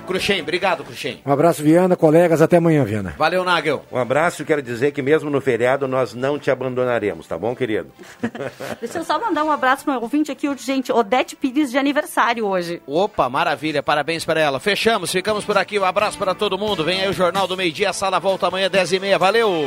Cruxem, 0.08 0.40
obrigado, 0.40 0.82
Cruxem. 0.82 1.20
Um 1.24 1.30
abraço, 1.30 1.62
Viana, 1.62 1.94
colegas, 1.94 2.40
até 2.40 2.56
amanhã, 2.56 2.82
Viana. 2.82 3.14
Valeu, 3.18 3.44
Nagel. 3.44 3.84
Um 3.92 3.98
abraço 3.98 4.40
e 4.40 4.44
quero 4.46 4.62
dizer 4.62 4.90
que 4.92 5.02
mesmo 5.02 5.28
no 5.28 5.38
feriado 5.38 5.86
nós 5.86 6.14
não 6.14 6.38
te 6.38 6.50
abandonaremos, 6.50 7.26
tá 7.26 7.36
bom, 7.36 7.54
querido? 7.54 7.90
Deixa 8.80 8.98
eu 8.98 9.04
só 9.04 9.20
mandar 9.20 9.44
um 9.44 9.50
abraço 9.50 9.84
para 9.84 9.98
o 9.98 10.02
ouvinte 10.02 10.32
aqui, 10.32 10.48
urgente. 10.48 10.90
Odete 10.90 11.36
Pires 11.36 11.70
de 11.70 11.76
aniversário 11.76 12.46
hoje. 12.46 12.80
Opa, 12.86 13.28
maravilha, 13.28 13.82
parabéns 13.82 14.24
para 14.24 14.40
ela. 14.40 14.58
Fechamos, 14.58 15.12
ficamos 15.12 15.44
por 15.44 15.58
aqui. 15.58 15.78
Um 15.78 15.84
abraço 15.84 16.16
para 16.16 16.34
todo 16.34 16.56
mundo. 16.56 16.82
Vem 16.82 17.02
aí 17.02 17.10
o 17.10 17.12
Jornal 17.12 17.46
do 17.46 17.56
Meio 17.56 17.70
Dia, 17.70 17.90
a 17.90 17.92
sala 17.92 18.18
volta 18.18 18.46
amanhã, 18.46 18.70
10h30. 18.70 19.18
Valeu! 19.18 19.64